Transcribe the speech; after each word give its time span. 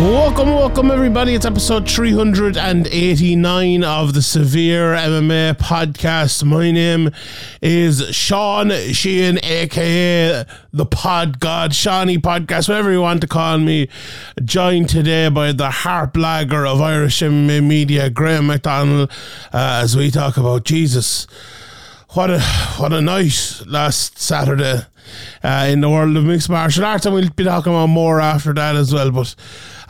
Welcome, 0.00 0.54
welcome, 0.54 0.90
everybody. 0.90 1.34
It's 1.34 1.44
episode 1.44 1.86
389 1.86 3.84
of 3.84 4.14
the 4.14 4.22
Severe 4.22 4.94
MMA 4.94 5.58
podcast. 5.58 6.42
My 6.42 6.70
name 6.70 7.10
is 7.60 8.08
Sean 8.16 8.70
Sheehan, 8.70 9.38
aka 9.44 10.46
the 10.72 10.86
Pod 10.86 11.38
God, 11.38 11.74
Shawnee 11.74 12.16
Podcast, 12.16 12.66
whatever 12.66 12.90
you 12.90 13.02
want 13.02 13.20
to 13.20 13.26
call 13.26 13.58
me. 13.58 13.90
Joined 14.42 14.88
today 14.88 15.28
by 15.28 15.52
the 15.52 15.68
harp 15.70 16.14
blagger 16.14 16.66
of 16.66 16.80
Irish 16.80 17.20
MMA 17.20 17.62
media, 17.62 18.08
Graham 18.08 18.46
McDonald, 18.46 19.10
uh, 19.52 19.80
as 19.82 19.98
we 19.98 20.10
talk 20.10 20.38
about 20.38 20.64
Jesus. 20.64 21.26
What 22.14 22.30
a 22.30 22.40
what 22.78 22.94
a 22.94 23.02
night 23.02 23.60
last 23.66 24.18
Saturday 24.18 24.86
uh, 25.42 25.66
in 25.68 25.80
the 25.80 25.90
world 25.90 26.16
of 26.16 26.24
mixed 26.24 26.48
martial 26.48 26.84
arts, 26.84 27.06
and 27.06 27.14
we'll 27.14 27.28
be 27.30 27.44
talking 27.44 27.72
about 27.72 27.88
more 27.88 28.20
after 28.20 28.52
that 28.54 28.76
as 28.76 28.92
well. 28.92 29.10
But 29.10 29.34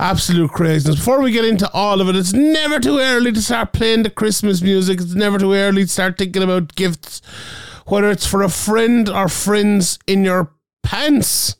absolute 0.00 0.50
craziness. 0.50 0.96
Before 0.96 1.20
we 1.20 1.30
get 1.30 1.44
into 1.44 1.70
all 1.72 2.00
of 2.00 2.08
it, 2.08 2.16
it's 2.16 2.32
never 2.32 2.80
too 2.80 2.98
early 2.98 3.32
to 3.32 3.42
start 3.42 3.72
playing 3.72 4.02
the 4.02 4.10
Christmas 4.10 4.62
music. 4.62 5.00
It's 5.00 5.14
never 5.14 5.38
too 5.38 5.52
early 5.52 5.82
to 5.82 5.88
start 5.88 6.18
thinking 6.18 6.42
about 6.42 6.74
gifts, 6.74 7.20
whether 7.86 8.10
it's 8.10 8.26
for 8.26 8.42
a 8.42 8.48
friend 8.48 9.08
or 9.08 9.28
friends 9.28 9.98
in 10.06 10.24
your 10.24 10.52
pants. 10.82 11.56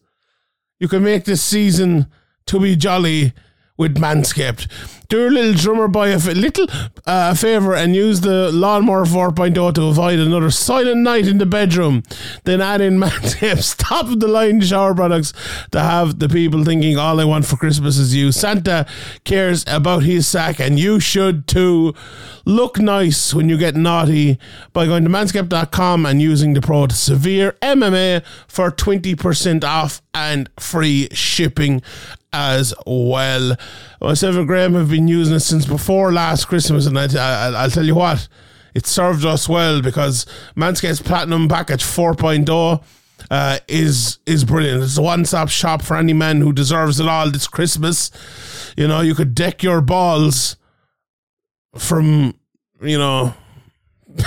You 0.79 0.89
can 0.89 1.05
make 1.05 1.25
this 1.25 1.43
season 1.43 2.07
to 2.47 2.59
be 2.59 2.75
jolly 2.75 3.35
with 3.81 3.97
Manscaped. 3.97 4.69
Do 5.09 5.27
a 5.27 5.31
little 5.31 5.55
drummer 5.55 5.89
boy 5.89 6.15
a 6.15 6.19
little 6.19 6.67
uh, 7.07 7.35
favour 7.35 7.75
and 7.75 7.97
use 7.97 8.21
the 8.21 8.53
Lawnmower 8.53 9.07
4.0 9.07 9.75
to 9.75 9.85
avoid 9.85 10.19
another 10.21 10.51
silent 10.51 10.99
night 11.01 11.27
in 11.27 11.39
the 11.39 11.47
bedroom. 11.47 12.03
Then 12.45 12.61
add 12.61 12.83
in 12.83 12.99
Manscaped's 13.01 13.75
top 13.75 14.07
of 14.07 14.21
the 14.21 14.29
line 14.29 14.61
shower 14.61 14.95
products 14.95 15.33
to 15.73 15.81
have 15.81 16.19
the 16.19 16.29
people 16.29 16.63
thinking 16.63 16.99
all 16.99 17.19
I 17.19 17.25
want 17.25 17.47
for 17.47 17.57
Christmas 17.57 17.97
is 17.97 18.15
you. 18.15 18.33
Santa 18.33 18.87
cares 19.25 19.65
about 19.67 20.03
his 20.03 20.29
sack 20.29 20.61
and 20.61 20.79
you 20.79 21.01
should 21.01 21.49
too. 21.49 21.95
Look 22.45 22.79
nice 22.79 23.33
when 23.33 23.49
you 23.49 23.57
get 23.57 23.77
naughty 23.77 24.39
by 24.73 24.87
going 24.87 25.05
to 25.05 25.11
manscaped.com 25.11 26.05
and 26.05 26.21
using 26.21 26.53
the 26.53 26.61
code 26.61 26.93
Severe 26.93 27.57
MMA 27.63 28.25
for 28.47 28.71
20% 28.71 29.65
off 29.65 30.03
and 30.15 30.51
free 30.59 31.09
shipping 31.13 31.83
as 32.33 32.75
well. 32.87 33.57
Myself 34.01 34.37
and 34.37 34.47
Graham 34.47 34.75
have 34.75 34.91
been 34.91 35.09
using 35.09 35.37
it 35.37 35.41
since 35.41 35.67
before 35.67 36.13
last 36.13 36.47
Christmas, 36.47 36.87
and 36.87 36.99
I, 36.99 37.07
I, 37.15 37.49
I'll 37.51 37.71
tell 37.71 37.85
you 37.85 37.95
what, 37.95 38.29
it 38.75 38.87
served 38.87 39.25
us 39.25 39.49
well 39.49 39.83
because 39.83 40.27
Manscaped's 40.57 41.03
Platinum 41.03 41.49
Package 41.49 41.83
4.0 41.83 42.83
uh, 43.31 43.59
is 43.69 44.19
is 44.27 44.45
brilliant. 44.45 44.83
It's 44.83 44.99
a 44.99 45.03
one 45.03 45.25
stop 45.25 45.49
shop 45.49 45.83
for 45.83 45.97
any 45.97 46.13
man 46.13 46.41
who 46.41 46.53
deserves 46.53 47.01
it 47.01 47.07
all 47.07 47.31
this 47.31 47.47
Christmas. 47.47 48.11
You 48.77 48.89
know, 48.89 49.01
you 49.01 49.15
could 49.15 49.35
deck 49.35 49.63
your 49.63 49.81
balls 49.81 50.57
from, 51.77 52.35
you 52.81 52.99
know, 52.99 53.35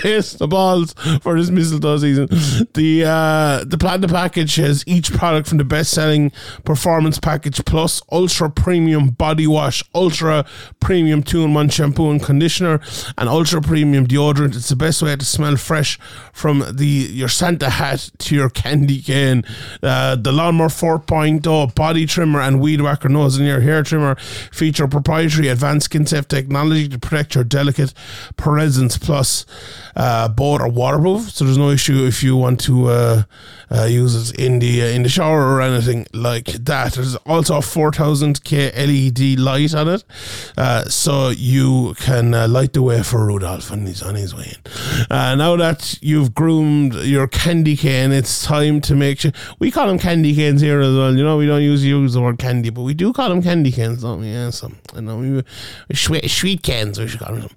face 0.00 0.32
the 0.32 0.46
balls 0.46 0.94
for 1.22 1.38
this 1.38 1.50
mistletoe 1.50 1.98
season. 1.98 2.28
The 2.74 3.04
uh, 3.06 3.64
the 3.64 4.08
package 4.08 4.56
has 4.56 4.84
each 4.86 5.12
product 5.12 5.48
from 5.48 5.58
the 5.58 5.64
best 5.64 5.90
selling 5.90 6.32
performance 6.64 7.18
package 7.18 7.64
plus 7.64 8.02
ultra 8.10 8.50
premium 8.50 9.10
body 9.10 9.46
wash, 9.46 9.82
ultra 9.94 10.44
premium 10.80 11.22
two 11.22 11.42
in 11.42 11.54
one 11.54 11.68
shampoo 11.68 12.10
and 12.10 12.22
conditioner, 12.22 12.80
and 13.16 13.28
ultra 13.28 13.60
premium 13.60 14.06
deodorant. 14.06 14.56
It's 14.56 14.68
the 14.68 14.76
best 14.76 15.02
way 15.02 15.16
to 15.16 15.24
smell 15.24 15.56
fresh 15.56 15.98
from 16.32 16.64
the 16.72 16.86
your 16.86 17.28
Santa 17.28 17.70
hat 17.70 18.10
to 18.18 18.34
your 18.34 18.50
candy 18.50 19.00
cane. 19.02 19.44
Uh, 19.82 20.16
the 20.16 20.32
Lawnmower 20.32 20.68
4.0 20.68 21.74
body 21.74 22.06
trimmer 22.06 22.40
and 22.40 22.60
weed 22.60 22.80
whacker 22.80 23.08
nose 23.08 23.38
in 23.38 23.46
your 23.46 23.60
hair 23.60 23.82
trimmer 23.82 24.16
feature 24.16 24.86
proprietary 24.88 25.48
advanced 25.48 25.86
skin 25.86 26.06
safe 26.06 26.28
technology 26.28 26.88
to 26.88 26.98
protect 26.98 27.34
your 27.34 27.44
delicate 27.44 27.94
presence 28.36 28.98
plus 28.98 29.46
uh, 29.98 30.28
both 30.28 30.60
are 30.60 30.68
waterproof, 30.68 31.30
so 31.30 31.44
there's 31.44 31.58
no 31.58 31.70
issue 31.70 32.06
if 32.06 32.22
you 32.22 32.36
want 32.36 32.60
to 32.60 32.86
uh, 32.86 33.22
uh, 33.70 33.82
use 33.84 34.30
it 34.30 34.38
in 34.38 34.60
the 34.60 34.82
uh, 34.82 34.86
in 34.86 35.02
the 35.02 35.08
shower 35.08 35.42
or 35.54 35.60
anything 35.60 36.06
like 36.12 36.46
that. 36.46 36.92
There's 36.94 37.16
also 37.26 37.56
a 37.56 37.60
4000k 37.60 38.76
LED 38.76 39.40
light 39.40 39.74
on 39.74 39.88
it, 39.88 40.04
uh, 40.56 40.84
so 40.84 41.30
you 41.30 41.94
can 41.98 42.32
uh, 42.32 42.46
light 42.46 42.74
the 42.74 42.82
way 42.82 43.02
for 43.02 43.26
Rudolph 43.26 43.70
when 43.72 43.86
he's 43.86 44.00
on 44.00 44.14
his 44.14 44.34
way 44.34 44.54
in. 44.54 45.38
Now 45.38 45.56
that 45.56 45.98
you've 46.00 46.32
groomed 46.32 46.94
your 46.94 47.26
candy 47.26 47.76
cane, 47.76 48.12
it's 48.12 48.44
time 48.44 48.80
to 48.82 48.94
make 48.94 49.18
sure 49.18 49.32
we 49.58 49.72
call 49.72 49.88
them 49.88 49.98
candy 49.98 50.32
canes 50.32 50.60
here 50.60 50.80
as 50.80 50.94
well. 50.94 51.16
You 51.16 51.24
know, 51.24 51.36
we 51.36 51.46
don't 51.46 51.62
use 51.62 51.84
use 51.84 52.14
the 52.14 52.20
word 52.20 52.38
candy, 52.38 52.70
but 52.70 52.82
we 52.82 52.94
do 52.94 53.12
call 53.12 53.30
them 53.30 53.42
candy 53.42 53.72
canes, 53.72 54.02
don't 54.02 54.20
we? 54.20 54.28
Yeah, 54.28 54.50
so 54.50 54.70
I 54.94 55.00
know 55.00 55.18
we 55.18 55.42
sweet, 55.92 56.30
sweet 56.30 56.62
cans. 56.62 57.00
We 57.00 57.08
should 57.08 57.20
call 57.20 57.34
them. 57.34 57.50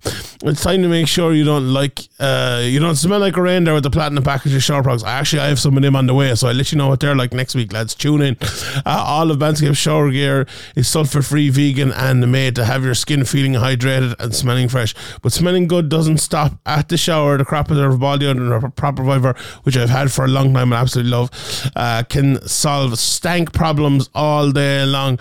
It's 0.44 0.63
time 0.63 0.81
to 0.81 0.88
make 0.88 1.08
sure 1.08 1.34
you 1.34 1.44
don't 1.44 1.72
like 1.72 2.00
uh, 2.19 2.31
you 2.64 2.80
don't 2.80 2.96
smell 2.96 3.19
like 3.19 3.38
a 3.38 3.42
reindeer 3.42 3.74
with 3.74 3.84
the 3.84 3.90
platinum 3.90 4.24
package 4.24 4.53
of 4.53 4.64
shower 4.64 4.84
products. 4.84 5.03
Actually, 5.03 5.42
I 5.42 5.47
have 5.47 5.59
some 5.59 5.75
of 5.78 5.84
them 5.84 5.96
on 5.96 6.08
the 6.08 6.14
way, 6.14 6.34
so 6.36 6.47
I'll 6.47 6.56
let 6.56 6.72
you 6.72 6.78
know 6.78 6.88
what 6.88 7.00
they're 7.00 7.16
like 7.16 7.34
next 7.34 7.56
week, 7.56 7.74
lads. 7.74 7.96
Tune 7.96 8.22
in. 8.22 8.38
Uh, 8.86 9.03
all 9.06 9.31
of 9.31 9.38
Manscaped 9.38 9.78
shower 9.78 10.12
gear 10.12 10.47
is 10.75 10.88
sulfate 10.88 11.28
free, 11.28 11.50
vegan, 11.50 11.91
and 11.91 12.31
made 12.31 12.56
to 12.56 12.66
have 12.66 12.84
your 12.84 12.94
skin 12.94 13.25
feeling 13.25 13.53
hydrated 13.53 14.16
and 14.20 14.36
smelling 14.36 14.70
fresh. 14.70 14.94
But 15.22 15.31
smelling 15.31 15.68
good 15.68 15.90
doesn't 15.90 16.18
stop 16.18 16.59
at 16.66 16.90
the 16.90 16.97
shower. 16.97 17.38
The 17.38 17.46
crop 17.46 17.68
preserve 17.68 18.00
body 18.00 18.28
under 18.28 18.56
a 18.56 18.72
proper 18.72 19.03
viver, 19.03 19.36
which 19.64 19.78
I've 19.78 19.90
had 19.90 20.12
for 20.12 20.25
a 20.25 20.28
long 20.28 20.53
time 20.53 20.74
and 20.74 20.81
absolutely 20.81 21.12
love, 21.12 21.31
uh, 21.75 22.03
can 22.09 22.46
solve 22.47 22.97
stank 23.00 23.53
problems 23.53 24.09
all 24.14 24.52
day 24.52 24.86
long. 24.86 25.20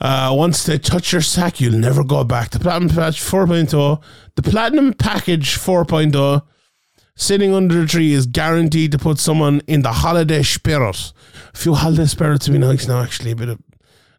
Uh, 0.00 0.32
once 0.36 0.64
they 0.64 0.78
touch 0.78 1.12
your 1.12 1.22
sack, 1.22 1.60
you'll 1.60 1.78
never 1.78 2.04
go 2.04 2.22
back. 2.22 2.50
The 2.50 2.60
Platinum 2.60 2.94
Patch 2.94 3.20
4.0, 3.20 4.00
the 4.38 4.50
Platinum 4.50 4.92
Package 4.92 5.56
4.0, 5.58 6.42
sitting 7.16 7.52
under 7.52 7.80
the 7.80 7.86
tree 7.88 8.12
is 8.12 8.24
guaranteed 8.24 8.92
to 8.92 8.98
put 8.98 9.18
someone 9.18 9.62
in 9.66 9.82
the 9.82 9.90
holiday 9.90 10.44
spirit. 10.44 11.12
A 11.52 11.56
few 11.56 11.74
holiday 11.74 12.06
spirits 12.06 12.48
would 12.48 12.52
be 12.52 12.58
nice 12.60 12.86
now, 12.86 13.02
actually. 13.02 13.32
A 13.32 13.36
bit 13.36 13.48
of 13.48 13.58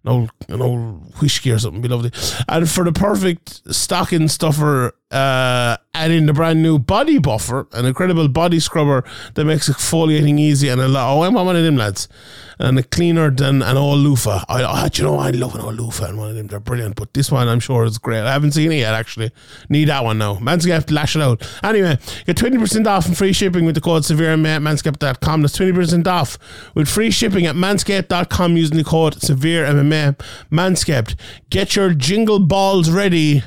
an 0.03 0.11
old, 0.11 0.31
an 0.49 0.61
old 0.61 1.21
whiskey 1.21 1.51
or 1.51 1.59
something 1.59 1.81
would 1.81 1.87
be 1.87 1.95
lovely. 1.95 2.11
And 2.49 2.69
for 2.69 2.83
the 2.83 2.91
perfect 2.91 3.73
stocking 3.73 4.27
stuffer, 4.27 4.91
uh, 5.09 5.77
add 5.93 6.11
in 6.11 6.25
the 6.25 6.33
brand 6.33 6.61
new 6.61 6.79
body 6.79 7.17
buffer, 7.17 7.69
an 7.71 7.85
incredible 7.85 8.27
body 8.27 8.59
scrubber 8.59 9.05
that 9.35 9.45
makes 9.45 9.69
exfoliating 9.69 10.37
easy 10.37 10.67
and 10.67 10.81
a 10.81 10.89
lot. 10.89 11.15
Oh, 11.15 11.21
I 11.21 11.29
want 11.29 11.45
one 11.45 11.55
of 11.55 11.63
them, 11.63 11.77
lads. 11.77 12.09
And 12.61 12.89
cleaner 12.91 13.31
than 13.31 13.61
an 13.61 13.77
old 13.77 13.99
loofah. 13.99 14.43
I, 14.49 14.63
I, 14.63 14.89
you 14.93 15.03
know, 15.05 15.17
I 15.17 15.29
love 15.29 15.55
an 15.55 15.61
old 15.61 15.75
loofah 15.79 16.07
and 16.07 16.17
one 16.17 16.29
of 16.29 16.35
them. 16.35 16.47
They're 16.47 16.59
brilliant. 16.59 16.97
But 16.97 17.13
this 17.13 17.31
one, 17.31 17.47
I'm 17.47 17.61
sure, 17.61 17.85
is 17.85 17.97
great. 17.97 18.19
I 18.19 18.33
haven't 18.33 18.51
seen 18.51 18.71
it 18.73 18.79
yet, 18.79 18.93
actually. 18.93 19.31
Need 19.69 19.85
that 19.85 20.03
one 20.03 20.17
now. 20.17 20.35
Manscaped, 20.35 20.91
lash 20.91 21.15
it 21.15 21.21
out. 21.21 21.41
Anyway, 21.63 21.97
get 22.25 22.35
20% 22.35 22.85
off 22.85 23.05
and 23.05 23.17
free 23.17 23.31
shipping 23.31 23.63
with 23.63 23.75
the 23.75 23.81
code 23.81 24.03
severe 24.03 24.33
at 24.33 24.39
manscaped.com. 24.39 25.41
That's 25.41 25.57
20% 25.57 26.05
off 26.05 26.37
with 26.75 26.89
free 26.89 27.11
shipping 27.11 27.45
at 27.45 27.55
manscaped.com 27.55 28.57
using 28.57 28.77
the 28.77 28.83
code 28.83 29.21
severe 29.21 29.65
MMA. 29.65 30.19
Manscaped, 30.51 31.15
get 31.49 31.77
your 31.77 31.93
jingle 31.93 32.39
balls 32.39 32.89
ready 32.89 33.43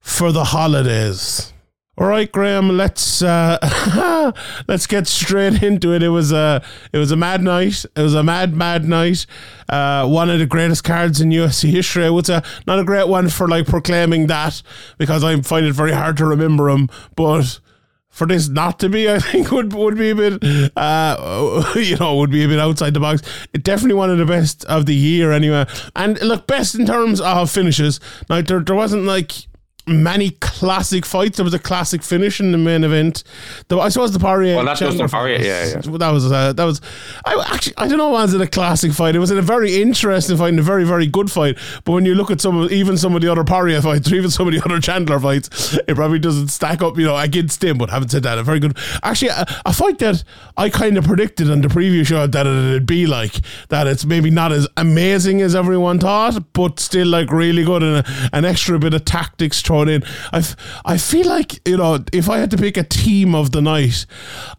for 0.00 0.30
the 0.30 0.44
holidays. 0.44 1.52
All 1.98 2.06
right, 2.06 2.30
Graham. 2.32 2.70
Let's 2.70 3.20
uh, 3.20 4.32
let's 4.66 4.86
get 4.86 5.06
straight 5.06 5.62
into 5.62 5.92
it. 5.92 6.02
It 6.02 6.08
was 6.08 6.32
a 6.32 6.64
it 6.90 6.96
was 6.96 7.10
a 7.10 7.16
mad 7.16 7.42
night. 7.42 7.84
It 7.94 8.00
was 8.00 8.14
a 8.14 8.22
mad 8.22 8.54
mad 8.56 8.86
night. 8.86 9.26
Uh, 9.68 10.08
one 10.08 10.30
of 10.30 10.38
the 10.38 10.46
greatest 10.46 10.84
cards 10.84 11.20
in 11.20 11.28
UFC 11.28 11.70
history. 11.70 12.06
It's 12.06 12.30
a 12.30 12.42
not 12.66 12.78
a 12.78 12.84
great 12.84 13.08
one 13.08 13.28
for 13.28 13.46
like 13.46 13.66
proclaiming 13.66 14.26
that 14.28 14.62
because 14.96 15.22
I 15.22 15.38
find 15.42 15.66
it 15.66 15.74
very 15.74 15.92
hard 15.92 16.16
to 16.16 16.24
remember 16.24 16.70
him, 16.70 16.88
but 17.14 17.60
for 18.08 18.26
this 18.26 18.48
not 18.48 18.78
to 18.80 18.88
be, 18.88 19.10
I 19.10 19.18
think 19.20 19.50
would 19.50 19.74
would 19.74 19.98
be 19.98 20.10
a 20.10 20.14
bit, 20.14 20.42
uh, 20.74 21.72
you 21.76 21.96
know, 21.98 22.16
would 22.16 22.30
be 22.30 22.44
a 22.44 22.48
bit 22.48 22.58
outside 22.58 22.94
the 22.94 23.00
box. 23.00 23.20
It 23.52 23.64
definitely 23.64 23.96
one 23.96 24.08
of 24.08 24.16
the 24.16 24.24
best 24.24 24.64
of 24.64 24.86
the 24.86 24.94
year 24.94 25.30
anyway. 25.30 25.66
And 25.94 26.18
look, 26.22 26.46
best 26.46 26.74
in 26.74 26.86
terms 26.86 27.20
of 27.20 27.50
finishes. 27.50 28.00
Now 28.30 28.40
there, 28.40 28.60
there 28.60 28.76
wasn't 28.76 29.04
like 29.04 29.46
many 29.86 30.30
classic 30.40 31.04
fights. 31.04 31.36
There 31.36 31.44
was 31.44 31.54
a 31.54 31.58
classic 31.58 32.02
finish 32.02 32.40
in 32.40 32.52
the 32.52 32.58
main 32.58 32.84
event. 32.84 33.24
The, 33.68 33.78
I 33.78 33.88
suppose 33.88 34.12
the 34.12 34.18
Poirier. 34.18 34.56
Well, 34.56 34.64
that's 34.64 34.80
just 34.80 34.92
Chandler 34.92 35.06
the 35.06 35.10
Poirier, 35.10 35.38
yeah, 35.40 35.66
yeah. 35.66 35.98
That 35.98 36.10
was 36.10 36.30
uh, 36.30 36.52
that 36.52 36.64
was. 36.64 36.80
I 37.24 37.42
actually 37.52 37.74
I 37.76 37.88
don't 37.88 37.98
know. 37.98 38.10
Was 38.10 38.34
it 38.34 38.40
a 38.40 38.46
classic 38.46 38.92
fight? 38.92 39.16
It 39.16 39.18
was 39.18 39.30
in 39.30 39.38
a 39.38 39.42
very 39.42 39.80
interesting 39.82 40.36
fight 40.36 40.50
and 40.50 40.58
a 40.58 40.62
very 40.62 40.84
very 40.84 41.06
good 41.06 41.30
fight. 41.30 41.58
But 41.84 41.92
when 41.92 42.04
you 42.04 42.14
look 42.14 42.30
at 42.30 42.40
some 42.40 42.56
of 42.56 42.72
even 42.72 42.96
some 42.96 43.14
of 43.14 43.22
the 43.22 43.30
other 43.30 43.44
Poirier 43.44 43.80
fights 43.80 44.10
or 44.10 44.14
even 44.14 44.30
some 44.30 44.46
of 44.46 44.54
the 44.54 44.62
other 44.64 44.80
Chandler 44.80 45.18
fights, 45.18 45.78
it 45.88 45.94
probably 45.94 46.18
doesn't 46.18 46.48
stack 46.48 46.82
up. 46.82 46.96
You 46.96 47.06
know, 47.06 47.16
against 47.16 47.62
him. 47.62 47.78
But 47.78 47.90
having 47.90 48.08
said 48.08 48.22
that, 48.22 48.38
a 48.38 48.42
very 48.42 48.60
good. 48.60 48.76
Actually, 49.02 49.28
a, 49.28 49.46
a 49.66 49.72
fight 49.72 49.98
that 49.98 50.22
I 50.56 50.68
kind 50.68 50.96
of 50.96 51.04
predicted 51.04 51.50
on 51.50 51.60
the 51.60 51.68
preview 51.68 52.06
show 52.06 52.26
that 52.26 52.46
it'd 52.46 52.86
be 52.86 53.06
like 53.06 53.40
that. 53.68 53.86
It's 53.86 54.04
maybe 54.04 54.30
not 54.30 54.52
as 54.52 54.68
amazing 54.76 55.40
as 55.40 55.54
everyone 55.54 55.98
thought, 55.98 56.52
but 56.52 56.78
still 56.78 57.08
like 57.08 57.30
really 57.30 57.64
good 57.64 57.82
and 57.82 58.06
a, 58.06 58.28
an 58.32 58.44
extra 58.44 58.78
bit 58.78 58.94
of 58.94 59.04
tactics 59.04 59.62
thrown 59.72 59.88
in. 59.88 60.02
I, 60.32 60.38
f- 60.38 60.56
I 60.84 60.98
feel 60.98 61.26
like 61.26 61.66
you 61.66 61.76
know 61.78 62.04
if 62.12 62.28
I 62.28 62.38
had 62.38 62.50
to 62.50 62.56
pick 62.56 62.76
a 62.76 62.84
team 62.84 63.34
of 63.34 63.52
the 63.52 63.62
night, 63.62 64.04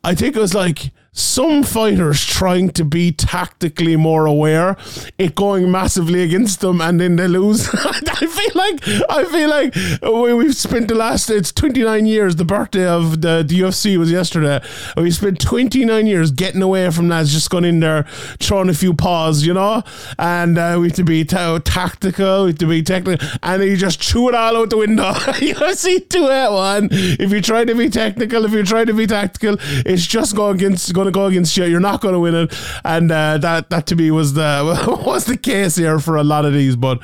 I 0.04 0.16
think 0.16 0.36
it 0.36 0.40
was 0.40 0.54
like 0.56 0.92
some 1.14 1.62
fighters 1.62 2.26
trying 2.26 2.70
to 2.72 2.84
be 2.84 3.12
tactically 3.12 3.96
more 3.96 4.26
aware, 4.26 4.76
it 5.20 5.36
going 5.36 5.70
massively 5.72 6.24
against 6.24 6.62
them, 6.62 6.82
and 6.82 7.00
then 7.00 7.16
they 7.16 7.28
lose. 7.28 7.70
I 7.74 8.26
feel 8.26 8.52
like 8.56 8.88
I 9.10 9.26
feel 9.26 9.50
like 9.50 9.76
we, 10.02 10.34
we've 10.34 10.56
spent 10.56 10.88
the 10.88 10.96
last 10.96 11.30
it's 11.30 11.52
29 11.52 12.06
years. 12.06 12.36
The 12.36 12.46
birthday 12.46 12.88
of 12.88 13.22
the, 13.22 13.46
the 13.48 13.60
UFC 13.60 13.98
was 13.98 14.12
yesterday. 14.12 14.62
We 14.98 15.12
spent 15.12 15.40
29 15.40 16.08
years 16.08 16.32
getting 16.32 16.62
away 16.62 16.90
from 16.90 17.10
that, 17.10 17.28
just 17.28 17.50
going 17.50 17.66
in 17.66 17.80
there, 17.80 18.04
throwing 18.40 18.70
a 18.70 18.74
few 18.74 18.94
paws, 18.94 19.46
you 19.46 19.54
know, 19.54 19.84
and 20.18 20.58
uh, 20.58 20.78
we 20.80 20.88
have 20.88 20.96
to 20.98 21.04
be 21.04 21.24
ta- 21.26 21.60
tactical, 21.60 22.46
we 22.46 22.50
have 22.50 22.60
to 22.60 22.68
be 22.68 22.82
technical, 22.82 23.28
and 23.44 23.64
you 23.64 23.78
just 23.78 24.02
chew 24.02 24.30
it 24.30 24.36
all 24.36 24.58
out 24.58 24.70
the 24.72 24.78
window. 24.78 25.12
UFC 25.14 26.10
281. 26.10 26.90
If 26.92 27.32
you 27.32 27.42
try 27.42 27.66
to 27.66 27.76
be 27.76 27.90
technical, 27.90 28.46
if 28.46 28.52
you 28.52 28.64
try 28.64 28.86
to 28.86 28.94
be 28.94 29.06
tactical, 29.06 29.58
it's 29.86 30.08
just 30.08 30.36
go 30.36 30.50
against 30.50 30.94
going 31.04 31.14
to 31.14 31.18
go 31.18 31.26
against 31.26 31.56
you. 31.58 31.66
You're 31.66 31.80
not 31.80 32.02
going 32.02 32.14
to 32.14 32.20
win 32.20 32.36
it, 32.36 32.54
and 32.84 33.12
uh, 33.12 33.38
that 33.40 33.70
that 33.70 33.88
to 33.88 33.96
me 33.96 34.12
was 34.12 34.34
the 34.34 35.02
was 35.06 35.26
the 35.26 35.38
case 35.38 35.76
here 35.76 36.00
for 36.00 36.16
a 36.16 36.24
lot 36.24 36.46
of 36.46 36.54
these. 36.54 36.76
But 36.76 37.02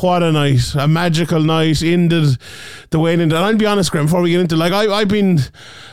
what 0.00 0.22
a 0.22 0.32
night, 0.32 0.74
a 0.74 0.88
magical 0.88 1.40
night 1.40 1.82
ended 1.82 2.38
the 2.90 2.98
way 2.98 3.12
it 3.12 3.20
ended. 3.20 3.36
And 3.36 3.44
I'll 3.44 3.56
be 3.56 3.66
honest, 3.66 3.90
Graham, 3.90 4.06
before 4.06 4.22
we 4.22 4.30
get 4.30 4.40
into 4.40 4.56
like 4.56 4.72
I 4.72 4.92
I've 4.92 5.08
been 5.08 5.40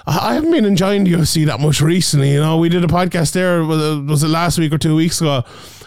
I 0.05 0.33
haven't 0.33 0.51
been 0.51 0.65
enjoying 0.65 1.03
the 1.03 1.13
UFC 1.13 1.45
that 1.45 1.59
much 1.59 1.81
recently. 1.81 2.33
You 2.33 2.41
know, 2.41 2.57
we 2.57 2.69
did 2.69 2.83
a 2.83 2.87
podcast 2.87 3.33
there 3.33 3.63
was 3.63 4.23
it, 4.23 4.27
last 4.27 4.57
week 4.57 4.73
or 4.73 4.77
two 4.77 4.95
weeks 4.95 5.19
ago 5.19 5.43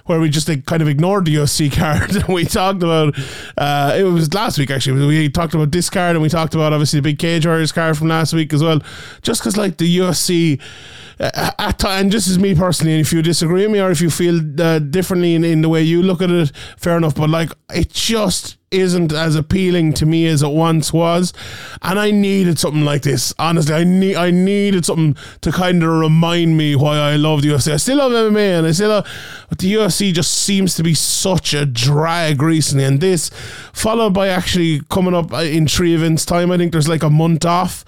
where 0.06 0.19
we 0.20 0.29
just 0.29 0.49
like, 0.49 0.67
kind 0.67 0.82
of 0.82 0.88
ignored 0.88 1.25
the 1.25 1.35
UFC 1.35 1.73
card 1.76 2.15
and 2.15 2.29
we 2.29 2.44
talked 2.44 2.82
about 2.82 3.15
uh, 3.56 3.94
it 3.97 4.03
was 4.03 4.32
last 4.35 4.58
week 4.58 4.70
actually 4.70 5.06
we 5.06 5.29
talked 5.29 5.55
about 5.55 5.70
this 5.70 5.88
card 5.88 6.17
and 6.17 6.23
we 6.23 6.29
talked 6.29 6.55
about 6.55 6.73
obviously 6.73 6.99
the 6.99 7.03
big 7.03 7.19
cage 7.19 7.47
warriors 7.47 7.73
card 7.73 7.97
from 7.97 8.08
last 8.08 8.32
week 8.32 8.53
as 8.53 8.62
well 8.62 8.81
just 9.23 9.41
because 9.41 9.56
like 9.56 9.76
the 9.76 9.99
UFC 9.99 10.61
at 11.19 11.79
ti- 11.79 11.88
and 11.88 12.11
this 12.11 12.26
is 12.26 12.38
me 12.38 12.55
personally 12.55 12.93
and 12.93 13.00
if 13.00 13.12
you 13.12 13.23
disagree 13.23 13.62
with 13.62 13.70
me 13.70 13.81
or 13.81 13.91
if 13.91 14.00
you 14.00 14.11
feel 14.11 14.41
uh, 14.61 14.79
differently 14.79 15.35
in, 15.35 15.44
in 15.44 15.62
the 15.62 15.69
way 15.69 15.82
you 15.82 16.03
look 16.03 16.23
at 16.23 16.31
it 16.31 16.53
fair 16.76 16.97
enough 16.97 17.14
but 17.14 17.31
like 17.31 17.50
it 17.70 17.91
just 17.91 18.56
isn't 18.70 19.12
as 19.12 19.37
appealing 19.37 19.93
to 19.93 20.06
me 20.06 20.26
as 20.26 20.43
it 20.43 20.49
once 20.49 20.93
was 20.93 21.32
and 21.82 21.99
I 21.99 22.11
needed 22.11 22.59
something 22.59 22.85
like 22.85 23.03
this 23.03 23.35
honestly. 23.38 23.75
I 23.75 23.85
need 23.85 24.17
I 24.17 24.31
needed 24.31 24.87
something 24.87 25.14
to 25.43 25.53
kind 25.53 25.82
of 25.82 25.91
remind 25.91 26.56
me 26.56 26.75
why 26.75 26.97
I 26.97 27.17
love 27.17 27.43
the 27.43 27.49
UFC 27.49 27.73
I 27.73 27.76
still 27.76 27.99
love 27.99 28.12
MMA 28.12 28.58
and 28.58 28.67
I 28.67 28.73
still 28.73 28.88
love 28.88 29.06
but 29.49 29.58
the 29.58 29.73
UFC 29.75 30.12
just 30.12 30.32
seems 30.32 30.75
to 30.76 30.82
be 30.82 30.94
such 30.94 31.53
a 31.53 31.67
drag 31.67 32.41
recently 32.41 32.85
and 32.85 33.00
this 33.00 33.31
followed 33.75 34.15
by 34.15 34.29
actually 34.29 34.81
coming 34.88 35.15
up 35.15 35.32
uh, 35.32 35.38
in 35.38 35.69
three 35.69 35.94
events 35.94 36.25
time 36.25 36.50
I 36.50 36.56
think 36.56 36.73
there's 36.73 36.88
like 36.88 37.03
a 37.03 37.11
month 37.11 37.44
off 37.44 37.85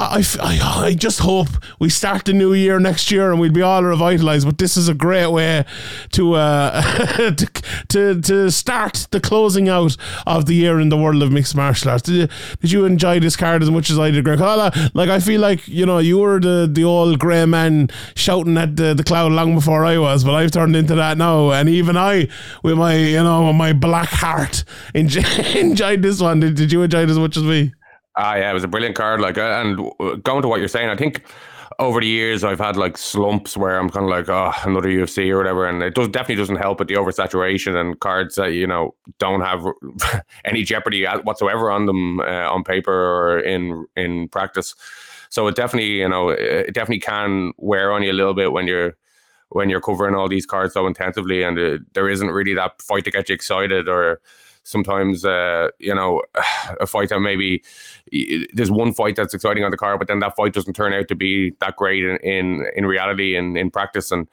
I, 0.00 0.24
I- 0.42 0.84
I 0.86 0.94
just 0.94 1.20
hope 1.20 1.46
we 1.78 1.88
start 1.88 2.24
the 2.24 2.32
new 2.32 2.52
year 2.52 2.80
next 2.80 3.10
year 3.12 3.30
and 3.30 3.40
we'll 3.40 3.52
be 3.52 3.62
all 3.62 3.82
revitalized. 3.84 4.44
But 4.44 4.58
this 4.58 4.76
is 4.76 4.88
a 4.88 4.94
great 4.94 5.28
way 5.28 5.64
to 6.12 6.34
uh, 6.34 6.82
to, 7.30 7.46
to 7.88 8.20
to 8.20 8.50
start 8.50 9.06
the 9.12 9.20
closing 9.20 9.68
out 9.68 9.96
of 10.26 10.46
the 10.46 10.54
year 10.56 10.80
in 10.80 10.88
the 10.88 10.96
world 10.96 11.22
of 11.22 11.30
mixed 11.30 11.54
martial 11.54 11.90
arts. 11.92 12.02
Did 12.02 12.14
you, 12.14 12.28
did 12.60 12.72
you 12.72 12.84
enjoy 12.86 13.20
this 13.20 13.36
card 13.36 13.62
as 13.62 13.70
much 13.70 13.88
as 13.88 13.98
I 13.98 14.10
did, 14.10 14.24
Greg? 14.24 14.40
Like 14.40 15.10
I 15.10 15.20
feel 15.20 15.40
like 15.40 15.66
you 15.68 15.86
know 15.86 15.98
you 15.98 16.18
were 16.18 16.40
the, 16.40 16.68
the 16.70 16.82
old 16.84 17.20
grey 17.20 17.44
man 17.46 17.88
shouting 18.16 18.58
at 18.58 18.74
the, 18.76 18.94
the 18.94 19.04
cloud 19.04 19.30
long 19.32 19.54
before 19.54 19.84
I 19.86 19.96
was, 19.98 20.24
but 20.24 20.34
I've 20.34 20.50
turned 20.50 20.74
into 20.74 20.96
that 20.96 21.18
now, 21.18 21.52
and 21.52 21.68
even 21.68 21.96
I, 21.96 22.28
with 22.64 22.76
my 22.76 22.96
you 22.96 23.22
know 23.22 23.52
my 23.52 23.72
black 23.72 24.08
heart, 24.08 24.64
enjoyed 24.94 26.02
this 26.02 26.20
one. 26.20 26.40
Did, 26.40 26.56
did 26.56 26.72
you 26.72 26.82
enjoy 26.82 27.02
it 27.04 27.10
as 27.10 27.18
much 27.18 27.36
as 27.36 27.44
me? 27.44 27.72
Ah, 28.16 28.36
yeah, 28.36 28.50
it 28.50 28.54
was 28.54 28.64
a 28.64 28.68
brilliant 28.68 28.96
card. 28.96 29.20
Like, 29.20 29.38
uh, 29.38 29.60
and 29.62 29.80
uh, 30.00 30.14
going 30.16 30.42
to 30.42 30.48
what 30.48 30.60
you're 30.60 30.68
saying, 30.68 30.88
I 30.88 30.96
think 30.96 31.22
over 31.80 32.00
the 32.00 32.06
years 32.06 32.44
I've 32.44 32.60
had 32.60 32.76
like 32.76 32.96
slumps 32.96 33.56
where 33.56 33.78
I'm 33.78 33.90
kind 33.90 34.04
of 34.04 34.10
like, 34.10 34.28
oh, 34.28 34.52
another 34.64 34.88
UFC 34.88 35.30
or 35.30 35.38
whatever, 35.38 35.66
and 35.66 35.82
it 35.82 35.94
does 35.94 36.08
definitely 36.08 36.36
doesn't 36.36 36.56
help 36.56 36.78
with 36.78 36.86
the 36.88 36.94
oversaturation 36.94 37.74
and 37.74 37.98
cards 37.98 38.36
that 38.36 38.52
you 38.52 38.66
know 38.66 38.94
don't 39.18 39.40
have 39.40 39.66
any 40.44 40.62
jeopardy 40.62 41.04
whatsoever 41.24 41.70
on 41.70 41.86
them 41.86 42.20
uh, 42.20 42.48
on 42.52 42.62
paper 42.62 42.92
or 42.92 43.40
in 43.40 43.84
in 43.96 44.28
practice. 44.28 44.74
So 45.30 45.48
it 45.48 45.56
definitely, 45.56 45.98
you 45.98 46.08
know, 46.08 46.28
it 46.28 46.72
definitely 46.74 47.00
can 47.00 47.52
wear 47.56 47.90
on 47.92 48.04
you 48.04 48.12
a 48.12 48.14
little 48.14 48.34
bit 48.34 48.52
when 48.52 48.68
you're 48.68 48.96
when 49.50 49.68
you're 49.70 49.80
covering 49.80 50.14
all 50.14 50.28
these 50.28 50.46
cards 50.46 50.74
so 50.74 50.86
intensively, 50.86 51.42
and 51.42 51.58
uh, 51.58 51.78
there 51.94 52.08
isn't 52.08 52.30
really 52.30 52.54
that 52.54 52.80
fight 52.80 53.04
to 53.04 53.10
get 53.10 53.28
you 53.28 53.34
excited 53.34 53.88
or 53.88 54.20
sometimes 54.64 55.24
uh, 55.24 55.68
you 55.78 55.94
know 55.94 56.22
a 56.80 56.86
fight 56.86 57.10
that 57.10 57.20
maybe 57.20 57.62
there's 58.52 58.70
one 58.70 58.92
fight 58.92 59.16
that's 59.16 59.34
exciting 59.34 59.64
on 59.64 59.70
the 59.70 59.76
card, 59.76 59.98
but 59.98 60.08
then 60.08 60.18
that 60.18 60.34
fight 60.36 60.52
doesn't 60.52 60.74
turn 60.74 60.92
out 60.92 61.08
to 61.08 61.14
be 61.14 61.50
that 61.60 61.76
great 61.76 62.04
in 62.04 62.16
in, 62.18 62.66
in 62.74 62.86
reality 62.86 63.36
and 63.36 63.56
in 63.56 63.70
practice, 63.70 64.10
and 64.10 64.26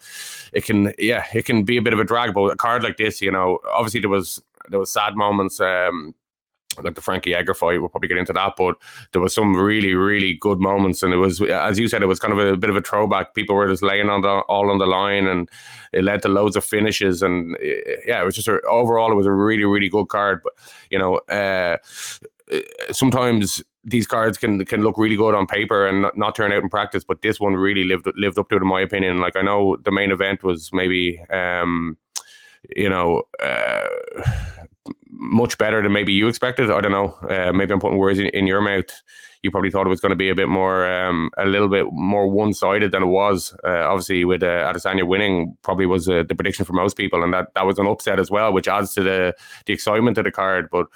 it 0.54 0.66
can 0.66 0.94
yeah 0.98 1.26
it 1.34 1.46
can 1.46 1.64
be 1.64 1.78
a 1.78 1.82
bit 1.82 1.94
of 1.94 2.00
a 2.00 2.04
drag. 2.04 2.34
But 2.34 2.54
a 2.54 2.56
card 2.56 2.84
like 2.84 2.98
this, 2.98 3.22
you 3.22 3.32
know, 3.32 3.60
obviously 3.72 4.00
there 4.00 4.10
was 4.10 4.42
there 4.70 4.80
was 4.80 4.92
sad 4.92 5.16
moments. 5.16 5.60
Um, 5.60 6.16
like 6.82 6.96
the 6.96 7.02
Frankie 7.02 7.34
Edgar 7.34 7.54
fight, 7.54 7.80
we'll 7.80 7.90
probably 7.90 8.08
get 8.08 8.18
into 8.18 8.34
that, 8.34 8.54
but 8.58 8.76
there 9.12 9.22
was 9.22 9.34
some 9.34 9.56
really, 9.56 9.94
really 9.94 10.34
good 10.36 10.60
moments, 10.60 11.04
and 11.04 11.14
it 11.14 11.18
was, 11.18 11.42
as 11.42 11.80
you 11.80 11.88
said, 11.88 12.02
it 12.02 12.08
was 12.08 12.20
kind 12.20 12.34
of 12.34 12.40
a 12.40 12.58
bit 12.58 12.70
of 12.70 12.76
a 12.76 12.82
throwback. 12.82 13.34
People 13.34 13.56
were 13.56 13.68
just 13.68 13.84
laying 13.84 14.10
on 14.10 14.22
the 14.22 14.30
all 14.30 14.70
on 14.70 14.78
the 14.78 14.86
line, 14.86 15.28
and 15.28 15.50
it 15.94 16.04
led 16.04 16.22
to 16.22 16.30
loads 16.30 16.56
of 16.56 16.64
finishes, 16.64 17.22
and 17.22 17.56
eh, 17.62 17.96
yeah, 18.06 18.22
it 18.22 18.26
was 18.26 18.36
just 18.36 18.48
a, 18.48 18.62
overall, 18.62 19.12
it 19.12 19.16
was 19.16 19.26
a 19.28 19.32
really, 19.32 19.66
really 19.66 19.90
good 19.90 20.08
card. 20.08 20.42
But 20.44 20.54
you 20.90 21.00
know, 21.00 21.18
uh, 21.30 21.78
sometimes 22.92 23.64
these 23.84 24.08
cards 24.08 24.38
can 24.38 24.64
can 24.66 24.82
look 24.82 24.98
really 24.98 25.16
good 25.16 25.36
on 25.36 25.48
paper 25.48 25.88
and 25.88 26.04
not, 26.04 26.18
not 26.18 26.36
turn 26.36 26.52
out 26.52 26.64
in 26.64 26.70
practice, 26.70 27.04
but 27.04 27.22
this 27.22 27.40
one 27.40 27.56
really 27.56 27.84
lived 27.84 28.08
lived 28.16 28.38
up 28.40 28.50
to 28.50 28.56
it, 28.56 28.62
in 28.62 28.68
my 28.68 28.82
opinion. 28.82 29.20
Like 29.20 29.36
I 29.36 29.42
know 29.42 29.78
the 29.78 29.92
main 29.92 30.12
event 30.12 30.44
was 30.44 30.72
maybe. 30.74 31.22
Um, 31.30 31.98
you 32.76 32.88
know, 32.88 33.24
uh, 33.42 33.88
much 35.22 35.58
better 35.60 35.84
than 35.84 35.92
maybe 35.92 36.12
you 36.12 36.28
expected. 36.28 36.72
I 36.72 36.82
don't 36.82 36.92
know. 36.92 37.16
Uh, 37.30 37.54
maybe 37.54 37.72
I'm 37.72 37.80
putting 37.80 38.00
words 38.00 38.18
in, 38.18 38.26
in 38.28 38.48
your 38.48 38.60
mouth. 38.60 38.90
You 39.44 39.52
probably 39.52 39.70
thought 39.72 39.86
it 39.86 39.90
was 39.90 40.02
going 40.02 40.12
to 40.12 40.16
be 40.16 40.30
a 40.30 40.36
bit 40.36 40.50
more, 40.50 40.92
um, 40.92 41.30
a 41.38 41.46
little 41.46 41.68
bit 41.68 41.86
more 41.92 42.28
one 42.28 42.54
sided 42.54 42.92
than 42.92 43.04
it 43.04 43.08
was. 43.08 43.56
Uh, 43.64 43.86
obviously, 43.88 44.26
with 44.26 44.44
uh, 44.44 44.72
Adesanya 44.72 45.08
winning, 45.08 45.56
probably 45.62 45.86
was 45.86 46.10
uh, 46.10 46.24
the 46.28 46.36
prediction 46.36 46.66
for 46.66 46.74
most 46.74 46.98
people, 46.98 47.24
and 47.24 47.34
that 47.34 47.54
that 47.54 47.66
was 47.66 47.80
an 47.80 47.88
upset 47.88 48.20
as 48.20 48.30
well, 48.30 48.52
which 48.52 48.68
adds 48.68 48.94
to 48.96 49.04
the 49.04 49.36
the 49.66 49.74
excitement 49.74 50.18
of 50.18 50.26
the 50.26 50.32
card. 50.32 50.70
But 50.72 50.88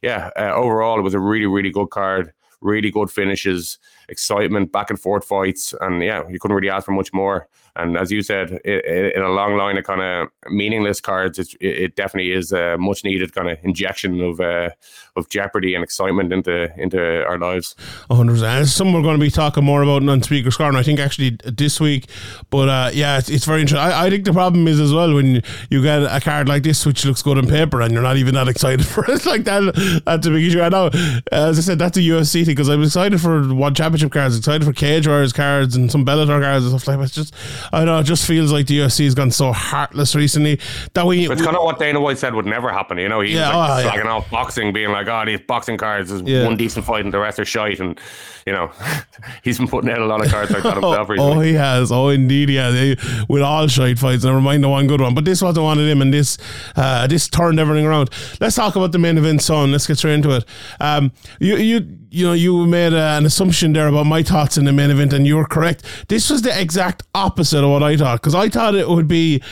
yeah, 0.00 0.30
uh, 0.36 0.52
overall, 0.54 0.98
it 0.98 1.02
was 1.02 1.14
a 1.14 1.20
really, 1.20 1.46
really 1.46 1.70
good 1.70 1.90
card. 1.90 2.32
Really 2.60 2.92
good 2.92 3.10
finishes, 3.10 3.78
excitement, 4.08 4.72
back 4.72 4.90
and 4.90 5.00
forth 5.00 5.24
fights, 5.24 5.74
and 5.80 6.02
yeah, 6.02 6.26
you 6.28 6.38
couldn't 6.38 6.56
really 6.56 6.70
ask 6.70 6.86
for 6.86 6.92
much 6.92 7.12
more. 7.12 7.48
And 7.74 7.96
as 7.96 8.12
you 8.12 8.20
said, 8.20 8.60
it, 8.66 8.84
it, 8.84 9.16
in 9.16 9.22
a 9.22 9.30
long 9.30 9.56
line 9.56 9.78
of 9.78 9.84
kind 9.84 10.02
of 10.02 10.28
meaningless 10.50 11.00
cards, 11.00 11.38
it, 11.38 11.54
it 11.60 11.96
definitely 11.96 12.32
is 12.32 12.52
a 12.52 12.76
much 12.78 13.02
needed 13.02 13.34
kind 13.34 13.48
of 13.48 13.58
injection 13.62 14.20
of 14.20 14.40
uh, 14.40 14.70
of 15.16 15.28
jeopardy 15.30 15.74
and 15.74 15.82
excitement 15.82 16.34
into 16.34 16.70
into 16.78 17.24
our 17.24 17.38
lives. 17.38 17.74
100%. 18.10 18.66
Some 18.66 18.92
we're 18.92 19.00
going 19.00 19.18
to 19.18 19.24
be 19.24 19.30
talking 19.30 19.64
more 19.64 19.82
about 19.82 20.06
on 20.06 20.22
Speaker's 20.22 20.56
Corner, 20.56 20.78
I 20.78 20.82
think 20.82 21.00
actually 21.00 21.38
this 21.44 21.80
week. 21.80 22.08
But 22.50 22.68
uh, 22.68 22.90
yeah, 22.92 23.18
it's, 23.18 23.30
it's 23.30 23.46
very 23.46 23.62
interesting. 23.62 23.90
I, 23.90 24.06
I 24.06 24.10
think 24.10 24.26
the 24.26 24.34
problem 24.34 24.68
is 24.68 24.78
as 24.78 24.92
well 24.92 25.14
when 25.14 25.42
you 25.70 25.82
get 25.82 26.02
a 26.02 26.20
card 26.20 26.48
like 26.48 26.64
this, 26.64 26.84
which 26.84 27.06
looks 27.06 27.22
good 27.22 27.38
on 27.38 27.46
paper, 27.46 27.80
and 27.80 27.92
you're 27.92 28.02
not 28.02 28.18
even 28.18 28.34
that 28.34 28.48
excited 28.48 28.86
for 28.86 29.10
it. 29.10 29.24
like 29.24 29.44
that, 29.44 30.02
that's 30.04 30.26
a 30.26 30.30
big 30.30 30.44
issue. 30.44 30.60
I 30.60 30.68
know, 30.68 30.90
as 31.30 31.58
I 31.58 31.62
said, 31.62 31.78
that's 31.78 31.96
a 31.96 32.00
UFC 32.00 32.44
thing 32.44 32.54
because 32.54 32.68
I'm 32.68 32.82
excited 32.82 33.18
for 33.18 33.54
one 33.54 33.74
championship 33.74 33.91
championship 33.92 34.12
cards, 34.12 34.38
excited 34.38 34.64
for 34.64 34.72
Cage 34.72 35.06
Warriors 35.06 35.32
cards 35.32 35.76
and 35.76 35.90
some 35.90 36.04
Bellator 36.04 36.40
cards 36.40 36.64
and 36.64 36.78
stuff 36.80 36.88
like 36.88 36.98
that. 36.98 37.04
It's 37.04 37.14
just, 37.14 37.34
I 37.72 37.78
don't 37.78 37.86
know, 37.86 37.98
it 37.98 38.04
just 38.04 38.26
feels 38.26 38.50
like 38.52 38.66
the 38.66 38.78
UFC 38.78 39.04
has 39.04 39.14
gone 39.14 39.30
so 39.30 39.52
heartless 39.52 40.14
recently 40.14 40.58
that 40.94 41.06
we. 41.06 41.30
It's 41.30 41.42
kind 41.42 41.56
of 41.56 41.62
what 41.64 41.78
Dana 41.78 42.00
White 42.00 42.18
said 42.18 42.34
would 42.34 42.46
never 42.46 42.70
happen. 42.72 42.96
You 42.98 43.08
know, 43.08 43.20
he's 43.20 43.34
Yeah, 43.34 43.54
like 43.54 43.84
oh, 43.84 43.88
yeah. 43.88 43.92
slagging 44.02 44.06
off 44.06 44.30
boxing, 44.30 44.72
being 44.72 44.90
like, 44.90 45.06
"Oh, 45.08 45.24
these 45.26 45.40
boxing 45.40 45.76
cards 45.76 46.10
is 46.10 46.22
Yeah. 46.22 46.44
one 46.44 46.56
decent 46.56 46.84
fight 46.86 47.04
and 47.04 47.12
the 47.12 47.18
rest 47.18 47.38
are 47.38 47.44
shite." 47.44 47.80
And 47.80 48.00
you 48.46 48.52
know, 48.52 48.70
he's 49.44 49.58
been 49.58 49.68
putting 49.68 49.90
out 49.90 49.98
a 49.98 50.06
lot 50.06 50.24
of 50.24 50.30
cards 50.30 50.50
like 50.50 50.62
that 50.62 50.74
himself 50.82 51.06
Oh, 51.08 51.12
recently. 51.12 51.48
he 51.48 51.54
has. 51.54 51.92
Oh, 51.92 52.08
indeed, 52.08 52.48
he 52.48 52.56
has. 52.56 52.74
He- 52.74 52.96
with 53.28 53.42
all 53.42 53.66
shite 53.68 53.98
fights, 53.98 54.24
never 54.24 54.40
mind 54.40 54.64
the 54.64 54.68
one 54.68 54.86
good 54.86 55.00
one. 55.00 55.14
But 55.14 55.24
this 55.24 55.42
wasn't 55.42 55.64
one 55.64 55.78
of 55.78 55.86
them, 55.86 56.00
and 56.02 56.12
this 56.14 56.38
uh, 56.76 57.06
this 57.06 57.28
turned 57.28 57.60
everything 57.60 57.86
around. 57.86 58.10
Let's 58.40 58.56
talk 58.56 58.74
about 58.76 58.92
the 58.92 58.98
main 58.98 59.18
event, 59.18 59.42
son. 59.42 59.70
Let's 59.72 59.86
get 59.86 59.98
straight 59.98 60.14
into 60.14 60.30
it. 60.30 60.44
Um, 60.80 61.12
you 61.40 61.56
you 61.56 61.98
you 62.12 62.26
know 62.26 62.34
you 62.34 62.66
made 62.66 62.92
an 62.92 63.24
assumption 63.24 63.72
there 63.72 63.88
about 63.88 64.06
my 64.06 64.22
thoughts 64.22 64.58
in 64.58 64.64
the 64.64 64.72
main 64.72 64.90
event, 64.90 65.12
and 65.12 65.26
you 65.26 65.36
were 65.36 65.46
correct. 65.46 65.84
This 66.08 66.28
was 66.28 66.42
the 66.42 66.60
exact 66.60 67.02
opposite 67.14 67.64
of 67.64 67.70
what 67.70 67.82
I 67.82 67.96
thought 67.96 68.20
because 68.20 68.34
I 68.34 68.48
thought 68.48 68.74
it 68.74 68.88
would 68.88 69.08
be 69.08 69.42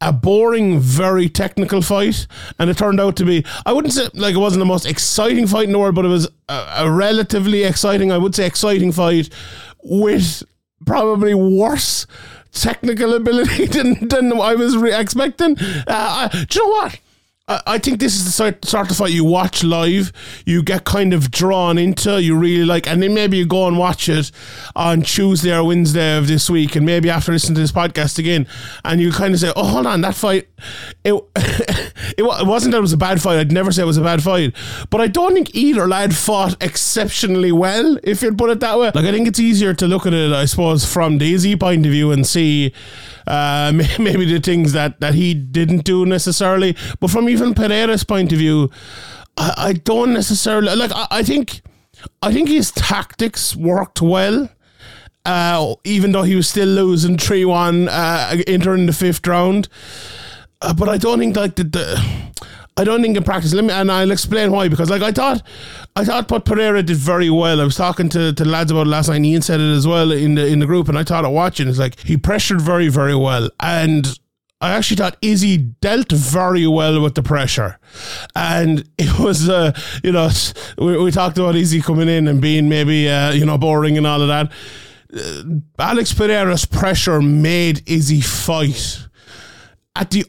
a 0.00 0.12
boring, 0.12 0.80
very 0.80 1.28
technical 1.28 1.82
fight, 1.82 2.26
and 2.58 2.68
it 2.68 2.76
turned 2.76 3.00
out 3.00 3.16
to 3.16 3.24
be. 3.24 3.44
I 3.64 3.72
wouldn't 3.72 3.94
say 3.94 4.08
like 4.14 4.34
it 4.34 4.38
wasn't 4.38 4.60
the 4.60 4.66
most 4.66 4.86
exciting 4.86 5.46
fight 5.46 5.64
in 5.66 5.72
the 5.72 5.78
world, 5.78 5.94
but 5.94 6.04
it 6.04 6.08
was 6.08 6.28
a, 6.48 6.72
a 6.78 6.90
relatively 6.90 7.62
exciting. 7.62 8.10
I 8.10 8.18
would 8.18 8.34
say 8.34 8.46
exciting 8.46 8.90
fight 8.90 9.30
with 9.82 10.42
probably 10.84 11.34
worse 11.34 12.06
technical 12.52 13.14
ability 13.14 13.66
than, 13.66 14.08
than 14.08 14.32
I 14.32 14.54
was 14.56 14.76
re- 14.76 14.98
expecting. 14.98 15.56
Uh, 15.60 15.84
I, 15.86 16.46
do 16.48 16.58
you 16.58 16.66
know 16.66 16.70
what? 16.72 16.98
I 17.66 17.78
think 17.78 17.98
this 17.98 18.14
is 18.14 18.24
the 18.24 18.30
sort, 18.30 18.90
of 18.90 18.96
fight 18.96 19.12
you 19.12 19.24
watch 19.24 19.64
live, 19.64 20.12
you 20.46 20.62
get 20.62 20.84
kind 20.84 21.12
of 21.12 21.32
drawn 21.32 21.78
into, 21.78 22.22
you 22.22 22.36
really 22.36 22.64
like, 22.64 22.86
and 22.86 23.02
then 23.02 23.12
maybe 23.12 23.38
you 23.38 23.46
go 23.46 23.66
and 23.66 23.76
watch 23.76 24.08
it 24.08 24.30
on 24.76 25.02
Tuesday 25.02 25.52
or 25.52 25.64
Wednesday 25.64 26.16
of 26.16 26.28
this 26.28 26.48
week, 26.48 26.76
and 26.76 26.86
maybe 26.86 27.10
after 27.10 27.32
listening 27.32 27.56
to 27.56 27.60
this 27.60 27.72
podcast 27.72 28.20
again, 28.20 28.46
and 28.84 29.00
you 29.00 29.10
kind 29.10 29.34
of 29.34 29.40
say, 29.40 29.52
"Oh, 29.56 29.64
hold 29.64 29.86
on, 29.86 30.00
that 30.02 30.14
fight, 30.14 30.48
it 31.02 31.12
it, 31.36 32.18
it 32.18 32.46
wasn't 32.46 32.72
that 32.72 32.78
it 32.78 32.82
was 32.82 32.92
a 32.92 32.96
bad 32.96 33.20
fight. 33.20 33.38
I'd 33.38 33.50
never 33.50 33.72
say 33.72 33.82
it 33.82 33.86
was 33.86 33.96
a 33.96 34.02
bad 34.02 34.22
fight, 34.22 34.54
but 34.90 35.00
I 35.00 35.08
don't 35.08 35.34
think 35.34 35.52
either 35.52 35.88
lad 35.88 36.14
fought 36.14 36.62
exceptionally 36.62 37.50
well, 37.50 37.98
if 38.04 38.22
you'd 38.22 38.38
put 38.38 38.50
it 38.50 38.60
that 38.60 38.78
way. 38.78 38.92
Like 38.94 39.06
I 39.06 39.10
think 39.10 39.26
it's 39.26 39.40
easier 39.40 39.74
to 39.74 39.88
look 39.88 40.06
at 40.06 40.14
it, 40.14 40.32
I 40.32 40.44
suppose, 40.44 40.84
from 40.84 41.18
the 41.18 41.34
Izzy 41.34 41.56
point 41.56 41.84
of 41.84 41.90
view 41.90 42.12
and 42.12 42.24
see 42.24 42.72
uh, 43.30 43.72
maybe 43.98 44.24
the 44.24 44.40
things 44.40 44.72
that, 44.72 45.00
that 45.00 45.14
he 45.14 45.34
didn't 45.34 45.84
do 45.84 46.04
necessarily. 46.04 46.76
But 46.98 47.10
from 47.10 47.28
even 47.28 47.54
Pereira's 47.54 48.04
point 48.04 48.32
of 48.32 48.38
view, 48.38 48.70
I, 49.36 49.54
I 49.56 49.72
don't 49.72 50.12
necessarily 50.12 50.74
like. 50.74 50.90
I, 50.92 51.06
I 51.10 51.22
think 51.22 51.62
I 52.22 52.32
think 52.32 52.48
his 52.48 52.72
tactics 52.72 53.54
worked 53.54 54.02
well. 54.02 54.48
Uh, 55.24 55.74
even 55.84 56.12
though 56.12 56.22
he 56.22 56.34
was 56.34 56.48
still 56.48 56.68
losing 56.68 57.18
three 57.18 57.44
one, 57.44 57.88
uh, 57.88 58.36
entering 58.46 58.86
the 58.86 58.92
fifth 58.92 59.26
round, 59.26 59.68
uh, 60.62 60.72
but 60.72 60.88
I 60.88 60.96
don't 60.96 61.18
think 61.18 61.36
like 61.36 61.56
the, 61.56 61.64
the 61.64 62.30
I 62.80 62.84
don't 62.84 63.02
think 63.02 63.14
in 63.14 63.22
practice. 63.24 63.52
Let 63.52 63.64
me 63.64 63.72
and 63.74 63.92
I'll 63.92 64.10
explain 64.10 64.50
why 64.52 64.68
because 64.68 64.88
like 64.88 65.02
I 65.02 65.12
thought, 65.12 65.42
I 65.96 66.04
thought 66.04 66.30
what 66.30 66.46
Pereira 66.46 66.82
did 66.82 66.96
very 66.96 67.28
well. 67.28 67.60
I 67.60 67.64
was 67.64 67.76
talking 67.76 68.08
to, 68.08 68.32
to 68.32 68.44
lads 68.46 68.70
about 68.70 68.86
last 68.86 69.08
night. 69.08 69.16
and 69.16 69.26
Ian 69.26 69.42
said 69.42 69.60
it 69.60 69.70
as 69.70 69.86
well 69.86 70.10
in 70.12 70.34
the 70.34 70.46
in 70.46 70.60
the 70.60 70.66
group, 70.66 70.88
and 70.88 70.98
I 70.98 71.04
thought 71.04 71.26
it 71.26 71.30
watching. 71.30 71.68
It's 71.68 71.78
like 71.78 72.00
he 72.00 72.16
pressured 72.16 72.62
very 72.62 72.88
very 72.88 73.14
well, 73.14 73.50
and 73.60 74.06
I 74.62 74.70
actually 74.70 74.96
thought 74.96 75.18
Izzy 75.20 75.58
dealt 75.58 76.10
very 76.10 76.66
well 76.66 77.02
with 77.02 77.16
the 77.16 77.22
pressure, 77.22 77.78
and 78.34 78.88
it 78.98 79.18
was 79.18 79.46
uh, 79.50 79.78
you 80.02 80.12
know 80.12 80.30
we, 80.78 80.96
we 80.96 81.10
talked 81.10 81.36
about 81.36 81.56
Izzy 81.56 81.82
coming 81.82 82.08
in 82.08 82.28
and 82.28 82.40
being 82.40 82.70
maybe 82.70 83.10
uh, 83.10 83.32
you 83.32 83.44
know 83.44 83.58
boring 83.58 83.98
and 83.98 84.06
all 84.06 84.22
of 84.22 84.28
that. 84.28 84.50
Uh, 85.14 85.42
Alex 85.78 86.14
Pereira's 86.14 86.64
pressure 86.64 87.20
made 87.20 87.82
Izzy 87.86 88.22
fight 88.22 89.06
at 89.94 90.10
the 90.12 90.24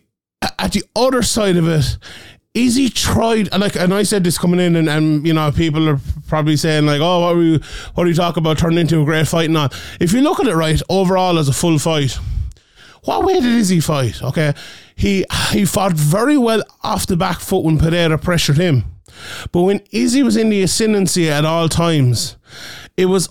at 0.58 0.72
the 0.74 0.84
other 0.96 1.22
side 1.22 1.58
of 1.58 1.68
it, 1.68 1.98
Izzy 2.54 2.90
tried 2.90 3.48
and 3.54 3.62
like 3.62 3.78
and 3.78 3.94
I 3.94 4.04
said 4.04 4.26
this 4.26 4.38
coming 4.38 4.60
in 4.60 4.76
and, 4.76 4.90
and 4.90 5.26
you 5.26 5.34
know 5.34 5.52
people 5.54 5.88
are 5.88 6.00
probably 6.28 6.58
saying 6.58 6.86
like 6.86 7.00
oh 7.00 7.22
what 7.22 7.36
were 7.38 7.44
you 7.44 7.60
what 7.96 8.06
are 8.06 8.10
you 8.10 8.16
talking 8.16 8.42
about 8.42 8.58
turning 8.58 8.80
into 8.80 9.02
a 9.02 9.06
great 9.06 9.28
fight 9.28 9.50
all. 9.50 9.70
If 10.02 10.12
you 10.12 10.20
look 10.20 10.40
at 10.42 10.48
it 10.48 10.56
right 10.56 10.82
overall 10.90 11.40
as 11.40 11.48
a 11.48 11.54
full 11.54 11.80
fight, 11.80 12.18
what 13.04 13.24
way 13.24 13.36
did 13.36 13.46
Izzy 13.46 13.80
fight? 13.80 14.22
Okay, 14.22 14.54
he 14.96 15.26
he 15.52 15.64
fought 15.64 15.94
very 15.94 16.38
well 16.38 16.62
off 16.84 17.08
the 17.08 17.16
back 17.16 17.40
foot 17.40 17.64
when 17.64 17.78
Pereira 17.78 18.18
pressured 18.18 18.58
him, 18.58 18.84
but 19.54 19.62
when 19.62 19.82
Izzy 19.92 20.22
was 20.22 20.36
in 20.36 20.50
the 20.50 20.62
ascendancy 20.62 21.30
at 21.30 21.46
all 21.46 21.70
times, 21.70 22.36
it 22.98 23.06
was 23.06 23.30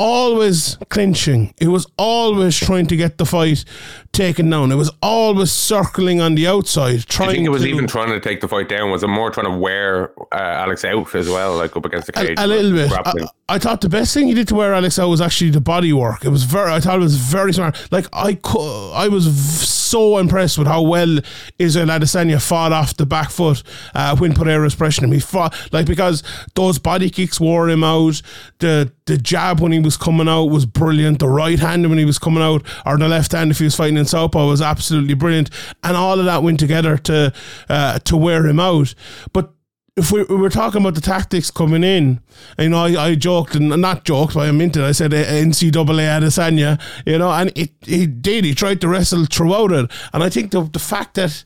always 0.00 0.78
clinching. 0.88 1.52
It 1.60 1.68
was 1.68 1.86
always 1.98 2.56
trying 2.56 2.86
to 2.86 2.96
get 2.96 3.18
the 3.18 3.26
fight 3.26 3.64
taken 4.12 4.48
down. 4.48 4.72
It 4.72 4.76
was 4.76 4.90
always 5.02 5.52
circling 5.52 6.20
on 6.20 6.34
the 6.34 6.46
outside, 6.46 7.00
trying. 7.06 7.28
I 7.28 7.32
think 7.34 7.46
it 7.46 7.50
was 7.50 7.62
to, 7.62 7.68
even 7.68 7.86
trying 7.86 8.08
to 8.08 8.18
take 8.18 8.40
the 8.40 8.48
fight 8.48 8.68
down. 8.68 8.90
Was 8.90 9.02
it 9.02 9.08
more 9.08 9.30
trying 9.30 9.52
to 9.52 9.58
wear 9.58 10.12
uh, 10.32 10.36
Alex 10.38 10.84
out 10.86 11.14
as 11.14 11.28
well, 11.28 11.56
like 11.56 11.76
up 11.76 11.84
against 11.84 12.06
the 12.06 12.12
cage? 12.12 12.38
a, 12.38 12.44
a 12.44 12.46
little 12.46 12.72
bit. 12.72 12.90
I, 12.92 13.12
I 13.54 13.58
thought 13.58 13.82
the 13.82 13.90
best 13.90 14.14
thing 14.14 14.26
he 14.26 14.34
did 14.34 14.48
to 14.48 14.54
wear 14.54 14.74
Alex 14.74 14.98
out 14.98 15.08
was 15.08 15.20
actually 15.20 15.50
the 15.50 15.60
body 15.60 15.92
work. 15.92 16.24
It 16.24 16.30
was 16.30 16.44
very. 16.44 16.72
I 16.72 16.80
thought 16.80 16.96
it 16.96 17.02
was 17.02 17.16
very 17.16 17.52
smart. 17.52 17.76
Like 17.92 18.06
I, 18.12 18.34
cou- 18.34 18.92
I 18.92 19.08
was 19.08 19.26
v- 19.26 19.79
so 19.90 20.18
impressed 20.18 20.58
with 20.58 20.66
how 20.66 20.82
well 20.82 21.18
Israel 21.58 21.88
Adesanya 21.88 22.40
fought 22.40 22.72
off 22.72 22.96
the 22.96 23.06
back 23.06 23.30
foot 23.30 23.62
uh, 23.94 24.16
when 24.16 24.32
Pereira 24.32 24.62
was 24.62 24.76
pressuring 24.76 25.04
him. 25.04 25.12
He 25.12 25.20
fought 25.20 25.54
like 25.72 25.86
because 25.86 26.22
those 26.54 26.78
body 26.78 27.10
kicks 27.10 27.40
wore 27.40 27.68
him 27.68 27.84
out. 27.84 28.22
The 28.58 28.92
the 29.06 29.18
jab 29.18 29.60
when 29.60 29.72
he 29.72 29.80
was 29.80 29.96
coming 29.96 30.28
out 30.28 30.44
was 30.46 30.66
brilliant. 30.66 31.18
The 31.18 31.28
right 31.28 31.58
hand 31.58 31.88
when 31.88 31.98
he 31.98 32.04
was 32.04 32.18
coming 32.18 32.42
out, 32.42 32.64
or 32.86 32.96
the 32.96 33.08
left 33.08 33.32
hand 33.32 33.50
if 33.50 33.58
he 33.58 33.64
was 33.64 33.74
fighting 33.74 33.96
in 33.96 34.04
southpaw 34.04 34.46
was 34.46 34.62
absolutely 34.62 35.14
brilliant. 35.14 35.50
And 35.82 35.96
all 35.96 36.18
of 36.18 36.24
that 36.26 36.42
went 36.42 36.60
together 36.60 36.96
to 36.98 37.32
uh, 37.68 37.98
to 38.00 38.16
wear 38.16 38.46
him 38.46 38.60
out. 38.60 38.94
But 39.32 39.52
if 40.00 40.10
we, 40.10 40.24
we 40.24 40.36
were 40.36 40.48
talking 40.48 40.80
about 40.80 40.94
the 40.94 41.00
tactics 41.00 41.50
coming 41.50 41.84
in, 41.84 42.20
you 42.58 42.70
know, 42.70 42.78
I, 42.78 43.08
I 43.08 43.14
joked 43.14 43.54
and 43.54 43.68
not 43.68 44.04
joked, 44.04 44.34
but 44.34 44.48
I 44.48 44.50
meant 44.50 44.76
it. 44.76 44.82
I 44.82 44.92
said 44.92 45.12
uh, 45.12 45.18
NCAA 45.24 45.72
Adesanya, 45.72 46.80
you 47.04 47.18
know, 47.18 47.30
and 47.30 47.52
it 47.54 47.70
he 47.82 48.06
did. 48.06 48.44
He 48.46 48.54
tried 48.54 48.80
to 48.80 48.88
wrestle 48.88 49.26
throughout 49.26 49.72
it, 49.72 49.90
and 50.14 50.22
I 50.22 50.30
think 50.30 50.50
the 50.50 50.62
the 50.62 50.78
fact 50.78 51.14
that. 51.14 51.44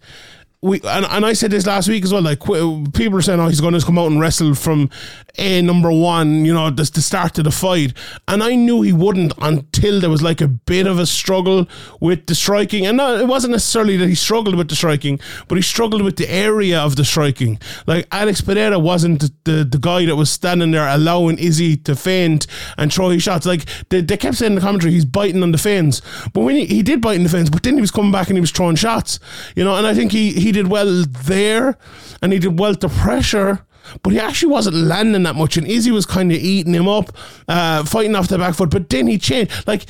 We, 0.65 0.81
and, 0.83 1.05
and 1.05 1.27
I 1.27 1.35
said 1.35 1.51
this 1.51 1.67
last 1.67 1.91
week 1.91 2.05
as 2.05 2.13
well. 2.15 2.23
Like 2.23 2.41
people 2.41 3.19
are 3.19 3.21
saying, 3.21 3.39
"Oh, 3.39 3.49
he's 3.49 3.61
going 3.61 3.79
to 3.79 3.85
come 3.85 3.99
out 3.99 4.11
and 4.11 4.19
wrestle 4.19 4.55
from 4.55 4.89
a 5.37 5.61
number 5.61 5.93
one," 5.93 6.47
you 6.47 6.55
know, 6.55 6.71
the, 6.71 6.91
the 6.91 7.03
start 7.03 7.37
of 7.37 7.45
the 7.45 7.51
fight. 7.51 7.93
And 8.29 8.43
I 8.43 8.55
knew 8.55 8.81
he 8.81 8.95
wouldn't 8.95 9.35
until 9.43 10.01
there 10.01 10.09
was 10.09 10.23
like 10.23 10.41
a 10.41 10.49
bit 10.49 10.87
of 10.87 10.99
a 10.99 11.05
struggle 11.05 11.69
with 12.01 12.25
the 12.29 12.35
striking. 12.35 12.87
And 12.87 12.99
it 12.99 13.27
wasn't 13.27 13.51
necessarily 13.51 13.99
that 13.99 14.09
he 14.09 14.15
struggled 14.15 14.55
with 14.55 14.69
the 14.71 14.75
striking, 14.75 15.21
but 15.49 15.57
he 15.57 15.61
struggled 15.63 16.01
with 16.01 16.17
the 16.17 16.31
area 16.31 16.81
of 16.81 16.97
the 16.97 17.05
striking. 17.05 17.59
Like 17.87 18.07
Alex 18.11 18.41
Pereira 18.41 18.79
wasn't 18.79 19.21
the, 19.21 19.33
the, 19.45 19.65
the 19.65 19.79
guy 19.79 20.07
that 20.07 20.17
was 20.17 20.31
standing 20.31 20.71
there 20.71 20.89
allowing 20.89 21.39
Izzy 21.39 21.77
to 21.77 21.95
feint 21.95 22.47
and 22.79 22.91
throw 22.91 23.11
his 23.11 23.23
shots. 23.23 23.45
Like 23.45 23.67
they, 23.91 24.01
they 24.01 24.17
kept 24.17 24.37
saying 24.37 24.53
in 24.53 24.57
the 24.57 24.63
commentary, 24.63 24.95
he's 24.95 25.05
biting 25.05 25.43
on 25.43 25.53
the 25.53 25.59
feints. 25.59 26.01
But 26.33 26.41
when 26.41 26.57
he, 26.57 26.65
he 26.65 26.83
did 26.83 27.03
bite 27.03 27.17
in 27.17 27.23
the 27.23 27.29
feints, 27.29 27.51
but 27.51 27.63
then 27.63 27.75
he 27.75 27.83
was 27.83 27.91
coming 27.91 28.13
back 28.13 28.29
and 28.29 28.39
he 28.39 28.41
was 28.41 28.51
throwing 28.51 28.77
shots. 28.77 29.21
You 29.55 29.63
know, 29.63 29.77
and 29.77 29.87
I 29.87 29.93
think 29.93 30.11
he, 30.11 30.33
he 30.33 30.54
did 30.55 30.69
well 30.69 31.05
there 31.25 31.77
and 32.23 32.33
he 32.33 32.39
did 32.39 32.59
well 32.59 32.75
to 32.75 32.89
pressure. 32.89 33.67
But 34.03 34.15
he 34.15 34.19
actually 34.19 34.51
wasn't 34.51 34.77
landing 34.77 35.25
that 35.25 35.37
much, 35.37 35.59
and 35.59 35.67
Izzy 35.67 35.91
was 35.91 36.07
kind 36.07 36.33
of 36.33 36.39
eating 36.39 36.73
him 36.73 36.89
up, 36.89 37.15
uh, 37.47 37.85
fighting 37.85 38.17
off 38.17 38.29
the 38.29 38.39
back 38.39 38.55
foot. 38.55 38.71
But 38.71 38.89
then 38.89 39.07
he 39.07 39.19
changed. 39.19 39.69
Like 39.69 39.83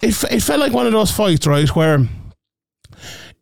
it, 0.00 0.22
it 0.30 0.40
felt 0.40 0.60
like 0.60 0.72
one 0.72 0.86
of 0.86 0.92
those 0.92 1.10
fights, 1.10 1.48
right, 1.48 1.68
where 1.74 2.06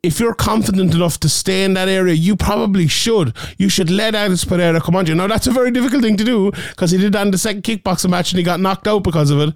if 0.02 0.20
you're 0.20 0.34
confident 0.34 0.94
enough 0.94 1.18
to 1.20 1.28
stay 1.28 1.64
in 1.64 1.74
that 1.74 1.88
area, 1.88 2.14
you 2.14 2.36
probably 2.36 2.86
should. 2.86 3.34
You 3.56 3.68
should 3.68 3.90
let 3.90 4.14
Alex 4.14 4.44
Pereira 4.44 4.80
come 4.80 4.96
on 4.96 5.06
you. 5.06 5.14
Now, 5.14 5.26
that's 5.26 5.46
a 5.46 5.50
very 5.50 5.70
difficult 5.70 6.02
thing 6.02 6.16
to 6.16 6.24
do 6.24 6.52
because 6.52 6.92
he 6.92 6.98
did 6.98 7.12
that 7.12 7.26
in 7.26 7.32
the 7.32 7.38
second 7.38 7.62
kickboxing 7.62 8.10
match 8.10 8.30
and 8.30 8.38
he 8.38 8.44
got 8.44 8.60
knocked 8.60 8.86
out 8.86 9.02
because 9.02 9.30
of 9.30 9.40
it. 9.40 9.54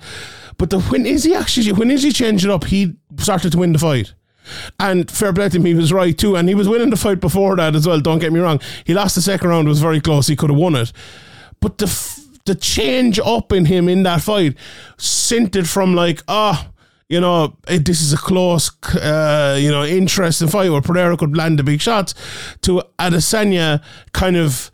But 0.58 0.70
the, 0.70 0.80
when 0.80 1.06
Izzy 1.06 1.34
actually, 1.34 1.72
when 1.72 1.90
Izzy 1.90 2.10
changed 2.10 2.44
it 2.44 2.50
up, 2.50 2.64
he 2.64 2.94
started 3.18 3.52
to 3.52 3.58
win 3.58 3.72
the 3.72 3.78
fight. 3.78 4.14
And 4.78 5.10
fair 5.10 5.32
play 5.32 5.48
to 5.48 5.56
him, 5.56 5.64
he 5.64 5.74
was 5.74 5.92
right 5.92 6.16
too. 6.16 6.36
And 6.36 6.48
he 6.48 6.54
was 6.54 6.68
winning 6.68 6.90
the 6.90 6.96
fight 6.96 7.20
before 7.20 7.56
that 7.56 7.74
as 7.74 7.86
well, 7.86 8.00
don't 8.00 8.18
get 8.18 8.32
me 8.32 8.40
wrong. 8.40 8.60
He 8.84 8.94
lost 8.94 9.14
the 9.14 9.22
second 9.22 9.48
round, 9.48 9.68
was 9.68 9.80
very 9.80 10.00
close, 10.00 10.26
he 10.26 10.36
could 10.36 10.50
have 10.50 10.58
won 10.58 10.74
it. 10.74 10.92
But 11.60 11.78
the, 11.78 11.86
f- 11.86 12.20
the 12.44 12.54
change 12.54 13.18
up 13.20 13.52
in 13.52 13.66
him 13.66 13.88
in 13.88 14.02
that 14.02 14.22
fight 14.22 14.56
sent 14.96 15.54
it 15.56 15.66
from 15.66 15.94
like, 15.94 16.22
ah, 16.28 16.68
you 17.08 17.20
know, 17.20 17.56
it, 17.68 17.84
this 17.84 18.00
is 18.00 18.12
a 18.14 18.16
close, 18.16 18.70
uh, 18.94 19.58
you 19.60 19.70
know, 19.70 19.84
interesting 19.84 20.48
fight 20.48 20.70
where 20.70 20.80
Pereira 20.80 21.16
could 21.16 21.36
land 21.36 21.58
the 21.58 21.62
big 21.62 21.80
shots 21.80 22.14
to 22.62 22.82
Adesanya 22.98 23.82
kind 24.12 24.36
of 24.36 24.70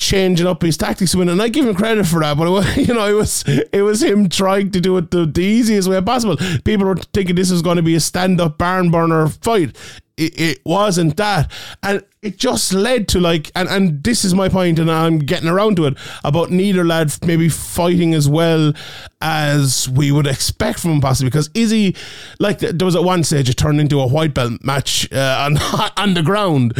changing 0.00 0.46
up 0.46 0.62
his 0.62 0.76
tactics 0.76 1.14
and 1.14 1.42
I 1.42 1.48
give 1.48 1.66
him 1.66 1.74
credit 1.74 2.06
for 2.06 2.20
that. 2.20 2.36
But 2.36 2.48
it 2.48 2.50
was, 2.50 2.76
you 2.88 2.94
know, 2.94 3.06
it 3.06 3.12
was 3.12 3.44
it 3.46 3.82
was 3.82 4.02
him 4.02 4.28
trying 4.28 4.72
to 4.72 4.80
do 4.80 4.96
it 4.96 5.12
the, 5.12 5.26
the 5.26 5.42
easiest 5.42 5.88
way 5.88 6.00
possible. 6.00 6.36
People 6.64 6.86
were 6.86 6.96
thinking 6.96 7.36
this 7.36 7.52
was 7.52 7.62
going 7.62 7.76
to 7.76 7.82
be 7.82 7.94
a 7.94 8.00
stand 8.00 8.40
up 8.40 8.58
barn 8.58 8.90
burner 8.90 9.28
fight. 9.28 9.76
It, 10.16 10.38
it 10.38 10.60
wasn't 10.66 11.16
that, 11.16 11.50
and 11.82 12.04
it 12.20 12.36
just 12.36 12.74
led 12.74 13.08
to 13.08 13.20
like, 13.20 13.50
and 13.54 13.66
and 13.70 14.04
this 14.04 14.22
is 14.22 14.34
my 14.34 14.50
point, 14.50 14.78
and 14.78 14.90
I'm 14.90 15.20
getting 15.20 15.48
around 15.48 15.76
to 15.76 15.86
it 15.86 15.96
about 16.22 16.50
neither 16.50 16.84
lad 16.84 17.10
maybe 17.24 17.48
fighting 17.48 18.12
as 18.12 18.28
well 18.28 18.74
as 19.22 19.88
we 19.88 20.12
would 20.12 20.26
expect 20.26 20.80
from 20.80 20.90
him 20.92 21.00
possibly 21.00 21.30
because 21.30 21.48
Izzy, 21.54 21.96
like 22.38 22.58
there 22.58 22.84
was 22.84 22.96
at 22.96 23.04
one 23.04 23.24
stage 23.24 23.48
it 23.48 23.56
turned 23.56 23.80
into 23.80 23.98
a 23.98 24.06
white 24.06 24.34
belt 24.34 24.62
match 24.62 25.10
uh, 25.10 25.38
on 25.46 25.56
on 25.96 26.12
the 26.12 26.22
ground 26.22 26.74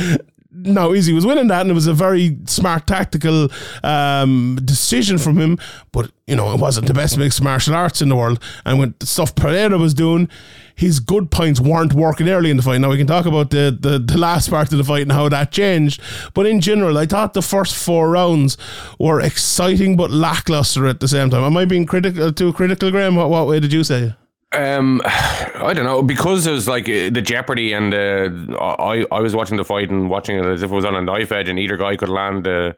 no, 0.52 0.92
Izzy 0.92 1.12
was 1.12 1.24
winning 1.24 1.48
that, 1.48 1.62
and 1.62 1.70
it 1.70 1.74
was 1.74 1.86
a 1.86 1.94
very 1.94 2.36
smart 2.46 2.86
tactical 2.86 3.48
um, 3.84 4.58
decision 4.64 5.18
from 5.18 5.38
him. 5.38 5.58
But 5.92 6.10
you 6.26 6.34
know, 6.36 6.52
it 6.52 6.60
wasn't 6.60 6.86
the 6.86 6.94
best 6.94 7.18
mixed 7.18 7.42
martial 7.42 7.74
arts 7.74 8.02
in 8.02 8.08
the 8.08 8.16
world. 8.16 8.42
And 8.64 8.78
when 8.78 8.94
the 8.98 9.06
stuff 9.06 9.34
Pereira 9.34 9.78
was 9.78 9.94
doing, 9.94 10.28
his 10.74 10.98
good 10.98 11.30
points 11.30 11.60
weren't 11.60 11.92
working 11.92 12.28
early 12.28 12.50
in 12.50 12.56
the 12.56 12.62
fight. 12.62 12.80
Now 12.80 12.90
we 12.90 12.98
can 12.98 13.06
talk 13.06 13.26
about 13.26 13.50
the, 13.50 13.76
the 13.78 13.98
the 13.98 14.18
last 14.18 14.50
part 14.50 14.72
of 14.72 14.78
the 14.78 14.84
fight 14.84 15.02
and 15.02 15.12
how 15.12 15.28
that 15.28 15.52
changed. 15.52 16.00
But 16.34 16.46
in 16.46 16.60
general, 16.60 16.98
I 16.98 17.06
thought 17.06 17.34
the 17.34 17.42
first 17.42 17.76
four 17.76 18.10
rounds 18.10 18.56
were 18.98 19.20
exciting 19.20 19.96
but 19.96 20.10
lackluster 20.10 20.86
at 20.86 21.00
the 21.00 21.08
same 21.08 21.30
time. 21.30 21.44
Am 21.44 21.56
I 21.56 21.64
being 21.64 21.86
critical 21.86 22.32
too 22.32 22.52
critical, 22.52 22.90
Graham? 22.90 23.14
What 23.14 23.30
what 23.30 23.46
way 23.46 23.60
did 23.60 23.72
you 23.72 23.84
say? 23.84 24.14
Um, 24.52 25.00
I 25.04 25.72
don't 25.74 25.84
know 25.84 26.02
because 26.02 26.46
it 26.46 26.52
was 26.52 26.68
like 26.68 26.88
uh, 26.88 27.10
the 27.10 27.22
jeopardy, 27.22 27.72
and 27.72 27.94
uh, 27.94 28.56
I 28.58 29.06
I 29.10 29.20
was 29.20 29.34
watching 29.34 29.56
the 29.56 29.64
fight 29.64 29.90
and 29.90 30.10
watching 30.10 30.38
it 30.38 30.44
as 30.44 30.62
if 30.62 30.70
it 30.70 30.74
was 30.74 30.84
on 30.84 30.94
a 30.94 31.02
knife 31.02 31.32
edge, 31.32 31.48
and 31.48 31.58
either 31.58 31.76
guy 31.76 31.96
could 31.96 32.08
land 32.08 32.44
the. 32.44 32.76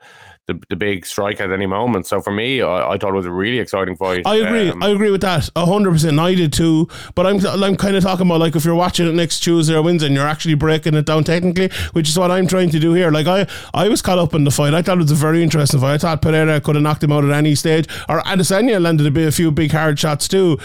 The, 0.48 0.60
the 0.68 0.74
big 0.74 1.06
strike 1.06 1.40
at 1.40 1.52
any 1.52 1.66
moment. 1.66 2.04
So 2.04 2.20
for 2.20 2.32
me, 2.32 2.60
I, 2.62 2.94
I 2.94 2.98
thought 2.98 3.10
it 3.10 3.16
was 3.16 3.26
a 3.26 3.30
really 3.30 3.60
exciting 3.60 3.94
fight. 3.94 4.26
I 4.26 4.38
agree. 4.38 4.70
Um, 4.70 4.82
I 4.82 4.88
agree 4.88 5.12
with 5.12 5.20
that. 5.20 5.48
hundred 5.54 5.92
percent. 5.92 6.18
I 6.18 6.34
did 6.34 6.52
too. 6.52 6.88
But 7.14 7.28
I'm 7.28 7.46
I'm 7.46 7.76
kind 7.76 7.94
of 7.94 8.02
talking 8.02 8.26
about 8.26 8.40
like 8.40 8.56
if 8.56 8.64
you're 8.64 8.74
watching 8.74 9.06
it 9.06 9.14
next 9.14 9.38
Tuesday 9.38 9.76
or 9.76 9.82
Wednesday 9.82 10.08
and 10.08 10.16
you're 10.16 10.26
actually 10.26 10.54
breaking 10.54 10.94
it 10.94 11.06
down 11.06 11.22
technically, 11.22 11.70
which 11.92 12.08
is 12.08 12.18
what 12.18 12.32
I'm 12.32 12.48
trying 12.48 12.70
to 12.70 12.80
do 12.80 12.92
here. 12.92 13.12
Like 13.12 13.28
I 13.28 13.46
I 13.72 13.88
was 13.88 14.02
caught 14.02 14.18
up 14.18 14.34
in 14.34 14.42
the 14.42 14.50
fight. 14.50 14.74
I 14.74 14.82
thought 14.82 14.98
it 14.98 15.02
was 15.02 15.12
a 15.12 15.14
very 15.14 15.44
interesting 15.44 15.78
fight. 15.78 15.94
I 15.94 15.98
thought 15.98 16.22
Pereira 16.22 16.60
could 16.60 16.74
have 16.74 16.82
knocked 16.82 17.04
him 17.04 17.12
out 17.12 17.24
at 17.24 17.30
any 17.30 17.54
stage. 17.54 17.86
Or 18.08 18.20
Adesanya 18.22 18.82
landed 18.82 19.06
a 19.06 19.12
bit 19.12 19.28
a 19.28 19.32
few 19.32 19.52
big 19.52 19.70
hard 19.70 19.96
shots 19.96 20.26
too. 20.26 20.58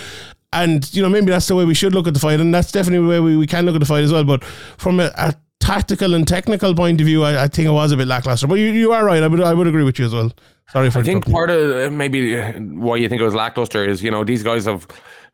And 0.54 0.94
you 0.94 1.02
know 1.02 1.10
maybe 1.10 1.28
that's 1.28 1.48
the 1.48 1.56
way 1.56 1.66
we 1.66 1.74
should 1.74 1.94
look 1.94 2.08
at 2.08 2.14
the 2.14 2.20
fight, 2.20 2.40
and 2.40 2.54
that's 2.54 2.72
definitely 2.72 3.06
the 3.06 3.12
way 3.12 3.20
we, 3.20 3.38
we 3.38 3.48
can 3.48 3.66
look 3.66 3.76
at 3.76 3.80
the 3.80 3.86
fight 3.86 4.04
as 4.04 4.14
well. 4.14 4.24
But 4.24 4.44
from 4.44 5.00
a, 5.00 5.12
a 5.18 5.34
tactical 5.60 6.14
and 6.14 6.28
technical 6.28 6.74
point 6.74 7.02
of 7.02 7.06
view, 7.06 7.24
I, 7.24 7.44
I 7.44 7.48
think 7.48 7.68
it 7.68 7.72
was 7.72 7.92
a 7.92 7.98
bit 7.98 8.08
lackluster. 8.08 8.48
But 8.48 8.56
you, 8.56 8.68
you 8.68 8.94
are 8.94 9.04
right. 9.04 9.22
I 9.22 9.28
would 9.28 9.42
I 9.42 9.54
would 9.54 9.68
agree 9.68 9.84
with 9.84 10.00
you 10.00 10.06
as 10.06 10.14
well. 10.14 10.32
Sorry 10.72 10.90
for 10.90 11.00
I 11.00 11.04
think 11.04 11.30
part 11.30 11.50
of 11.50 11.92
uh, 11.92 11.94
maybe 11.94 12.38
uh, 12.38 12.54
why 12.60 12.98
you 12.98 13.08
think 13.08 13.22
it 13.22 13.26
was 13.26 13.34
lackluster 13.34 13.86
is 13.86 14.04
you 14.04 14.12
know 14.12 14.24
these 14.24 14.44
guys 14.44 14.66
have 14.66 14.88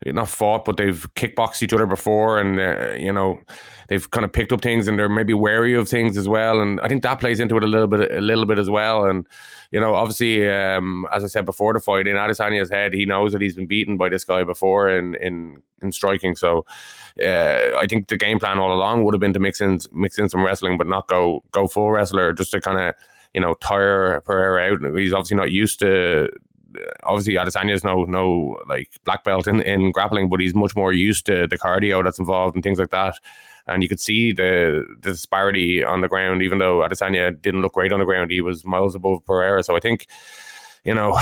not 0.06 0.28
fought 0.28 0.64
but 0.64 0.76
they've 0.76 1.06
kickboxed 1.14 1.62
each 1.62 1.72
other 1.72 1.86
before 1.86 2.38
and 2.38 2.60
uh, 2.60 2.92
you 2.92 3.12
know 3.12 3.40
they've 3.88 4.10
kind 4.10 4.24
of 4.24 4.32
picked 4.32 4.52
up 4.52 4.60
things 4.60 4.88
and 4.88 4.98
they're 4.98 5.08
maybe 5.08 5.34
wary 5.34 5.74
of 5.74 5.88
things 5.88 6.16
as 6.16 6.28
well 6.28 6.60
and 6.60 6.80
I 6.80 6.88
think 6.88 7.02
that 7.02 7.20
plays 7.20 7.40
into 7.40 7.56
it 7.56 7.64
a 7.64 7.66
little 7.66 7.86
bit 7.86 8.12
a 8.12 8.20
little 8.20 8.46
bit 8.46 8.58
as 8.58 8.70
well 8.70 9.04
and 9.04 9.26
you 9.70 9.80
know 9.80 9.94
obviously 9.94 10.48
um, 10.48 11.06
as 11.12 11.24
I 11.24 11.26
said 11.26 11.44
before 11.44 11.72
the 11.72 11.80
fight 11.80 12.06
in 12.06 12.16
Adesanya's 12.16 12.70
head 12.70 12.94
he 12.94 13.06
knows 13.06 13.32
that 13.32 13.42
he's 13.42 13.56
been 13.56 13.66
beaten 13.66 13.96
by 13.96 14.08
this 14.08 14.24
guy 14.24 14.44
before 14.44 14.88
in 14.88 15.14
in 15.16 15.62
in 15.82 15.92
striking 15.92 16.34
so 16.34 16.64
uh, 17.22 17.76
I 17.76 17.86
think 17.88 18.08
the 18.08 18.16
game 18.16 18.38
plan 18.38 18.58
all 18.58 18.72
along 18.72 19.04
would 19.04 19.14
have 19.14 19.20
been 19.20 19.34
to 19.34 19.40
mix 19.40 19.60
in 19.60 19.80
mix 19.92 20.18
in 20.18 20.28
some 20.28 20.44
wrestling 20.44 20.78
but 20.78 20.86
not 20.86 21.08
go 21.08 21.42
go 21.52 21.66
full 21.68 21.90
wrestler 21.90 22.32
just 22.32 22.50
to 22.52 22.60
kind 22.60 22.80
of 22.80 22.94
you 23.34 23.40
know 23.40 23.54
tire 23.54 24.20
Pereira 24.22 24.72
out 24.72 24.98
he's 24.98 25.12
obviously 25.12 25.36
not 25.36 25.50
used 25.50 25.78
to 25.80 26.30
obviously 27.04 27.34
Adesanya's 27.34 27.84
no 27.84 28.04
no 28.04 28.58
like 28.68 28.90
black 29.04 29.24
belt 29.24 29.46
in, 29.46 29.60
in 29.62 29.92
grappling, 29.92 30.28
but 30.28 30.40
he's 30.40 30.54
much 30.54 30.74
more 30.76 30.92
used 30.92 31.26
to 31.26 31.46
the 31.46 31.58
cardio 31.58 32.02
that's 32.02 32.18
involved 32.18 32.54
and 32.54 32.62
things 32.62 32.78
like 32.78 32.90
that. 32.90 33.18
And 33.66 33.82
you 33.82 33.88
could 33.88 34.00
see 34.00 34.32
the, 34.32 34.84
the 35.00 35.12
disparity 35.12 35.82
on 35.82 36.02
the 36.02 36.08
ground, 36.08 36.42
even 36.42 36.58
though 36.58 36.80
Adesanya 36.80 37.40
didn't 37.40 37.62
look 37.62 37.74
great 37.74 37.92
on 37.92 37.98
the 37.98 38.04
ground, 38.04 38.30
he 38.30 38.40
was 38.40 38.64
miles 38.64 38.94
above 38.94 39.24
Pereira. 39.24 39.62
So 39.62 39.74
I 39.74 39.80
think, 39.80 40.06
you 40.84 40.94
know, 40.94 41.18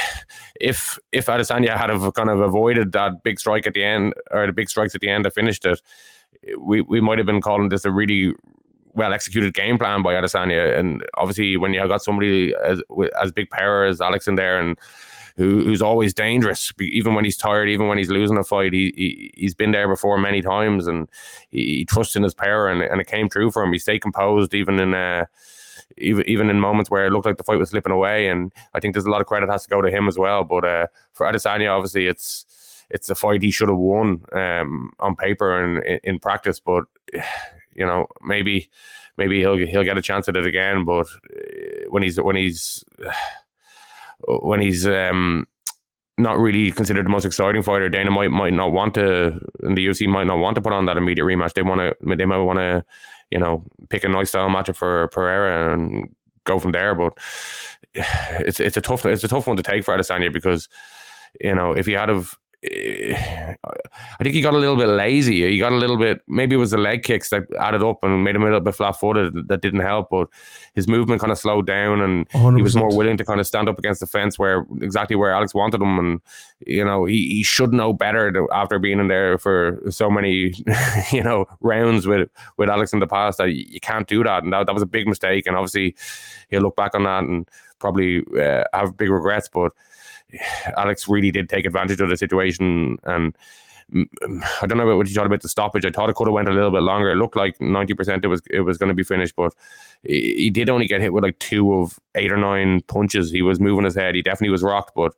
if 0.60 0.98
if 1.10 1.26
Adesanya 1.26 1.76
had 1.76 1.90
have 1.90 2.14
kind 2.14 2.30
of 2.30 2.40
avoided 2.40 2.92
that 2.92 3.22
big 3.24 3.40
strike 3.40 3.66
at 3.66 3.74
the 3.74 3.82
end 3.82 4.14
or 4.30 4.46
the 4.46 4.52
big 4.52 4.68
strikes 4.68 4.94
at 4.94 5.00
the 5.00 5.08
end 5.08 5.24
that 5.24 5.34
finished 5.34 5.64
it, 5.66 5.80
we, 6.58 6.80
we 6.82 7.00
might 7.00 7.18
have 7.18 7.26
been 7.26 7.40
calling 7.40 7.68
this 7.70 7.84
a 7.84 7.90
really 7.90 8.34
well 8.94 9.12
executed 9.12 9.54
game 9.54 9.78
plan 9.78 10.02
by 10.02 10.14
Adesanya. 10.14 10.78
And 10.78 11.04
obviously, 11.14 11.56
when 11.56 11.72
you 11.72 11.86
got 11.88 12.02
somebody 12.02 12.54
as 12.64 12.80
as 13.20 13.32
big 13.32 13.50
power 13.50 13.84
as 13.84 14.00
Alex 14.00 14.28
in 14.28 14.36
there, 14.36 14.60
and 14.60 14.78
who, 15.36 15.62
who's 15.64 15.82
always 15.82 16.14
dangerous, 16.14 16.72
even 16.80 17.14
when 17.14 17.24
he's 17.24 17.36
tired, 17.36 17.68
even 17.68 17.88
when 17.88 17.98
he's 17.98 18.10
losing 18.10 18.38
a 18.38 18.44
fight, 18.44 18.72
he, 18.72 18.92
he 18.96 19.30
he's 19.36 19.54
been 19.54 19.72
there 19.72 19.88
before 19.88 20.18
many 20.18 20.42
times, 20.42 20.86
and 20.86 21.08
he, 21.50 21.78
he 21.78 21.84
trusts 21.84 22.16
in 22.16 22.22
his 22.22 22.34
power, 22.34 22.68
and, 22.68 22.82
and 22.82 23.00
it 23.00 23.06
came 23.06 23.28
true 23.28 23.50
for 23.50 23.62
him. 23.62 23.72
He 23.72 23.78
stayed 23.78 24.00
composed 24.00 24.54
even 24.54 24.78
in. 24.80 24.94
Uh, 24.94 25.26
even 25.96 26.28
even 26.28 26.50
in 26.50 26.60
moments 26.60 26.90
where 26.90 27.06
it 27.06 27.10
looked 27.10 27.26
like 27.26 27.36
the 27.36 27.44
fight 27.44 27.58
was 27.58 27.70
slipping 27.70 27.92
away, 27.92 28.28
and 28.28 28.52
I 28.74 28.80
think 28.80 28.94
there's 28.94 29.06
a 29.06 29.10
lot 29.10 29.20
of 29.20 29.26
credit 29.26 29.50
has 29.50 29.64
to 29.64 29.68
go 29.68 29.82
to 29.82 29.90
him 29.90 30.08
as 30.08 30.16
well. 30.16 30.44
But 30.44 30.64
uh, 30.64 30.86
for 31.12 31.26
Adesanya, 31.26 31.76
obviously, 31.76 32.06
it's 32.06 32.46
it's 32.90 33.08
a 33.08 33.14
fight 33.14 33.42
he 33.42 33.50
should 33.50 33.68
have 33.68 33.78
won 33.78 34.22
um, 34.32 34.92
on 34.98 35.16
paper 35.16 35.62
and 35.62 35.84
in, 35.84 36.00
in 36.04 36.18
practice. 36.18 36.60
But 36.60 36.84
you 37.74 37.86
know, 37.86 38.06
maybe 38.22 38.70
maybe 39.16 39.40
he'll 39.40 39.56
he'll 39.56 39.84
get 39.84 39.98
a 39.98 40.02
chance 40.02 40.28
at 40.28 40.36
it 40.36 40.46
again. 40.46 40.84
But 40.84 41.06
uh, 41.06 41.88
when 41.88 42.02
he's 42.02 42.20
when 42.20 42.36
he's 42.36 42.84
when 44.38 44.60
he's 44.60 44.86
um, 44.86 45.46
not 46.18 46.38
really 46.38 46.70
considered 46.72 47.06
the 47.06 47.10
most 47.10 47.24
exciting 47.24 47.62
fighter, 47.62 47.88
Dana 47.88 48.10
might 48.10 48.30
might 48.30 48.52
not 48.52 48.72
want 48.72 48.94
to, 48.94 49.38
and 49.60 49.76
the 49.76 49.86
UFC 49.86 50.06
might 50.08 50.26
not 50.26 50.38
want 50.38 50.54
to 50.56 50.62
put 50.62 50.72
on 50.72 50.86
that 50.86 50.96
immediate 50.96 51.24
rematch. 51.24 51.54
They 51.54 51.62
want 51.62 51.80
to, 51.80 52.16
they 52.16 52.24
might 52.24 52.38
want 52.38 52.58
to, 52.58 52.84
you 53.30 53.38
know, 53.38 53.64
pick 53.88 54.04
a 54.04 54.08
nice 54.08 54.30
style 54.30 54.48
matchup 54.48 54.76
for 54.76 55.08
Pereira 55.08 55.72
and 55.74 56.14
go 56.44 56.58
from 56.58 56.72
there. 56.72 56.94
But 56.94 57.14
it's 57.94 58.60
it's 58.60 58.76
a 58.76 58.80
tough 58.80 59.04
it's 59.06 59.24
a 59.24 59.28
tough 59.28 59.46
one 59.46 59.56
to 59.56 59.62
take 59.62 59.84
for 59.84 59.96
Adesanya 59.96 60.32
because 60.32 60.68
you 61.40 61.54
know 61.54 61.72
if 61.72 61.86
he 61.86 61.92
had 61.92 62.08
have 62.08 62.36
I 62.62 63.56
think 64.22 64.34
he 64.34 64.42
got 64.42 64.52
a 64.52 64.58
little 64.58 64.76
bit 64.76 64.88
lazy. 64.88 65.48
He 65.48 65.58
got 65.58 65.72
a 65.72 65.76
little 65.76 65.96
bit, 65.96 66.20
maybe 66.28 66.56
it 66.56 66.58
was 66.58 66.72
the 66.72 66.78
leg 66.78 67.02
kicks 67.02 67.30
that 67.30 67.44
added 67.58 67.82
up 67.82 68.04
and 68.04 68.22
made 68.22 68.36
him 68.36 68.42
a 68.42 68.46
little 68.46 68.60
bit 68.60 68.74
flat 68.74 69.00
footed 69.00 69.48
that 69.48 69.62
didn't 69.62 69.80
help. 69.80 70.10
But 70.10 70.28
his 70.74 70.86
movement 70.86 71.22
kind 71.22 71.32
of 71.32 71.38
slowed 71.38 71.66
down 71.66 72.02
and 72.02 72.28
100%. 72.30 72.56
he 72.56 72.62
was 72.62 72.76
more 72.76 72.94
willing 72.94 73.16
to 73.16 73.24
kind 73.24 73.40
of 73.40 73.46
stand 73.46 73.68
up 73.70 73.78
against 73.78 74.00
the 74.00 74.06
fence 74.06 74.38
where 74.38 74.66
exactly 74.82 75.16
where 75.16 75.32
Alex 75.32 75.54
wanted 75.54 75.80
him. 75.80 75.98
And, 75.98 76.20
you 76.66 76.84
know, 76.84 77.06
he, 77.06 77.28
he 77.30 77.42
should 77.42 77.72
know 77.72 77.94
better 77.94 78.30
to- 78.30 78.48
after 78.52 78.78
being 78.78 79.00
in 79.00 79.08
there 79.08 79.38
for 79.38 79.80
so 79.88 80.10
many, 80.10 80.52
you 81.12 81.22
know, 81.22 81.46
rounds 81.60 82.06
with, 82.06 82.28
with 82.58 82.68
Alex 82.68 82.92
in 82.92 82.98
the 82.98 83.06
past 83.06 83.38
that 83.38 83.52
you 83.52 83.80
can't 83.80 84.06
do 84.06 84.22
that. 84.24 84.42
And 84.42 84.52
that, 84.52 84.66
that 84.66 84.74
was 84.74 84.82
a 84.82 84.86
big 84.86 85.06
mistake. 85.08 85.46
And 85.46 85.56
obviously 85.56 85.96
he'll 86.50 86.62
look 86.62 86.76
back 86.76 86.94
on 86.94 87.04
that 87.04 87.24
and 87.24 87.48
probably 87.78 88.22
uh, 88.38 88.64
have 88.74 88.98
big 88.98 89.08
regrets. 89.08 89.48
But, 89.48 89.72
Alex 90.76 91.08
really 91.08 91.30
did 91.30 91.48
take 91.48 91.66
advantage 91.66 92.00
of 92.00 92.08
the 92.08 92.16
situation, 92.16 92.98
and 93.04 93.34
I 93.92 94.66
don't 94.66 94.78
know 94.78 94.84
about 94.84 94.98
what 94.98 95.08
you 95.08 95.14
thought 95.14 95.26
about 95.26 95.42
the 95.42 95.48
stoppage. 95.48 95.84
I 95.84 95.90
thought 95.90 96.10
it 96.10 96.16
could 96.16 96.28
have 96.28 96.34
went 96.34 96.48
a 96.48 96.52
little 96.52 96.70
bit 96.70 96.82
longer. 96.82 97.10
It 97.10 97.16
looked 97.16 97.36
like 97.36 97.60
ninety 97.60 97.94
percent 97.94 98.24
it 98.24 98.28
was 98.28 98.42
it 98.50 98.60
was 98.60 98.78
going 98.78 98.88
to 98.88 98.94
be 98.94 99.02
finished, 99.02 99.34
but 99.36 99.54
he, 100.02 100.34
he 100.34 100.50
did 100.50 100.70
only 100.70 100.86
get 100.86 101.00
hit 101.00 101.12
with 101.12 101.24
like 101.24 101.38
two 101.38 101.74
of 101.74 101.98
eight 102.14 102.30
or 102.30 102.36
nine 102.36 102.82
punches. 102.82 103.30
He 103.30 103.42
was 103.42 103.58
moving 103.58 103.84
his 103.84 103.96
head. 103.96 104.14
He 104.14 104.22
definitely 104.22 104.50
was 104.50 104.62
rocked, 104.62 104.94
but 104.94 105.14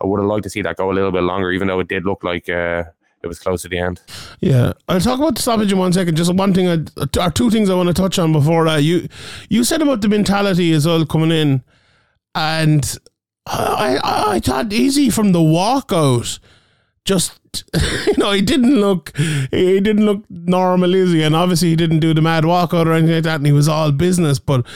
I 0.00 0.06
would 0.06 0.20
have 0.20 0.28
liked 0.28 0.44
to 0.44 0.50
see 0.50 0.62
that 0.62 0.76
go 0.76 0.90
a 0.90 0.94
little 0.94 1.12
bit 1.12 1.22
longer, 1.22 1.52
even 1.52 1.68
though 1.68 1.80
it 1.80 1.88
did 1.88 2.04
look 2.04 2.24
like 2.24 2.48
uh, 2.48 2.84
it 3.22 3.26
was 3.26 3.38
close 3.38 3.62
to 3.62 3.68
the 3.68 3.78
end. 3.78 4.00
Yeah, 4.40 4.72
I'll 4.88 5.00
talk 5.00 5.18
about 5.18 5.36
the 5.36 5.42
stoppage 5.42 5.72
in 5.72 5.78
one 5.78 5.92
second. 5.92 6.16
Just 6.16 6.32
one 6.34 6.54
thing, 6.54 6.68
I, 6.68 7.24
or 7.24 7.30
two 7.30 7.50
things 7.50 7.70
I 7.70 7.74
want 7.74 7.88
to 7.88 7.94
touch 7.94 8.18
on 8.18 8.32
before 8.32 8.64
that. 8.64 8.82
You 8.82 9.08
you 9.48 9.64
said 9.64 9.82
about 9.82 10.00
the 10.00 10.08
mentality 10.08 10.72
as 10.72 10.86
well 10.86 11.04
coming 11.06 11.30
in, 11.30 11.62
and 12.34 12.98
I 13.48 13.98
I, 14.02 14.32
I 14.34 14.40
thought 14.40 14.72
Izzy 14.72 15.10
from 15.10 15.32
the 15.32 15.40
walkout. 15.40 16.38
Just 17.04 17.38
you 18.06 18.16
know, 18.18 18.32
he 18.32 18.42
didn't 18.42 18.80
look 18.80 19.16
he 19.16 19.80
didn't 19.80 20.04
look 20.04 20.24
normal, 20.28 20.92
he? 20.92 21.22
And 21.22 21.34
obviously, 21.34 21.70
he 21.70 21.76
didn't 21.76 22.00
do 22.00 22.14
the 22.14 22.20
mad 22.20 22.44
walkout 22.44 22.86
or 22.86 22.92
anything 22.92 23.14
like 23.14 23.24
that, 23.24 23.36
and 23.36 23.46
he 23.46 23.52
was 23.52 23.68
all 23.68 23.92
business. 23.92 24.38
But 24.38 24.66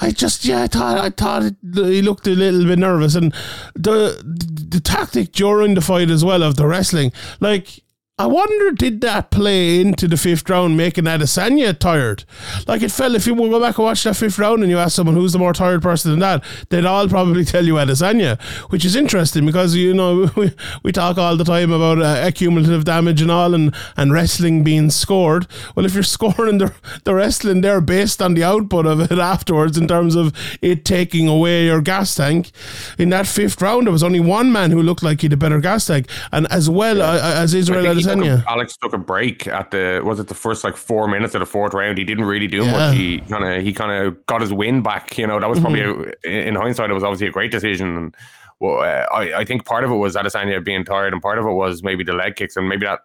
I 0.00 0.10
just 0.10 0.44
yeah, 0.44 0.62
I 0.62 0.66
thought 0.66 0.98
I 0.98 1.10
thought 1.10 1.52
he 1.62 2.02
looked 2.02 2.26
a 2.26 2.30
little 2.30 2.64
bit 2.64 2.78
nervous, 2.78 3.14
and 3.14 3.34
the 3.74 4.22
the 4.24 4.80
tactic 4.80 5.32
during 5.32 5.74
the 5.74 5.80
fight 5.80 6.10
as 6.10 6.24
well 6.24 6.42
of 6.42 6.56
the 6.56 6.66
wrestling, 6.66 7.12
like. 7.40 7.82
I 8.20 8.26
wonder 8.26 8.72
did 8.72 9.00
that 9.00 9.30
play 9.30 9.80
into 9.80 10.06
the 10.06 10.18
fifth 10.18 10.50
round, 10.50 10.76
making 10.76 11.04
Adesanya 11.04 11.78
tired? 11.78 12.24
Like 12.66 12.82
it 12.82 12.90
felt 12.90 13.14
if 13.14 13.26
you 13.26 13.34
go 13.34 13.58
back 13.58 13.78
and 13.78 13.84
watch 13.86 14.02
that 14.04 14.14
fifth 14.14 14.38
round 14.38 14.60
and 14.62 14.70
you 14.70 14.76
ask 14.76 14.94
someone 14.94 15.16
who's 15.16 15.32
the 15.32 15.38
more 15.38 15.54
tired 15.54 15.80
person 15.80 16.10
than 16.10 16.20
that, 16.20 16.44
they'd 16.68 16.84
all 16.84 17.08
probably 17.08 17.46
tell 17.46 17.64
you 17.64 17.76
Adesanya, 17.76 18.38
which 18.70 18.84
is 18.84 18.94
interesting 18.94 19.46
because 19.46 19.74
you 19.74 19.94
know 19.94 20.30
we, 20.36 20.52
we 20.82 20.92
talk 20.92 21.16
all 21.16 21.34
the 21.34 21.44
time 21.44 21.72
about 21.72 22.02
uh, 22.02 22.20
accumulative 22.22 22.84
damage 22.84 23.22
and 23.22 23.30
all, 23.30 23.54
and 23.54 23.74
and 23.96 24.12
wrestling 24.12 24.62
being 24.62 24.90
scored. 24.90 25.46
Well, 25.74 25.86
if 25.86 25.94
you're 25.94 26.02
scoring 26.18 26.58
the 26.58 26.74
the 27.04 27.14
wrestling 27.14 27.62
there 27.62 27.80
based 27.80 28.20
on 28.20 28.34
the 28.34 28.44
output 28.44 28.84
of 28.84 29.00
it 29.00 29.18
afterwards, 29.18 29.78
in 29.78 29.88
terms 29.88 30.14
of 30.14 30.34
it 30.60 30.84
taking 30.84 31.26
away 31.26 31.64
your 31.64 31.80
gas 31.80 32.14
tank, 32.14 32.50
in 32.98 33.08
that 33.08 33.26
fifth 33.26 33.62
round 33.62 33.86
there 33.86 33.92
was 33.92 34.02
only 34.02 34.20
one 34.20 34.52
man 34.52 34.72
who 34.72 34.82
looked 34.82 35.02
like 35.02 35.22
he 35.22 35.24
had 35.24 35.32
a 35.32 35.38
better 35.38 35.58
gas 35.58 35.86
tank, 35.86 36.06
and 36.32 36.46
as 36.52 36.68
well 36.68 37.00
uh, 37.00 37.18
as 37.18 37.54
Israel 37.54 37.86
I 38.10 38.14
think 38.14 38.24
took 38.24 38.46
a- 38.46 38.50
Alex 38.50 38.76
took 38.76 38.92
a 38.92 38.98
break 38.98 39.46
at 39.46 39.70
the 39.70 40.00
was 40.04 40.18
it 40.20 40.28
the 40.28 40.34
first 40.34 40.64
like 40.64 40.76
four 40.76 41.08
minutes 41.08 41.34
of 41.34 41.40
the 41.40 41.46
fourth 41.46 41.74
round. 41.74 41.98
He 41.98 42.04
didn't 42.04 42.24
really 42.24 42.46
do 42.46 42.64
Yeah. 42.64 42.72
much. 42.72 42.96
He 42.96 43.20
kind 43.20 43.44
of 43.44 43.62
he 43.62 43.72
kind 43.72 43.92
of 44.06 44.26
got 44.26 44.40
his 44.40 44.52
win 44.52 44.82
back. 44.82 45.16
You 45.18 45.26
know 45.26 45.40
that 45.40 45.48
was 45.48 45.60
probably 45.60 45.80
Mm-hmm. 45.80 46.10
a, 46.24 46.28
in 46.48 46.54
hindsight 46.54 46.90
it 46.90 46.94
was 46.94 47.04
obviously 47.04 47.26
a 47.28 47.32
great 47.32 47.50
decision. 47.50 47.96
And 47.96 48.14
well, 48.60 48.80
uh, 48.80 49.06
I 49.14 49.40
I 49.40 49.44
think 49.44 49.64
part 49.64 49.84
of 49.84 49.90
it 49.90 49.96
was 49.96 50.16
Adesanya 50.16 50.62
being 50.64 50.84
tired, 50.84 51.12
and 51.12 51.22
part 51.22 51.38
of 51.38 51.46
it 51.46 51.52
was 51.52 51.82
maybe 51.82 52.04
the 52.04 52.12
leg 52.12 52.36
kicks 52.36 52.56
and 52.56 52.68
maybe 52.68 52.86
that 52.86 53.00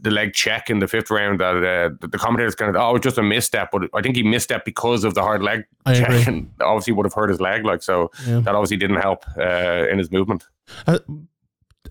the 0.00 0.12
leg 0.12 0.32
check 0.32 0.70
in 0.70 0.78
the 0.78 0.86
fifth 0.86 1.10
round 1.10 1.40
that 1.40 1.56
uh, 1.56 1.90
the- 2.06 2.16
commentators 2.16 2.54
kind 2.54 2.70
of 2.74 2.76
oh 2.80 2.96
just 2.98 3.18
a 3.18 3.22
misstep, 3.22 3.70
but 3.72 3.90
I 3.92 4.00
think 4.00 4.14
he 4.14 4.22
misstep 4.22 4.64
because 4.64 5.02
of 5.02 5.14
the 5.14 5.22
hard 5.22 5.42
leg 5.42 5.64
I 5.84 5.94
check, 5.94 6.08
agree. 6.08 6.22
and 6.26 6.50
obviously 6.60 6.92
would 6.92 7.04
have 7.04 7.12
hurt 7.14 7.30
his 7.30 7.40
leg. 7.40 7.64
Like 7.64 7.82
so 7.82 8.12
Yeah. 8.24 8.38
that 8.44 8.54
obviously 8.54 8.76
didn't 8.76 9.00
help 9.00 9.24
uh, 9.36 9.88
in 9.90 9.98
his 9.98 10.12
movement. 10.12 10.44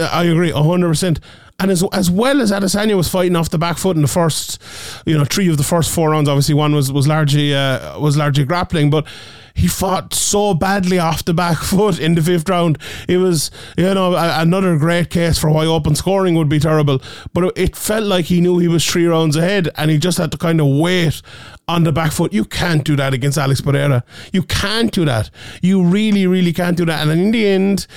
I 0.02 0.24
agree, 0.26 0.52
hundred 0.52 0.90
percent. 0.90 1.20
And 1.60 1.70
as 1.70 1.84
as 1.94 2.10
well 2.10 2.42
as 2.42 2.52
Adesanya 2.52 2.98
was 2.98 3.08
fighting 3.08 3.36
off 3.36 3.50
the 3.50 3.60
back 3.60 3.78
foot 3.78 3.96
in 3.96 4.02
the 4.02 4.08
first, 4.08 4.62
you 5.06 5.18
know, 5.18 5.26
three 5.26 5.48
of 5.50 5.58
the 5.58 5.64
first 5.64 5.94
four 5.94 6.10
rounds. 6.10 6.28
Obviously, 6.28 6.56
one 6.56 6.74
was 6.74 6.92
was 6.92 7.08
largely 7.08 7.54
uh, 7.54 8.00
was 8.00 8.18
largely 8.18 8.46
grappling, 8.46 8.90
but 8.90 9.06
he 9.54 9.68
fought 9.68 10.14
so 10.14 10.54
badly 10.54 11.00
off 11.00 11.26
the 11.26 11.34
back 11.34 11.58
foot 11.62 12.00
in 12.00 12.16
the 12.16 12.22
fifth 12.22 12.50
round. 12.50 12.78
It 13.08 13.18
was, 13.18 13.52
you 13.78 13.94
know, 13.94 14.16
a, 14.16 14.42
another 14.42 14.78
great 14.78 15.10
case 15.10 15.38
for 15.38 15.50
why 15.50 15.66
open 15.66 15.96
scoring 15.96 16.36
would 16.36 16.50
be 16.50 16.60
terrible. 16.60 17.02
But 17.34 17.46
it, 17.46 17.54
it 17.56 17.76
felt 17.76 18.06
like 18.06 18.26
he 18.26 18.42
knew 18.42 18.58
he 18.58 18.68
was 18.68 18.86
three 18.86 19.06
rounds 19.06 19.36
ahead, 19.36 19.70
and 19.76 19.92
he 19.92 19.98
just 19.98 20.18
had 20.18 20.32
to 20.32 20.38
kind 20.38 20.62
of 20.62 20.68
wait 20.68 21.22
on 21.68 21.84
the 21.84 21.92
back 21.92 22.12
foot. 22.12 22.34
You 22.34 22.46
can't 22.46 22.84
do 22.84 22.96
that 22.96 23.14
against 23.14 23.38
Alex 23.38 23.62
Pereira. 23.62 24.04
You 24.32 24.44
can't 24.44 24.92
do 24.92 25.06
that. 25.06 25.30
You 25.62 25.84
really, 25.84 26.28
really 26.28 26.54
can't 26.54 26.78
do 26.78 26.86
that. 26.86 27.08
And 27.08 27.12
in 27.12 27.32
the 27.32 27.48
end, 27.48 27.88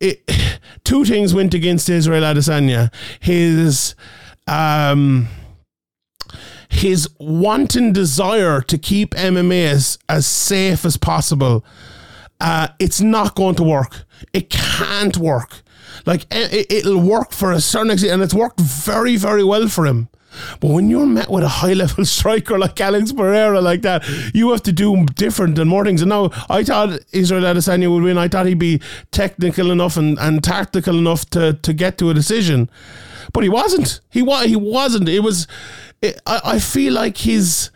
it, 0.00 0.22
two 0.84 1.04
things 1.04 1.34
went 1.34 1.54
against 1.54 1.88
Israel 1.88 2.22
Adesanya. 2.22 2.92
His 3.20 3.94
um 4.46 5.28
his 6.70 7.08
wanton 7.18 7.92
desire 7.92 8.60
to 8.62 8.78
keep 8.78 9.10
MMA 9.14 9.66
as, 9.66 9.98
as 10.08 10.26
safe 10.26 10.84
as 10.84 10.96
possible. 10.96 11.64
Uh, 12.40 12.68
it's 12.78 13.00
not 13.00 13.34
going 13.34 13.56
to 13.56 13.62
work. 13.62 14.04
It 14.32 14.48
can't 14.50 15.16
work. 15.16 15.62
Like 16.06 16.26
it, 16.30 16.70
it'll 16.70 17.00
work 17.00 17.32
for 17.32 17.52
a 17.52 17.60
certain 17.60 17.90
extent, 17.90 18.14
and 18.14 18.22
it's 18.22 18.32
worked 18.32 18.60
very, 18.60 19.16
very 19.16 19.42
well 19.44 19.68
for 19.68 19.84
him. 19.84 20.08
But 20.60 20.68
when 20.70 20.90
you're 20.90 21.06
met 21.06 21.30
with 21.30 21.44
a 21.44 21.48
high 21.48 21.72
level 21.72 22.04
striker 22.16 22.58
like 22.58 22.80
Alex 22.80 23.12
Pereira 23.12 23.60
like 23.60 23.82
that, 23.82 24.06
you 24.34 24.50
have 24.50 24.62
to 24.64 24.72
do 24.72 25.04
different 25.14 25.58
and 25.58 25.68
more 25.68 25.84
things. 25.84 26.02
And 26.02 26.10
now 26.10 26.30
I 26.48 26.64
thought 26.64 27.00
Israel 27.12 27.42
Adesanya 27.42 27.92
would 27.92 28.02
win. 28.02 28.18
I 28.18 28.28
thought 28.28 28.46
he'd 28.46 28.58
be 28.58 28.80
technical 29.10 29.70
enough 29.70 29.96
and, 29.96 30.18
and 30.18 30.42
tactical 30.42 30.98
enough 30.98 31.28
to, 31.30 31.54
to 31.54 31.72
get 31.72 31.98
to 31.98 32.10
a 32.10 32.14
decision, 32.14 32.70
but 33.32 33.42
he 33.42 33.48
wasn't. 33.48 34.00
He 34.10 34.22
was. 34.22 34.46
He 34.46 34.56
wasn't. 34.56 35.08
It 35.08 35.20
was. 35.20 35.46
It, 36.02 36.20
I, 36.26 36.40
I 36.44 36.58
feel 36.58 36.92
like 36.94 37.18
his 37.18 37.70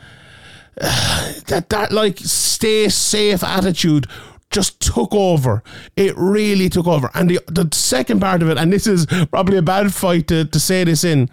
that 0.76 1.66
that 1.68 1.92
like 1.92 2.18
stay 2.18 2.88
safe 2.88 3.44
attitude 3.44 4.06
just 4.50 4.80
took 4.80 5.12
over. 5.12 5.62
It 5.96 6.14
really 6.16 6.68
took 6.68 6.86
over. 6.86 7.10
And 7.14 7.28
the 7.28 7.40
the 7.46 7.68
second 7.72 8.20
part 8.20 8.42
of 8.42 8.48
it, 8.48 8.58
and 8.58 8.72
this 8.72 8.86
is 8.86 9.06
probably 9.30 9.56
a 9.56 9.62
bad 9.62 9.92
fight 9.92 10.28
to, 10.28 10.44
to 10.44 10.60
say 10.60 10.84
this 10.84 11.04
in, 11.04 11.28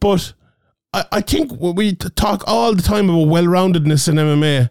but 0.00 0.32
I, 0.92 1.04
I 1.12 1.20
think 1.20 1.52
we 1.60 1.94
talk 1.94 2.44
all 2.46 2.74
the 2.74 2.82
time 2.82 3.10
about 3.10 3.28
well 3.28 3.44
roundedness 3.44 4.08
in 4.08 4.16
MMA, 4.16 4.70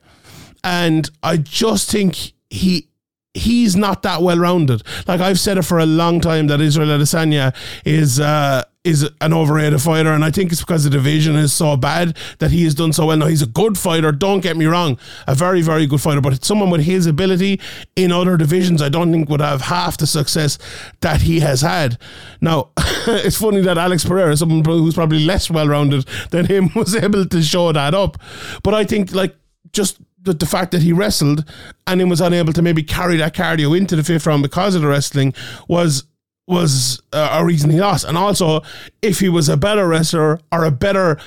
and 0.64 1.10
I 1.24 1.38
just 1.38 1.92
think 1.92 2.34
he 2.50 2.90
he's 3.38 3.76
not 3.76 4.02
that 4.04 4.22
well 4.22 4.38
rounded. 4.38 4.84
Like 5.08 5.22
I've 5.22 5.40
said 5.40 5.58
it 5.58 5.64
for 5.64 5.80
a 5.80 5.86
long 5.86 6.20
time 6.20 6.48
that 6.48 6.62
Israel 6.62 6.90
Adesanya 6.90 7.56
is 7.86 8.20
uh, 8.20 8.64
is 8.84 9.10
an 9.22 9.34
overrated 9.34 9.82
fighter, 9.82 10.12
and 10.12 10.24
I 10.24 10.32
think 10.32 10.52
it's 10.52 10.62
because 10.62 10.86
the 10.86 10.90
division 10.90 11.36
is 11.36 11.54
so 11.54 11.76
bad 11.76 12.18
that 12.40 12.52
he 12.52 12.64
has 12.64 12.74
done 12.74 12.94
so 12.94 13.08
well. 13.08 13.18
Now 13.18 13.28
he's 13.28 13.42
a 13.42 13.48
good 13.48 13.78
fighter. 13.78 14.12
Don't 14.12 14.40
get 14.40 14.58
me 14.58 14.66
wrong, 14.66 14.98
a 15.28 15.36
very 15.36 15.62
very 15.62 15.86
good 15.86 16.02
fighter. 16.02 16.22
But 16.22 16.44
someone 16.44 16.70
with 16.70 16.82
his 16.82 17.06
ability 17.06 17.60
in 17.96 18.12
other 18.12 18.38
divisions, 18.38 18.82
I 18.82 18.90
don't 18.90 19.12
think 19.12 19.30
would 19.30 19.42
have 19.42 19.62
half 19.62 19.98
the 19.98 20.08
success 20.08 20.58
that 21.02 21.22
he 21.22 21.40
has 21.42 21.62
had. 21.62 21.98
Now 22.42 22.70
it's 23.08 23.38
funny 23.38 23.62
that 23.62 23.78
Alex 23.78 24.06
Pereira, 24.06 24.36
someone 24.38 24.64
who's 24.64 24.96
probably 24.96 25.24
less 25.24 25.50
well 25.50 25.68
rounded 25.68 26.06
than 26.32 26.46
him, 26.46 26.72
was 26.76 26.96
able 26.96 27.26
to 27.26 27.42
show 27.42 27.72
that 27.72 27.94
up. 27.94 28.18
But 28.64 28.74
I 28.74 28.84
think 28.84 29.14
like 29.14 29.36
just 29.74 30.00
the, 30.28 30.34
the 30.34 30.46
fact 30.46 30.72
that 30.72 30.82
he 30.82 30.94
wrestled 30.94 31.44
and 31.88 32.00
then 32.00 32.10
was 32.10 32.22
unable 32.22 32.54
to 32.54 32.62
maybe 32.62 32.84
carry 32.84 33.18
that 33.18 33.34
cardio 33.34 33.78
into 33.78 33.96
the 33.96 34.04
fifth 34.04 34.28
round 34.28 34.44
because 34.44 34.76
of 34.76 34.82
the 34.82 34.88
wrestling 34.88 35.34
was 35.68 36.04
was 36.48 37.02
uh, 37.12 37.38
a 37.40 37.46
reason 37.46 37.70
he 37.70 37.80
lost. 37.80 38.06
And 38.06 38.18
also, 38.18 38.62
if 39.02 39.20
he 39.20 39.28
was 39.28 39.50
a 39.50 39.58
better 39.58 39.86
wrestler 39.86 40.40
or 40.52 40.64
a 40.64 40.72
better 40.72 41.20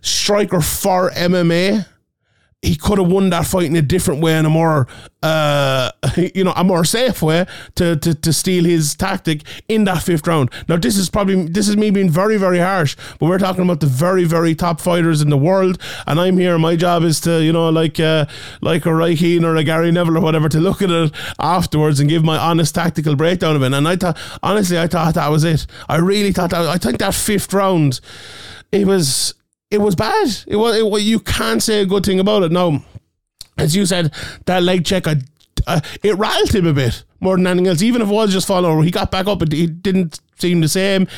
striker 0.00 0.62
for 0.62 1.10
MMA, 1.10 1.86
he 2.62 2.76
could 2.76 2.98
have 2.98 3.10
won 3.10 3.30
that 3.30 3.44
fight 3.44 3.66
in 3.66 3.74
a 3.74 3.82
different 3.82 4.22
way, 4.22 4.38
in 4.38 4.46
a 4.46 4.50
more, 4.50 4.86
uh, 5.20 5.90
you 6.34 6.44
know, 6.44 6.52
a 6.56 6.62
more 6.62 6.84
safe 6.84 7.20
way 7.20 7.44
to, 7.74 7.96
to 7.96 8.14
to 8.14 8.32
steal 8.32 8.64
his 8.64 8.94
tactic 8.94 9.42
in 9.68 9.82
that 9.84 10.02
fifth 10.04 10.26
round. 10.28 10.48
Now, 10.68 10.76
this 10.76 10.96
is 10.96 11.10
probably 11.10 11.48
this 11.48 11.68
is 11.68 11.76
me 11.76 11.90
being 11.90 12.08
very 12.08 12.36
very 12.36 12.60
harsh, 12.60 12.96
but 13.18 13.26
we're 13.26 13.38
talking 13.38 13.64
about 13.64 13.80
the 13.80 13.86
very 13.86 14.24
very 14.24 14.54
top 14.54 14.80
fighters 14.80 15.20
in 15.20 15.28
the 15.28 15.36
world, 15.36 15.78
and 16.06 16.20
I'm 16.20 16.38
here. 16.38 16.56
My 16.56 16.76
job 16.76 17.02
is 17.02 17.20
to, 17.22 17.42
you 17.42 17.52
know, 17.52 17.68
like 17.68 17.98
uh, 17.98 18.26
like 18.60 18.86
a 18.86 18.94
Roy 18.94 19.16
Keane 19.16 19.44
or 19.44 19.56
a 19.56 19.64
Gary 19.64 19.90
Neville 19.90 20.18
or 20.18 20.20
whatever, 20.20 20.48
to 20.48 20.60
look 20.60 20.82
at 20.82 20.90
it 20.90 21.12
afterwards 21.40 21.98
and 21.98 22.08
give 22.08 22.22
my 22.22 22.38
honest 22.38 22.76
tactical 22.76 23.16
breakdown 23.16 23.56
of 23.56 23.62
it. 23.62 23.72
And 23.72 23.88
I 23.88 23.96
thought, 23.96 24.16
honestly, 24.40 24.78
I 24.78 24.86
thought 24.86 25.14
that 25.14 25.30
was 25.32 25.42
it. 25.42 25.66
I 25.88 25.96
really 25.96 26.32
thought 26.32 26.50
that. 26.50 26.68
I 26.68 26.78
think 26.78 26.98
that 27.00 27.14
fifth 27.14 27.52
round, 27.52 28.00
it 28.70 28.86
was 28.86 29.34
it 29.72 29.80
was 29.80 29.94
bad. 29.94 30.28
It 30.46 30.56
was, 30.56 30.76
it 30.76 30.86
was 30.86 31.02
you 31.02 31.18
can't 31.18 31.62
say 31.62 31.80
a 31.80 31.86
good 31.86 32.04
thing 32.04 32.20
about 32.20 32.42
it. 32.42 32.52
Now, 32.52 32.84
as 33.56 33.74
you 33.74 33.86
said, 33.86 34.12
that 34.44 34.62
leg 34.62 34.84
check, 34.84 35.08
I, 35.08 35.16
uh, 35.66 35.80
it 36.02 36.14
rattled 36.16 36.54
him 36.54 36.66
a 36.66 36.74
bit 36.74 37.04
more 37.20 37.36
than 37.36 37.46
anything 37.46 37.68
else. 37.68 37.82
Even 37.82 38.02
if 38.02 38.08
it 38.08 38.12
was 38.12 38.32
just 38.32 38.50
over, 38.50 38.82
he 38.82 38.90
got 38.90 39.10
back 39.10 39.26
up. 39.26 39.40
It, 39.42 39.54
it 39.54 39.82
didn't 39.82 40.20
seem 40.38 40.60
the 40.60 40.68
same. 40.68 41.08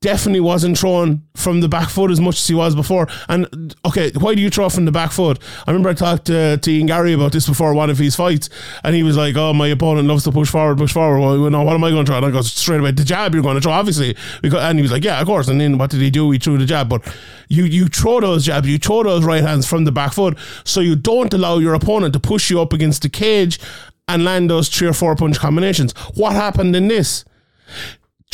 Definitely 0.00 0.40
wasn't 0.40 0.78
throwing 0.78 1.22
from 1.34 1.60
the 1.60 1.68
back 1.68 1.88
foot 1.88 2.10
as 2.10 2.20
much 2.20 2.36
as 2.36 2.46
he 2.46 2.54
was 2.54 2.74
before. 2.74 3.08
And 3.28 3.74
okay, 3.84 4.12
why 4.12 4.34
do 4.34 4.42
you 4.42 4.50
throw 4.50 4.68
from 4.68 4.84
the 4.84 4.92
back 4.92 5.10
foot? 5.10 5.40
I 5.66 5.70
remember 5.70 5.88
I 5.88 5.94
talked 5.94 6.26
to, 6.26 6.58
to 6.58 6.70
Ian 6.70 6.86
Garry 6.86 7.12
about 7.12 7.32
this 7.32 7.48
before 7.48 7.74
one 7.74 7.90
of 7.90 7.98
his 7.98 8.14
fights, 8.14 8.50
and 8.84 8.94
he 8.94 9.02
was 9.02 9.16
like, 9.16 9.36
"Oh, 9.36 9.52
my 9.52 9.66
opponent 9.68 10.06
loves 10.06 10.24
to 10.24 10.32
push 10.32 10.48
forward, 10.48 10.78
push 10.78 10.92
forward. 10.92 11.20
Well, 11.20 11.50
know, 11.50 11.62
what 11.62 11.74
am 11.74 11.82
I 11.82 11.90
going 11.90 12.04
to 12.04 12.10
throw?" 12.10 12.18
And 12.18 12.26
I 12.26 12.30
go 12.30 12.42
straight 12.42 12.80
away, 12.80 12.92
"The 12.92 13.04
jab 13.04 13.34
you're 13.34 13.42
going 13.42 13.56
to 13.56 13.60
throw, 13.60 13.72
obviously." 13.72 14.16
Because, 14.42 14.62
and 14.62 14.78
he 14.78 14.82
was 14.82 14.92
like, 14.92 15.02
"Yeah, 15.02 15.20
of 15.20 15.26
course." 15.26 15.48
And 15.48 15.60
then 15.60 15.78
what 15.78 15.90
did 15.90 16.00
he 16.00 16.10
do? 16.10 16.30
He 16.30 16.38
threw 16.38 16.56
the 16.58 16.66
jab, 16.66 16.88
but 16.88 17.02
you 17.48 17.64
you 17.64 17.88
throw 17.88 18.20
those 18.20 18.44
jabs, 18.44 18.68
you 18.68 18.78
throw 18.78 19.02
those 19.02 19.24
right 19.24 19.42
hands 19.42 19.66
from 19.66 19.84
the 19.84 19.92
back 19.92 20.12
foot, 20.12 20.38
so 20.64 20.80
you 20.80 20.94
don't 20.94 21.32
allow 21.34 21.58
your 21.58 21.74
opponent 21.74 22.12
to 22.12 22.20
push 22.20 22.50
you 22.50 22.60
up 22.60 22.72
against 22.72 23.02
the 23.02 23.08
cage 23.08 23.58
and 24.06 24.24
land 24.24 24.50
those 24.50 24.68
three 24.68 24.86
or 24.86 24.92
four 24.92 25.16
punch 25.16 25.38
combinations. 25.38 25.92
What 26.14 26.34
happened 26.34 26.76
in 26.76 26.88
this? 26.88 27.24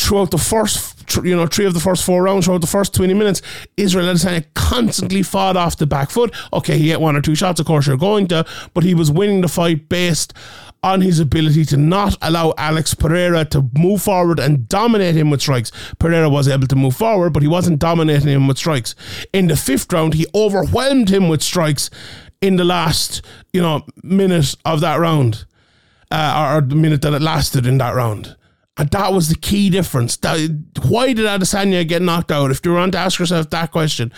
throughout 0.00 0.30
the 0.30 0.38
first, 0.38 0.99
you 1.16 1.36
know, 1.36 1.46
three 1.46 1.66
of 1.66 1.74
the 1.74 1.80
first 1.80 2.04
four 2.04 2.22
rounds, 2.22 2.46
throughout 2.46 2.60
the 2.60 2.66
first 2.66 2.94
20 2.94 3.14
minutes, 3.14 3.42
Israel 3.76 4.06
Adesanya 4.06 4.44
constantly 4.54 5.22
fought 5.22 5.56
off 5.56 5.76
the 5.76 5.86
back 5.86 6.10
foot. 6.10 6.34
Okay, 6.52 6.78
he 6.78 6.90
hit 6.90 7.00
one 7.00 7.16
or 7.16 7.20
two 7.20 7.34
shots, 7.34 7.60
of 7.60 7.66
course, 7.66 7.86
you're 7.86 7.96
going 7.96 8.26
to, 8.28 8.44
but 8.74 8.84
he 8.84 8.94
was 8.94 9.10
winning 9.10 9.40
the 9.40 9.48
fight 9.48 9.88
based 9.88 10.32
on 10.82 11.02
his 11.02 11.20
ability 11.20 11.64
to 11.66 11.76
not 11.76 12.16
allow 12.22 12.54
Alex 12.56 12.94
Pereira 12.94 13.44
to 13.46 13.68
move 13.76 14.02
forward 14.02 14.38
and 14.38 14.68
dominate 14.68 15.14
him 15.14 15.30
with 15.30 15.42
strikes. 15.42 15.70
Pereira 15.98 16.28
was 16.28 16.48
able 16.48 16.66
to 16.66 16.76
move 16.76 16.96
forward, 16.96 17.32
but 17.32 17.42
he 17.42 17.48
wasn't 17.48 17.78
dominating 17.78 18.28
him 18.28 18.46
with 18.46 18.58
strikes. 18.58 18.94
In 19.32 19.48
the 19.48 19.56
fifth 19.56 19.92
round, 19.92 20.14
he 20.14 20.26
overwhelmed 20.34 21.10
him 21.10 21.28
with 21.28 21.42
strikes 21.42 21.90
in 22.40 22.56
the 22.56 22.64
last, 22.64 23.22
you 23.52 23.60
know, 23.60 23.84
minute 24.02 24.54
of 24.64 24.80
that 24.80 24.98
round, 24.98 25.44
uh, 26.10 26.54
or 26.54 26.60
the 26.62 26.74
minute 26.74 27.02
that 27.02 27.12
it 27.12 27.20
lasted 27.20 27.66
in 27.66 27.78
that 27.78 27.94
round. 27.94 28.36
And 28.80 28.88
that 28.92 29.12
was 29.12 29.28
the 29.28 29.34
key 29.34 29.68
difference. 29.68 30.16
That, 30.16 30.38
why 30.88 31.12
did 31.12 31.26
Adesanya 31.26 31.86
get 31.86 32.00
knocked 32.00 32.32
out? 32.32 32.50
If 32.50 32.64
you 32.64 32.72
want 32.72 32.92
to 32.92 32.98
ask 32.98 33.18
yourself 33.18 33.50
that 33.50 33.72
question, 33.72 34.10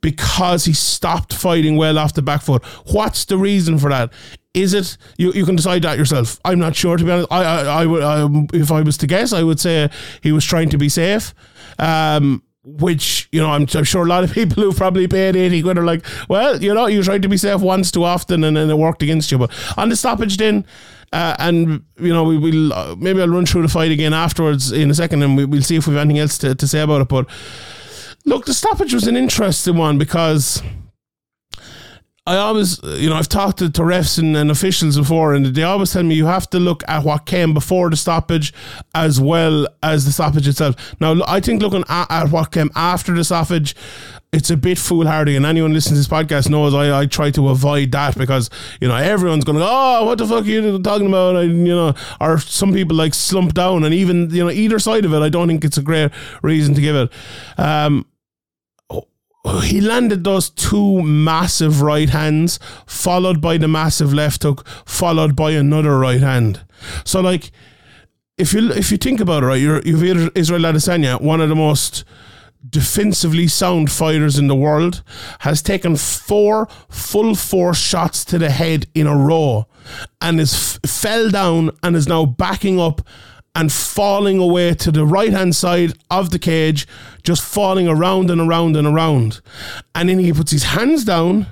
because 0.00 0.64
he 0.64 0.72
stopped 0.72 1.32
fighting 1.32 1.76
well 1.76 2.00
off 2.00 2.14
the 2.14 2.22
back 2.22 2.42
foot. 2.42 2.64
What's 2.90 3.26
the 3.26 3.38
reason 3.38 3.78
for 3.78 3.90
that? 3.90 4.12
Is 4.54 4.74
it 4.74 4.96
you? 5.18 5.32
You 5.34 5.46
can 5.46 5.54
decide 5.54 5.82
that 5.82 5.98
yourself. 5.98 6.40
I'm 6.44 6.58
not 6.58 6.74
sure 6.74 6.96
to 6.96 7.04
be 7.04 7.12
honest. 7.12 7.28
I, 7.30 7.44
I, 7.44 7.82
I 7.82 7.86
would, 7.86 8.02
I, 8.02 8.28
if 8.54 8.72
I 8.72 8.80
was 8.80 8.96
to 8.98 9.06
guess, 9.06 9.32
I 9.32 9.44
would 9.44 9.60
say 9.60 9.88
he 10.20 10.32
was 10.32 10.44
trying 10.44 10.70
to 10.70 10.78
be 10.78 10.88
safe. 10.88 11.32
Um, 11.78 12.42
which 12.64 13.28
you 13.30 13.40
know 13.40 13.50
I'm, 13.50 13.68
I'm 13.72 13.84
sure 13.84 14.04
a 14.04 14.08
lot 14.08 14.24
of 14.24 14.32
people 14.40 14.64
who 14.64 14.72
probably 14.72 15.06
paid 15.06 15.36
80 15.36 15.62
quid 15.62 15.78
are 15.78 15.84
like 15.84 16.04
well 16.28 16.60
you 16.60 16.74
know 16.74 16.86
you 16.86 17.02
tried 17.02 17.22
to 17.22 17.28
be 17.28 17.38
safe 17.38 17.60
once 17.60 17.90
too 17.90 18.04
often 18.04 18.44
and 18.44 18.56
then 18.56 18.68
it 18.68 18.76
worked 18.76 19.02
against 19.02 19.32
you 19.32 19.38
but 19.38 19.50
on 19.78 19.88
the 19.88 19.96
stoppage 19.96 20.36
then 20.36 20.66
uh, 21.12 21.36
and 21.38 21.84
you 21.98 22.12
know 22.12 22.24
we 22.24 22.38
will 22.38 22.72
uh, 22.72 22.94
maybe 22.96 23.20
I'll 23.20 23.28
run 23.28 23.46
through 23.46 23.62
the 23.62 23.68
fight 23.68 23.90
again 23.90 24.14
afterwards 24.14 24.72
in 24.72 24.90
a 24.90 24.94
second 24.94 25.22
and 25.22 25.36
we, 25.36 25.44
we'll 25.44 25.62
see 25.62 25.76
if 25.76 25.86
we've 25.86 25.96
anything 25.96 26.18
else 26.18 26.38
to, 26.38 26.54
to 26.54 26.68
say 26.68 26.80
about 26.80 27.00
it 27.00 27.08
but 27.08 27.28
look 28.24 28.46
the 28.46 28.54
stoppage 28.54 28.92
was 28.92 29.06
an 29.06 29.16
interesting 29.16 29.76
one 29.76 29.98
because 29.98 30.62
I 32.28 32.36
always, 32.36 32.78
you 32.84 33.08
know, 33.08 33.16
I've 33.16 33.30
talked 33.30 33.60
to, 33.60 33.70
to 33.70 33.80
refs 33.80 34.18
and, 34.18 34.36
and 34.36 34.50
officials 34.50 34.98
before, 34.98 35.32
and 35.32 35.46
they 35.46 35.62
always 35.62 35.94
tell 35.94 36.02
me 36.02 36.14
you 36.14 36.26
have 36.26 36.50
to 36.50 36.58
look 36.58 36.84
at 36.86 37.02
what 37.02 37.24
came 37.24 37.54
before 37.54 37.88
the 37.88 37.96
stoppage 37.96 38.52
as 38.94 39.18
well 39.18 39.66
as 39.82 40.04
the 40.04 40.12
stoppage 40.12 40.46
itself. 40.46 40.94
Now, 41.00 41.22
I 41.26 41.40
think 41.40 41.62
looking 41.62 41.84
at, 41.88 42.06
at 42.10 42.30
what 42.30 42.52
came 42.52 42.68
after 42.74 43.14
the 43.14 43.24
stoppage, 43.24 43.74
it's 44.32 44.50
a 44.50 44.56
bit 44.56 44.76
foolhardy, 44.76 45.36
and 45.36 45.46
anyone 45.46 45.72
listening 45.72 45.94
to 45.94 45.98
this 46.00 46.08
podcast 46.08 46.50
knows 46.50 46.74
I, 46.74 47.00
I 47.00 47.06
try 47.06 47.30
to 47.30 47.48
avoid 47.48 47.92
that 47.92 48.16
because 48.16 48.50
you 48.80 48.86
know 48.86 48.96
everyone's 48.96 49.44
going 49.44 49.56
to 49.56 49.64
go, 49.64 49.68
oh, 49.70 50.04
what 50.04 50.18
the 50.18 50.26
fuck 50.26 50.44
are 50.44 50.48
you 50.48 50.78
talking 50.82 51.06
about? 51.06 51.36
And, 51.36 51.66
you 51.66 51.74
know, 51.74 51.94
or 52.20 52.38
some 52.38 52.72
people 52.74 52.96
like 52.96 53.14
slump 53.14 53.54
down, 53.54 53.84
and 53.84 53.94
even 53.94 54.28
you 54.30 54.44
know 54.44 54.50
either 54.50 54.78
side 54.78 55.06
of 55.06 55.14
it, 55.14 55.20
I 55.20 55.30
don't 55.30 55.48
think 55.48 55.64
it's 55.64 55.78
a 55.78 55.82
great 55.82 56.12
reason 56.42 56.74
to 56.74 56.80
give 56.80 56.94
it. 56.94 57.12
Um, 57.58 58.06
he 59.62 59.80
landed 59.80 60.24
those 60.24 60.50
two 60.50 61.02
massive 61.02 61.80
right 61.80 62.10
hands, 62.10 62.58
followed 62.86 63.40
by 63.40 63.56
the 63.56 63.68
massive 63.68 64.12
left 64.12 64.42
hook, 64.42 64.66
followed 64.84 65.34
by 65.34 65.52
another 65.52 65.98
right 65.98 66.20
hand. 66.20 66.64
So, 67.04 67.20
like, 67.20 67.50
if 68.36 68.52
you 68.52 68.70
if 68.72 68.90
you 68.90 68.98
think 68.98 69.20
about 69.20 69.42
it, 69.42 69.46
right, 69.46 69.60
you're 69.60 69.80
you've 69.82 70.36
Israel 70.36 70.62
Adesanya, 70.62 71.18
one 71.20 71.40
of 71.40 71.48
the 71.48 71.56
most 71.56 72.04
defensively 72.68 73.46
sound 73.46 73.90
fighters 73.90 74.38
in 74.38 74.46
the 74.48 74.54
world, 74.56 75.02
has 75.40 75.62
taken 75.62 75.96
four 75.96 76.68
full 76.88 77.34
force 77.34 77.78
shots 77.78 78.24
to 78.26 78.38
the 78.38 78.50
head 78.50 78.86
in 78.94 79.06
a 79.06 79.16
row, 79.16 79.66
and 80.20 80.40
is 80.40 80.54
f- 80.84 80.90
fell 80.90 81.30
down 81.30 81.70
and 81.82 81.96
is 81.96 82.08
now 82.08 82.26
backing 82.26 82.80
up 82.80 83.02
and 83.54 83.72
falling 83.72 84.38
away 84.38 84.74
to 84.74 84.92
the 84.92 85.04
right 85.06 85.32
hand 85.32 85.54
side 85.56 85.92
of 86.10 86.30
the 86.30 86.38
cage, 86.38 86.86
just 87.22 87.42
falling 87.42 87.88
around 87.88 88.30
and 88.30 88.40
around 88.40 88.76
and 88.76 88.86
around. 88.86 89.40
And 89.94 90.08
then 90.08 90.18
he 90.18 90.32
puts 90.32 90.52
his 90.52 90.64
hands 90.64 91.04
down, 91.04 91.46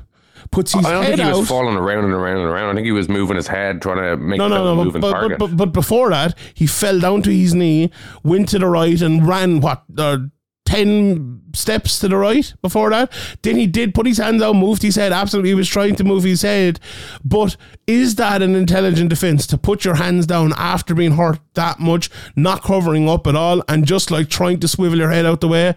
puts 0.50 0.72
his 0.72 0.84
I 0.86 0.92
don't 0.92 1.02
head 1.02 1.16
think 1.16 1.22
he 1.22 1.32
out. 1.32 1.38
was 1.38 1.48
falling 1.48 1.76
around 1.76 2.04
and 2.04 2.12
around 2.12 2.38
and 2.38 2.46
around. 2.46 2.70
I 2.70 2.74
think 2.74 2.84
he 2.84 2.92
was 2.92 3.08
moving 3.08 3.36
his 3.36 3.48
head, 3.48 3.82
trying 3.82 3.96
to 3.96 4.16
make 4.16 4.38
no, 4.38 4.46
no, 4.46 4.74
no, 4.74 4.90
but, 4.90 5.00
but, 5.00 5.38
but, 5.38 5.56
but 5.56 5.72
before 5.72 6.10
that, 6.10 6.36
he 6.54 6.66
fell 6.66 7.00
down 7.00 7.22
to 7.22 7.30
his 7.30 7.54
knee, 7.54 7.90
went 8.22 8.48
to 8.50 8.58
the 8.58 8.66
right, 8.66 9.00
and 9.00 9.26
ran 9.26 9.60
what 9.60 9.82
uh, 9.98 10.18
ten 10.66 11.40
steps 11.54 11.98
to 12.00 12.08
the 12.08 12.16
right. 12.16 12.52
Before 12.60 12.90
that, 12.90 13.10
then 13.42 13.56
he 13.56 13.66
did 13.66 13.94
put 13.94 14.06
his 14.06 14.18
hands 14.18 14.42
out, 14.42 14.54
moved 14.54 14.82
his 14.82 14.96
head. 14.96 15.12
Absolutely, 15.12 15.50
he 15.50 15.54
was 15.54 15.68
trying 15.68 15.94
to 15.96 16.04
move 16.04 16.24
his 16.24 16.42
head. 16.42 16.78
But 17.24 17.56
is 17.86 18.16
that 18.16 18.42
an 18.42 18.54
intelligent 18.54 19.08
defense 19.08 19.46
to 19.46 19.56
put 19.58 19.84
your 19.84 19.94
hands 19.94 20.26
down 20.26 20.52
after 20.58 20.94
being 20.94 21.12
hurt 21.12 21.38
that 21.54 21.80
much, 21.80 22.10
not 22.36 22.62
covering 22.62 23.08
up 23.08 23.26
at 23.26 23.36
all, 23.36 23.62
and 23.68 23.86
just 23.86 24.10
like 24.10 24.28
trying 24.28 24.60
to 24.60 24.68
swivel 24.68 24.98
your 24.98 25.10
head 25.10 25.24
out 25.24 25.40
the 25.40 25.48
way? 25.48 25.74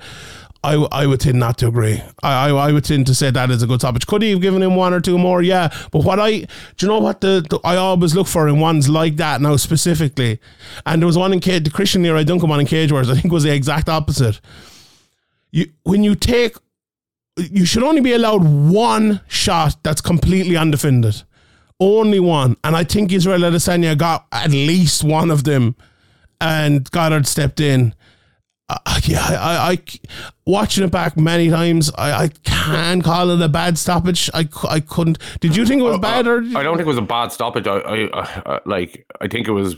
I, 0.62 0.74
I 0.92 1.06
would 1.06 1.22
tend 1.22 1.40
not 1.40 1.58
to 1.60 1.68
agree. 1.68 2.02
I, 2.22 2.50
I, 2.50 2.68
I 2.68 2.72
would 2.74 2.84
tend 2.84 3.08
to 3.08 3.16
say 3.16 3.32
that 3.32 3.50
is 3.50 3.64
a 3.64 3.68
good 3.68 3.80
stoppage. 3.80 4.06
Could 4.06 4.22
he 4.22 4.32
have 4.32 4.42
given 4.42 4.62
him 4.62 4.76
one 4.76 4.94
or 4.94 5.00
two 5.00 5.18
more? 5.18 5.42
Yeah. 5.42 5.74
But 5.92 6.04
what 6.04 6.20
I, 6.20 6.32
do 6.32 6.48
you 6.82 6.88
know 6.90 7.00
what 7.00 7.22
the, 7.22 7.46
the 7.50 7.60
I 7.64 7.78
always 7.78 8.14
look 8.14 8.28
for 8.28 8.50
in 8.50 8.60
ones 8.60 8.90
like 8.90 9.16
that 9.16 9.40
now 9.40 9.56
specifically? 9.56 10.42
And 10.86 11.02
there 11.02 11.08
was 11.08 11.18
one 11.18 11.32
in 11.32 11.40
Cage, 11.40 11.64
the 11.64 11.70
Christian 11.70 12.04
Leroy 12.04 12.26
Duncan 12.26 12.50
one 12.50 12.60
in 12.60 12.66
Cage 12.66 12.92
Warriors, 12.92 13.10
I 13.10 13.16
think 13.16 13.32
was 13.32 13.44
the 13.44 13.54
exact 13.54 13.88
opposite. 13.88 14.42
You 15.52 15.72
When 15.84 16.04
you 16.04 16.16
take, 16.16 16.56
you 17.38 17.66
should 17.66 17.84
only 17.84 18.02
be 18.02 18.14
allowed 18.14 18.44
one 18.44 19.22
shot 19.28 19.78
that's 19.84 20.02
completely 20.02 20.58
undefended. 20.58 21.24
Only 21.80 22.20
one. 22.20 22.58
And 22.64 22.76
I 22.76 22.84
think 22.84 23.12
Israel 23.12 23.40
Adesanya 23.42 23.98
got 23.98 24.28
at 24.32 24.52
least 24.52 25.04
one 25.04 25.32
of 25.32 25.46
them 25.46 25.76
and 26.42 26.90
Goddard 26.92 27.28
stepped 27.28 27.60
in. 27.60 27.94
Uh, 28.70 29.02
yeah, 29.04 29.26
I, 29.28 29.72
I, 29.72 29.80
watching 30.46 30.84
it 30.84 30.92
back 30.92 31.18
many 31.18 31.50
times, 31.50 31.92
I, 31.98 32.26
I 32.26 32.28
can 32.44 33.02
call 33.02 33.32
it 33.32 33.42
a 33.42 33.48
bad 33.48 33.80
stoppage. 33.80 34.30
I, 34.34 34.48
I 34.70 34.80
couldn't. 34.80 35.18
Did 35.40 35.56
you 35.56 35.66
think 35.66 35.82
it 35.82 35.86
was 35.86 35.98
bad 35.98 36.28
or? 36.28 36.44
I 36.56 36.62
don't 36.62 36.78
think 36.78 36.86
it 36.86 36.86
was 36.86 36.98
a 36.98 37.02
bad 37.02 37.32
stoppage. 37.32 37.66
I, 37.66 37.78
I, 37.80 38.10
I 38.46 38.60
like. 38.66 39.08
I 39.22 39.28
think 39.28 39.48
it 39.48 39.54
was 39.54 39.76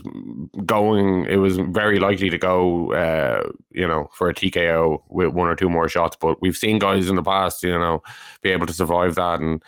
going. 0.66 1.24
It 1.24 1.36
was 1.36 1.56
very 1.56 1.98
likely 1.98 2.28
to 2.28 2.38
go. 2.38 2.92
Uh, 2.92 3.50
you 3.70 3.86
know, 3.86 4.10
for 4.12 4.28
a 4.28 4.34
TKO 4.34 5.02
with 5.08 5.32
one 5.32 5.48
or 5.48 5.56
two 5.56 5.70
more 5.70 5.88
shots. 5.88 6.16
But 6.20 6.40
we've 6.42 6.56
seen 6.56 6.78
guys 6.78 7.08
in 7.08 7.16
the 7.16 7.22
past, 7.22 7.62
you 7.62 7.70
know, 7.70 8.02
be 8.42 8.50
able 8.50 8.66
to 8.66 8.72
survive 8.72 9.14
that 9.14 9.40
and 9.40 9.62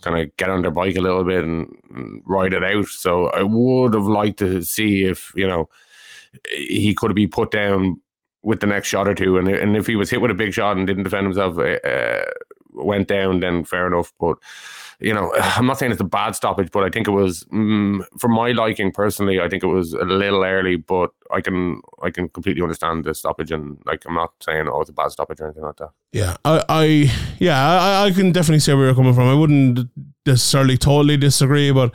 kind 0.00 0.18
of 0.18 0.34
get 0.36 0.48
on 0.48 0.62
their 0.62 0.70
bike 0.70 0.96
a 0.96 1.00
little 1.00 1.24
bit 1.24 1.44
and, 1.44 1.68
and 1.94 2.22
ride 2.24 2.54
it 2.54 2.64
out. 2.64 2.86
So 2.86 3.26
I 3.26 3.42
would 3.42 3.94
have 3.94 4.06
liked 4.06 4.38
to 4.38 4.62
see 4.62 5.04
if 5.04 5.32
you 5.34 5.46
know 5.46 5.68
he 6.50 6.94
could 6.94 7.10
have 7.10 7.16
be 7.16 7.26
put 7.26 7.50
down 7.50 8.00
with 8.42 8.60
the 8.60 8.66
next 8.66 8.88
shot 8.88 9.08
or 9.08 9.14
two, 9.14 9.38
and 9.38 9.48
and 9.48 9.76
if 9.76 9.86
he 9.86 9.96
was 9.96 10.10
hit 10.10 10.20
with 10.20 10.30
a 10.30 10.34
big 10.34 10.52
shot 10.52 10.76
and 10.76 10.86
didn't 10.86 11.04
defend 11.04 11.26
himself, 11.26 11.58
uh, 11.58 12.24
went 12.72 13.08
down, 13.08 13.40
then 13.40 13.64
fair 13.64 13.86
enough. 13.86 14.12
But 14.18 14.38
you 15.00 15.14
know, 15.14 15.32
I'm 15.40 15.66
not 15.66 15.78
saying 15.78 15.92
it's 15.92 16.00
a 16.00 16.04
bad 16.04 16.34
stoppage, 16.34 16.70
but 16.70 16.84
I 16.84 16.90
think 16.90 17.08
it 17.08 17.12
was, 17.12 17.44
mm, 17.44 18.04
for 18.18 18.28
my 18.28 18.52
liking 18.52 18.92
personally, 18.92 19.40
I 19.40 19.48
think 19.48 19.62
it 19.62 19.68
was 19.68 19.92
a 19.92 20.04
little 20.04 20.44
early. 20.44 20.76
But 20.76 21.10
I 21.32 21.40
can 21.40 21.80
I 22.02 22.10
can 22.10 22.28
completely 22.28 22.62
understand 22.62 23.04
the 23.04 23.14
stoppage, 23.14 23.50
and 23.50 23.78
like 23.86 24.04
I'm 24.06 24.14
not 24.14 24.32
saying 24.40 24.68
oh 24.68 24.80
it's 24.80 24.90
a 24.90 24.94
bad 24.94 25.10
stoppage 25.10 25.40
or 25.40 25.46
anything 25.46 25.64
like 25.64 25.76
that. 25.76 25.90
Yeah, 26.12 26.36
I, 26.44 26.64
I 26.68 27.12
yeah, 27.38 27.68
I, 27.68 28.06
I 28.06 28.10
can 28.10 28.32
definitely 28.32 28.60
see 28.60 28.72
where 28.74 28.86
you're 28.86 28.94
coming 28.94 29.14
from. 29.14 29.28
I 29.28 29.34
wouldn't 29.34 29.88
necessarily 30.30 30.76
totally 30.78 31.16
disagree, 31.16 31.70
but 31.72 31.92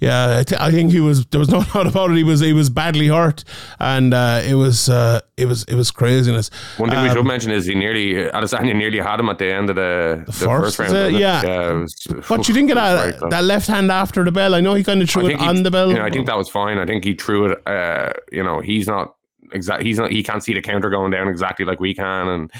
yeah, 0.00 0.38
I, 0.40 0.42
th- 0.44 0.60
I 0.60 0.70
think 0.70 0.92
he 0.92 1.00
was. 1.00 1.24
There 1.26 1.40
was 1.40 1.48
no 1.48 1.62
doubt 1.72 1.86
about 1.86 2.10
it. 2.10 2.16
He 2.16 2.24
was 2.24 2.40
he 2.40 2.52
was 2.52 2.70
badly 2.70 3.08
hurt, 3.08 3.44
and 3.80 4.14
uh, 4.14 4.40
it 4.44 4.54
was 4.54 4.88
uh, 4.88 5.20
it 5.36 5.46
was 5.46 5.64
it 5.64 5.74
was 5.74 5.90
craziness. 5.90 6.50
One 6.76 6.90
thing 6.90 7.02
we 7.02 7.08
Um, 7.08 7.16
should 7.16 7.26
mention 7.26 7.50
is 7.52 7.66
he 7.66 7.74
nearly 7.74 8.14
Adesanya 8.38 8.74
nearly 8.76 8.98
had 8.98 9.18
him 9.20 9.28
at 9.28 9.38
the 9.38 9.52
end 9.52 9.70
of 9.70 9.76
the, 9.76 10.22
the, 10.26 10.32
first, 10.32 10.76
first, 10.76 10.92
round. 10.92 11.14
it? 11.14 11.20
Yeah. 11.20 11.72
was, 11.72 11.94
But 12.28 12.46
you 12.48 12.54
didn't 12.56 12.68
get 12.68 12.74
that 12.74 13.30
that 13.30 13.44
left 13.44 13.66
hand 13.66 13.90
after 13.90 14.24
the 14.24 14.32
bell. 14.32 14.54
I 14.54 14.60
know 14.60 14.74
he 14.74 14.84
kind 14.84 15.02
of 15.02 15.08
threw 15.10 15.26
it 15.28 15.40
he- 15.40 15.46
on 15.46 15.62
the 15.62 15.70
bell. 15.70 15.88
You 15.90 15.96
know, 15.98 16.04
I 16.04 16.10
think 16.10 16.26
that 16.26 16.36
was 16.36 16.48
fine. 16.48 16.78
I 16.78 16.86
think 16.86 17.04
he 17.04 17.14
threw 17.14 17.46
it. 17.52 17.58
Uh, 17.66 18.12
you 18.32 18.42
know, 18.42 18.60
he's 18.60 18.86
not 18.86 19.14
exact. 19.52 19.82
He's 19.82 19.98
not. 19.98 20.10
He 20.10 20.22
can't 20.22 20.42
see 20.42 20.54
the 20.54 20.60
counter 20.60 20.90
going 20.90 21.10
down 21.10 21.28
exactly 21.28 21.64
like 21.64 21.80
we 21.80 21.94
can, 21.94 22.28
and 22.28 22.50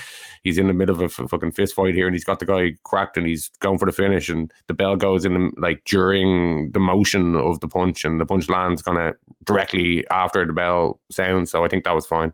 he's 0.43 0.59
in 0.59 0.67
the 0.67 0.73
middle 0.73 0.95
of 0.95 1.01
a 1.01 1.05
f- 1.05 1.31
fucking 1.31 1.53
fist 1.53 1.75
fight 1.75 1.95
here, 1.95 2.07
and 2.07 2.15
he's 2.15 2.25
got 2.25 2.39
the 2.39 2.47
guy 2.47 2.75
cracked, 2.85 3.17
and 3.17 3.27
he's 3.27 3.51
going 3.61 3.79
for 3.79 3.87
the 3.87 3.93
finish, 3.93 4.29
and 4.29 4.53
the 4.67 4.75
bell 4.75 4.97
goes 4.97 5.25
in 5.25 5.53
like 5.57 5.85
during 5.85 6.71
the 6.73 6.81
motion 6.81 7.37
of 7.37 7.61
the 7.61 7.69
punch, 7.69 8.05
and 8.05 8.21
the 8.21 8.27
punch 8.27 8.49
lands 8.49 8.83
kind 8.83 8.99
of 8.99 9.15
directly 9.45 10.07
after 10.11 10.47
the 10.47 10.53
bell 10.53 11.01
sounds. 11.11 11.51
So 11.51 11.65
I 11.65 11.69
think 11.69 11.85
that 11.85 11.95
was 11.95 12.07
fine. 12.07 12.33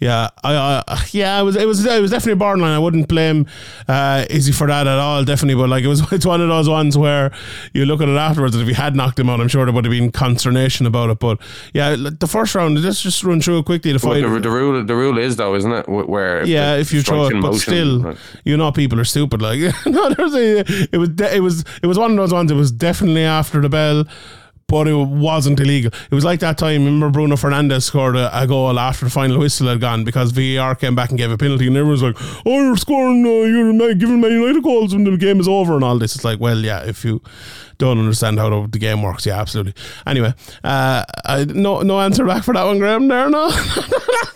Yeah, 0.00 0.28
I, 0.42 0.82
I 0.86 1.04
yeah, 1.10 1.38
it 1.40 1.42
was 1.42 1.56
it 1.56 1.66
was 1.66 1.84
it 1.84 2.00
was 2.00 2.10
definitely 2.10 2.38
borderline. 2.38 2.72
I 2.72 2.78
wouldn't 2.78 3.08
blame 3.08 3.46
uh, 3.88 4.24
Izzy 4.30 4.52
for 4.52 4.66
that 4.68 4.86
at 4.86 4.98
all, 4.98 5.24
definitely. 5.24 5.60
But 5.60 5.68
like 5.68 5.84
it 5.84 5.88
was, 5.88 6.00
it's 6.12 6.24
one 6.24 6.40
of 6.40 6.48
those 6.48 6.68
ones 6.68 6.96
where 6.96 7.32
you 7.74 7.84
look 7.84 8.00
at 8.00 8.08
it 8.08 8.16
afterwards, 8.16 8.54
and 8.54 8.62
if 8.62 8.68
he 8.68 8.74
had 8.74 8.96
knocked 8.96 9.18
him 9.18 9.28
out, 9.28 9.40
I'm 9.40 9.48
sure 9.48 9.64
there 9.64 9.74
would 9.74 9.84
have 9.84 9.90
been 9.92 10.10
consternation 10.12 10.86
about 10.86 11.10
it. 11.10 11.18
But 11.18 11.40
yeah, 11.74 11.96
the 11.96 12.26
first 12.28 12.54
round, 12.54 12.82
let's 12.82 13.02
just 13.02 13.22
run 13.24 13.40
through 13.40 13.58
it 13.58 13.64
quickly. 13.66 13.92
The 13.92 14.06
Well, 14.06 14.14
fight, 14.14 14.22
the, 14.28 14.40
the 14.40 14.50
rule, 14.50 14.84
the 14.84 14.94
rule 14.96 15.18
is 15.18 15.36
though, 15.36 15.54
isn't 15.54 15.72
it? 15.72 15.86
wh- 15.86 16.08
Where 16.08 16.44
yeah, 16.46 16.76
if 16.76 16.92
you 16.92 17.02
throw 17.02 17.26
it, 17.26 17.32
but 17.32 17.40
motion, 17.52 17.60
still, 18.00 18.14
you 18.44 18.56
know, 18.56 18.72
people 18.72 18.98
are 19.00 19.04
stupid. 19.04 19.42
Like 19.42 19.58
no, 19.86 20.10
there's 20.14 20.34
a, 20.34 20.60
it 20.92 20.98
was 20.98 21.10
de- 21.10 21.36
it 21.36 21.40
was 21.40 21.64
it 21.82 21.86
was 21.86 21.98
one 21.98 22.12
of 22.12 22.16
those 22.16 22.32
ones. 22.32 22.50
It 22.50 22.54
was 22.56 22.70
definitely 22.72 23.24
after 23.24 23.60
the 23.60 23.68
bell. 23.68 24.04
But 24.72 24.88
it 24.88 24.94
wasn't 24.94 25.60
illegal. 25.60 25.92
It 26.10 26.14
was 26.14 26.24
like 26.24 26.40
that 26.40 26.56
time. 26.56 26.86
Remember, 26.86 27.10
Bruno 27.10 27.36
Fernandes 27.36 27.82
scored 27.82 28.16
a, 28.16 28.30
a 28.42 28.46
goal 28.46 28.80
after 28.80 29.04
the 29.04 29.10
final 29.10 29.38
whistle 29.38 29.68
had 29.68 29.82
gone 29.82 30.02
because 30.02 30.32
VAR 30.32 30.74
came 30.74 30.94
back 30.94 31.10
and 31.10 31.18
gave 31.18 31.30
a 31.30 31.36
penalty, 31.36 31.66
and 31.66 31.76
everyone's 31.76 32.02
like, 32.02 32.16
"Oh, 32.46 32.64
you're 32.64 32.78
scoring, 32.78 33.22
uh, 33.26 33.44
you're 33.44 33.94
giving 33.94 34.22
Man 34.22 34.32
United 34.32 34.62
goals 34.62 34.94
when 34.94 35.04
the 35.04 35.18
game 35.18 35.40
is 35.40 35.46
over 35.46 35.74
and 35.74 35.84
all 35.84 35.98
this." 35.98 36.14
It's 36.16 36.24
like, 36.24 36.40
well, 36.40 36.56
yeah, 36.56 36.84
if 36.84 37.04
you 37.04 37.20
don't 37.78 37.98
understand 37.98 38.38
how 38.38 38.66
the, 38.66 38.78
game 38.78 39.02
works, 39.02 39.26
yeah, 39.26 39.40
absolutely. 39.40 39.74
Anyway, 40.06 40.34
uh, 40.64 41.04
I, 41.24 41.44
no, 41.44 41.80
no 41.82 42.00
answer 42.00 42.24
back 42.26 42.42
for 42.44 42.54
that 42.54 42.64
one, 42.64 42.78
Graham. 42.78 43.08
There, 43.08 43.28
no. 43.30 43.50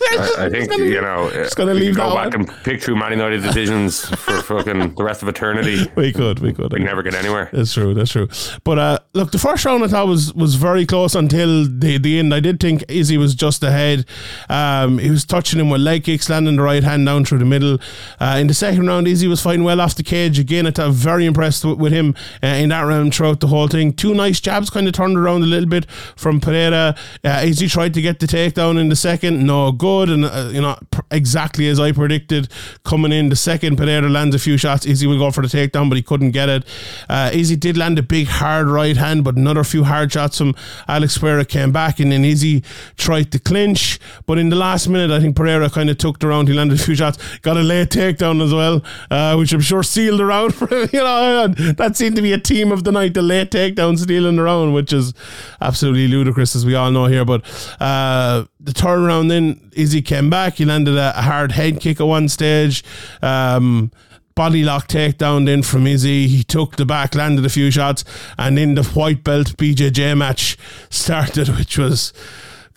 I, 0.09 0.35
I 0.45 0.49
think 0.49 0.69
gonna- 0.69 0.83
you 0.85 1.01
know. 1.01 1.29
just 1.31 1.55
gonna 1.57 1.73
we 1.73 1.81
leave 1.81 1.95
could 1.95 2.01
go 2.03 2.09
that 2.15 2.31
back 2.31 2.37
one. 2.39 2.49
and 2.49 2.63
pick 2.63 2.81
through 2.81 2.95
Man 2.95 3.11
United 3.11 3.41
decisions 3.43 4.05
for 4.05 4.41
fucking 4.41 4.95
the 4.95 5.03
rest 5.03 5.21
of 5.21 5.27
eternity. 5.27 5.85
we 5.95 6.13
could, 6.13 6.39
we 6.39 6.53
could. 6.53 6.71
We 6.71 6.79
never 6.79 7.03
get 7.03 7.13
anywhere. 7.13 7.49
That's 7.51 7.73
true. 7.73 7.93
That's 7.93 8.11
true. 8.11 8.27
But 8.63 8.79
uh, 8.79 8.99
look, 9.13 9.31
the 9.31 9.37
first 9.37 9.65
round 9.65 9.83
I 9.83 9.87
thought 9.87 10.07
was 10.07 10.33
was 10.33 10.55
very 10.55 10.85
close 10.85 11.13
until 11.13 11.65
the 11.65 11.97
the 11.97 12.19
end. 12.19 12.33
I 12.33 12.39
did 12.39 12.59
think 12.59 12.83
Izzy 12.87 13.17
was 13.17 13.35
just 13.35 13.63
ahead. 13.63 14.05
Um, 14.49 14.97
he 14.97 15.09
was 15.09 15.25
touching 15.25 15.59
him 15.59 15.69
with 15.69 15.81
leg 15.81 16.03
kicks, 16.05 16.29
landing 16.29 16.55
the 16.55 16.61
right 16.63 16.83
hand 16.83 17.05
down 17.05 17.25
through 17.25 17.39
the 17.39 17.45
middle. 17.45 17.77
Uh, 18.19 18.37
in 18.39 18.47
the 18.47 18.53
second 18.53 18.87
round, 18.87 19.07
Izzy 19.07 19.27
was 19.27 19.41
fighting 19.41 19.63
well 19.65 19.81
off 19.81 19.95
the 19.95 20.03
cage 20.03 20.39
again. 20.39 20.67
I'm 20.77 20.91
very 20.93 21.25
impressed 21.25 21.65
with, 21.65 21.79
with 21.79 21.91
him 21.91 22.15
uh, 22.43 22.47
in 22.47 22.69
that 22.69 22.81
round 22.81 23.11
throughout 23.27 23.39
the 23.41 23.47
whole 23.47 23.67
thing. 23.67 23.91
Two 23.93 24.13
nice 24.13 24.39
jabs, 24.39 24.69
kind 24.69 24.87
of 24.87 24.93
turned 24.93 25.17
around 25.17 25.43
a 25.43 25.45
little 25.45 25.67
bit 25.67 25.89
from 26.15 26.39
Pereira. 26.39 26.95
Uh, 27.23 27.41
Izzy 27.43 27.67
tried 27.67 27.93
to 27.93 28.01
get 28.01 28.19
the 28.19 28.25
takedown 28.25 28.79
in 28.79 28.89
the 28.89 28.95
second, 28.95 29.45
no 29.45 29.71
good, 29.71 30.09
and 30.09 30.25
uh, 30.25 30.49
you 30.51 30.61
know 30.61 30.77
pr- 30.91 31.01
exactly 31.11 31.67
as 31.67 31.79
I 31.79 31.91
predicted 31.91 32.49
coming 32.83 33.11
in 33.11 33.29
the 33.29 33.35
second. 33.35 33.77
Pereira 33.77 34.09
lands 34.09 34.35
a 34.35 34.39
few 34.39 34.57
shots. 34.57 34.85
Izzy 34.85 35.07
will 35.07 35.17
go 35.19 35.31
for 35.31 35.45
the 35.45 35.47
takedown, 35.47 35.89
but 35.89 35.95
he 35.95 36.01
couldn't 36.01 36.31
get 36.31 36.47
it. 36.49 36.65
Uh, 37.09 37.29
Izzy 37.33 37.55
did 37.55 37.77
land 37.77 37.99
a 37.99 38.03
big 38.03 38.27
hard 38.27 38.67
right 38.67 38.95
hand, 38.95 39.23
but 39.23 39.35
another 39.35 39.63
few 39.63 39.83
hard 39.83 40.11
shots 40.11 40.37
from 40.37 40.55
Alex 40.87 41.17
Pereira 41.17 41.43
came 41.45 41.71
back, 41.71 41.99
and 41.99 42.11
then 42.11 42.23
Izzy 42.23 42.63
tried 42.95 43.31
to 43.33 43.39
clinch. 43.39 43.99
But 44.25 44.37
in 44.37 44.49
the 44.49 44.55
last 44.55 44.87
minute, 44.87 45.11
I 45.11 45.19
think 45.19 45.35
Pereira 45.35 45.69
kind 45.69 45.89
of 45.89 45.97
took 45.97 46.19
the 46.19 46.27
round. 46.27 46.47
He 46.47 46.53
landed 46.53 46.79
a 46.79 46.83
few 46.83 46.95
shots, 46.95 47.17
got 47.39 47.57
a 47.57 47.61
late 47.61 47.89
takedown 47.89 48.41
as 48.41 48.53
well, 48.53 48.83
uh, 49.11 49.35
which 49.35 49.51
I'm 49.51 49.61
sure 49.61 49.83
sealed 49.83 50.19
the 50.19 50.25
round 50.25 50.55
for. 50.59 50.67
You 50.77 50.99
know, 50.99 51.47
that 51.47 51.97
seemed 51.97 52.15
to 52.15 52.21
be 52.21 52.33
a 52.33 52.37
team 52.39 52.71
of 52.71 52.83
the 52.83 52.91
night, 52.91 53.16
the 53.17 53.23
late 53.23 53.49
takedown 53.49 53.97
stealing 53.97 54.35
the 54.35 54.43
round, 54.43 54.73
which 54.73 54.93
is 54.93 55.13
absolutely 55.59 56.07
ludicrous, 56.07 56.55
as 56.55 56.65
we 56.65 56.75
all 56.75 56.91
know 56.91 57.05
here. 57.05 57.25
But 57.25 57.41
uh, 57.81 58.45
the 58.59 58.71
turnaround 58.71 59.29
then, 59.29 59.71
Izzy 59.73 60.01
came 60.01 60.29
back. 60.29 60.55
He 60.55 60.65
landed 60.65 60.95
a, 60.95 61.11
hard 61.13 61.51
head 61.51 61.81
kick 61.81 61.99
at 61.99 62.05
one 62.05 62.29
stage. 62.29 62.83
Um, 63.21 63.91
body 64.35 64.63
lock 64.63 64.87
takedown 64.87 65.47
then 65.47 65.63
from 65.63 65.87
Izzy. 65.87 66.27
He 66.27 66.43
took 66.43 66.75
the 66.75 66.85
back, 66.85 67.15
landed 67.15 67.43
a 67.45 67.49
few 67.49 67.71
shots, 67.71 68.05
and 68.37 68.57
then 68.57 68.75
the 68.75 68.83
white 68.83 69.23
belt 69.23 69.57
BJJ 69.57 70.15
match 70.17 70.57
started, 70.89 71.49
which 71.57 71.77
was. 71.77 72.13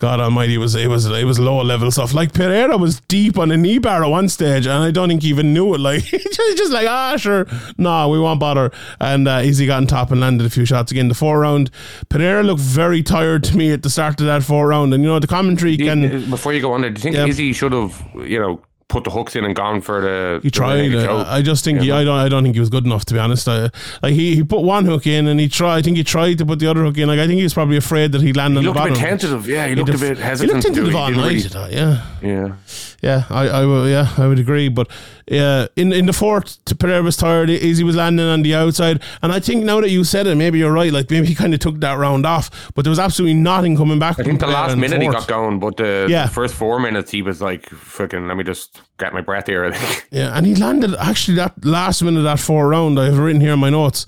God 0.01 0.19
Almighty, 0.19 0.55
it 0.55 0.57
was 0.57 0.73
it 0.73 0.87
was 0.87 1.05
it 1.05 1.25
was 1.25 1.37
low 1.37 1.61
level 1.61 1.91
stuff. 1.91 2.11
Like 2.15 2.33
Pereira 2.33 2.75
was 2.75 3.01
deep 3.01 3.37
on 3.37 3.51
a 3.51 3.55
knee 3.55 3.77
bar 3.77 4.03
at 4.03 4.07
one 4.09 4.27
stage, 4.29 4.65
and 4.65 4.83
I 4.83 4.89
don't 4.89 5.09
think 5.09 5.21
he 5.21 5.29
even 5.29 5.53
knew 5.53 5.75
it. 5.75 5.79
Like 5.79 6.03
just, 6.05 6.57
just 6.57 6.71
like 6.73 6.87
ah 6.89 7.15
sure, 7.17 7.45
no, 7.77 8.09
we 8.09 8.19
won't 8.19 8.39
bother. 8.39 8.71
And 8.99 9.27
uh, 9.27 9.41
Izzy 9.43 9.67
got 9.67 9.77
on 9.77 9.85
top 9.85 10.09
and 10.09 10.19
landed 10.19 10.43
a 10.47 10.49
few 10.49 10.65
shots 10.65 10.91
again. 10.91 11.07
The 11.07 11.13
four 11.13 11.39
round, 11.41 11.69
Pereira 12.09 12.41
looked 12.41 12.61
very 12.61 13.03
tired 13.03 13.43
to 13.43 13.55
me 13.55 13.71
at 13.71 13.83
the 13.83 13.91
start 13.91 14.19
of 14.19 14.25
that 14.25 14.41
four 14.41 14.67
round, 14.69 14.91
and 14.95 15.03
you 15.03 15.09
know 15.09 15.19
the 15.19 15.27
commentary 15.27 15.73
you- 15.73 15.85
can. 15.85 16.29
before 16.31 16.51
you 16.51 16.61
go 16.61 16.73
on 16.73 16.81
there, 16.81 16.89
do 16.89 16.97
you 16.97 17.03
think 17.03 17.15
Yeah. 17.15 17.27
Izzy 17.27 17.53
should 17.53 17.71
have, 17.73 18.03
you 18.25 18.39
know, 18.39 18.59
put 18.91 19.03
the 19.05 19.09
hooks 19.09 19.35
in 19.35 19.43
and 19.45 19.55
gone 19.55 19.81
for 19.81 20.01
the? 20.01 20.39
He 20.43 20.51
tried. 20.51 20.93
uh. 20.93 21.25
I 21.27 21.41
just 21.41 21.63
think 21.65 21.81
he, 21.81 21.91
I 21.91 22.03
don't. 22.03 22.17
I 22.19 22.29
don't 22.29 22.43
think 22.43 22.55
he 22.55 22.59
was 22.59 22.69
good 22.69 22.85
enough 22.85 23.05
to 23.05 23.13
be 23.13 23.19
honest. 23.19 23.47
I, 23.47 23.69
like 24.03 24.13
he, 24.13 24.35
he 24.35 24.43
put 24.43 24.61
one 24.61 24.85
hook 24.85 25.07
in 25.07 25.27
and 25.27 25.39
he 25.39 25.47
tried. 25.49 25.77
I 25.77 25.81
think 25.81 25.97
he 25.97 26.03
tried 26.03 26.37
to 26.39 26.45
put 26.45 26.59
the 26.59 26.67
other 26.67 26.83
hook 26.83 26.97
in. 26.97 27.07
Like 27.07 27.19
I 27.19 27.25
think 27.27 27.37
he 27.37 27.43
was 27.43 27.53
probably 27.53 27.77
afraid 27.77 28.11
that 28.11 28.21
he'd 28.21 28.35
land 28.37 28.57
on 28.57 28.63
He 28.63 28.69
the 28.69 28.73
looked 28.73 28.85
a 28.87 28.93
bit 28.93 28.99
tentative. 28.99 29.47
Yeah, 29.47 29.67
he 29.67 29.75
looked 29.75 29.89
a 29.89 29.91
def- 29.93 30.01
bit 30.01 30.17
He 30.17 30.23
hesitant. 30.23 30.53
looked 30.55 30.67
into 30.67 30.79
to 30.81 30.85
the 30.85 30.91
do 30.91 30.97
He 30.97 31.05
didn't 31.13 31.53
night. 31.53 31.55
really- 31.55 31.75
Yeah, 31.75 32.05
Yeah. 32.21 32.55
yeah. 33.01 33.23
I, 33.29 33.47
I, 33.61 33.65
will- 33.65 33.89
yeah, 33.89 34.13
I 34.17 34.27
would 34.27 34.39
agree. 34.39 34.69
But 34.69 34.87
uh, 35.31 35.67
in 35.75 35.93
in 35.93 36.05
the 36.05 36.13
fourth, 36.13 36.57
Pereira 36.77 37.01
was 37.01 37.15
tired. 37.17 37.49
Izzy 37.49 37.83
was 37.83 37.95
landing 37.95 38.25
on 38.25 38.41
the 38.41 38.53
outside, 38.55 39.01
and 39.23 39.31
I 39.31 39.39
think 39.39 39.63
now 39.63 39.79
that 39.81 39.89
you 39.89 40.03
said 40.03 40.27
it, 40.27 40.35
maybe 40.35 40.59
you're 40.59 40.73
right. 40.73 40.91
Like 40.91 41.09
maybe 41.09 41.27
he 41.27 41.35
kind 41.35 41.53
of 41.53 41.59
took 41.61 41.79
that 41.79 41.97
round 41.97 42.25
off, 42.25 42.71
but 42.75 42.83
there 42.83 42.89
was 42.89 42.99
absolutely 42.99 43.35
nothing 43.39 43.77
coming 43.77 43.99
back. 43.99 44.19
I 44.19 44.23
think 44.23 44.39
the 44.41 44.47
last 44.47 44.75
minute 44.77 45.01
he 45.01 45.07
got 45.07 45.27
going, 45.27 45.59
but 45.59 45.77
the, 45.77 46.07
Yeah. 46.09 46.25
the 46.25 46.31
first 46.33 46.53
four 46.55 46.79
minutes 46.79 47.11
he 47.11 47.21
was 47.21 47.41
like, 47.41 47.69
"Fucking, 47.69 48.27
let 48.27 48.35
me 48.35 48.43
just 48.43 48.80
get 48.97 49.13
my 49.13 49.21
breath 49.21 49.47
here." 49.47 49.73
Yeah, 50.11 50.35
and 50.35 50.45
he 50.45 50.55
landed 50.55 50.93
actually 50.95 51.35
that 51.35 51.63
last 51.63 52.03
minute 52.03 52.19
of 52.19 52.23
that 52.25 52.39
four 52.39 52.67
round. 52.67 52.99
I've 52.99 53.17
written 53.17 53.39
here 53.39 53.53
in 53.53 53.59
my 53.59 53.69
notes. 53.69 54.05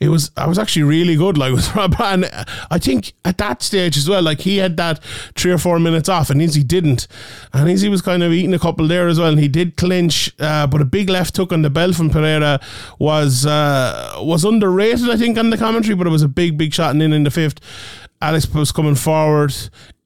It 0.00 0.08
was 0.08 0.30
I 0.36 0.46
was 0.46 0.58
actually 0.58 0.84
really 0.84 1.14
good. 1.14 1.36
Like 1.38 1.52
with 1.56 1.74
Rob, 1.76 1.94
and 2.00 2.24
I 2.70 2.78
think 2.78 3.12
at 3.24 3.38
that 3.38 3.62
stage 3.62 3.96
as 3.96 4.08
well, 4.08 4.22
like 4.22 4.40
he 4.40 4.56
had 4.56 4.76
that 4.78 5.02
three 5.36 5.52
or 5.52 5.58
four 5.58 5.78
minutes 5.78 6.08
off, 6.08 6.30
and 6.30 6.40
Izzy 6.40 6.64
didn't, 6.64 7.06
and 7.52 7.68
Izzy 7.68 7.88
was 7.88 8.02
kind 8.02 8.22
of 8.22 8.32
eating 8.32 8.54
a 8.54 8.58
couple 8.58 8.88
there 8.88 9.08
as 9.08 9.18
well, 9.18 9.30
and 9.30 9.38
he 9.38 9.48
did 9.48 9.76
clinch, 9.76 10.32
uh, 10.40 10.66
but 10.66 10.80
a 10.80 10.84
big 10.86 11.08
left 11.08 11.36
hook 11.36 11.52
on 11.52 11.62
the 11.62 11.70
bell 11.70 11.92
from 11.92 12.10
Pereira 12.10 12.60
was 12.98 13.46
uh, 13.46 14.14
was 14.20 14.44
underrated, 14.44 15.08
I 15.08 15.16
think, 15.16 15.38
on 15.38 15.50
the 15.50 15.58
commentary, 15.58 15.94
but 15.94 16.06
it 16.06 16.10
was 16.10 16.22
a 16.22 16.28
big 16.28 16.56
big 16.56 16.72
shot, 16.72 16.90
and 16.90 17.00
then 17.00 17.12
in 17.12 17.24
the 17.24 17.30
fifth, 17.30 17.60
Alex 18.20 18.48
was 18.52 18.72
coming 18.72 18.94
forward 18.94 19.54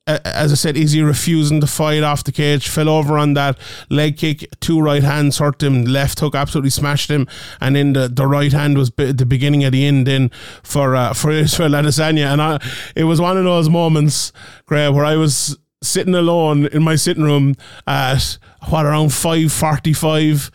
as 0.07 0.53
I 0.53 0.55
said, 0.55 0.77
Izzy 0.77 1.03
refusing 1.03 1.61
to 1.61 1.67
fight 1.67 2.03
off 2.03 2.23
the 2.23 2.33
cage, 2.33 2.69
fell 2.69 2.89
over 2.89 3.19
on 3.19 3.35
that 3.35 3.59
leg 3.91 4.17
kick, 4.17 4.49
two 4.61 4.81
right 4.81 5.03
hands 5.03 5.39
hurt 5.39 5.63
him, 5.63 5.85
left 5.85 6.21
hook 6.21 6.35
absolutely 6.35 6.71
smashed 6.71 7.11
him, 7.11 7.27
and 7.61 7.75
then 7.75 7.93
the, 7.93 8.09
the 8.09 8.27
right 8.27 8.53
hand 8.53 8.79
was 8.79 8.91
bi- 8.91 9.13
the 9.13 9.27
beginning 9.27 9.65
of 9.65 9.73
the 9.73 9.85
end 9.85 10.07
in 10.07 10.31
for 10.63 10.95
uh, 10.95 11.13
for 11.13 11.31
Israel 11.33 11.73
Adesanya, 11.73 12.33
and 12.33 12.41
I, 12.41 12.61
it 12.95 13.05
was 13.05 13.21
one 13.21 13.37
of 13.37 13.45
those 13.45 13.69
moments, 13.69 14.33
Greg, 14.65 14.95
where 14.95 15.05
I 15.05 15.17
was 15.17 15.59
sitting 15.83 16.15
alone 16.15 16.67
in 16.67 16.83
my 16.83 16.97
sitting 16.97 17.25
room 17.25 17.57
at 17.87 18.39
what 18.69 18.87
around 18.87 19.13
five 19.13 19.53
forty 19.53 19.93
five, 19.93 20.53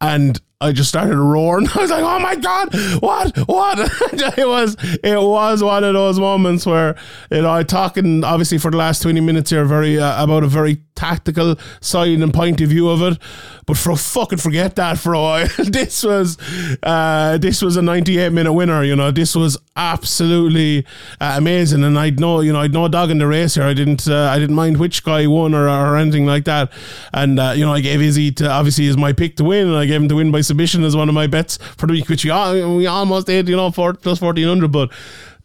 and 0.00 0.40
I 0.58 0.72
just 0.72 0.88
started 0.88 1.18
roaring. 1.18 1.68
I 1.74 1.80
was 1.80 1.90
like, 1.90 2.02
"Oh 2.02 2.18
my 2.18 2.34
god, 2.34 2.74
what, 3.02 3.36
what?" 3.46 3.78
it 4.38 4.48
was, 4.48 4.76
it 5.02 5.20
was 5.20 5.62
one 5.62 5.84
of 5.84 5.92
those 5.92 6.18
moments 6.18 6.64
where 6.64 6.96
you 7.30 7.42
know, 7.42 7.52
I 7.52 7.62
talking 7.62 8.24
obviously 8.24 8.56
for 8.56 8.70
the 8.70 8.78
last 8.78 9.02
twenty 9.02 9.20
minutes 9.20 9.50
here, 9.50 9.64
very 9.66 9.98
uh, 9.98 10.22
about 10.22 10.44
a 10.44 10.48
very 10.48 10.82
tactical 10.94 11.56
side 11.82 12.08
and 12.08 12.32
point 12.32 12.62
of 12.62 12.70
view 12.70 12.88
of 12.88 13.02
it, 13.02 13.18
but 13.66 13.76
for 13.76 13.96
fucking 13.96 14.38
forget 14.38 14.76
that 14.76 14.98
for 14.98 15.12
a 15.12 15.20
while. 15.20 15.48
this 15.58 16.02
was, 16.02 16.38
uh, 16.82 17.36
this 17.36 17.60
was 17.60 17.76
a 17.76 17.82
ninety-eight 17.82 18.32
minute 18.32 18.54
winner. 18.54 18.82
You 18.82 18.96
know, 18.96 19.10
this 19.10 19.36
was 19.36 19.58
absolutely 19.76 20.86
uh, 21.20 21.34
amazing, 21.36 21.84
and 21.84 21.98
I'd 21.98 22.18
no, 22.18 22.40
you 22.40 22.52
know, 22.52 22.60
I'd 22.60 22.72
no 22.72 22.88
dog 22.88 23.10
in 23.10 23.18
the 23.18 23.26
race 23.26 23.54
here. 23.54 23.64
I 23.64 23.74
didn't, 23.74 24.08
uh, 24.08 24.30
I 24.30 24.38
didn't 24.38 24.56
mind 24.56 24.78
which 24.78 25.04
guy 25.04 25.26
won 25.26 25.54
or, 25.54 25.68
or 25.68 25.96
anything 25.96 26.26
like 26.26 26.44
that, 26.44 26.72
and 27.12 27.38
uh, 27.38 27.52
you 27.54 27.64
know, 27.64 27.72
I 27.72 27.80
gave 27.80 28.00
Izzy 28.00 28.32
to 28.32 28.50
obviously 28.50 28.88
as 28.88 28.96
my 28.96 29.12
pick 29.12 29.36
to 29.36 29.44
win, 29.44 29.68
and 29.68 29.76
I 29.76 29.86
gave 29.86 30.00
him 30.00 30.08
to 30.08 30.16
win 30.16 30.32
by 30.32 30.40
submission 30.40 30.82
as 30.84 30.96
one 30.96 31.08
of 31.08 31.14
my 31.14 31.26
bets 31.26 31.58
for 31.76 31.86
the 31.86 31.92
week, 31.92 32.08
which 32.08 32.24
we, 32.24 32.30
we 32.64 32.86
almost 32.86 33.26
did, 33.26 33.48
you 33.48 33.56
know, 33.56 33.70
for 33.70 33.94
plus 33.94 34.18
fourteen 34.18 34.48
hundred, 34.48 34.72
but. 34.72 34.90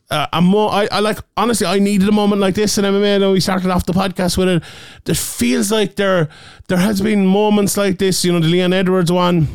Uh, 0.10 0.28
I'm 0.34 0.44
more, 0.44 0.70
I, 0.70 0.90
I 0.92 1.00
like 1.00 1.20
honestly 1.38 1.66
I 1.66 1.80
needed 1.80 2.10
a 2.10 2.12
moment 2.12 2.42
like 2.42 2.54
this 2.54 2.78
in 2.78 2.84
MMA 2.84 3.24
and 3.24 3.32
we 3.32 3.40
started 3.40 3.72
off 3.72 3.86
the 3.86 3.94
podcast 3.94 4.38
with 4.38 4.50
it. 4.50 4.62
It 5.08 5.16
feels 5.16 5.72
like 5.72 5.96
there 5.96 6.28
there 6.68 6.80
has 6.80 7.00
been 7.00 7.26
moments 7.26 7.78
like 7.78 7.98
this, 7.98 8.26
you 8.26 8.34
know, 8.34 8.42
the 8.42 8.50
Leon 8.50 8.74
Edwards 8.74 9.10
one 9.10 9.48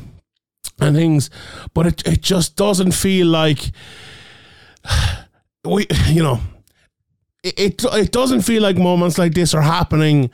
and 0.81 0.97
things, 0.97 1.29
but 1.75 1.87
it, 1.87 2.07
it 2.07 2.23
just 2.23 2.57
doesn't 2.57 2.93
feel 2.93 3.27
like 3.27 3.71
we 5.65 5.87
you 6.09 6.23
know 6.23 6.41
it, 7.43 7.85
it 7.85 8.13
doesn't 8.13 8.43
feel 8.43 8.63
like 8.63 8.77
moments 8.77 9.19
like 9.19 9.35
this 9.35 9.55
are 9.55 9.63
happening 9.63 10.31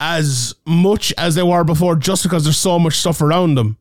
as 0.00 0.54
much 0.64 1.12
as 1.18 1.34
they 1.34 1.42
were 1.42 1.64
before 1.64 1.96
just 1.96 2.22
because 2.22 2.44
there's 2.44 2.56
so 2.56 2.78
much 2.78 2.94
stuff 2.94 3.20
around 3.20 3.56
them. 3.56 3.76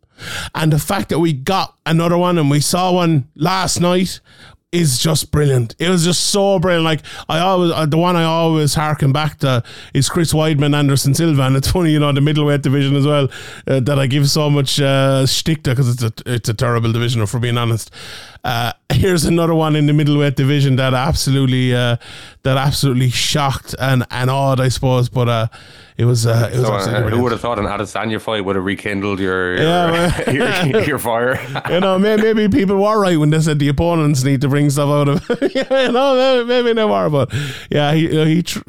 And 0.55 0.73
the 0.73 0.79
fact 0.79 1.10
that 1.10 1.19
we 1.19 1.33
got 1.33 1.77
another 1.86 2.17
one 2.17 2.39
and 2.39 2.49
we 2.49 2.60
saw 2.60 2.91
one 2.91 3.27
last 3.36 3.79
night 3.79 4.19
is 4.71 4.99
just 4.99 5.31
brilliant. 5.31 5.75
It 5.79 5.89
was 5.89 6.03
just 6.03 6.27
so 6.31 6.60
brilliant. 6.60 6.86
Like 6.86 7.01
I 7.29 7.39
always, 7.39 7.71
uh, 7.71 7.86
the 7.86 7.97
one 7.97 8.15
I 8.15 8.23
always 8.23 8.73
harken 8.73 9.12
back 9.12 9.38
to 9.39 9.63
is 9.93 10.10
Chris 10.10 10.33
Weidman, 10.33 10.75
Anderson 10.75 11.13
Silva, 11.13 11.43
and 11.43 11.55
it's 11.55 11.71
funny, 11.71 11.91
you 11.91 11.99
know, 11.99 12.12
the 12.12 12.21
middleweight 12.21 12.63
division 12.63 12.95
as 12.95 13.05
well 13.05 13.29
uh, 13.67 13.79
that 13.79 13.99
I 13.99 14.07
give 14.07 14.29
so 14.29 14.49
much 14.49 14.81
uh, 14.81 15.25
shtick 15.25 15.63
to 15.63 15.69
because 15.69 15.89
it's 15.89 16.03
a 16.03 16.33
it's 16.33 16.49
a 16.49 16.53
terrible 16.53 16.91
division, 16.91 17.21
we're 17.21 17.39
being 17.39 17.57
honest. 17.57 17.91
Uh, 18.47 18.71
here's 18.93 19.25
another 19.25 19.53
one 19.53 19.75
in 19.75 19.88
the 19.88 19.93
middleweight 19.93 20.38
division 20.38 20.77
that 20.77 20.93
absolutely 20.93 21.75
uh, 21.75 21.97
that 22.43 22.57
absolutely 22.57 23.10
shocked 23.10 23.75
and 23.77 24.05
and 24.10 24.29
awed, 24.29 24.62
I 24.62 24.69
suppose. 24.69 25.10
But 25.10 25.27
uh, 25.27 25.47
it 25.97 26.05
was 26.05 26.25
uh, 26.25 26.49
it 26.53 26.57
was 26.60 26.86
So, 26.86 26.91
uh, 26.91 27.10
who 27.10 27.21
would 27.23 27.33
have 27.33 27.41
thought 27.41 27.60
an 27.60 27.65
Adesanya 27.65 28.21
fight 28.21 28.45
would 28.45 28.55
have 28.55 28.63
rekindled 28.63 29.19
your 29.19 29.55
your, 29.55 29.63
Yeah, 29.63 30.31
your, 30.31 30.81
your 30.88 30.99
fire? 30.99 31.38
you 31.69 31.81
know, 31.81 31.99
maybe, 31.99 32.33
maybe 32.33 32.47
people 32.47 32.77
were 32.77 32.99
right 32.99 33.17
when 33.19 33.31
they 33.31 33.41
said 33.41 33.60
the 33.60 33.67
opponents 33.67 34.23
need 34.23 34.39
to 34.41 34.47
bring 34.47 34.69
stuff 34.69 34.89
out 34.89 35.10
of. 35.10 35.53
you 35.53 35.65
know, 35.69 36.15
maybe, 36.15 36.47
maybe 36.47 36.73
they 36.73 36.86
were, 36.86 37.10
but 37.10 37.33
yeah, 37.69 37.93
he 37.93 38.07
he 38.25 38.43
tr- 38.43 38.62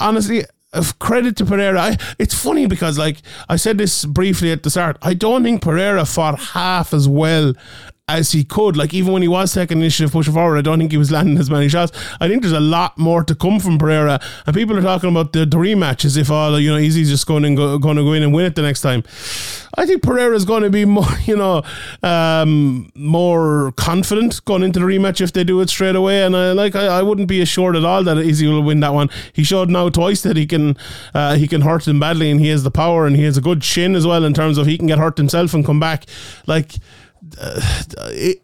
honestly. 0.00 0.44
Of 0.74 0.98
credit 0.98 1.36
to 1.36 1.44
Pereira, 1.44 1.78
I, 1.78 1.98
it's 2.18 2.32
funny 2.32 2.66
because, 2.66 2.96
like 2.96 3.18
I 3.46 3.56
said 3.56 3.76
this 3.76 4.06
briefly 4.06 4.52
at 4.52 4.62
the 4.62 4.70
start, 4.70 4.96
I 5.02 5.12
don't 5.12 5.42
think 5.42 5.60
Pereira 5.60 6.06
fought 6.06 6.38
half 6.38 6.94
as 6.94 7.06
well 7.06 7.52
as 8.08 8.32
he 8.32 8.44
could. 8.44 8.76
Like 8.76 8.92
even 8.92 9.12
when 9.12 9.22
he 9.22 9.28
was 9.28 9.52
taking 9.52 9.78
initiative, 9.78 10.12
pushing 10.12 10.34
forward, 10.34 10.58
I 10.58 10.60
don't 10.62 10.78
think 10.78 10.90
he 10.90 10.98
was 10.98 11.10
landing 11.10 11.38
as 11.38 11.50
many 11.50 11.68
shots. 11.68 11.92
I 12.20 12.28
think 12.28 12.42
there's 12.42 12.52
a 12.52 12.60
lot 12.60 12.98
more 12.98 13.22
to 13.24 13.34
come 13.34 13.60
from 13.60 13.78
Pereira, 13.78 14.20
and 14.46 14.54
people 14.54 14.76
are 14.76 14.82
talking 14.82 15.10
about 15.10 15.32
the, 15.32 15.46
the 15.46 15.56
rematch 15.56 16.04
as 16.04 16.16
if 16.16 16.30
all 16.30 16.58
you 16.58 16.70
know, 16.70 16.76
Izzy's 16.76 17.08
just 17.08 17.26
going 17.26 17.44
and 17.44 17.56
go, 17.56 17.78
going 17.78 17.96
to 17.96 18.02
go 18.02 18.12
in 18.12 18.22
and 18.22 18.34
win 18.34 18.46
it 18.46 18.56
the 18.56 18.62
next 18.62 18.80
time. 18.80 19.04
I 19.74 19.86
think 19.86 20.02
Pereira 20.02 20.34
is 20.34 20.44
going 20.44 20.64
to 20.64 20.70
be 20.70 20.84
more, 20.84 21.06
you 21.24 21.36
know, 21.36 21.62
um, 22.02 22.90
more 22.94 23.72
confident 23.76 24.44
going 24.44 24.62
into 24.62 24.80
the 24.80 24.84
rematch 24.84 25.20
if 25.20 25.32
they 25.32 25.44
do 25.44 25.60
it 25.60 25.70
straight 25.70 25.96
away. 25.96 26.24
And 26.24 26.36
I 26.36 26.52
like, 26.52 26.74
I, 26.74 26.86
I 26.86 27.02
wouldn't 27.02 27.28
be 27.28 27.40
assured 27.40 27.76
at 27.76 27.84
all 27.84 28.04
that 28.04 28.18
Izzy 28.18 28.46
will 28.46 28.62
win 28.62 28.80
that 28.80 28.92
one. 28.92 29.08
He 29.32 29.44
showed 29.44 29.70
now 29.70 29.88
twice 29.88 30.22
that 30.22 30.36
he 30.36 30.46
can, 30.46 30.76
uh, 31.14 31.36
he 31.36 31.46
can 31.46 31.62
hurt 31.62 31.86
him 31.86 32.00
badly, 32.00 32.30
and 32.30 32.40
he 32.40 32.48
has 32.48 32.64
the 32.64 32.70
power, 32.70 33.06
and 33.06 33.16
he 33.16 33.22
has 33.24 33.36
a 33.36 33.40
good 33.40 33.62
chin 33.62 33.94
as 33.94 34.06
well 34.06 34.24
in 34.24 34.34
terms 34.34 34.58
of 34.58 34.66
he 34.66 34.76
can 34.76 34.88
get 34.88 34.98
hurt 34.98 35.16
himself 35.16 35.54
and 35.54 35.64
come 35.64 35.78
back. 35.78 36.04
Like 36.46 36.74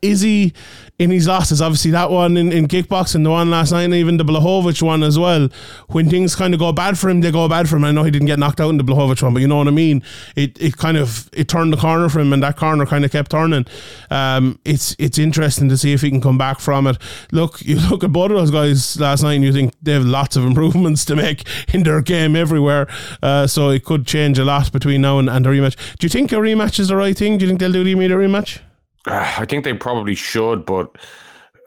is 0.03 0.21
he 0.21 0.53
in 0.99 1.11
his 1.11 1.27
losses? 1.27 1.61
Obviously, 1.61 1.91
that 1.91 2.11
one 2.11 2.37
in, 2.37 2.53
in 2.53 2.69
kickboxing, 2.69 3.25
the 3.25 3.31
one 3.31 3.51
last 3.51 3.73
night, 3.73 3.85
and 3.85 3.95
even 3.95 4.17
the 4.17 4.25
Blachowicz 4.25 4.83
one 4.83 5.03
as 5.03 5.19
well. 5.19 5.49
When 5.89 6.09
things 6.09 6.37
kind 6.37 6.55
of 6.55 6.61
go 6.61 6.73
bad 6.73 6.99
for 6.99 7.09
him, 7.09 7.21
they 7.21 7.31
go 7.31 7.49
bad 7.49 7.69
for 7.69 7.77
him. 7.77 7.85
I 7.85 7.91
know 7.91 8.05
he 8.05 8.11
didn't 8.11 8.27
get 8.27 8.39
knocked 8.39 8.61
out 8.61 8.71
in 8.71 8.77
the 8.77 8.85
Blachowicz 8.85 9.23
one, 9.23 9.35
but 9.35 9.41
you 9.41 9.49
know 9.49 9.57
what 9.57 9.69
I 9.69 9.73
mean. 9.73 10.03
It 10.37 10.61
it 10.61 10.77
kind 10.77 10.97
of 10.97 11.29
it 11.33 11.49
turned 11.49 11.73
the 11.73 11.77
corner 11.77 12.09
for 12.09 12.21
him, 12.21 12.33
and 12.33 12.43
that 12.43 12.57
corner 12.57 12.87
kind 12.87 13.05
of 13.05 13.11
kept 13.11 13.33
turning. 13.33 13.67
Um, 14.11 14.61
it's 14.65 14.95
it's 14.99 15.19
interesting 15.19 15.69
to 15.71 15.77
see 15.77 15.93
if 15.93 16.03
he 16.03 16.11
can 16.11 16.21
come 16.21 16.39
back 16.39 16.61
from 16.61 16.87
it. 16.87 16.99
Look, 17.33 17.61
you 17.65 17.81
look 17.81 18.05
at 18.05 18.13
both 18.13 18.31
of 18.31 18.37
those 18.37 18.51
guys 18.51 18.99
last 19.01 19.23
night, 19.23 19.35
and 19.35 19.45
you 19.45 19.53
think 19.53 19.75
they 19.83 19.93
have 19.93 20.05
lots 20.05 20.37
of 20.37 20.45
improvements 20.47 21.05
to 21.07 21.17
make 21.17 21.45
in 21.75 21.83
their 21.83 22.01
game 22.01 22.37
everywhere. 22.37 22.87
Uh, 23.23 23.47
so 23.47 23.71
it 23.71 23.85
could 23.85 24.07
change 24.07 24.39
a 24.39 24.45
lot 24.45 24.71
between 24.71 25.01
now 25.01 25.19
and, 25.19 25.29
and 25.29 25.45
the 25.45 25.51
rematch. 25.51 25.77
Do 25.99 26.05
you 26.05 26.09
think 26.09 26.31
a 26.33 26.37
rematch 26.37 26.79
is 26.79 26.89
the 26.89 26.97
right 26.97 27.17
thing? 27.17 27.39
Do 27.39 27.45
you 27.45 27.51
think 27.51 27.61
they'll 27.61 27.73
do 27.73 27.83
the 27.83 27.93
immediate 27.93 28.17
rematch? 28.17 28.61
I 29.07 29.45
think 29.47 29.65
they 29.65 29.75
probably 29.75 30.15
should, 30.15 30.67
but 30.67 30.97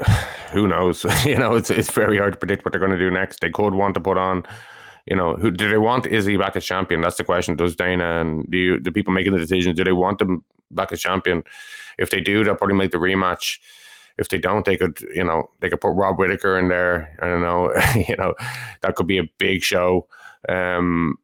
who 0.52 0.68
knows? 0.68 1.06
you 1.26 1.38
know, 1.38 1.56
it's 1.56 1.70
it's 1.70 1.92
very 1.92 2.18
hard 2.18 2.34
to 2.34 2.40
predict 2.40 2.66
what 2.66 2.72
they're 2.72 2.80
going 2.80 2.92
to 2.92 2.98
do 2.98 3.12
next. 3.12 3.40
They 3.42 3.50
could 3.50 3.74
want 3.74 3.94
to 3.96 4.00
put 4.00 4.18
on, 4.18 4.44
you 5.06 5.16
know, 5.16 5.36
who 5.36 5.52
do 5.52 5.70
they 5.70 5.78
want 5.78 6.06
Izzy 6.06 6.38
back 6.38 6.56
as 6.56 6.66
champion? 6.66 7.02
That's 7.02 7.18
the 7.18 7.24
question. 7.24 7.56
Does 7.56 7.76
Dana 7.76 8.22
and 8.22 8.50
do 8.50 8.58
you, 8.58 8.80
the 8.80 8.92
people 8.92 9.14
making 9.14 9.34
the 9.34 9.40
decision 9.40 9.76
do 9.76 9.84
they 9.84 9.92
want 9.92 10.22
him 10.22 10.44
back 10.72 10.92
as 10.92 11.02
champion? 11.02 11.44
If 11.98 12.10
they 12.10 12.22
do, 12.22 12.44
they'll 12.44 12.56
probably 12.56 12.76
make 12.76 12.92
the 12.92 12.98
rematch. 12.98 13.60
If 14.18 14.30
they 14.30 14.38
don't, 14.38 14.66
they 14.66 14.78
could, 14.78 15.00
you 15.14 15.24
know, 15.24 15.50
they 15.62 15.70
could 15.70 15.82
put 15.82 15.94
Rob 15.94 16.18
Whitaker 16.20 16.60
in 16.60 16.68
there. 16.68 17.16
I 17.22 17.28
don't 17.28 17.42
know, 17.42 17.74
you 18.08 18.16
know, 18.18 18.36
that 18.82 18.96
could 18.96 19.08
be 19.08 19.18
a 19.18 19.30
big 19.38 19.64
show. 19.64 20.08
Um, 20.50 21.18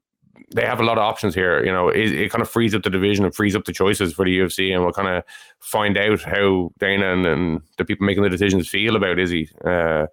they 0.56 0.66
have 0.66 0.80
a 0.80 0.84
lot 0.84 0.98
of 0.98 1.04
options 1.04 1.36
here. 1.36 1.64
You 1.64 1.72
know, 1.72 1.90
it, 1.90 2.12
it, 2.12 2.32
kind 2.32 2.42
of 2.42 2.50
frees 2.50 2.74
up 2.74 2.84
the 2.84 2.90
division 2.90 3.26
and 3.26 3.36
frees 3.36 3.56
up 3.56 3.66
the 3.66 3.74
choices 3.74 4.14
for 4.14 4.26
the 4.26 4.40
UFC, 4.40 4.74
and 4.74 4.84
we'll 4.84 4.94
kind 4.94 5.10
of 5.10 5.24
find 5.60 5.98
out 5.98 6.22
how 6.22 6.72
Dana 6.80 7.14
and, 7.14 7.26
and 7.26 7.62
the 7.78 7.86
people 7.86 8.06
making 8.06 8.24
the 8.24 8.30
decisions 8.30 8.70
feel 8.70 8.96
about 8.96 9.20
Izzy. 9.20 9.50
Uh, 9.66 10.08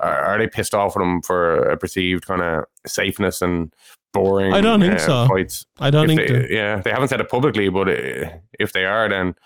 are, 0.00 0.18
are, 0.18 0.38
they 0.38 0.48
pissed 0.48 0.74
off 0.74 0.96
with 0.96 1.04
him 1.04 1.22
for 1.22 1.56
a 1.56 1.76
perceived 1.76 2.26
kind 2.26 2.42
of 2.42 2.64
safeness 2.86 3.42
and 3.42 3.72
boring? 4.12 4.52
I 4.52 4.60
don't 4.60 4.80
think 4.80 4.94
uh, 4.94 4.98
so. 4.98 5.28
Fights? 5.28 5.66
I 5.78 5.90
don't 5.90 6.10
if 6.10 6.16
think. 6.16 6.28
They, 6.28 6.54
yeah, 6.54 6.80
they 6.80 6.90
haven't 6.90 7.08
said 7.08 7.20
it 7.20 7.28
publicly, 7.28 7.68
but 7.68 7.88
uh, 7.88 8.30
if 8.58 8.72
they 8.72 8.86
are, 8.86 9.08
then 9.08 9.36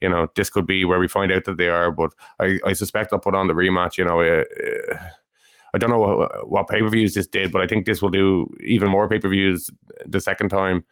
you 0.00 0.08
know 0.08 0.26
this 0.34 0.50
could 0.50 0.66
be 0.66 0.84
where 0.84 0.98
we 0.98 1.08
find 1.08 1.30
out 1.30 1.44
that 1.44 1.56
they 1.56 1.68
are. 1.68 1.92
But 1.92 2.12
I, 2.40 2.58
I 2.66 2.72
suspect 2.72 3.10
they'll 3.10 3.20
put 3.20 3.34
on 3.36 3.46
the 3.46 3.54
rematch. 3.54 3.96
You 3.96 4.06
know. 4.06 4.20
Uh, 4.20 4.44
uh 4.92 4.98
I 5.74 5.78
don't 5.78 5.90
know 5.90 5.98
what, 5.98 6.48
what 6.48 6.68
pay 6.68 6.80
per 6.80 6.88
views 6.88 7.14
this 7.14 7.26
did, 7.26 7.52
but 7.52 7.62
I 7.62 7.66
think 7.66 7.86
this 7.86 8.00
will 8.00 8.10
do 8.10 8.46
even 8.64 8.88
more 8.88 9.08
pay 9.08 9.18
per 9.18 9.28
views 9.28 9.70
the 10.06 10.20
second 10.20 10.48
time. 10.48 10.84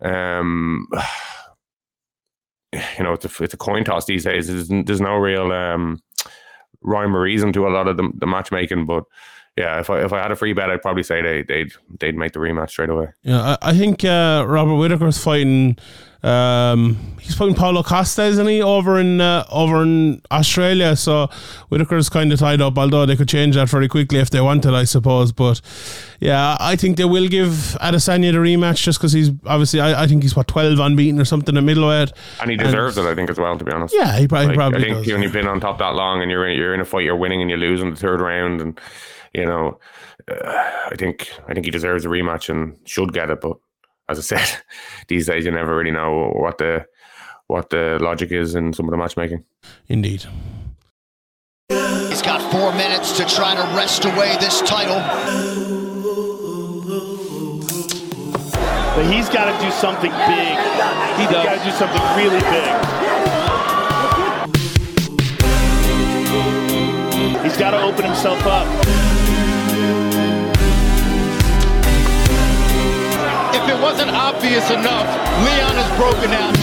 Um, 0.00 0.88
you 2.72 3.04
know, 3.04 3.12
it's 3.12 3.24
a, 3.24 3.44
it's 3.44 3.54
a 3.54 3.58
coin 3.58 3.84
toss 3.84 4.06
these 4.06 4.24
days. 4.24 4.48
There's, 4.48 4.68
there's 4.68 5.00
no 5.00 5.16
real 5.16 5.52
um, 5.52 6.02
rhyme 6.82 7.16
or 7.16 7.22
reason 7.22 7.52
to 7.52 7.66
a 7.66 7.70
lot 7.70 7.88
of 7.88 7.96
the, 7.96 8.10
the 8.14 8.26
matchmaking, 8.26 8.86
but 8.86 9.04
yeah, 9.58 9.80
if 9.80 9.90
I 9.90 10.04
if 10.04 10.12
I 10.12 10.22
had 10.22 10.30
a 10.30 10.36
free 10.36 10.52
bet, 10.52 10.70
I'd 10.70 10.82
probably 10.82 11.02
say 11.02 11.20
they 11.20 11.42
they'd 11.42 11.72
they'd 11.98 12.16
make 12.16 12.32
the 12.32 12.38
rematch 12.38 12.70
straight 12.70 12.90
away. 12.90 13.08
Yeah, 13.22 13.56
I, 13.60 13.70
I 13.70 13.74
think 13.76 14.04
uh, 14.04 14.44
Robert 14.46 14.76
Whitaker's 14.76 15.18
fighting. 15.18 15.76
Um, 16.20 17.16
he's 17.20 17.36
fighting 17.36 17.54
Paulo 17.54 17.82
Costa, 17.82 18.24
isn't 18.24 18.46
he, 18.46 18.62
over 18.62 19.00
in 19.00 19.20
uh, 19.20 19.44
over 19.50 19.82
in 19.82 20.22
Australia? 20.30 20.94
So 20.94 21.26
Whitaker's 21.70 22.08
kind 22.08 22.32
of 22.32 22.38
tied 22.38 22.60
up. 22.60 22.78
Although 22.78 23.04
they 23.04 23.16
could 23.16 23.28
change 23.28 23.56
that 23.56 23.68
very 23.68 23.88
quickly 23.88 24.20
if 24.20 24.30
they 24.30 24.40
wanted, 24.40 24.74
I 24.74 24.84
suppose. 24.84 25.32
But 25.32 25.60
yeah, 26.20 26.56
I 26.60 26.76
think 26.76 26.96
they 26.96 27.04
will 27.04 27.26
give 27.26 27.76
Adesanya 27.80 28.30
the 28.30 28.38
rematch 28.38 28.84
just 28.84 29.00
because 29.00 29.12
he's 29.12 29.30
obviously. 29.44 29.80
I, 29.80 30.04
I, 30.04 30.06
think 30.06 30.22
he's 30.22 30.36
what 30.36 30.46
twelve 30.46 30.78
unbeaten 30.78 31.20
or 31.20 31.24
something 31.24 31.56
at 31.56 31.64
middleweight, 31.64 32.12
and 32.40 32.50
he 32.50 32.56
deserves 32.56 32.96
and, 32.96 33.08
it. 33.08 33.10
I 33.10 33.14
think 33.16 33.28
as 33.28 33.38
well. 33.38 33.58
To 33.58 33.64
be 33.64 33.72
honest, 33.72 33.92
yeah, 33.92 34.18
he 34.18 34.28
probably, 34.28 34.48
like, 34.48 34.56
probably 34.56 34.78
I 34.78 34.82
think 34.84 35.04
does. 35.04 35.12
when 35.12 35.22
you've 35.22 35.32
been 35.32 35.48
on 35.48 35.58
top 35.58 35.78
that 35.78 35.94
long 35.96 36.22
and 36.22 36.30
you're 36.30 36.46
in, 36.46 36.56
you're 36.56 36.74
in 36.74 36.80
a 36.80 36.84
fight, 36.84 37.04
you're 37.04 37.16
winning 37.16 37.42
and 37.42 37.50
you 37.50 37.56
lose 37.56 37.80
in 37.80 37.90
the 37.90 37.96
third 37.96 38.20
round 38.20 38.60
and 38.60 38.78
you 39.34 39.44
know, 39.44 39.78
uh, 40.30 40.34
I 40.90 40.94
think 40.96 41.30
I 41.48 41.54
think 41.54 41.66
he 41.66 41.70
deserves 41.70 42.04
a 42.04 42.08
rematch 42.08 42.48
and 42.48 42.76
should 42.84 43.12
get 43.12 43.30
it. 43.30 43.40
But 43.40 43.56
as 44.08 44.18
I 44.18 44.22
said, 44.22 44.62
these 45.08 45.26
days 45.26 45.44
you 45.44 45.50
never 45.50 45.76
really 45.76 45.90
know 45.90 46.32
what 46.34 46.58
the 46.58 46.86
what 47.46 47.70
the 47.70 47.98
logic 48.00 48.30
is 48.30 48.54
in 48.54 48.72
some 48.72 48.86
of 48.86 48.90
the 48.90 48.96
matchmaking. 48.96 49.44
Indeed. 49.88 50.24
He's 51.70 52.22
got 52.22 52.40
four 52.52 52.72
minutes 52.72 53.16
to 53.18 53.24
try 53.26 53.54
to 53.54 53.62
wrest 53.76 54.04
away 54.04 54.36
this 54.40 54.60
title. 54.62 54.98
But 58.94 59.12
he's 59.12 59.28
got 59.28 59.46
to 59.46 59.64
do 59.64 59.70
something 59.70 60.10
big. 60.10 60.56
He's 61.18 61.30
got 61.30 61.56
to 61.56 61.64
do 61.64 61.70
something 61.70 62.02
really 62.16 62.40
big. 62.40 63.17
Got 67.58 67.72
to 67.72 67.82
open 67.82 68.04
himself 68.04 68.38
up. 68.46 68.68
If 73.52 73.68
it 73.68 73.82
wasn't 73.82 74.12
obvious 74.12 74.70
enough, 74.70 75.08
Leon 75.42 75.76
is 75.76 75.90
broken 75.98 76.30
out. 76.38 76.54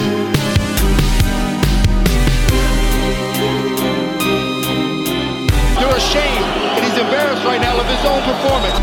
You're 5.81 5.97
ashamed, 5.97 6.47
and 6.79 6.85
he's 6.85 6.97
embarrassed 6.97 7.43
right 7.43 7.59
now 7.59 7.75
of 7.77 7.85
his 7.91 8.05
own 8.07 8.21
performance. 8.23 8.79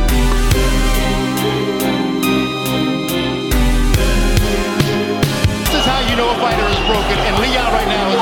This 5.65 5.81
is 5.81 5.87
how 5.87 6.01
you 6.11 6.17
know 6.17 6.29
a 6.29 6.35
fighter 6.45 6.69
is 6.69 6.77
broken, 6.85 7.19
and 7.25 7.39
Leon 7.41 7.73
right 7.73 7.89
now 7.89 8.11
is 8.13 8.21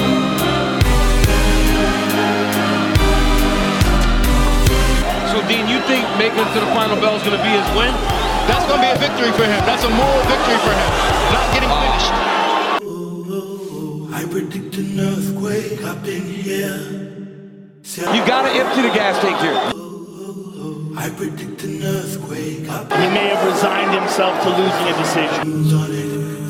broken. 0.00 0.15
Dean, 5.48 5.68
you 5.68 5.78
think 5.86 6.02
making 6.18 6.42
it 6.42 6.52
to 6.54 6.60
the 6.60 6.66
final 6.74 6.98
bell 6.98 7.14
is 7.14 7.22
going 7.22 7.38
to 7.38 7.42
be 7.42 7.50
his 7.54 7.68
win? 7.78 7.94
That's 8.50 8.66
going 8.66 8.82
to 8.82 8.86
be 8.86 8.90
a 8.90 8.98
victory 8.98 9.30
for 9.30 9.46
him. 9.46 9.62
That's 9.62 9.84
a 9.84 9.90
moral 9.90 10.22
victory 10.26 10.58
for 10.58 10.74
him. 10.74 10.90
Not 11.30 11.46
getting 11.54 11.70
finished. 11.70 12.10
I 14.10 14.26
predict 14.26 14.74
an 14.78 14.98
earthquake 14.98 15.82
up 15.84 16.04
in 16.06 16.22
here. 16.22 16.78
You 18.10 18.26
got 18.26 18.42
to 18.42 18.50
empty 18.50 18.82
the 18.82 18.90
gas 18.90 19.22
tank 19.22 19.38
here. 19.38 19.54
I 20.98 21.10
predict 21.10 21.62
an 21.62 21.82
earthquake 21.82 22.68
up 22.68 22.90
He 22.90 23.06
may 23.14 23.28
have 23.28 23.46
resigned 23.46 23.94
himself 23.94 24.42
to 24.42 24.48
losing 24.50 24.88
a 24.88 24.96
decision. 24.98 25.70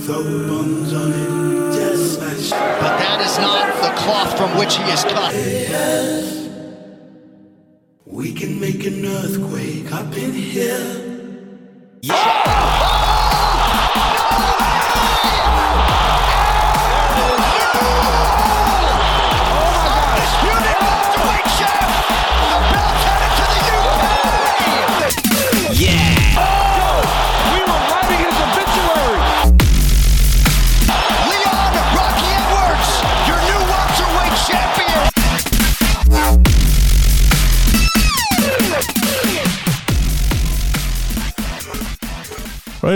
throw 0.04 0.22
bombs 0.48 0.92
on 0.94 1.12
it, 1.12 1.74
just. 1.76 2.50
But 2.50 2.96
that 2.96 3.20
is 3.20 3.36
not 3.38 3.66
the 3.82 3.92
cloth 4.00 4.38
from 4.38 4.56
which 4.58 4.76
he 4.76 4.84
is 4.84 5.04
cut. 5.04 6.35
We 8.16 8.32
can 8.32 8.58
make 8.58 8.86
an 8.86 9.04
earthquake 9.04 9.92
up 9.92 10.16
in 10.16 10.32
here. 10.32 11.36
We 12.02 13.05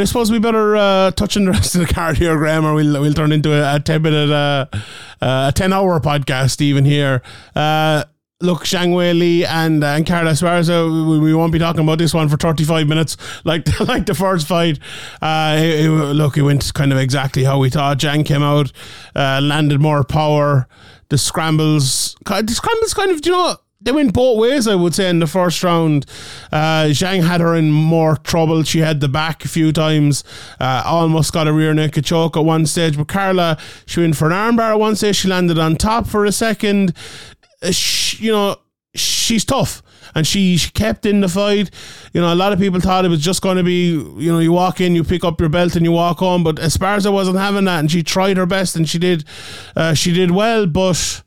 I 0.00 0.04
suppose 0.04 0.30
we 0.30 0.38
better 0.38 0.76
uh, 0.76 1.10
touch 1.12 1.36
on 1.36 1.44
the 1.44 1.50
rest 1.50 1.74
of 1.74 1.86
the 1.86 1.92
card 1.92 2.16
here, 2.18 2.36
Graham, 2.36 2.64
or 2.64 2.74
we'll 2.74 3.00
we'll 3.00 3.12
turn 3.14 3.32
into 3.32 3.52
a, 3.52 3.76
a 3.76 3.80
ten 3.80 4.02
minute, 4.02 4.30
uh, 4.30 4.66
uh, 5.20 5.48
a 5.48 5.52
ten 5.54 5.72
hour 5.72 5.98
podcast 6.00 6.60
even 6.60 6.84
here. 6.84 7.22
Uh, 7.54 8.04
look, 8.40 8.64
Zhang 8.64 8.90
Weili 8.94 9.44
and 9.46 9.82
uh, 9.84 9.88
and 9.88 10.06
Carla 10.06 10.32
Esparza, 10.32 10.86
we, 11.10 11.18
we 11.18 11.34
won't 11.34 11.52
be 11.52 11.58
talking 11.58 11.82
about 11.82 11.98
this 11.98 12.14
one 12.14 12.28
for 12.28 12.36
thirty 12.36 12.64
five 12.64 12.86
minutes, 12.88 13.16
like 13.44 13.66
like 13.88 14.06
the 14.06 14.14
first 14.14 14.46
fight. 14.46 14.78
Uh, 15.20 15.56
it, 15.58 15.84
it- 15.86 15.90
look, 15.90 16.36
it 16.36 16.42
went 16.42 16.72
kind 16.74 16.92
of 16.92 16.98
exactly 16.98 17.44
how 17.44 17.58
we 17.58 17.70
thought. 17.70 17.98
Zhang 17.98 18.24
came 18.24 18.42
out, 18.42 18.72
uh, 19.14 19.40
landed 19.42 19.80
more 19.80 20.04
power. 20.04 20.66
The 21.08 21.18
scrambles, 21.18 22.14
the 22.24 22.46
scrambles, 22.54 22.94
kind 22.94 23.10
of, 23.10 23.26
you 23.26 23.32
know 23.32 23.56
they 23.82 23.92
went 23.92 24.12
both 24.12 24.38
ways, 24.38 24.68
I 24.68 24.74
would 24.74 24.94
say, 24.94 25.08
in 25.08 25.20
the 25.20 25.26
first 25.26 25.62
round. 25.62 26.04
Uh, 26.52 26.88
Zhang 26.90 27.22
had 27.22 27.40
her 27.40 27.54
in 27.54 27.70
more 27.70 28.16
trouble. 28.16 28.62
She 28.62 28.80
had 28.80 29.00
the 29.00 29.08
back 29.08 29.44
a 29.44 29.48
few 29.48 29.72
times, 29.72 30.22
uh, 30.60 30.82
almost 30.84 31.32
got 31.32 31.48
a 31.48 31.52
rear 31.52 31.72
naked 31.72 32.04
choke 32.04 32.36
at 32.36 32.44
one 32.44 32.66
stage. 32.66 32.96
But 32.98 33.08
Carla, 33.08 33.56
she 33.86 34.00
went 34.00 34.16
for 34.16 34.30
an 34.30 34.32
armbar 34.32 34.72
at 34.72 34.78
one 34.78 34.96
stage. 34.96 35.16
She 35.16 35.28
landed 35.28 35.58
on 35.58 35.76
top 35.76 36.06
for 36.06 36.26
a 36.26 36.32
second. 36.32 36.94
Uh, 37.62 37.70
sh 37.70 38.20
you 38.20 38.32
know, 38.32 38.56
she's 38.94 39.44
tough. 39.44 39.82
and 40.14 40.26
she, 40.26 40.56
she 40.56 40.70
kept 40.70 41.06
in 41.06 41.20
the 41.20 41.28
fight. 41.28 41.70
You 42.12 42.20
know, 42.20 42.32
a 42.32 42.34
lot 42.34 42.52
of 42.52 42.58
people 42.58 42.80
thought 42.80 43.04
it 43.04 43.08
was 43.08 43.22
just 43.22 43.42
going 43.42 43.56
to 43.56 43.62
be, 43.62 43.90
you 43.92 44.32
know, 44.32 44.38
you 44.38 44.52
walk 44.52 44.80
in, 44.80 44.94
you 44.94 45.04
pick 45.04 45.24
up 45.24 45.40
your 45.40 45.48
belt, 45.48 45.76
and 45.76 45.84
you 45.84 45.92
walk 45.92 46.18
home. 46.18 46.44
But 46.44 46.56
Esparza 46.56 47.12
wasn't 47.12 47.38
having 47.38 47.64
that, 47.64 47.80
and 47.80 47.90
she 47.90 48.02
tried 48.02 48.36
her 48.36 48.46
best, 48.46 48.76
and 48.76 48.88
she 48.88 48.98
did, 48.98 49.24
uh, 49.76 49.94
she 49.94 50.12
did 50.12 50.30
well. 50.30 50.66
But 50.66 51.22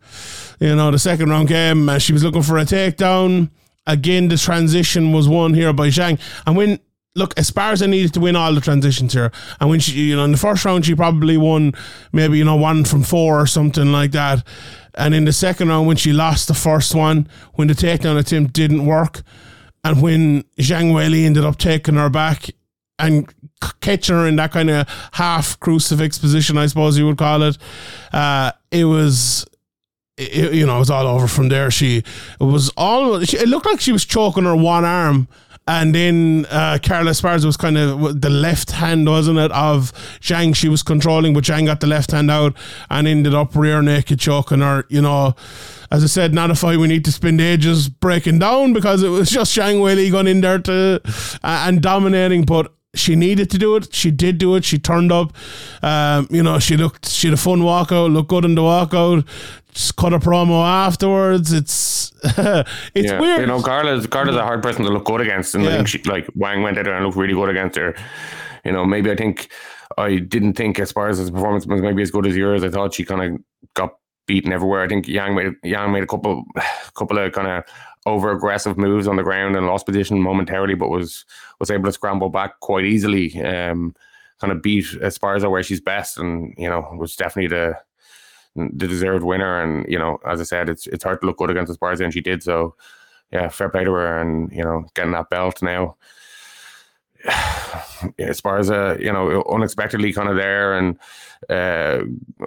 you 0.64 0.76
know, 0.76 0.92
the 0.92 1.00
second 1.00 1.30
round 1.30 1.48
game, 1.48 1.90
uh, 1.90 2.00
she 2.00 2.14
was 2.14 2.24
looking 2.24 2.44
for 2.44 2.58
a 2.58 2.66
takedown. 2.66 3.50
Again, 3.86 4.30
the 4.30 4.38
transition 4.38 5.12
was 5.12 5.28
won 5.28 5.54
here 5.54 5.74
by 5.74 5.90
Zhang, 5.90 6.20
and 6.48 6.56
when 6.56 6.80
look, 7.16 7.36
Esparza 7.36 7.88
needed 7.88 8.14
to 8.14 8.20
win 8.20 8.36
all 8.36 8.54
the 8.54 8.62
transitions 8.62 9.14
here. 9.14 9.32
And 9.60 9.70
when 9.70 9.80
she, 9.80 9.92
you 9.92 10.16
know, 10.16 10.24
in 10.24 10.32
the 10.32 10.38
first 10.38 10.66
round, 10.66 10.86
she 10.86 10.96
probably 10.96 11.38
won 11.38 11.74
maybe, 12.12 12.38
you 12.38 12.44
know, 12.44 12.56
one 12.56 12.86
from 12.86 13.04
four 13.04 13.40
or 13.40 13.46
something 13.46 13.92
like 13.92 14.12
that. 14.12 14.46
And 14.96 15.14
in 15.14 15.26
the 15.26 15.34
second 15.34 15.70
round, 15.70 15.88
when 15.88 15.98
she 15.98 16.14
lost 16.14 16.48
the 16.48 16.54
first 16.54 16.96
one, 16.96 17.28
when 17.54 17.68
the 17.68 17.74
takedown 17.74 18.18
attempt 18.18 18.54
didn't 18.54 18.86
work, 18.86 19.22
and 19.84 20.02
when 20.02 20.44
Zhang 20.60 20.92
Weili 20.92 21.26
ended 21.26 21.44
up 21.44 21.58
taking 21.58 21.96
her 21.96 22.10
back 22.10 22.50
and 22.98 23.32
catching 23.82 24.16
her 24.16 24.28
in 24.28 24.38
that 24.38 24.52
kind 24.52 24.70
of 24.70 24.88
half 25.14 25.60
crucifix 25.60 26.18
position, 26.18 26.58
I 26.58 26.68
suppose 26.68 26.98
you 26.98 27.06
would 27.06 27.18
call 27.18 27.44
it, 27.44 27.58
uh, 28.12 28.52
it 28.72 28.86
was. 28.86 29.46
It, 30.18 30.54
you 30.54 30.66
know, 30.66 30.76
it 30.76 30.80
was 30.80 30.92
all 30.92 31.08
over 31.08 31.28
from 31.28 31.50
there. 31.50 31.72
She 31.72 32.04
was 32.40 32.70
all. 32.78 33.16
It 33.16 33.48
looked 33.48 33.66
like 33.66 33.82
she 33.82 33.92
was 33.92 34.06
choking 34.06 34.44
her 34.44 34.56
one 34.56 34.86
arm, 34.86 35.28
and 35.68 35.96
then 35.96 36.46
uh, 36.50 36.78
Carla 36.84 37.12
Esparza 37.12 37.46
was 37.46 37.58
kind 37.58 37.78
of 37.78 38.22
the 38.22 38.30
left 38.30 38.72
hand, 38.72 39.08
wasn't 39.08 39.40
it, 39.40 39.52
of 39.52 39.94
Zhang 40.20 40.56
she 40.56 40.70
was 40.70 40.84
controlling, 40.84 41.34
but 41.34 41.46
Zhang 41.46 41.66
got 41.66 41.80
the 41.80 41.88
left 41.88 42.12
hand 42.12 42.30
out 42.30 42.56
and 42.90 43.08
ended 43.08 43.34
up 43.34 43.56
rear 43.56 43.82
naked 43.82 44.20
choking 44.20 44.60
her. 44.60 44.86
You 44.90 45.02
know, 45.02 45.36
as 45.90 46.04
I 46.04 46.08
said, 46.08 46.34
not 46.34 46.52
a 46.52 46.56
fight 46.56 46.80
we 46.80 46.88
need 46.88 47.06
to 47.06 47.12
spend 47.12 47.40
ages 47.40 47.88
breaking 47.88 48.40
down 48.40 48.74
because 48.74 49.04
it 49.04 49.10
was 49.10 49.30
just 49.30 49.56
Zhang 49.58 49.80
Weili 49.80 50.12
going 50.12 50.28
in 50.28 50.42
there 50.42 50.60
to 50.60 51.02
uh, 51.06 51.40
and 51.44 51.82
dominating, 51.82 52.44
but 52.44 52.72
she 52.96 53.16
needed 53.16 53.50
to 53.52 53.58
do 53.58 53.76
it. 53.76 53.94
She 53.94 54.12
did 54.12 54.38
do 54.38 54.56
it. 54.56 54.64
She 54.64 54.78
turned 54.78 55.12
up. 55.12 55.34
Um, 55.82 56.28
you 56.30 56.44
know, 56.44 56.60
she 56.60 56.78
looked. 56.78 57.08
She 57.08 57.28
had 57.28 57.34
a 57.34 57.38
fun 57.38 57.60
walkout. 57.60 58.14
Looked 58.14 58.30
good 58.30 58.46
in 58.46 58.56
the 58.56 58.62
walkout. 58.62 59.28
Just 59.74 59.96
cut 59.96 60.14
a 60.14 60.20
promo 60.20 60.64
afterwards. 60.64 61.52
It's 61.52 62.12
it's 62.24 62.68
yeah. 62.94 63.20
weird. 63.20 63.42
You 63.42 63.48
know, 63.48 63.62
Carla's 63.62 64.06
Carla's 64.06 64.36
a 64.36 64.44
hard 64.44 64.62
person 64.62 64.86
to 64.86 64.92
look 64.92 65.06
good 65.06 65.22
against, 65.22 65.56
and 65.56 65.68
I 65.68 65.78
think 65.78 65.88
she 65.88 66.02
like 66.04 66.28
Wang 66.36 66.62
went 66.62 66.78
out 66.78 66.86
there 66.86 66.96
and 66.96 67.04
looked 67.04 67.18
really 67.18 67.34
good 67.34 67.50
against 67.50 67.78
her. 67.78 67.96
You 68.64 68.72
know, 68.72 68.86
maybe 68.86 69.10
I 69.10 69.16
think 69.16 69.50
I 69.98 70.18
didn't 70.18 70.54
think 70.54 70.80
as 70.80 70.92
far 70.92 71.10
as 71.10 71.20
Esparza's 71.20 71.32
performance 71.32 71.66
was 71.66 71.82
maybe 71.82 72.04
as 72.04 72.12
good 72.12 72.28
as 72.28 72.36
yours. 72.38 72.64
I 72.64 72.70
thought 72.70 72.94
she 72.94 73.06
kind 73.06 73.34
of 73.36 73.42
got 73.74 73.96
beaten 74.28 74.54
everywhere. 74.54 74.84
I 74.84 74.88
think 74.88 75.08
Yang 75.08 75.36
made 75.36 75.54
Yang 75.64 75.92
made 75.92 76.04
a 76.04 76.08
couple 76.08 76.44
couple 76.94 77.18
of 77.18 77.32
kind 77.34 77.48
of 77.48 77.64
over 78.06 78.32
aggressive 78.32 78.78
moves 78.78 79.08
on 79.08 79.16
the 79.16 79.24
ground 79.24 79.56
and 79.56 79.68
lost 79.68 79.86
position 79.86 80.20
momentarily, 80.20 80.76
but 80.76 80.90
was 80.90 81.26
was 81.60 81.72
able 81.72 81.86
to 81.86 81.92
scramble 81.92 82.30
back 82.30 82.60
quite 82.60 82.86
easily. 82.86 83.42
Um, 83.42 83.96
kind 84.40 84.52
of 84.52 84.62
beat 84.62 84.86
Esparza 84.86 85.50
where 85.50 85.64
she's 85.64 85.82
best, 85.82 86.18
and 86.18 86.54
you 86.58 86.70
know 86.70 86.96
was 86.98 87.16
definitely 87.16 87.48
the 87.48 87.78
the 88.56 88.88
deserved 88.88 89.24
winner. 89.24 89.62
And 89.62 89.86
you 89.90 89.98
know, 89.98 90.20
as 90.28 90.42
I 90.42 90.44
said, 90.44 90.70
it's 90.70 90.88
it's 90.88 91.04
hard 91.04 91.22
to 91.22 91.28
look 91.28 91.38
good 91.38 91.50
against 91.50 91.72
Esparza, 91.72 92.04
and 92.04 92.14
she 92.14 92.22
did. 92.22 92.44
So 92.44 92.76
yeah, 93.32 93.50
fair 93.50 93.70
play 93.70 93.84
to 93.84 93.92
her, 93.92 94.22
and 94.22 94.52
you 94.52 94.64
know, 94.64 94.86
getting 94.94 95.14
that 95.14 95.30
belt 95.30 95.62
now. 95.62 95.96
Esparza, 98.20 99.00
you 99.00 99.12
know, 99.12 99.44
unexpectedly 99.50 100.12
kind 100.12 100.28
of 100.28 100.36
there 100.36 100.78
and 100.78 101.00
uh, 101.50 102.00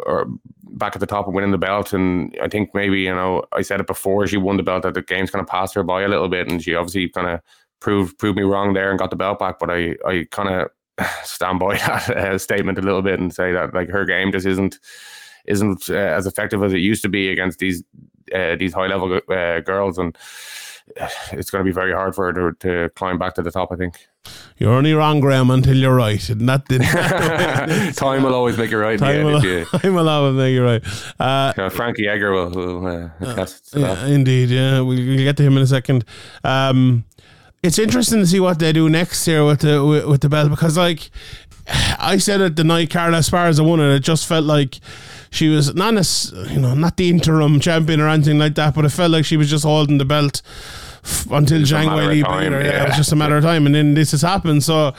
or 0.04 0.28
back 0.70 0.96
at 0.96 1.00
the 1.00 1.06
top 1.06 1.26
and 1.26 1.34
winning 1.34 1.50
the 1.50 1.58
belt. 1.58 1.92
And 1.92 2.36
I 2.42 2.48
think 2.48 2.74
maybe 2.74 3.00
you 3.00 3.14
know, 3.14 3.44
I 3.52 3.62
said 3.62 3.80
it 3.80 3.86
before 3.86 4.26
she 4.26 4.36
won 4.36 4.56
the 4.56 4.62
belt 4.62 4.82
that 4.82 4.94
the 4.94 5.02
game's 5.02 5.30
kind 5.30 5.42
of 5.42 5.48
passed 5.48 5.74
her 5.74 5.82
by 5.82 6.02
a 6.02 6.08
little 6.08 6.28
bit, 6.28 6.50
and 6.50 6.62
she 6.62 6.74
obviously 6.74 7.08
kind 7.08 7.28
of 7.28 7.40
proved 7.80 8.18
proved 8.18 8.36
me 8.36 8.44
wrong 8.44 8.74
there 8.74 8.90
and 8.90 8.98
got 8.98 9.10
the 9.10 9.16
belt 9.16 9.38
back. 9.38 9.58
But 9.58 9.70
I 9.70 9.94
I 10.06 10.26
kind 10.30 10.48
of 10.48 10.70
stand 11.24 11.58
by 11.58 11.76
that 11.78 12.10
uh, 12.10 12.38
statement 12.38 12.78
a 12.78 12.82
little 12.82 13.02
bit 13.02 13.20
and 13.20 13.34
say 13.34 13.52
that 13.52 13.74
like 13.74 13.88
her 13.88 14.04
game 14.04 14.32
just 14.32 14.46
isn't 14.46 14.78
isn't 15.46 15.88
uh, 15.88 15.94
as 15.94 16.26
effective 16.26 16.62
as 16.62 16.72
it 16.72 16.78
used 16.78 17.02
to 17.02 17.08
be 17.08 17.28
against 17.30 17.58
these 17.58 17.82
uh, 18.34 18.56
these 18.56 18.74
high 18.74 18.86
level 18.86 19.20
uh, 19.30 19.60
girls 19.60 19.98
and. 19.98 20.16
It's 21.32 21.50
going 21.50 21.64
to 21.64 21.68
be 21.68 21.74
very 21.74 21.92
hard 21.92 22.14
for 22.14 22.26
her 22.26 22.52
to, 22.52 22.56
to 22.60 22.90
climb 22.90 23.18
back 23.18 23.34
to 23.34 23.42
the 23.42 23.50
top. 23.50 23.72
I 23.72 23.76
think. 23.76 24.06
You're 24.58 24.72
only 24.72 24.94
wrong, 24.94 25.20
Graham, 25.20 25.50
until 25.50 25.76
you're 25.76 25.94
right. 25.94 26.26
And 26.30 26.48
that 26.48 26.66
didn't. 26.66 26.86
Time 27.96 28.22
will 28.22 28.34
always 28.34 28.56
make 28.56 28.70
you 28.70 28.78
right. 28.78 28.98
Time 28.98 29.24
will, 29.24 29.44
you- 29.44 29.66
time 29.66 29.94
will 29.94 30.08
always 30.08 30.34
make 30.34 30.54
you 30.54 30.64
right. 30.64 30.82
Uh, 31.20 31.52
uh, 31.58 31.68
Frankie 31.68 32.08
Edgar 32.08 32.32
will, 32.32 32.50
will 32.50 32.86
uh, 32.86 33.44
to 33.44 33.80
yeah, 33.80 34.06
indeed. 34.06 34.48
Yeah, 34.48 34.80
we'll, 34.80 34.96
we'll 34.96 35.18
get 35.18 35.36
to 35.36 35.42
him 35.42 35.58
in 35.58 35.62
a 35.62 35.66
second. 35.66 36.06
Um, 36.42 37.04
it's 37.62 37.78
interesting 37.78 38.20
to 38.20 38.26
see 38.26 38.40
what 38.40 38.58
they 38.58 38.72
do 38.72 38.88
next 38.88 39.26
year 39.28 39.44
with 39.44 39.60
the 39.60 39.84
with, 39.84 40.06
with 40.06 40.20
the 40.22 40.30
belt 40.30 40.48
because, 40.48 40.78
like, 40.78 41.10
I 41.98 42.16
said 42.16 42.40
it 42.40 42.56
the 42.56 42.64
night 42.64 42.88
Carla 42.90 43.18
Esparza 43.18 43.66
won 43.66 43.80
it. 43.80 43.94
It 43.94 44.00
just 44.04 44.26
felt 44.26 44.46
like 44.46 44.78
she 45.30 45.48
was 45.48 45.74
not 45.74 45.98
as 45.98 46.32
you 46.48 46.60
know 46.60 46.72
not 46.74 46.96
the 46.96 47.10
interim 47.10 47.60
champion 47.60 48.00
or 48.00 48.08
anything 48.08 48.38
like 48.38 48.54
that, 48.54 48.74
but 48.74 48.86
it 48.86 48.90
felt 48.90 49.10
like 49.10 49.26
she 49.26 49.36
was 49.36 49.50
just 49.50 49.64
holding 49.64 49.98
the 49.98 50.04
belt 50.06 50.40
f- 51.06 51.30
until 51.30 51.62
It's 51.62 51.70
Zhang 51.70 51.88
Weili. 51.88 52.22
Yeah, 52.22 52.50
yeah. 52.50 52.82
it 52.82 52.88
was 52.88 52.96
just 52.96 53.12
a 53.12 53.16
matter 53.16 53.36
of 53.36 53.44
time, 53.44 53.66
and 53.66 53.74
then 53.74 53.94
this 53.94 54.10
has 54.12 54.22
happened. 54.22 54.62
So. 54.62 54.94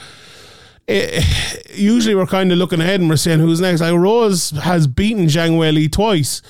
It, 0.90 1.22
usually 1.74 2.14
we're 2.14 2.24
kind 2.24 2.50
of 2.50 2.56
looking 2.56 2.80
ahead 2.80 3.00
and 3.00 3.10
we're 3.10 3.16
saying 3.16 3.40
who's 3.40 3.60
next. 3.60 3.82
Like 3.82 3.92
Rose 3.92 4.50
has 4.50 4.86
beaten 4.86 5.26
Zhang 5.26 5.58
Weili 5.58 5.92
twice, 5.92 6.40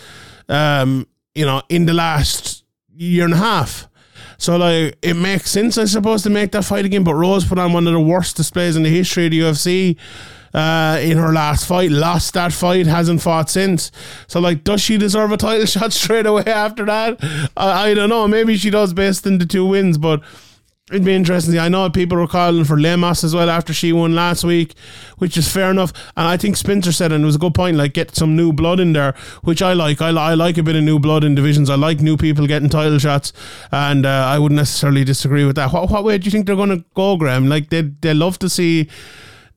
um, 0.48 1.08
you 1.34 1.44
know, 1.44 1.60
in 1.68 1.86
the 1.86 1.92
last 1.92 2.62
year 2.94 3.24
and 3.24 3.34
a 3.34 3.38
half. 3.38 3.88
So 4.36 4.56
like 4.56 4.96
it 5.02 5.14
makes 5.14 5.50
sense, 5.50 5.76
I 5.76 5.86
suppose, 5.86 6.22
to 6.22 6.30
make 6.30 6.52
that 6.52 6.64
fight 6.64 6.84
again. 6.84 7.02
But 7.02 7.14
Rose 7.14 7.44
put 7.44 7.58
on 7.58 7.72
one 7.72 7.88
of 7.88 7.92
the 7.92 8.00
worst 8.00 8.36
displays 8.36 8.76
in 8.76 8.84
the 8.84 8.90
history 8.90 9.26
of 9.26 9.32
the 9.32 9.40
UFC 9.40 9.96
uh, 10.54 10.98
in 11.00 11.18
her 11.18 11.32
last 11.32 11.66
fight. 11.66 11.90
Lost 11.90 12.34
that 12.34 12.52
fight, 12.52 12.86
hasn't 12.86 13.22
fought 13.22 13.50
since. 13.50 13.90
So 14.26 14.40
like, 14.40 14.64
does 14.64 14.80
she 14.80 14.98
deserve 14.98 15.32
a 15.32 15.36
title 15.36 15.66
shot 15.66 15.92
straight 15.92 16.26
away 16.26 16.44
after 16.44 16.84
that? 16.86 17.18
I, 17.56 17.90
I 17.90 17.94
don't 17.94 18.08
know. 18.08 18.26
Maybe 18.28 18.56
she 18.56 18.70
does 18.70 18.92
based 18.92 19.26
on 19.26 19.38
the 19.38 19.46
two 19.46 19.66
wins, 19.66 19.98
but. 19.98 20.22
It'd 20.90 21.04
be 21.04 21.14
interesting. 21.14 21.58
I 21.58 21.68
know 21.68 21.90
people 21.90 22.16
were 22.16 22.26
calling 22.26 22.64
for 22.64 22.80
Lemos 22.80 23.22
as 23.22 23.34
well 23.34 23.50
after 23.50 23.74
she 23.74 23.92
won 23.92 24.14
last 24.14 24.42
week, 24.42 24.74
which 25.18 25.36
is 25.36 25.46
fair 25.46 25.70
enough. 25.70 25.92
And 26.16 26.26
I 26.26 26.38
think 26.38 26.56
Spencer 26.56 26.92
said, 26.92 27.12
and 27.12 27.22
it 27.22 27.26
was 27.26 27.34
a 27.34 27.38
good 27.38 27.52
point, 27.52 27.76
like 27.76 27.92
get 27.92 28.16
some 28.16 28.34
new 28.34 28.54
blood 28.54 28.80
in 28.80 28.94
there, 28.94 29.14
which 29.42 29.60
I 29.60 29.74
like. 29.74 30.00
I, 30.00 30.08
I 30.08 30.32
like 30.32 30.56
a 30.56 30.62
bit 30.62 30.76
of 30.76 30.82
new 30.82 30.98
blood 30.98 31.24
in 31.24 31.34
divisions. 31.34 31.68
I 31.68 31.74
like 31.74 32.00
new 32.00 32.16
people 32.16 32.46
getting 32.46 32.70
title 32.70 32.98
shots, 32.98 33.34
and 33.70 34.06
uh, 34.06 34.08
I 34.08 34.38
wouldn't 34.38 34.56
necessarily 34.56 35.04
disagree 35.04 35.44
with 35.44 35.56
that. 35.56 35.74
What, 35.74 35.90
what 35.90 36.04
way 36.04 36.16
do 36.16 36.24
you 36.24 36.30
think 36.30 36.46
they're 36.46 36.56
going 36.56 36.70
to 36.70 36.84
go, 36.94 37.18
Graham? 37.18 37.50
Like 37.50 37.68
they 37.68 37.82
they 37.82 38.14
love 38.14 38.38
to 38.38 38.48
see. 38.48 38.88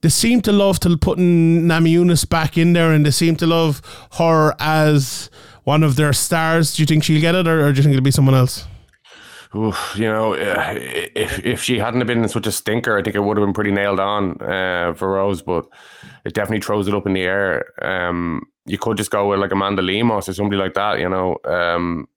They 0.02 0.08
seem 0.08 0.40
to 0.42 0.52
love 0.52 0.80
to 0.80 0.96
putting 0.96 1.66
Nami 1.66 1.96
back 2.28 2.58
in 2.58 2.72
there, 2.72 2.92
and 2.92 3.06
they 3.06 3.12
seem 3.12 3.36
to 3.36 3.46
love 3.46 3.80
her 4.18 4.54
as 4.58 5.30
one 5.64 5.84
of 5.84 5.94
their 5.96 6.12
stars. 6.12 6.74
Do 6.74 6.82
you 6.82 6.86
think 6.86 7.04
she'll 7.04 7.20
get 7.20 7.36
it, 7.36 7.46
or, 7.46 7.66
or 7.66 7.72
do 7.72 7.76
you 7.76 7.82
think 7.82 7.94
it'll 7.94 8.04
be 8.04 8.10
someone 8.10 8.34
else? 8.34 8.66
Oof, 9.54 9.94
you 9.96 10.06
know, 10.06 10.34
uh, 10.34 10.74
if 11.14 11.44
if 11.44 11.62
she 11.62 11.78
hadn't 11.78 12.00
have 12.00 12.06
been 12.06 12.26
such 12.26 12.46
a 12.46 12.52
stinker, 12.52 12.96
I 12.98 13.02
think 13.02 13.14
it 13.14 13.20
would 13.20 13.36
have 13.36 13.46
been 13.46 13.52
pretty 13.52 13.70
nailed 13.70 14.00
on 14.00 14.40
uh, 14.40 14.94
for 14.94 15.12
Rose. 15.12 15.42
But 15.42 15.66
it 16.24 16.34
definitely 16.34 16.62
throws 16.62 16.88
it 16.88 16.94
up 16.94 17.06
in 17.06 17.12
the 17.12 17.22
air. 17.22 17.66
Um, 17.82 18.42
you 18.64 18.78
could 18.78 18.96
just 18.96 19.10
go 19.10 19.28
with 19.28 19.40
like 19.40 19.52
Amanda 19.52 19.82
Lemos 19.82 20.28
or 20.28 20.32
somebody 20.32 20.56
like 20.56 20.74
that. 20.74 20.98
You 21.00 21.08
know, 21.08 21.36
um, 21.44 22.08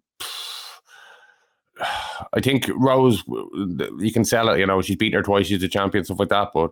I 2.34 2.40
think 2.42 2.70
Rose, 2.74 3.22
you 3.28 4.12
can 4.14 4.24
sell 4.24 4.50
it. 4.50 4.60
You 4.60 4.66
know, 4.66 4.82
she's 4.82 4.96
beaten 4.96 5.18
her 5.18 5.24
twice. 5.24 5.48
She's 5.48 5.62
a 5.62 5.68
champion, 5.68 6.06
stuff 6.06 6.20
like 6.20 6.30
that. 6.30 6.50
But 6.54 6.72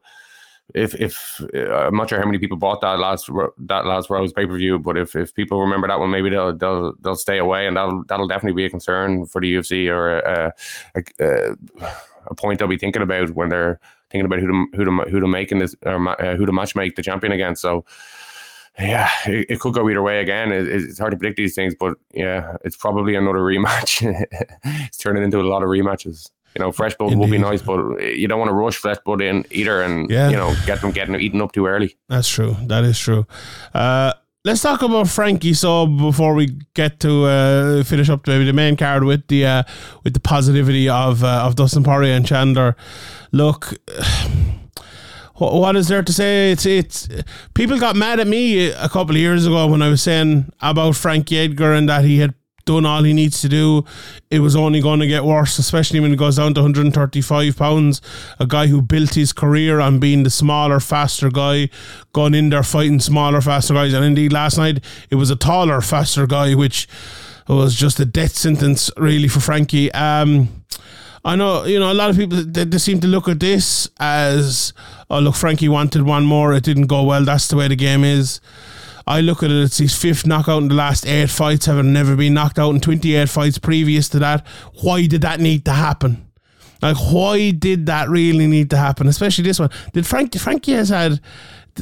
if 0.74 0.96
if 0.96 1.42
uh, 1.54 1.88
I'm 1.88 1.96
not 1.96 2.10
sure 2.10 2.20
how 2.20 2.26
many 2.26 2.40
people 2.40 2.58
bought 2.58 2.82
that 2.82 3.00
last 3.00 3.30
that 3.58 3.86
last 3.86 4.10
Rose 4.10 4.34
pay 4.34 4.46
per 4.46 4.58
view, 4.58 4.80
but 4.80 4.98
if, 4.98 5.16
if 5.16 5.34
people 5.34 5.60
remember 5.60 5.88
that 5.88 6.00
one, 6.00 6.10
maybe 6.10 6.30
they'll 6.30 6.56
they'll 6.56 6.94
they'll 7.02 7.16
stay 7.16 7.38
away, 7.38 7.68
and 7.68 7.78
that'll 7.78 8.04
that'll 8.08 8.28
definitely 8.28 8.56
be 8.56 8.66
a 8.66 8.70
concern 8.70 9.26
for 9.26 9.42
the 9.42 9.54
UFC 9.54 9.88
or 9.88 10.20
a 10.20 10.54
a, 10.96 11.04
a, 11.20 11.56
a 12.28 12.36
point 12.36 12.60
they'll 12.60 12.68
be 12.68 12.78
thinking 12.78 13.02
about 13.02 13.32
when 13.32 13.50
they're 13.50 13.80
thinking 14.10 14.26
about 14.26 14.40
who 14.40 14.48
to 14.48 14.78
who 14.78 14.86
to 14.86 14.92
who 15.12 15.20
to 15.20 15.28
make 15.28 15.52
in 15.52 15.60
this 15.60 15.76
or 15.86 16.22
uh, 16.22 16.36
who 16.36 16.46
to 16.46 16.54
match 16.54 16.76
make 16.76 16.96
the 16.96 17.04
champion 17.04 17.34
against. 17.34 17.62
So. 17.62 17.86
Yeah, 18.80 19.12
it, 19.28 19.46
it 19.52 19.60
could 19.60 19.76
go 19.76 19.88
either 19.88 20.02
way 20.02 20.20
again. 20.20 20.52
It, 20.52 20.68
it's 20.68 20.98
hard 20.98 21.12
to 21.12 21.18
predict 21.18 21.38
these 21.38 21.54
things, 21.54 21.76
but 21.80 21.96
yeah, 22.12 22.58
it's 22.64 22.76
probably 22.76 23.14
another 23.14 23.38
rematch. 23.38 24.02
it's 24.64 24.98
turning 24.98 25.22
into 25.22 25.40
a 25.40 25.44
lot 25.44 25.62
of 25.62 25.70
rematches. 25.70 26.32
You 26.56 26.62
know, 26.62 26.72
fresh 26.72 26.96
blood 26.96 27.16
would 27.16 27.32
be 27.32 27.38
nice, 27.38 27.62
but 27.62 27.80
you 28.16 28.28
don't 28.28 28.40
want 28.40 28.50
to 28.50 28.54
rush 28.56 28.76
fresh 28.78 28.98
blood 29.06 29.22
in 29.22 29.46
either, 29.52 29.82
and 29.82 30.10
Yeah. 30.10 30.30
you 30.30 30.36
know, 30.38 30.54
get 30.66 30.82
them 30.82 30.92
getting 30.92 31.16
eaten 31.20 31.42
up 31.42 31.52
too 31.52 31.66
early. 31.68 31.96
That's 32.10 32.30
true. 32.30 32.56
That 32.68 32.84
is 32.84 33.00
true. 33.00 33.26
Uh, 33.74 34.14
let's 34.46 34.62
talk 34.62 34.82
about 34.84 35.08
Frankie. 35.08 35.54
So 35.54 35.88
before 35.88 36.34
we 36.36 36.58
get 36.76 37.00
to 37.00 37.26
uh, 37.26 37.84
finish 37.84 38.10
up 38.10 38.28
maybe 38.28 38.46
the 38.46 38.54
main 38.54 38.76
card 38.78 39.04
with 39.04 39.28
the 39.30 39.46
uh, 39.46 39.64
with 40.04 40.14
the 40.14 40.20
positivity 40.20 40.88
of 40.90 41.24
uh, 41.24 41.44
of 41.46 41.56
Dustin 41.56 41.84
Poirier 41.84 42.14
and 42.14 42.26
Chandler. 42.28 42.76
Look, 43.32 43.74
what, 45.36 45.54
what 45.54 45.76
is 45.76 45.88
there 45.88 46.04
to 46.04 46.14
say? 46.14 46.52
It's 46.52 46.66
it's 46.66 47.08
people 47.54 47.80
got 47.80 47.96
mad 47.96 48.20
at 48.20 48.28
me 48.28 48.70
a 48.70 48.90
couple 48.90 49.16
of 49.16 49.22
years 49.22 49.46
ago 49.46 49.68
when 49.68 49.82
I 49.82 49.90
was 49.90 50.02
saying 50.02 50.52
about 50.62 50.96
Frankie 50.96 51.38
Edgar 51.40 51.74
and 51.74 51.90
that 51.90 52.04
he 52.06 52.20
had 52.20 52.36
done 52.66 52.86
all 52.86 53.04
he 53.04 53.14
needs 53.14 53.42
to 53.42 53.50
do. 53.50 53.86
It 54.30 54.40
was 54.40 54.56
only 54.56 54.82
going 54.82 55.00
to 55.00 55.08
get 55.08 55.24
worse, 55.24 55.58
especially 55.60 56.00
when 56.00 56.12
he 56.12 56.18
goes 56.18 56.38
down 56.38 56.54
to 56.54 56.62
135 56.62 57.58
pounds. 57.58 58.02
A 58.40 58.48
guy 58.48 58.68
who 58.68 58.82
built 58.82 59.14
his 59.16 59.34
career 59.34 59.80
on 59.80 60.00
being 60.00 60.24
the 60.24 60.30
smaller, 60.30 60.80
faster 60.80 61.30
guy, 61.30 61.70
going 62.14 62.34
in 62.34 62.50
there 62.50 62.64
fighting 62.64 63.00
smaller, 63.00 63.42
faster 63.42 63.74
guys. 63.74 63.94
And 63.94 64.06
indeed, 64.06 64.34
last 64.34 64.58
night 64.58 64.84
it 65.10 65.16
was 65.16 65.30
a 65.30 65.36
taller, 65.36 65.82
faster 65.82 66.28
guy, 66.28 66.56
which 66.56 66.88
was 67.48 67.76
just 67.76 68.00
a 68.00 68.06
death 68.06 68.36
sentence, 68.36 68.90
really, 68.98 69.28
for 69.28 69.40
Frankie. 69.40 69.92
Um, 69.92 70.64
I 71.26 71.36
know, 71.36 71.64
you 71.64 71.80
know, 71.80 71.92
a 71.92 71.94
lot 71.94 72.10
of 72.10 72.18
people 72.18 72.44
they, 72.44 72.66
they 72.66 72.78
seem 72.78 73.00
to 73.00 73.08
look 73.08 73.30
at 73.30 73.40
this 73.40 73.90
as, 74.00 74.74
oh, 75.10 75.20
look, 75.20 75.36
Frankie 75.36 75.70
wanted 75.70 76.04
one 76.04 76.26
more. 76.26 76.54
It 76.54 76.64
didn't 76.64 76.88
go 76.88 77.04
well. 77.04 77.24
That's 77.24 77.48
the 77.48 77.56
way 77.56 77.68
the 77.68 77.76
game 77.76 78.04
is. 78.04 78.42
I 79.06 79.22
look 79.22 79.44
at 79.44 79.52
it, 79.52 79.64
it's 79.64 79.78
his 79.78 79.96
fifth 79.96 80.26
knockout 80.26 80.62
in 80.62 80.70
the 80.70 80.76
last 80.76 81.06
eight 81.06 81.30
fights, 81.30 81.66
having 81.66 81.92
never 81.92 82.16
been 82.16 82.34
knocked 82.34 82.60
out 82.60 82.72
in 82.72 82.80
28 82.80 83.28
fights 83.30 83.58
previous 83.58 84.08
to 84.10 84.20
that. 84.20 84.46
Why 84.82 85.06
did 85.08 85.22
that 85.22 85.40
need 85.40 85.66
to 85.66 85.72
happen? 85.72 86.30
Like, 86.82 86.98
why 86.98 87.52
did 87.52 87.86
that 87.86 88.10
really 88.10 88.46
need 88.48 88.70
to 88.72 88.78
happen? 88.78 89.08
Especially 89.08 89.44
this 89.46 89.60
one. 89.60 89.70
Did 89.94 90.06
Frank, 90.06 90.36
Frankie 90.38 90.74
has 90.74 90.90
had 90.90 91.22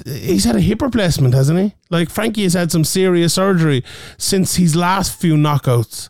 he's 0.06 0.46
had 0.46 0.56
a 0.56 0.62
hip 0.62 0.82
replacement, 0.82 1.34
hasn't 1.34 1.60
he? 1.60 1.74
Like 1.90 2.10
Frankie 2.10 2.44
has 2.44 2.54
had 2.54 2.72
some 2.72 2.84
serious 2.84 3.34
surgery 3.34 3.84
since 4.18 4.56
his 4.56 4.76
last 4.76 5.20
few 5.20 5.36
knockouts. 5.36 6.10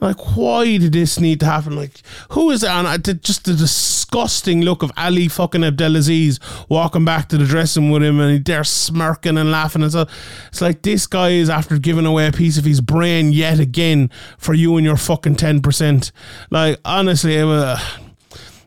Like, 0.00 0.36
why 0.36 0.78
did 0.78 0.92
this 0.92 1.20
need 1.20 1.40
to 1.40 1.46
happen? 1.46 1.76
Like, 1.76 2.02
who 2.30 2.50
is 2.50 2.62
it? 2.62 2.70
And 2.70 3.22
just 3.22 3.44
the 3.44 3.54
disgusting 3.54 4.62
look 4.62 4.82
of 4.82 4.90
Ali 4.96 5.28
fucking 5.28 5.64
Abdelaziz 5.64 6.40
walking 6.68 7.04
back 7.04 7.28
to 7.28 7.38
the 7.38 7.46
dressing 7.46 7.90
with 7.90 8.02
him, 8.02 8.20
and 8.20 8.44
they're 8.44 8.64
smirking 8.64 9.38
and 9.38 9.50
laughing 9.50 9.82
and 9.82 9.92
stuff. 9.92 10.10
It's 10.48 10.60
like 10.60 10.82
this 10.82 11.06
guy 11.06 11.30
is 11.30 11.48
after 11.48 11.78
giving 11.78 12.06
away 12.06 12.26
a 12.26 12.32
piece 12.32 12.58
of 12.58 12.64
his 12.64 12.80
brain 12.80 13.32
yet 13.32 13.60
again 13.60 14.10
for 14.38 14.54
you 14.54 14.76
and 14.76 14.84
your 14.84 14.96
fucking 14.96 15.36
ten 15.36 15.62
percent. 15.62 16.12
Like, 16.50 16.80
honestly, 16.84 17.36
it 17.36 17.44
was 17.44 17.80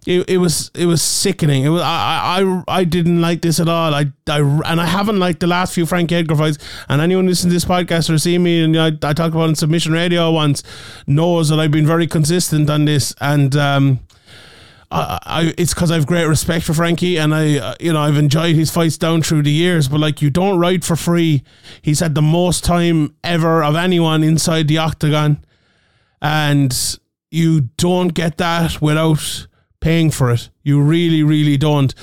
it, 0.05 0.29
it 0.29 0.37
was 0.37 0.69
it 0.75 0.85
was 0.85 1.01
sickening. 1.01 1.63
It 1.63 1.69
was 1.69 1.81
I, 1.81 2.39
I 2.39 2.63
I 2.67 2.83
didn't 2.83 3.21
like 3.21 3.41
this 3.41 3.59
at 3.59 3.67
all. 3.67 3.93
I, 3.93 4.05
I 4.27 4.39
and 4.39 4.79
I 4.79 4.85
haven't 4.85 5.19
liked 5.19 5.39
the 5.39 5.47
last 5.47 5.73
few 5.73 5.85
Frank 5.85 6.11
Edgar 6.11 6.35
fights. 6.35 6.57
And 6.87 7.01
anyone 7.01 7.25
listening 7.25 7.49
to 7.49 7.55
this 7.55 7.65
podcast 7.65 8.13
or 8.13 8.17
see 8.17 8.37
me 8.37 8.63
and 8.63 8.77
I, 8.77 8.87
I 8.87 9.13
talked 9.13 9.33
about 9.33 9.49
in 9.49 9.55
submission 9.55 9.93
radio 9.93 10.31
once 10.31 10.61
knows 11.07 11.49
that 11.49 11.59
I've 11.59 11.71
been 11.71 11.87
very 11.87 12.05
consistent 12.05 12.69
on 12.69 12.85
this. 12.85 13.15
And 13.19 13.55
um, 13.55 13.99
I, 14.91 15.19
I 15.23 15.53
it's 15.57 15.73
because 15.73 15.89
I 15.89 15.95
have 15.95 16.05
great 16.05 16.25
respect 16.25 16.65
for 16.65 16.75
Frankie 16.75 17.17
and 17.17 17.33
I 17.33 17.57
uh, 17.57 17.75
you 17.79 17.91
know 17.91 18.01
I've 18.01 18.17
enjoyed 18.17 18.55
his 18.55 18.69
fights 18.69 18.97
down 18.97 19.23
through 19.23 19.41
the 19.41 19.51
years. 19.51 19.87
But 19.87 20.01
like 20.01 20.21
you 20.21 20.29
don't 20.29 20.59
ride 20.59 20.85
for 20.85 20.95
free. 20.95 21.43
He's 21.81 21.99
had 21.99 22.13
the 22.13 22.21
most 22.21 22.63
time 22.63 23.15
ever 23.23 23.63
of 23.63 23.75
anyone 23.75 24.23
inside 24.23 24.67
the 24.67 24.77
octagon, 24.77 25.43
and 26.21 26.99
you 27.31 27.61
don't 27.77 28.13
get 28.13 28.37
that 28.37 28.81
without 28.83 29.47
paying 29.85 30.09
for 30.09 30.31
it. 30.31 30.49
You 30.63 30.81
really, 30.81 31.21
really 31.21 31.57
don't. 31.57 31.93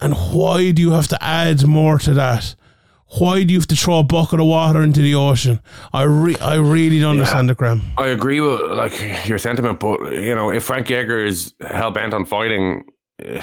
And 0.00 0.14
why 0.14 0.70
do 0.70 0.80
you 0.80 0.92
have 0.92 1.08
to 1.08 1.22
add 1.22 1.66
more 1.66 1.98
to 1.98 2.14
that? 2.14 2.54
Why 3.18 3.44
do 3.44 3.52
you 3.52 3.58
have 3.58 3.68
to 3.68 3.76
throw 3.76 3.98
a 3.98 4.02
bucket 4.02 4.40
of 4.40 4.46
water 4.46 4.82
into 4.82 5.02
the 5.02 5.14
ocean? 5.14 5.60
I 5.92 6.04
re- 6.04 6.38
I 6.40 6.54
really 6.54 7.00
don't 7.00 7.16
yeah, 7.16 7.22
understand 7.22 7.50
it, 7.50 7.58
Graham. 7.58 7.82
I 7.98 8.08
agree 8.08 8.40
with 8.40 8.60
like 8.70 9.28
your 9.28 9.38
sentiment, 9.38 9.78
but 9.78 10.00
you 10.12 10.34
know, 10.34 10.50
if 10.50 10.64
Frank 10.64 10.90
Edgar 10.90 11.22
is 11.22 11.52
hell 11.60 11.90
bent 11.90 12.14
on 12.14 12.24
fighting, 12.24 12.84
uh, 13.22 13.42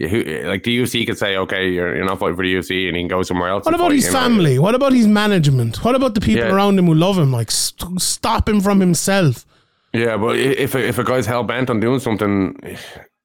like 0.00 0.62
the 0.64 0.78
UFC 0.78 1.06
could 1.06 1.18
say, 1.18 1.36
okay, 1.36 1.68
you're, 1.68 1.94
you're 1.94 2.06
not 2.06 2.18
fighting 2.18 2.36
for 2.36 2.44
the 2.44 2.54
UFC, 2.54 2.88
and 2.88 2.96
he 2.96 3.02
can 3.02 3.08
go 3.08 3.22
somewhere 3.22 3.50
else. 3.50 3.66
What 3.66 3.74
about 3.74 3.92
his 3.92 4.08
family? 4.08 4.58
What 4.58 4.74
about 4.74 4.92
his 4.92 5.06
management? 5.06 5.84
What 5.84 5.94
about 5.94 6.14
the 6.14 6.20
people 6.22 6.46
yeah. 6.46 6.54
around 6.54 6.78
him 6.78 6.86
who 6.86 6.94
love 6.94 7.18
him? 7.18 7.32
Like, 7.32 7.50
st- 7.50 8.00
stop 8.00 8.48
him 8.48 8.60
from 8.60 8.80
himself. 8.80 9.44
Yeah, 9.92 10.16
but 10.16 10.36
if 10.36 10.74
a, 10.74 10.86
if 10.86 10.98
a 10.98 11.04
guy's 11.04 11.26
hell 11.26 11.44
bent 11.44 11.70
on 11.70 11.80
doing 11.80 12.00
something, 12.00 12.58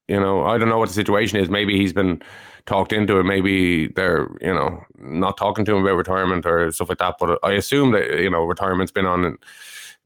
you 0.08 0.20
know, 0.20 0.46
I 0.46 0.58
don't 0.58 0.70
know 0.70 0.78
what 0.78 0.88
the 0.90 0.96
situation 0.96 1.40
is. 1.40 1.50
Maybe 1.50 1.78
he's 1.78 1.94
been 1.94 2.22
talked 2.66 2.94
into 2.94 3.18
it. 3.20 3.24
Maybe 3.24 3.88
they're 3.88 4.30
you 4.42 4.54
know 4.54 4.84
not 4.98 5.38
talking 5.38 5.66
to 5.66 5.76
him 5.76 5.84
about 5.84 5.98
retirement 5.98 6.46
or 6.46 6.72
stuff 6.72 6.90
like 6.90 7.00
that. 7.00 7.16
But 7.20 7.40
I 7.44 7.54
assume 7.54 7.92
that 7.92 8.20
you 8.20 8.30
know 8.30 8.44
retirement's 8.46 8.92
been 8.92 9.06
on 9.06 9.38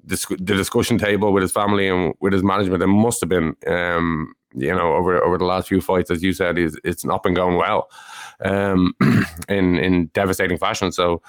the 0.04 0.38
discussion 0.44 0.98
table 0.98 1.34
with 1.34 1.42
his 1.42 1.52
family 1.52 1.88
and 1.88 2.14
with 2.20 2.34
his 2.34 2.44
management. 2.44 2.82
It 2.82 2.88
must 2.88 3.20
have 3.20 3.30
been, 3.30 3.56
um, 3.68 4.34
you 4.56 4.74
know, 4.74 4.94
over 4.94 5.24
over 5.24 5.38
the 5.38 5.46
last 5.46 5.68
few 5.68 5.82
fights, 5.82 6.10
as 6.10 6.24
you 6.24 6.34
said, 6.34 6.58
is 6.58 6.80
it's 6.84 7.06
not 7.06 7.24
been 7.24 7.34
going 7.34 7.58
well, 7.58 7.90
um, 8.44 8.96
in 9.50 9.78
in 9.78 10.08
devastating 10.08 10.58
fashion. 10.58 10.92
So 10.92 11.22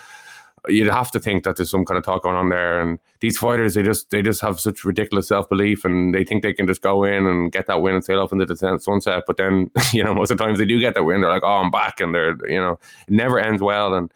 you'd 0.69 0.91
have 0.91 1.11
to 1.13 1.21
think 1.21 1.45
that 1.45 1.57
there's 1.57 1.71
some 1.71 1.85
kind 1.85 1.99
of 1.99 2.05
talk 2.05 2.23
going 2.23 2.37
on 2.37 2.49
there. 2.49 2.81
And 2.81 2.99
these 3.21 3.39
fighters, 3.39 3.75
they 3.75 3.83
just 3.83 4.11
they 4.11 4.23
just 4.23 4.41
have 4.41 4.61
such 4.61 4.85
ridiculous 4.85 5.29
self 5.29 5.49
belief, 5.49 5.85
and 5.85 6.15
they 6.15 6.25
think 6.25 6.43
they 6.43 6.53
can 6.53 6.67
just 6.67 6.83
go 6.83 7.05
in 7.05 7.27
and 7.27 7.53
get 7.53 7.67
that 7.67 7.83
win 7.83 7.95
and 7.95 8.05
sail 8.05 8.21
off 8.21 8.33
into 8.33 8.47
the 8.47 8.57
sunset. 8.79 9.25
But 9.27 9.37
then, 9.37 9.71
you 9.93 10.05
know, 10.05 10.15
most 10.15 10.31
of 10.31 10.39
the 10.39 10.45
times 10.45 10.59
they 10.59 10.65
do 10.65 10.81
get 10.81 10.95
that 10.95 11.05
win, 11.05 11.21
they're 11.21 11.31
like, 11.31 11.43
"Oh, 11.45 11.57
I'm 11.63 11.71
back," 11.71 12.01
and 12.01 12.15
they're 12.15 12.37
you 12.51 12.59
know, 12.59 12.79
it 13.07 13.13
never 13.13 13.39
ends 13.39 13.63
well, 13.63 13.95
and 13.95 14.13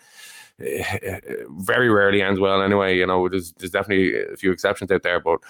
very 0.59 1.89
rarely 1.89 2.23
ends 2.23 2.39
well. 2.39 2.63
Anyway, 2.63 2.97
you 2.97 3.07
know, 3.07 3.29
there's 3.29 3.53
there's 3.53 3.73
definitely 3.73 4.15
a 4.33 4.37
few 4.37 4.53
exceptions 4.53 4.91
out 4.91 5.03
there, 5.03 5.21
but 5.21 5.41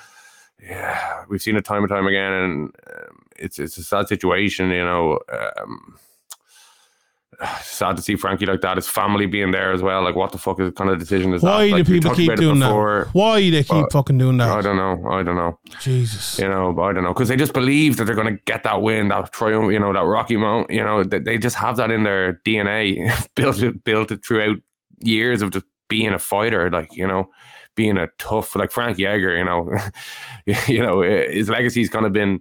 yeah, 0.63 1.25
we've 1.29 1.43
seen 1.43 1.57
it 1.57 1.65
time 1.65 1.83
and 1.83 1.91
time 1.91 2.07
again, 2.07 2.33
and 2.33 2.77
um, 2.91 3.23
it's 3.37 3.59
it's 3.59 3.77
a 3.79 3.85
sad 3.85 4.09
situation. 4.09 4.71
You 4.71 4.85
know. 4.85 5.19
Um, 5.59 5.99
sad 7.63 7.97
to 7.97 8.03
see 8.03 8.17
Frankie 8.17 8.47
like 8.47 8.61
that. 8.61 8.77
His 8.77 8.89
family 8.89 9.27
being 9.27 9.51
there 9.51 9.73
as 9.73 9.83
well. 9.83 10.03
Like, 10.03 10.15
what 10.15 10.33
the 10.33 10.39
fuck 10.39 10.61
is 10.61 10.73
kind 10.75 10.91
of 10.91 10.99
decision 10.99 11.33
is 11.35 11.43
Why 11.43 11.67
that? 11.67 11.73
Like, 11.73 11.87
do 11.87 11.95
people 11.95 12.15
keep 12.15 12.37
doing 12.37 12.61
that? 12.61 13.09
Why 13.13 13.41
do 13.41 13.51
they 13.51 13.65
keep 13.65 13.91
fucking 13.91 14.19
doing 14.19 14.37
that? 14.39 14.51
I 14.51 14.61
don't 14.61 14.77
know. 14.77 15.11
I 15.11 15.23
don't 15.23 15.37
know. 15.37 15.59
Jesus. 15.81 16.39
You 16.39 16.49
know, 16.49 16.71
I 16.81 16.93
don't 16.93 17.05
know 17.05 17.13
because 17.13 17.29
they 17.29 17.37
just 17.37 17.53
believe 17.53 17.97
that 17.97 18.05
they're 18.05 18.15
going 18.15 18.37
to 18.37 18.43
get 18.45 18.63
that 18.65 18.83
win, 18.83 19.09
that 19.09 19.33
triumph. 19.33 19.73
You 19.73 19.79
know, 19.79 19.93
that 19.93 20.05
Rocky 20.05 20.37
Mount. 20.37 20.71
You 20.71 20.85
know, 20.85 21.05
they, 21.05 21.19
they 21.19 21.39
just 21.39 21.57
have 21.57 21.77
that 21.77 21.91
in 21.91 22.05
their 22.05 22.41
DNA, 22.45 23.11
built 23.35 23.63
it, 23.63 23.85
built 23.85 24.11
it 24.11 24.25
throughout 24.25 24.57
years 25.01 25.43
of 25.43 25.51
just 25.51 25.67
being 25.89 26.13
a 26.13 26.19
fighter. 26.19 26.71
Like, 26.71 26.95
you 26.95 27.07
know. 27.07 27.31
Being 27.75 27.97
a 27.97 28.09
tough, 28.19 28.55
like 28.55 28.71
Frankie 28.71 29.07
Edgar, 29.07 29.35
you 29.35 29.47
know, 29.47 29.75
you 30.69 30.83
know, 30.83 31.01
his 31.01 31.49
legacy's 31.49 31.89
kind 31.89 32.05
of 32.05 32.13
been 32.13 32.39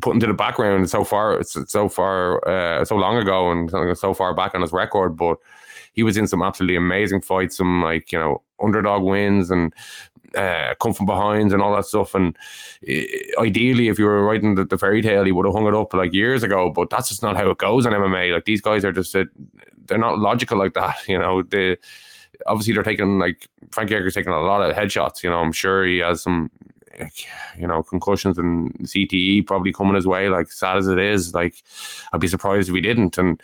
put 0.00 0.14
into 0.14 0.26
the 0.26 0.34
background 0.34 0.88
so 0.88 1.04
far 1.04 1.42
so 1.42 1.88
far 1.88 2.46
uh, 2.48 2.84
so 2.84 2.96
long 2.96 3.16
ago 3.16 3.50
and 3.50 3.70
so 3.96 4.14
far 4.14 4.34
back 4.34 4.54
on 4.54 4.62
his 4.62 4.72
record 4.72 5.16
but 5.16 5.38
he 5.94 6.02
was 6.02 6.16
in 6.16 6.26
some 6.26 6.42
absolutely 6.42 6.76
amazing 6.76 7.20
fights 7.20 7.56
some 7.56 7.82
like 7.82 8.12
you 8.12 8.18
know 8.18 8.42
underdog 8.60 9.02
wins 9.02 9.50
and 9.50 9.74
uh, 10.36 10.74
come 10.80 10.92
from 10.92 11.06
behind 11.06 11.52
and 11.52 11.62
all 11.62 11.74
that 11.74 11.84
stuff. 11.84 12.14
And 12.14 12.36
uh, 12.88 13.40
ideally 13.40 13.88
if 13.88 13.98
you 13.98 14.04
were 14.06 14.24
writing 14.24 14.54
the, 14.54 14.64
the, 14.64 14.78
fairy 14.78 15.02
tale 15.02 15.24
he 15.24 15.32
would 15.32 15.46
have 15.46 15.54
hung 15.54 15.66
it 15.66 15.74
up 15.74 15.92
like 15.94 16.12
years 16.12 16.42
ago 16.42 16.70
but 16.70 16.90
that's 16.90 17.08
just 17.08 17.22
not 17.22 17.36
how 17.36 17.50
it 17.50 17.58
goes 17.58 17.86
in 17.86 17.92
MMA 17.92 18.32
like 18.32 18.44
these 18.44 18.60
guys 18.60 18.84
are 18.84 18.92
just 18.92 19.14
uh, 19.14 19.24
they're 19.86 19.98
not 19.98 20.18
logical 20.18 20.58
like 20.58 20.74
that 20.74 20.96
you 21.08 21.18
know. 21.18 21.42
They 21.42 21.76
obviously 22.46 22.74
they're 22.74 22.82
taking 22.82 23.18
like 23.18 23.48
Frank 23.70 23.90
Edgar's 23.90 24.14
taking 24.14 24.32
a 24.32 24.40
lot 24.40 24.62
of 24.62 24.76
headshots 24.76 25.22
you 25.22 25.30
know. 25.30 25.38
I'm 25.38 25.52
sure 25.52 25.84
he 25.84 25.98
has 25.98 26.22
some 26.22 26.50
you 27.56 27.66
know, 27.66 27.82
concussions 27.82 28.38
and 28.38 28.72
CTE 28.80 29.46
probably 29.46 29.72
coming 29.72 29.94
his 29.94 30.06
way. 30.06 30.28
Like 30.28 30.50
sad 30.50 30.76
as 30.76 30.88
it 30.88 30.98
is, 30.98 31.34
like 31.34 31.62
I'd 32.12 32.20
be 32.20 32.28
surprised 32.28 32.68
if 32.68 32.74
he 32.74 32.80
didn't. 32.80 33.18
And 33.18 33.40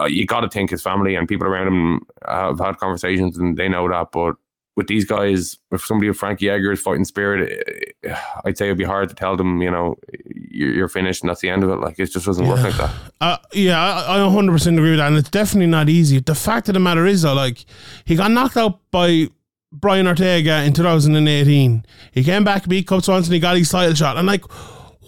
uh, 0.00 0.04
you 0.06 0.26
got 0.26 0.40
to 0.40 0.48
think 0.48 0.70
his 0.70 0.82
family 0.82 1.14
and 1.14 1.28
people 1.28 1.46
around 1.46 1.68
him 1.68 2.00
have 2.26 2.58
had 2.58 2.78
conversations 2.78 3.38
and 3.38 3.56
they 3.56 3.68
know 3.68 3.88
that. 3.88 4.10
But 4.12 4.36
with 4.74 4.86
these 4.86 5.04
guys, 5.04 5.58
if 5.70 5.84
somebody 5.84 6.08
of 6.08 6.16
Frankie 6.16 6.48
Edgar's 6.48 6.80
fighting 6.80 7.04
spirit, 7.04 7.94
uh, 8.08 8.16
I'd 8.44 8.56
say 8.56 8.66
it'd 8.66 8.78
be 8.78 8.84
hard 8.84 9.08
to 9.10 9.14
tell 9.14 9.36
them, 9.36 9.60
you 9.60 9.70
know, 9.70 9.96
you're 10.24 10.88
finished 10.88 11.22
and 11.22 11.30
that's 11.30 11.40
the 11.40 11.50
end 11.50 11.62
of 11.62 11.70
it. 11.70 11.76
Like 11.76 11.98
it 11.98 12.06
just 12.06 12.26
doesn't 12.26 12.44
yeah. 12.44 12.50
work 12.50 12.62
like 12.62 12.76
that. 12.76 12.90
Uh, 13.20 13.36
yeah, 13.52 13.78
I, 13.78 14.16
I 14.16 14.18
100% 14.18 14.78
agree 14.78 14.90
with 14.90 14.98
that, 14.98 15.08
and 15.08 15.16
it's 15.16 15.30
definitely 15.30 15.66
not 15.66 15.88
easy. 15.88 16.20
The 16.20 16.34
fact 16.34 16.68
of 16.68 16.74
the 16.74 16.80
matter 16.80 17.06
is, 17.06 17.22
though, 17.22 17.34
like 17.34 17.64
he 18.04 18.16
got 18.16 18.30
knocked 18.30 18.56
out 18.56 18.80
by 18.90 19.28
Brian 19.72 20.06
Ortega 20.06 20.62
in 20.62 20.72
2018. 20.72 21.84
He 22.12 22.22
came 22.24 22.44
back, 22.44 22.68
beat 22.68 22.86
Cub 22.86 23.02
Swanson, 23.02 23.32
he 23.32 23.40
got 23.40 23.56
his 23.56 23.70
title 23.70 23.94
shot. 23.94 24.16
And 24.16 24.26
like, 24.26 24.44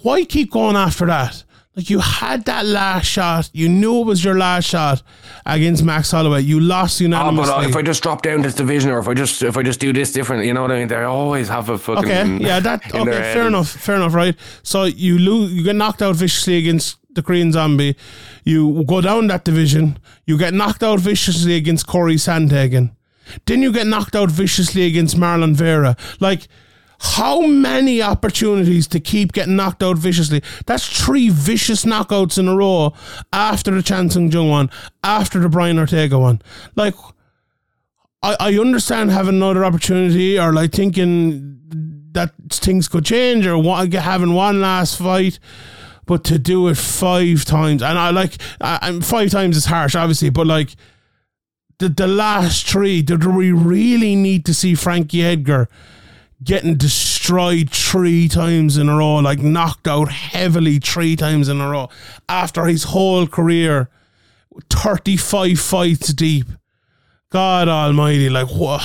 why 0.02 0.24
keep 0.24 0.50
going 0.50 0.76
after 0.76 1.06
that? 1.06 1.44
Like 1.76 1.90
you 1.90 1.98
had 1.98 2.44
that 2.44 2.66
last 2.66 3.06
shot, 3.06 3.50
you 3.52 3.68
knew 3.68 4.02
it 4.02 4.06
was 4.06 4.24
your 4.24 4.38
last 4.38 4.66
shot 4.66 5.02
against 5.44 5.82
Max 5.82 6.12
Holloway. 6.12 6.42
You 6.42 6.60
lost 6.60 7.00
unanimously. 7.00 7.52
Oh, 7.52 7.56
but 7.56 7.64
uh, 7.64 7.68
if 7.68 7.74
I 7.74 7.82
just 7.82 8.00
drop 8.00 8.22
down 8.22 8.42
this 8.42 8.54
division, 8.54 8.92
or 8.92 9.00
if 9.00 9.08
I 9.08 9.14
just 9.14 9.42
if 9.42 9.56
I 9.56 9.64
just 9.64 9.80
do 9.80 9.92
this 9.92 10.12
differently, 10.12 10.46
you 10.46 10.54
know 10.54 10.62
what 10.62 10.70
I 10.70 10.78
mean? 10.78 10.88
They 10.88 11.02
always 11.02 11.48
have 11.48 11.68
a 11.70 11.76
fucking 11.76 12.04
okay, 12.04 12.36
yeah, 12.36 12.60
that 12.60 12.86
okay, 12.94 13.10
fair 13.34 13.48
enough, 13.48 13.68
fair 13.68 13.96
enough, 13.96 14.14
right? 14.14 14.36
So 14.62 14.84
you 14.84 15.18
lose, 15.18 15.52
you 15.52 15.64
get 15.64 15.74
knocked 15.74 16.00
out 16.00 16.14
viciously 16.14 16.58
against 16.58 16.96
the 17.12 17.24
Korean 17.24 17.50
Zombie. 17.50 17.96
You 18.44 18.84
go 18.84 19.00
down 19.00 19.26
that 19.28 19.44
division. 19.44 19.98
You 20.26 20.38
get 20.38 20.54
knocked 20.54 20.84
out 20.84 21.00
viciously 21.00 21.56
against 21.56 21.88
Corey 21.88 22.16
Sandhagen. 22.16 22.92
Then 23.46 23.62
you 23.62 23.72
get 23.72 23.86
knocked 23.86 24.14
out 24.16 24.30
viciously 24.30 24.84
against 24.84 25.16
Marlon 25.16 25.54
Vera. 25.54 25.96
Like, 26.20 26.48
how 27.00 27.42
many 27.42 28.00
opportunities 28.00 28.86
to 28.88 29.00
keep 29.00 29.32
getting 29.32 29.56
knocked 29.56 29.82
out 29.82 29.98
viciously? 29.98 30.42
That's 30.66 30.86
three 31.04 31.28
vicious 31.28 31.84
knockouts 31.84 32.38
in 32.38 32.48
a 32.48 32.56
row 32.56 32.94
after 33.32 33.70
the 33.72 33.82
Chan 33.82 34.10
Sung 34.10 34.30
Jung 34.30 34.48
one, 34.48 34.70
after 35.02 35.38
the 35.40 35.48
Brian 35.48 35.78
Ortega 35.78 36.18
one. 36.18 36.40
Like, 36.76 36.94
I, 38.22 38.36
I 38.40 38.58
understand 38.58 39.10
having 39.10 39.34
another 39.36 39.64
opportunity 39.64 40.38
or 40.38 40.52
like 40.52 40.72
thinking 40.72 41.60
that 42.12 42.32
things 42.50 42.88
could 42.88 43.04
change 43.04 43.46
or 43.46 43.62
having 43.98 44.32
one 44.34 44.60
last 44.60 44.98
fight. 44.98 45.38
But 46.06 46.22
to 46.24 46.38
do 46.38 46.68
it 46.68 46.76
five 46.76 47.44
times, 47.44 47.82
and 47.82 47.98
I 47.98 48.10
like, 48.10 48.36
I, 48.60 48.78
I'm- 48.82 49.00
five 49.00 49.30
times 49.30 49.56
is 49.56 49.64
harsh, 49.64 49.94
obviously, 49.94 50.30
but 50.30 50.46
like 50.46 50.70
the, 51.78 51.88
the 51.88 52.06
last 52.06 52.68
three, 52.68 53.02
did 53.02 53.24
we 53.24 53.52
really 53.52 54.16
need 54.16 54.44
to 54.46 54.54
see 54.54 54.74
Frankie 54.74 55.24
Edgar 55.24 55.68
getting 56.42 56.76
destroyed 56.76 57.70
three 57.70 58.28
times 58.28 58.76
in 58.76 58.88
a 58.88 58.96
row, 58.96 59.16
like 59.16 59.40
knocked 59.40 59.88
out 59.88 60.10
heavily 60.10 60.78
three 60.78 61.16
times 61.16 61.48
in 61.48 61.60
a 61.60 61.68
row 61.68 61.88
after 62.28 62.66
his 62.66 62.84
whole 62.84 63.26
career, 63.26 63.88
35 64.70 65.58
fights 65.58 66.12
deep? 66.12 66.46
God 67.30 67.68
Almighty, 67.68 68.30
like 68.30 68.48
what? 68.48 68.82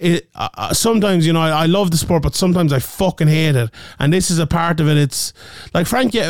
It, 0.00 0.28
uh, 0.34 0.72
sometimes 0.72 1.26
you 1.26 1.32
know 1.32 1.42
I, 1.42 1.50
I 1.50 1.66
love 1.66 1.90
the 1.90 1.96
sport, 1.96 2.22
but 2.22 2.34
sometimes 2.34 2.72
I 2.72 2.78
fucking 2.78 3.28
hate 3.28 3.54
it, 3.54 3.70
and 3.98 4.12
this 4.12 4.30
is 4.30 4.38
a 4.38 4.46
part 4.46 4.80
of 4.80 4.88
it. 4.88 4.96
It's 4.96 5.32
like 5.74 5.86
Frankie, 5.86 6.22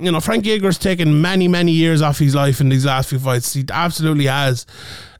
you 0.00 0.10
know, 0.10 0.20
Frankie 0.20 0.52
Edgar's 0.52 0.78
taken 0.78 1.20
many 1.20 1.48
many 1.48 1.72
years 1.72 2.02
off 2.02 2.18
his 2.18 2.34
life 2.34 2.60
in 2.60 2.68
these 2.68 2.84
last 2.86 3.10
few 3.10 3.18
fights. 3.18 3.52
He 3.52 3.64
absolutely 3.70 4.26
has, 4.26 4.66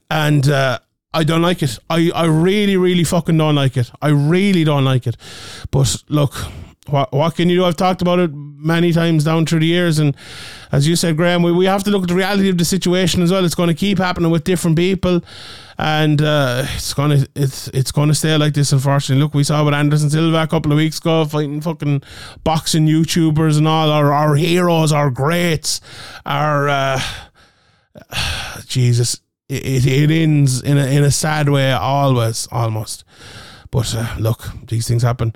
and 0.09 0.47
uh, 0.49 0.79
I 1.13 1.23
don't 1.23 1.41
like 1.41 1.61
it. 1.63 1.77
I 1.89 2.11
I 2.13 2.25
really 2.25 2.77
really 2.77 3.03
fucking 3.03 3.37
don't 3.37 3.55
like 3.55 3.77
it. 3.77 3.91
I 4.01 4.09
really 4.09 4.63
don't 4.63 4.85
like 4.85 5.07
it. 5.07 5.17
But 5.69 6.03
look, 6.09 6.33
what 6.87 7.11
what 7.13 7.35
can 7.35 7.47
you 7.47 7.57
do? 7.57 7.65
I've 7.65 7.75
talked 7.75 8.01
about 8.01 8.17
it 8.17 8.31
many 8.33 8.91
times 8.91 9.23
down 9.23 9.45
through 9.45 9.59
the 9.59 9.67
years, 9.67 9.99
and 9.99 10.15
as 10.71 10.87
you 10.87 10.95
said, 10.95 11.15
Graham, 11.15 11.43
we, 11.43 11.51
we 11.51 11.65
have 11.65 11.83
to 11.83 11.91
look 11.91 12.03
at 12.03 12.07
the 12.09 12.15
reality 12.15 12.49
of 12.49 12.57
the 12.57 12.65
situation 12.65 13.21
as 13.21 13.31
well. 13.31 13.45
It's 13.45 13.53
going 13.53 13.69
to 13.69 13.75
keep 13.75 13.99
happening 13.99 14.31
with 14.31 14.43
different 14.45 14.77
people, 14.77 15.21
and 15.77 16.21
uh, 16.23 16.63
it's 16.73 16.95
gonna 16.95 17.27
it's 17.35 17.67
it's 17.67 17.91
gonna 17.91 18.15
stay 18.15 18.35
like 18.35 18.55
this. 18.55 18.71
Unfortunately, 18.71 19.21
look, 19.21 19.35
we 19.35 19.43
saw 19.43 19.63
with 19.63 19.75
Anderson 19.75 20.09
Silva 20.09 20.41
a 20.41 20.47
couple 20.47 20.71
of 20.71 20.77
weeks 20.77 20.97
ago 20.97 21.23
fighting 21.25 21.61
fucking 21.61 22.01
boxing 22.43 22.87
YouTubers 22.87 23.59
and 23.59 23.67
all. 23.67 23.91
Our 23.91 24.11
our 24.11 24.35
heroes, 24.35 24.91
our 24.91 25.11
greats, 25.11 25.81
our 26.25 26.67
uh, 26.67 27.01
Jesus. 28.65 29.21
It, 29.49 29.85
it, 29.85 29.85
it 29.85 30.11
ends 30.11 30.63
in 30.63 30.79
a 30.79 30.85
in 30.85 31.03
a 31.03 31.11
sad 31.11 31.47
way 31.49 31.73
always 31.73 32.47
almost. 32.51 33.03
But 33.69 33.93
uh, 33.95 34.15
look, 34.17 34.49
these 34.67 34.87
things 34.87 35.03
happen. 35.03 35.33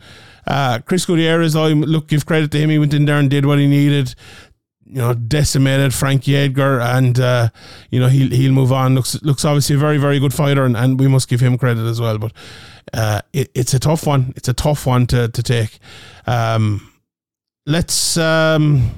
Uh, 0.47 0.79
Chris 0.79 1.05
Gutierrez, 1.05 1.55
I 1.55 1.69
look, 1.69 2.07
give 2.07 2.25
credit 2.25 2.51
to 2.51 2.59
him. 2.59 2.69
He 2.69 2.79
went 2.79 2.93
in 2.93 3.05
there 3.05 3.17
and 3.17 3.29
did 3.29 3.45
what 3.45 3.59
he 3.59 3.67
needed. 3.67 4.15
You 4.87 4.99
know, 4.99 5.13
decimated 5.15 5.93
Frankie 5.95 6.35
Edgar, 6.35 6.79
and 6.79 7.19
uh, 7.19 7.49
you 7.89 7.99
know 7.99 8.07
he'll 8.07 8.29
he'll 8.29 8.51
move 8.51 8.71
on. 8.71 8.93
looks 8.93 9.21
looks 9.23 9.43
obviously 9.43 9.75
a 9.75 9.79
very 9.79 9.97
very 9.97 10.19
good 10.19 10.33
fighter, 10.33 10.63
and, 10.63 10.77
and 10.77 10.99
we 10.99 11.07
must 11.07 11.27
give 11.27 11.39
him 11.39 11.57
credit 11.57 11.85
as 11.85 11.99
well. 11.99 12.19
But 12.19 12.33
uh, 12.93 13.21
it, 13.33 13.49
it's 13.55 13.73
a 13.73 13.79
tough 13.79 14.05
one. 14.05 14.33
It's 14.35 14.47
a 14.47 14.53
tough 14.53 14.85
one 14.85 15.07
to 15.07 15.27
to 15.27 15.43
take. 15.43 15.79
Um, 16.27 16.91
let's 17.65 18.15
um, 18.17 18.91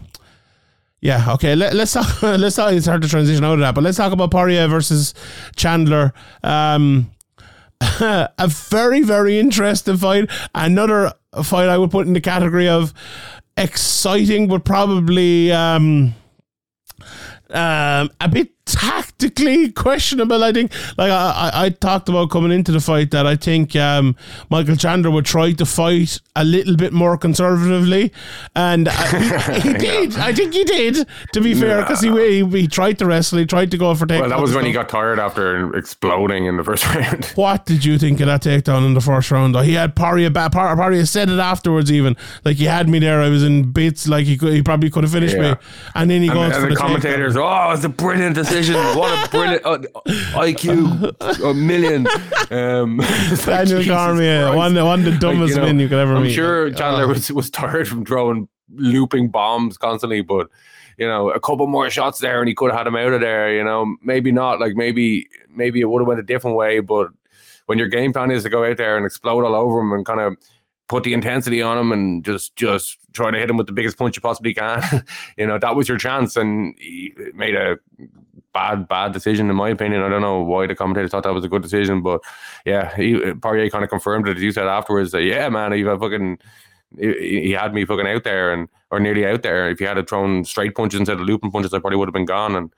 yeah, 1.00 1.34
okay. 1.34 1.56
Let, 1.56 1.74
let's 1.74 1.94
talk. 1.94 2.22
Let's 2.22 2.56
talk. 2.56 2.74
It's 2.74 2.86
hard 2.86 3.02
to 3.04 3.08
transition 3.08 3.44
out 3.44 3.54
of 3.54 3.60
that, 3.60 3.76
but 3.76 3.84
let's 3.84 3.98
talk 3.98 4.12
about 4.12 4.32
Poirier 4.32 4.68
versus 4.68 5.14
Chandler. 5.56 6.14
Um, 6.44 7.12
a 7.82 8.48
very, 8.48 9.02
very 9.02 9.38
interesting 9.38 9.98
fight. 9.98 10.30
Another 10.56 11.14
fight 11.44 11.70
I 11.70 11.78
would 11.78 11.92
put 11.92 12.08
in 12.08 12.14
the 12.14 12.22
category 12.22 12.68
of 12.68 12.94
exciting, 13.56 14.48
but 14.48 14.66
probably 14.66 15.52
um, 15.52 16.14
um, 17.50 18.10
a 18.20 18.30
bit 18.30 18.50
tactically 18.74 19.72
questionable. 19.72 20.44
I 20.44 20.52
think, 20.52 20.72
like 20.98 21.12
I, 21.12 21.52
I, 21.54 21.66
I 21.66 21.70
talked 21.70 22.10
about 22.10 22.30
coming 22.30 22.52
into 22.52 22.72
the 22.72 22.80
fight, 22.80 23.12
that 23.12 23.26
I 23.26 23.36
think 23.36 23.76
um, 23.76 24.16
Michael 24.50 24.76
Chandler 24.76 25.12
would 25.12 25.26
try 25.26 25.52
to 25.54 25.66
fight 25.66 26.20
a 26.36 26.44
little 26.44 26.76
bit 26.76 26.94
more 26.94 27.18
conservatively, 27.18 28.12
and 28.56 28.88
uh, 28.88 28.92
he, 28.92 29.62
he 29.72 29.74
did. 29.74 30.16
I 30.18 30.34
think 30.34 30.54
he 30.54 30.64
did. 30.64 31.08
To 31.34 31.42
be 31.42 31.54
fair, 31.54 31.82
because 31.82 32.02
he, 32.02 32.10
he 32.12 32.46
he 32.62 32.68
tried 32.68 33.00
to 33.00 33.06
wrestle, 33.06 33.40
he 33.40 33.46
tried 33.46 33.72
to 33.72 33.78
go 33.78 33.94
for 33.96 34.06
takedown. 34.06 34.22
Well, 34.22 34.30
that 34.30 34.40
was 34.42 34.56
when 34.56 34.66
he 34.66 34.72
got 34.72 34.90
tired 34.90 35.20
after 35.20 35.76
exploding 35.76 36.46
in 36.46 36.58
the 36.58 36.64
first 36.64 36.86
round. 36.96 37.26
What 37.36 37.66
did 37.66 37.84
you 37.86 37.98
think 37.98 38.20
of 38.20 38.28
that 38.28 38.42
takedown 38.44 38.86
in 38.86 38.94
the 38.94 39.02
first 39.02 39.32
round? 39.32 39.56
Though 39.56 39.62
he 39.62 39.74
had 39.74 39.96
Poirier 39.96 40.30
back. 40.30 40.52
Par- 40.52 40.76
Poirier 40.76 41.06
said 41.06 41.30
it 41.30 41.40
afterwards, 41.40 41.92
even 41.92 42.16
like 42.46 42.58
he 42.58 42.66
had 42.66 42.88
me 42.90 43.00
there. 43.00 43.22
I 43.22 43.30
was 43.30 43.44
in 43.44 43.72
bits. 43.72 44.08
Like 44.08 44.26
he 44.26 44.38
could, 44.38 44.54
he 44.54 44.62
probably 44.62 44.90
could 44.90 45.04
have 45.04 45.12
finished 45.12 45.36
Yeah. 45.36 45.52
me, 45.54 45.58
and 45.96 46.10
then 46.10 46.22
he 46.22 46.28
And, 46.30 46.36
goes 46.36 46.54
and 46.54 46.56
for 46.64 46.70
the, 46.70 46.76
the 46.76 46.76
commentators, 46.76 47.36
oh, 47.36 47.72
it's 47.72 47.84
a 47.84 47.90
brilliant 47.90 48.36
decision. 48.36 48.57
What 48.96 49.28
a 49.28 49.30
brilliant 49.30 49.66
uh, 49.66 49.78
IQ, 50.34 51.50
a 51.50 51.54
million. 51.54 52.08
Um, 52.52 52.98
like, 53.48 53.68
Daniel 53.68 53.84
Cormier, 53.86 54.56
one, 54.56 54.76
one 54.76 55.00
of 55.00 55.06
the 55.06 55.12
Like, 55.12 55.20
dumbest 55.20 55.56
you 55.56 55.62
know, 55.62 55.66
men 55.68 55.80
you 55.80 55.88
could 55.88 56.00
ever 56.00 56.16
I'm 56.16 56.24
meet. 56.24 56.34
sure 56.34 56.72
Chandler 56.72 57.06
Oh. 57.06 57.10
was, 57.10 57.32
was 57.32 57.50
tired 57.50 57.88
from 57.88 58.06
throwing 58.06 58.48
looping 58.74 59.30
bombs 59.30 59.78
constantly, 59.78 60.22
but 60.22 60.48
you 60.98 61.08
know, 61.08 61.30
a 61.30 61.40
couple 61.40 61.68
more 61.68 61.90
shots 61.90 62.20
there 62.20 62.40
and 62.40 62.48
he 62.48 62.56
could 62.56 62.72
have 62.72 62.80
had 62.80 62.88
him 62.88 62.96
out 62.96 63.14
of 63.14 63.22
there. 63.22 63.54
You 63.54 63.64
know, 63.64 63.96
maybe 64.04 64.32
not. 64.32 64.60
Like 64.60 64.76
maybe 64.76 65.28
maybe 65.50 65.80
it 65.80 65.86
would 65.90 66.02
have 66.02 66.08
went 66.08 66.20
a 66.20 66.24
different 66.24 66.58
way. 66.58 66.80
But 66.80 67.10
when 67.68 67.78
your 67.78 67.88
game 67.88 68.14
plan 68.14 68.32
is 68.32 68.44
to 68.44 68.50
go 68.50 68.66
out 68.66 68.78
there 68.78 68.98
and 68.98 69.06
explode 69.06 69.46
all 69.46 69.54
over 69.56 69.80
him 69.80 69.92
and 69.94 70.06
kind 70.06 70.20
of 70.20 70.36
put 70.90 71.04
the 71.04 71.14
intensity 71.14 71.62
on 71.62 71.78
him 71.78 71.92
and 71.92 72.24
just 72.26 72.56
just 72.56 72.98
try 73.14 73.30
to 73.30 73.38
hit 73.38 73.50
him 73.50 73.58
with 73.58 73.68
the 73.68 73.74
biggest 73.74 73.98
punch 73.98 74.16
you 74.16 74.22
possibly 74.22 74.54
can, 74.54 74.82
you 75.38 75.46
know, 75.46 75.60
that 75.60 75.76
was 75.76 75.88
your 75.88 75.98
chance. 76.00 76.36
And 76.36 76.74
he 76.80 77.14
made 77.36 77.56
a 77.56 77.78
bad 78.58 78.88
bad 78.88 79.12
decision 79.12 79.50
in 79.52 79.56
my 79.56 79.70
opinion. 79.70 80.02
I 80.02 80.10
don't 80.10 80.22
know 80.22 80.42
why 80.42 80.66
the 80.66 80.76
commentators 80.76 81.12
thought 81.12 81.24
that 81.24 81.34
was 81.34 81.46
a 81.46 81.54
good 81.54 81.62
decision, 81.62 82.02
but 82.02 82.22
yeah, 82.66 82.96
he, 82.96 83.34
Poirier 83.36 83.70
kind 83.70 83.84
of 83.84 83.90
confirmed 83.90 84.28
it. 84.28 84.38
As 84.38 84.44
you 84.44 84.52
said 84.52 84.66
afterwards, 84.68 85.12
that 85.12 85.24
yeah, 85.24 85.48
man, 85.50 85.72
he 85.74 85.84
fucking 85.84 86.40
he, 87.00 87.42
he 87.48 87.52
had 87.52 87.74
me 87.74 87.86
fucking 87.86 88.08
out 88.08 88.24
there 88.24 88.52
and 88.52 88.68
or 88.90 89.00
nearly 89.00 89.28
out 89.28 89.44
there. 89.44 89.70
If 89.70 89.78
he 89.80 89.86
had 89.86 90.10
thrown 90.10 90.44
straight 90.44 90.74
punches 90.74 91.00
instead 91.00 91.20
of 91.20 91.28
looping 91.28 91.52
punches, 91.52 91.74
I 91.74 91.80
probably 91.80 91.98
would 91.98 92.08
have 92.08 92.20
been 92.20 92.26
gone. 92.26 92.56
And 92.56 92.74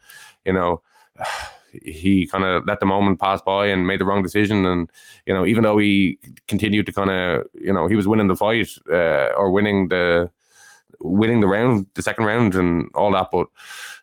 you 0.46 0.52
know, 0.52 0.82
he 1.72 2.28
kind 2.28 2.44
of 2.44 2.66
let 2.66 2.82
the 2.82 2.86
moment 2.86 3.22
pass 3.22 3.42
by 3.42 3.68
and 3.68 3.88
made 3.88 4.02
the 4.02 4.06
wrong 4.06 4.22
decision. 4.22 4.66
And 4.66 4.90
you 5.26 5.34
know, 5.34 5.46
even 5.46 5.64
though 5.64 5.78
he 5.78 6.20
continued 6.50 6.88
to 6.88 6.92
kind 6.92 7.10
of 7.10 7.48
you 7.54 7.72
know 7.72 7.88
he 7.88 7.96
was 7.96 8.08
winning 8.08 8.28
the 8.28 8.36
fight 8.36 8.70
uh, 8.92 9.30
or 9.38 9.50
winning 9.50 9.88
the 9.88 10.30
winning 11.00 11.40
the 11.40 11.48
round, 11.48 11.86
the 11.94 12.02
second 12.02 12.26
round, 12.26 12.56
and 12.56 12.90
all 12.96 13.14
that, 13.14 13.30
but 13.32 13.48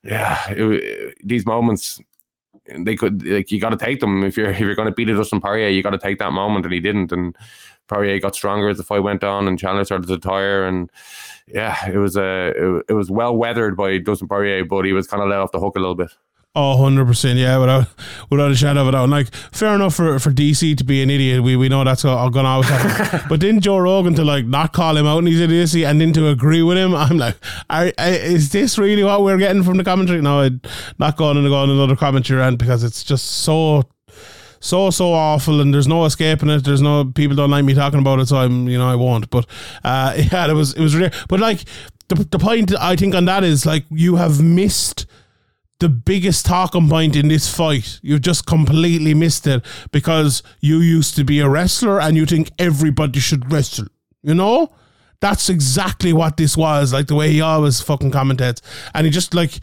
yeah, 0.07 0.51
it, 0.51 1.17
these 1.25 1.47
moments 1.47 2.01
they 2.79 2.97
could 2.97 3.25
like 3.25 3.51
you 3.51 3.61
got 3.61 3.71
to 3.71 3.77
take 3.77 4.01
them 4.01 4.25
if 4.25 4.37
you're 4.37 4.51
if 4.51 4.61
you're 4.61 4.75
going 4.75 4.89
to 4.89 4.95
beat 4.95 5.09
a 5.09 5.15
Dustin 5.15 5.41
Poirier, 5.41 5.69
you 5.69 5.83
got 5.83 5.91
to 5.91 5.99
take 5.99 6.19
that 6.19 6.33
moment, 6.33 6.65
and 6.65 6.75
he 6.75 6.81
didn't. 6.81 7.13
And 7.13 7.37
Poirier 7.89 8.19
got 8.19 8.35
stronger 8.35 8.69
as 8.69 8.79
the 8.79 8.83
fight 8.83 9.03
went 9.03 9.23
on, 9.25 9.47
and 9.47 9.59
Chandler 9.59 9.85
started 9.85 10.09
to 10.09 10.19
tire, 10.19 10.67
and 10.67 10.91
yeah, 11.47 11.89
it 11.89 11.99
was 11.99 12.17
a 12.17 12.53
it, 12.57 12.85
it 12.89 12.93
was 12.95 13.11
well 13.11 13.37
weathered 13.37 13.77
by 13.77 13.99
Dustin 13.99 14.29
Poirier, 14.29 14.65
but 14.65 14.85
he 14.85 14.93
was 14.93 15.07
kind 15.07 15.23
of 15.23 15.29
let 15.29 15.39
off 15.39 15.53
the 15.53 15.61
hook 15.61 15.77
a 15.77 15.81
little 15.81 15.95
bit. 15.95 16.11
Oh, 16.59 16.75
100%. 16.79 17.37
Yeah, 17.37 17.59
without 17.59 17.87
without 18.31 18.51
a 18.51 18.57
shadow 18.57 18.81
of 18.81 18.89
a 18.89 18.93
doubt. 18.93 19.11
Like, 19.11 19.35
fair 19.53 19.75
enough 19.75 19.95
for, 19.95 20.19
for 20.19 20.31
DC 20.31 20.75
to 20.79 20.85
be 20.85 21.03
an 21.03 21.11
idiot. 21.11 21.43
We 21.43 21.55
we 21.55 21.69
know 21.69 21.85
that's 21.85 22.03
all 22.03 22.31
going 22.31 22.45
to 22.45 22.49
always 22.49 22.69
happen. 22.71 23.21
but 23.29 23.41
then 23.41 23.61
Joe 23.61 23.77
Rogan 23.77 24.15
to, 24.15 24.25
like, 24.25 24.47
not 24.47 24.73
call 24.73 24.97
him 24.97 25.07
out 25.07 25.19
in 25.19 25.27
his 25.27 25.39
idiocy 25.39 25.85
and 25.85 26.01
then 26.01 26.15
to 26.15 26.29
agree 26.29 26.63
with 26.63 26.79
him, 26.79 26.95
I'm 26.95 27.19
like, 27.19 27.37
are, 27.69 27.93
is 27.99 28.53
this 28.53 28.79
really 28.79 29.05
what 29.05 29.23
we're 29.23 29.37
getting 29.37 29.65
from 29.65 29.77
the 29.77 29.85
commentary? 29.85 30.23
No, 30.23 30.41
I'd 30.41 30.67
not 30.99 31.19
going 31.19 31.37
to 31.43 31.49
go 31.51 31.57
on 31.57 31.69
another 31.69 31.95
commentary 31.95 32.41
rant 32.41 32.59
because 32.59 32.83
it's 32.83 33.05
just 33.05 33.27
so 33.27 33.85
so 34.59 34.89
so 34.89 35.13
awful 35.13 35.61
and 35.61 35.75
there's 35.75 35.87
no 35.87 36.07
escaping 36.07 36.49
it 36.49 36.65
there's 36.65 36.81
no 36.81 37.05
people 37.05 37.37
don't 37.37 37.51
like 37.51 37.65
me 37.65 37.75
talking 37.75 38.01
about 38.01 38.19
it 38.19 38.27
so 38.27 38.39
i'm 38.39 38.67
you 38.67 38.79
know 38.79 38.89
i 38.89 38.95
won't 38.95 39.29
but 39.29 39.47
uh 39.85 40.15
yeah 40.33 40.49
it 40.49 40.55
was 40.55 40.73
it 40.73 40.81
was 40.81 40.97
really 40.97 41.13
but 41.29 41.39
like 41.39 41.61
the, 42.09 42.15
the 42.31 42.39
point 42.39 42.75
i 42.81 42.97
think 42.97 43.15
on 43.15 43.27
that 43.27 43.45
is 43.45 43.67
like 43.67 43.85
you 43.91 44.17
have 44.17 44.41
missed 44.41 45.07
the 45.79 45.89
biggest 45.89 46.47
talking 46.47 46.89
point 46.89 47.17
in 47.17 47.29
this 47.29 47.55
fight. 47.55 48.01
You've 48.03 48.23
just 48.23 48.47
completely 48.47 49.15
missed 49.15 49.47
it 49.47 49.65
because 49.93 50.43
you 50.61 50.79
used 50.79 51.17
to 51.17 51.25
be 51.25 51.41
a 51.41 51.49
wrestler 51.49 52.01
and 52.01 52.17
you 52.17 52.27
think 52.27 52.51
everybody 52.59 53.21
should 53.21 53.53
wrestle. 53.53 53.87
You 54.23 54.35
know? 54.35 54.73
That's 55.21 55.49
exactly 55.49 56.13
what 56.13 56.37
this 56.37 56.57
was, 56.57 56.93
like 56.93 57.07
the 57.07 57.15
way 57.15 57.33
he 57.33 57.41
always 57.41 57.81
fucking 57.81 58.11
commentates. 58.11 58.61
And 58.95 59.07
he 59.07 59.11
just 59.11 59.35
like 59.35 59.61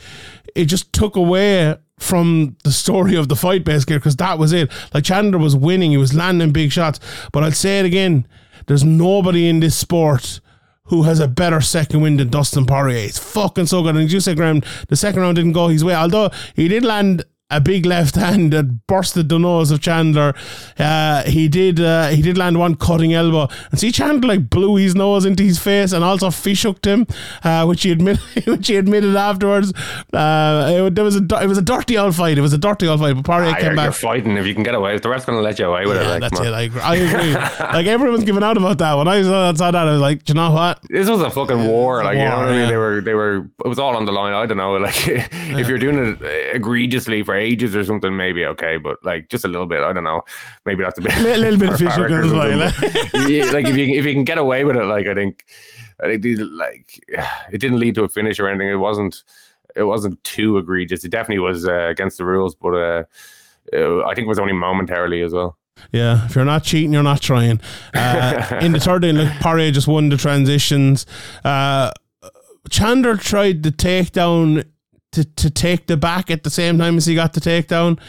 it 0.55 0.66
just 0.66 0.91
took 0.93 1.16
away 1.16 1.76
from 1.99 2.57
the 2.64 2.72
story 2.72 3.16
of 3.16 3.30
the 3.30 3.36
fight 3.36 3.64
basically 3.64 3.97
because 3.97 4.16
that 4.18 4.39
was 4.39 4.51
it. 4.51 4.72
Like 4.93 5.03
Chandler 5.03 5.38
was 5.38 5.55
winning, 5.55 5.91
he 5.91 5.97
was 5.97 6.14
landing 6.14 6.51
big 6.51 6.72
shots. 6.72 6.99
But 7.32 7.43
I'll 7.43 7.51
say 7.51 7.80
it 7.80 7.86
again, 7.86 8.28
there's 8.66 8.84
nobody 8.84 9.47
in 9.47 9.59
this 9.59 9.76
sport 9.76 10.41
who 10.88 11.04
has 11.04 11.20
a 11.20 11.28
better 11.28 11.62
second 11.62 12.02
win 12.02 12.18
than 12.18 12.30
Dustin 12.30 12.66
Poirier. 12.66 12.98
It's 12.98 13.18
fucking 13.18 13.68
so 13.68 13.84
good. 13.84 13.96
And 13.96 14.12
you 14.12 14.20
said, 14.20 14.38
Graham, 14.38 14.62
the 14.90 14.96
second 14.96 15.22
round 15.22 15.38
didn't 15.38 15.54
go 15.54 15.68
his 15.68 15.84
way. 15.84 15.96
Although 15.96 16.30
he 16.56 16.68
did 16.68 16.84
land 16.84 17.24
a 17.58 17.62
big 17.62 17.86
left 17.86 18.16
hand 18.16 18.54
that 18.54 18.86
bursted 18.88 19.30
the 19.30 19.39
nose 19.39 19.72
of 19.72 19.82
Chandler. 19.82 20.34
Uh, 20.80 21.24
he 21.24 21.47
did 21.47 21.80
uh, 21.80 22.08
he 22.10 22.22
did 22.22 22.38
land 22.38 22.58
one 22.60 22.76
cutting 22.76 23.14
elbow, 23.14 23.47
and 23.72 23.80
see 23.80 23.91
Chandler 23.91 24.28
like 24.36 24.49
blew 24.49 24.76
his 24.76 24.95
nose 24.95 25.26
into 25.26 25.43
his 25.43 25.60
face 25.60 25.91
and 25.93 26.04
also 26.04 26.30
fish 26.32 26.64
hooked 26.64 26.86
him, 26.86 27.06
uh, 27.43 27.66
which 27.66 27.84
he 27.84 27.91
admitted 27.91 28.22
which 28.47 28.68
he 28.68 28.76
admitted 28.78 29.16
afterwards. 29.16 29.74
Uh, 30.14 30.86
it, 30.88 30.95
there 30.95 31.04
was 31.04 31.16
a 31.16 31.24
it 31.41 31.47
was 31.47 31.58
a 31.58 31.62
dirty 31.62 31.97
old 31.97 32.16
fight. 32.16 32.38
It 32.38 32.41
was 32.41 32.54
a 32.54 32.58
dirty 32.58 32.88
old 32.88 32.99
fight, 32.99 33.16
but 33.16 33.26
Poirier 33.26 33.49
Ah, 33.51 33.56
came 33.56 33.66
you're, 33.68 33.76
back. 33.76 33.84
you're 33.86 33.91
fighting 33.93 34.38
if 34.38 34.45
you 34.45 34.54
can 34.54 34.64
get 34.64 34.76
away. 34.76 34.97
The 34.97 35.10
ref's 35.10 35.26
going 35.26 35.38
to 35.38 35.41
let 35.43 35.60
you 35.60 35.66
away 35.68 35.86
with 35.86 35.97
it, 35.97 36.01
Yeah, 36.04 36.10
like, 36.10 36.22
that's 36.22 36.38
come 36.39 36.47
it. 36.47 36.54
I 36.54 36.95
agree. 36.95 37.34
Like 37.74 37.88
everyone's 37.88 38.24
giving 38.24 38.43
out 38.43 38.58
about 38.58 38.78
that. 38.80 38.93
When 38.95 39.08
I 39.08 39.22
saw, 39.24 39.54
saw 39.54 39.72
that, 39.72 39.88
I 39.88 39.91
was 39.91 40.01
like, 40.01 40.24
"Do 40.24 40.32
you 40.32 40.36
know 40.36 40.51
what? 40.51 40.80
This 40.89 41.10
was 41.10 41.22
a 41.22 41.30
fucking 41.30 41.66
war, 41.68 42.01
a 42.01 42.04
like 42.06 42.18
you 42.18 42.24
know 42.24 42.36
war, 42.38 42.45
what 42.45 42.49
I 42.54 42.58
mean. 42.58 42.70
They 42.70 42.78
were, 42.78 43.01
they 43.01 43.14
were. 43.14 43.49
It 43.66 43.68
was 43.68 43.80
all 43.80 43.95
on 43.95 44.06
the 44.06 44.12
line. 44.12 44.34
I 44.34 44.45
don't 44.45 44.58
know, 44.58 44.74
like 44.78 44.95
if 45.08 45.68
you're 45.68 45.78
doing 45.80 45.97
it 46.22 46.56
egregiously 46.56 47.24
for 47.24 47.36
ages 47.44 47.76
or 47.76 47.84
something, 47.84 48.16
maybe 48.16 48.46
okay, 48.46 48.78
but 48.78 49.04
like 49.04 49.30
just 49.30 49.46
a 49.46 49.48
little 49.48 49.68
bit. 49.68 49.82
I 49.82 49.94
don't 49.94 50.04
know. 50.04 50.22
Maybe 50.66 50.84
that's 50.84 50.98
a 50.98 51.02
bit, 51.02 51.16
A 51.18 51.38
little 51.38 51.60
bit 51.60 51.70
of 51.70 51.80
fish 51.80 51.89
barbaric 51.89 52.24
hooking 52.24 52.38
or 52.39 52.44
as 52.44 52.60
well, 52.60 52.72
something, 52.72 53.32
yeah, 53.32 53.52
like 53.52 53.68
if 53.68 53.78
you 53.78 53.86
if 53.86 54.06
you 54.06 54.14
can 54.14 54.24
get 54.24 54.38
away 54.38 54.64
with 54.64 54.76
it, 54.76 54.86
like 54.86 55.08
I 55.08 55.14
think, 55.14 55.46
I 56.02 56.08
think 56.08 56.22
these, 56.22 56.39
like 56.39 57.00
it 57.52 57.60
didn't 57.60 57.80
lead 57.80 57.96
to 57.96 58.04
a 58.04 58.10
finish 58.10 58.39
or 58.39 58.48
anything. 58.48 58.70
It 58.70 58.76
wasn't. 58.76 59.24
It 59.76 59.84
wasn't 59.84 60.24
too 60.24 60.58
egregious. 60.60 61.04
It 61.04 61.10
definitely 61.10 61.39
was 61.39 61.68
uh, 61.68 61.88
against 61.88 62.20
the 62.20 62.26
rules, 62.26 62.54
but 62.54 62.76
uh, 62.76 63.04
uh, 63.74 64.06
I 64.06 64.14
think 64.14 64.26
it 64.26 64.30
was 64.30 64.38
only 64.38 64.54
momentarily 64.54 65.24
as 65.24 65.34
well. 65.34 65.58
Yeah, 65.91 66.26
if 66.26 66.36
you're 66.36 66.46
not 66.46 66.64
cheating, 66.64 66.94
you're 66.94 67.04
not 67.04 67.22
trying. 67.22 67.60
Uh, 67.94 68.60
in 68.62 68.72
the 68.72 68.80
third 68.80 69.02
day, 69.02 69.12
look, 69.12 69.32
Poirier 69.41 69.72
just 69.72 69.88
won 69.88 70.10
the 70.10 70.18
transitions. 70.18 71.06
Uh, 71.44 71.91
Chandler 72.70 73.18
tried 73.18 73.64
the 73.64 73.72
takedown 73.72 74.66
to, 75.14 75.24
to 75.24 75.49
take 75.49 75.88
the 75.88 75.97
back 75.97 76.30
at 76.30 76.43
the 76.43 76.49
same 76.49 76.78
time 76.78 76.97
as 76.97 77.05
he 77.05 77.16
got 77.16 77.34
the 77.34 77.39
takedown, 77.39 77.99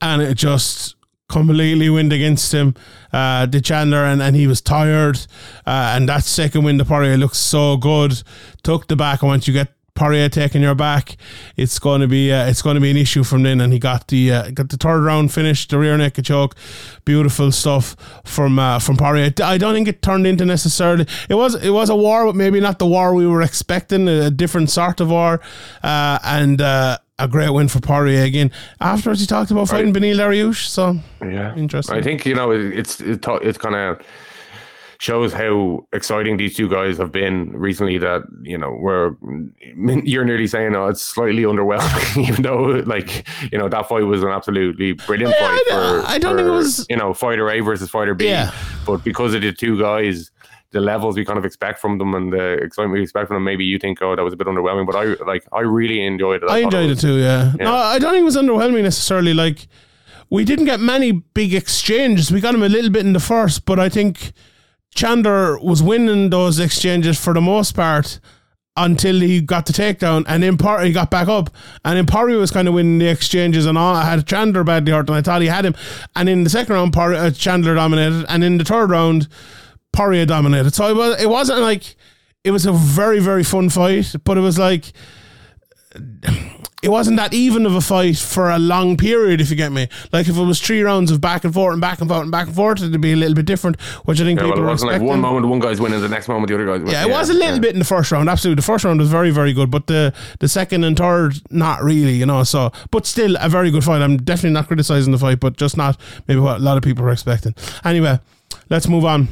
and 0.00 0.22
it 0.22 0.34
just 0.34 0.96
completely 1.28 1.88
went 1.88 2.12
against 2.12 2.52
him. 2.52 2.74
Uh, 3.12 3.46
the 3.46 3.60
Chandler, 3.60 4.04
and, 4.04 4.22
and 4.22 4.36
he 4.36 4.46
was 4.46 4.60
tired. 4.60 5.18
Uh, 5.66 5.94
and 5.96 6.08
that 6.08 6.24
second 6.24 6.64
win, 6.64 6.76
the 6.76 6.84
Poirier 6.84 7.16
looks 7.16 7.38
so 7.38 7.76
good. 7.76 8.22
Took 8.62 8.88
the 8.88 8.96
back, 8.96 9.22
and 9.22 9.28
once 9.28 9.48
you 9.48 9.54
get 9.54 9.72
Poirier 9.94 10.30
taking 10.30 10.62
your 10.62 10.74
back, 10.74 11.16
it's 11.56 11.78
going 11.78 12.00
to 12.00 12.08
be 12.08 12.32
uh, 12.32 12.46
it's 12.48 12.62
going 12.62 12.76
to 12.76 12.80
be 12.80 12.90
an 12.90 12.96
issue 12.96 13.22
from 13.22 13.42
then. 13.42 13.60
And 13.60 13.74
he 13.74 13.78
got 13.78 14.08
the 14.08 14.32
uh, 14.32 14.50
got 14.50 14.70
the 14.70 14.78
third 14.78 15.02
round 15.02 15.32
finished, 15.34 15.68
the 15.68 15.78
rear 15.78 15.98
naked 15.98 16.24
choke, 16.24 16.54
beautiful 17.04 17.52
stuff 17.52 17.94
from 18.24 18.58
uh, 18.58 18.78
from 18.78 18.96
Poirier. 18.96 19.32
I 19.44 19.58
don't 19.58 19.74
think 19.74 19.88
it 19.88 20.00
turned 20.00 20.26
into 20.26 20.46
necessarily 20.46 21.06
it 21.28 21.34
was 21.34 21.54
it 21.62 21.70
was 21.70 21.90
a 21.90 21.96
war, 21.96 22.24
but 22.24 22.34
maybe 22.34 22.58
not 22.58 22.78
the 22.78 22.86
war 22.86 23.14
we 23.14 23.26
were 23.26 23.42
expecting. 23.42 24.08
A, 24.08 24.30
different 24.30 24.70
sort 24.70 25.00
of 25.00 25.10
war, 25.10 25.40
uh, 25.82 26.18
and 26.24 26.62
uh, 26.62 26.96
a 27.18 27.28
great 27.28 27.50
win 27.50 27.68
for 27.68 27.80
Poirier 27.80 28.22
again. 28.24 28.50
Afterwards, 28.80 29.20
he 29.20 29.26
talked 29.26 29.50
about 29.50 29.68
fighting 29.68 29.92
Beneil 29.92 30.16
Dariush. 30.16 30.66
So 30.68 30.98
Yeah, 31.20 31.54
interesting. 31.54 31.96
I 31.96 32.00
think 32.00 32.24
you 32.24 32.34
know 32.34 32.50
it- 32.50 32.72
it's 32.78 32.98
it, 33.02 33.22
it's 33.42 33.58
kind 33.58 33.74
of 33.74 34.00
shows 35.02 35.32
how 35.32 35.84
exciting 35.92 36.36
these 36.36 36.54
two 36.56 36.68
guys 36.68 36.96
have 36.96 37.10
been 37.10 37.50
recently. 37.58 37.98
That 37.98 38.22
you 38.42 38.56
know 38.56 38.70
we're 38.80 39.14
you're 40.04 40.24
nearly 40.24 40.46
saying 40.46 40.74
oh 40.76 40.86
it's 40.86 41.02
slightly 41.02 41.42
underwhelming, 41.42 42.28
even 42.28 42.42
though 42.42 42.62
like 42.94 43.26
you 43.50 43.58
know 43.58 43.68
that 43.68 43.88
fight 43.88 44.04
was 44.04 44.22
an 44.22 44.28
absolutely 44.30 44.92
brilliant 44.92 45.34
Yeah, 45.38 45.48
fight. 45.48 45.50
I 45.54 45.64
don't- 45.68 46.02
for, 46.02 46.08
I 46.08 46.18
don't 46.18 46.36
think 46.36 46.46
it 46.46 46.50
for, 46.50 46.56
was- 46.56 46.86
you 46.88 46.96
know 46.96 47.12
fighter 47.14 47.50
A 47.50 47.60
versus 47.60 47.90
fighter 47.90 48.14
B. 48.14 48.26
Yeah. 48.28 48.52
but 48.86 49.02
because 49.04 49.34
of 49.34 49.42
the 49.42 49.52
two 49.52 49.78
guys. 49.78 50.30
The 50.74 50.80
levels 50.80 51.16
we 51.18 51.24
kind 51.26 51.38
of 51.38 51.44
expect 51.44 51.80
from 51.80 51.98
them 51.98 52.14
and 52.14 52.32
the 52.32 52.52
excitement 52.54 52.94
we 52.94 53.02
expect 53.02 53.28
from 53.28 53.34
them, 53.36 53.44
maybe 53.44 53.62
you 53.62 53.78
think, 53.78 54.00
oh, 54.00 54.16
that 54.16 54.22
was 54.22 54.32
a 54.32 54.38
bit 54.38 54.46
underwhelming. 54.46 54.86
But 54.86 54.96
I 54.96 55.04
like, 55.30 55.44
I 55.52 55.60
really 55.60 56.02
enjoyed 56.02 56.42
it. 56.42 56.48
I 56.48 56.62
thought 56.62 56.72
enjoyed 56.72 56.84
it 56.86 56.88
was- 56.88 57.00
too. 57.02 57.18
Yeah. 57.18 57.52
Yeah. 57.58 57.64
No, 57.66 57.74
I 57.74 57.98
don't 57.98 58.12
think 58.12 58.22
it 58.22 58.24
was 58.24 58.38
underwhelming 58.38 58.82
necessarily. 58.82 59.34
Like 59.34 59.68
we 60.30 60.46
didn't 60.46 60.64
get 60.64 60.80
many 60.80 61.12
big 61.12 61.52
exchanges. 61.52 62.32
We 62.32 62.40
got 62.40 62.54
him 62.54 62.62
a 62.62 62.70
little 62.70 62.88
bit 62.90 63.04
in 63.04 63.12
the 63.12 63.20
first, 63.20 63.66
but 63.66 63.78
I 63.78 63.90
think 63.90 64.32
Chandler 64.94 65.58
was 65.58 65.82
winning 65.82 66.30
those 66.30 66.58
exchanges 66.58 67.18
for 67.22 67.32
the 67.32 67.40
most 67.40 67.72
part 67.72 68.20
until 68.76 69.20
he 69.20 69.40
got 69.40 69.66
the 69.66 69.72
takedown, 69.72 70.24
and 70.26 70.42
then 70.42 70.58
he 70.84 70.92
got 70.92 71.10
back 71.10 71.28
up, 71.28 71.50
and 71.84 72.08
Poirier 72.08 72.38
was 72.38 72.50
kind 72.50 72.68
of 72.68 72.74
winning 72.74 72.98
the 72.98 73.08
exchanges, 73.08 73.66
and 73.66 73.76
all. 73.76 73.94
I 73.94 74.04
had 74.04 74.26
Chandler 74.26 74.64
badly 74.64 74.92
hurt, 74.92 75.08
and 75.08 75.16
I 75.16 75.22
thought 75.22 75.42
he 75.42 75.48
had 75.48 75.66
him, 75.66 75.74
and 76.16 76.28
in 76.28 76.44
the 76.44 76.50
second 76.50 76.74
round, 76.74 76.96
uh, 76.96 77.30
Chandler 77.32 77.74
dominated, 77.74 78.24
and 78.28 78.42
in 78.42 78.58
the 78.58 78.64
third 78.64 78.90
round, 78.90 79.28
Poirier 79.92 80.24
dominated. 80.24 80.74
So 80.74 80.88
it 80.88 80.96
was 80.96 81.20
it 81.20 81.28
wasn't 81.28 81.60
like 81.60 81.96
it 82.44 82.50
was 82.50 82.64
a 82.64 82.72
very 82.72 83.20
very 83.20 83.44
fun 83.44 83.68
fight, 83.68 84.14
but 84.24 84.38
it 84.38 84.40
was 84.40 84.58
like 84.58 84.92
it 86.82 86.90
wasn't 86.90 87.16
that 87.16 87.32
even 87.32 87.64
of 87.64 87.76
a 87.76 87.80
fight 87.80 88.18
for 88.18 88.50
a 88.50 88.58
long 88.58 88.96
period, 88.96 89.40
if 89.40 89.50
you 89.50 89.56
get 89.56 89.70
me. 89.70 89.88
Like 90.12 90.28
if 90.28 90.36
it 90.36 90.42
was 90.42 90.60
three 90.60 90.82
rounds 90.82 91.12
of 91.12 91.20
back 91.20 91.44
and 91.44 91.54
forth 91.54 91.72
and 91.72 91.80
back 91.80 92.00
and 92.00 92.08
forth 92.08 92.22
and 92.22 92.32
back 92.32 92.48
and 92.48 92.56
forth, 92.56 92.82
it'd 92.82 93.00
be 93.00 93.12
a 93.12 93.16
little 93.16 93.36
bit 93.36 93.46
different, 93.46 93.80
which 94.04 94.20
I 94.20 94.24
think 94.24 94.40
Yeah, 94.40 94.46
well, 94.46 94.52
people 94.52 94.62
it 94.62 94.66
were 94.66 94.72
wasn't 94.72 94.92
like 94.92 95.00
one 95.00 95.20
moment 95.20 95.46
one 95.46 95.60
guy's 95.60 95.80
winning, 95.80 96.00
the 96.00 96.08
next 96.08 96.26
moment 96.26 96.48
the 96.48 96.54
other 96.54 96.66
guy's 96.66 96.80
winning. 96.80 96.92
Yeah, 96.92 97.06
it 97.06 97.10
was 97.10 97.30
a 97.30 97.34
little 97.34 97.60
bit 97.60 97.72
in 97.72 97.78
the 97.78 97.84
first 97.84 98.10
round. 98.10 98.28
Absolutely, 98.28 98.56
the 98.56 98.66
first 98.66 98.84
round 98.84 98.98
was 98.98 99.08
very, 99.08 99.30
very 99.30 99.52
good, 99.52 99.70
but 99.70 99.86
the 99.86 100.12
the 100.40 100.48
second 100.48 100.82
and 100.82 100.96
third, 100.96 101.40
not 101.50 101.82
really. 101.84 102.14
You 102.14 102.26
know, 102.26 102.42
so 102.42 102.72
but 102.90 103.06
still 103.06 103.36
a 103.40 103.48
very 103.48 103.70
good 103.70 103.84
fight. 103.84 104.02
I'm 104.02 104.16
definitely 104.16 104.54
not 104.54 104.66
criticizing 104.66 105.12
the 105.12 105.18
fight, 105.18 105.38
but 105.38 105.56
just 105.56 105.76
not 105.76 105.96
maybe 106.26 106.40
what 106.40 106.56
a 106.56 106.60
lot 106.64 106.76
of 106.76 106.82
people 106.82 107.04
were 107.04 107.12
expecting. 107.12 107.54
Anyway, 107.84 108.18
let's 108.70 108.88
move 108.88 109.04
on. 109.04 109.28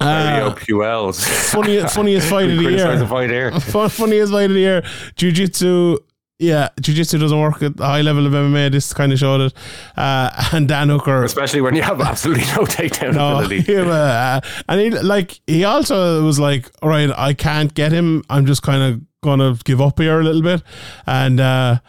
Uh, 0.00 0.54
Puelles. 0.54 1.24
funny, 1.50 1.80
funniest 1.88 2.28
fight 2.28 2.50
of 2.50 2.56
the 2.56 2.70
year. 2.70 2.96
the 2.96 3.06
fight 3.06 3.30
here. 3.30 3.50
Funniest 3.58 4.32
fight 4.32 4.44
of 4.44 4.54
the 4.54 4.60
year. 4.60 4.84
Jiu 5.16 5.32
Jitsu. 5.32 5.96
Yeah, 6.38 6.68
Jiu 6.80 6.94
Jitsu 6.94 7.18
doesn't 7.18 7.40
work 7.40 7.62
at 7.64 7.76
the 7.76 7.84
high 7.84 8.00
level 8.00 8.24
of 8.24 8.32
MMA. 8.32 8.70
This 8.70 8.92
kind 8.94 9.12
of 9.12 9.18
showed 9.18 9.40
it. 9.40 9.54
Uh, 9.96 10.30
and 10.52 10.68
Dan 10.68 10.88
Hooker. 10.88 11.24
Especially 11.24 11.60
when 11.60 11.74
you 11.74 11.82
have 11.82 12.00
absolutely 12.00 12.44
no 12.44 12.64
takedown 12.64 13.14
No, 13.14 13.38
ability. 13.38 13.64
yeah, 13.72 13.80
uh, 13.82 14.40
and 14.68 14.80
he 14.80 14.90
like 14.90 15.40
he 15.48 15.64
also 15.64 16.24
was 16.24 16.38
like, 16.38 16.70
all 16.80 16.88
right, 16.88 17.10
I 17.10 17.34
can't 17.34 17.74
get 17.74 17.90
him. 17.90 18.22
I'm 18.30 18.46
just 18.46 18.62
kind 18.62 18.82
of 18.82 19.00
gonna 19.20 19.56
give 19.64 19.80
up 19.80 19.98
here 19.98 20.20
a 20.20 20.24
little 20.24 20.42
bit, 20.42 20.62
and 21.06 21.40
uh, 21.40 21.80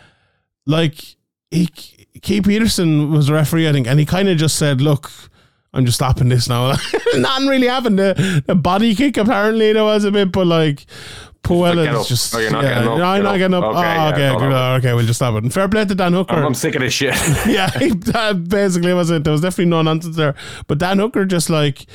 like 0.65 0.95
he, 1.51 1.67
Keith 2.21 2.45
Peterson 2.45 3.11
was 3.11 3.27
the 3.27 3.33
referee, 3.33 3.69
I 3.69 3.71
think, 3.71 3.85
and 3.85 3.99
he 3.99 4.05
kind 4.05 4.29
of 4.29 4.37
just 4.37 4.57
said, 4.57 4.81
look. 4.81 5.11
I'm 5.71 5.85
just 5.85 5.97
stopping 5.99 6.29
this 6.29 6.49
now. 6.49 6.73
Nothing 7.15 7.47
really 7.47 7.67
happened. 7.67 7.99
The, 7.99 8.43
the 8.47 8.55
body 8.55 8.95
kick 8.95 9.17
apparently 9.17 9.71
there 9.71 9.83
was 9.83 10.03
a 10.03 10.09
bit, 10.09 10.31
but 10.31 10.47
like 10.47 10.87
Puelles 11.43 12.01
is 12.01 12.07
just. 12.07 12.35
Oh, 12.35 12.39
you're 12.39 12.51
not 12.51 12.63
yeah, 12.63 12.75
getting 12.75 12.89
up. 12.89 12.97
No, 12.97 13.03
I'm 13.03 13.23
not 13.23 13.37
getting 13.37 13.53
up. 13.53 13.63
Okay, 13.63 13.77
oh, 13.77 13.81
yeah, 13.81 14.13
okay, 14.13 14.27
on. 14.29 14.53
Oh, 14.53 14.75
okay, 14.75 14.93
we'll 14.93 15.05
just 15.05 15.17
stop 15.17 15.35
it. 15.35 15.43
And 15.43 15.53
fair 15.53 15.67
play 15.67 15.85
to 15.85 15.95
Dan 15.95 16.13
Hooker. 16.13 16.35
I'm, 16.35 16.45
I'm 16.45 16.53
sick 16.53 16.75
of 16.75 16.81
this 16.81 16.93
shit. 16.93 17.13
yeah, 17.47 17.69
that 17.69 18.11
uh, 18.15 18.33
basically 18.33 18.93
was 18.93 19.09
it. 19.09 19.23
There 19.23 19.31
was 19.31 19.41
definitely 19.41 19.71
no 19.71 19.81
nonsense 19.81 20.15
there. 20.15 20.35
But 20.67 20.77
Dan 20.77 20.99
Hooker 20.99 21.25
just 21.25 21.49
like 21.49 21.85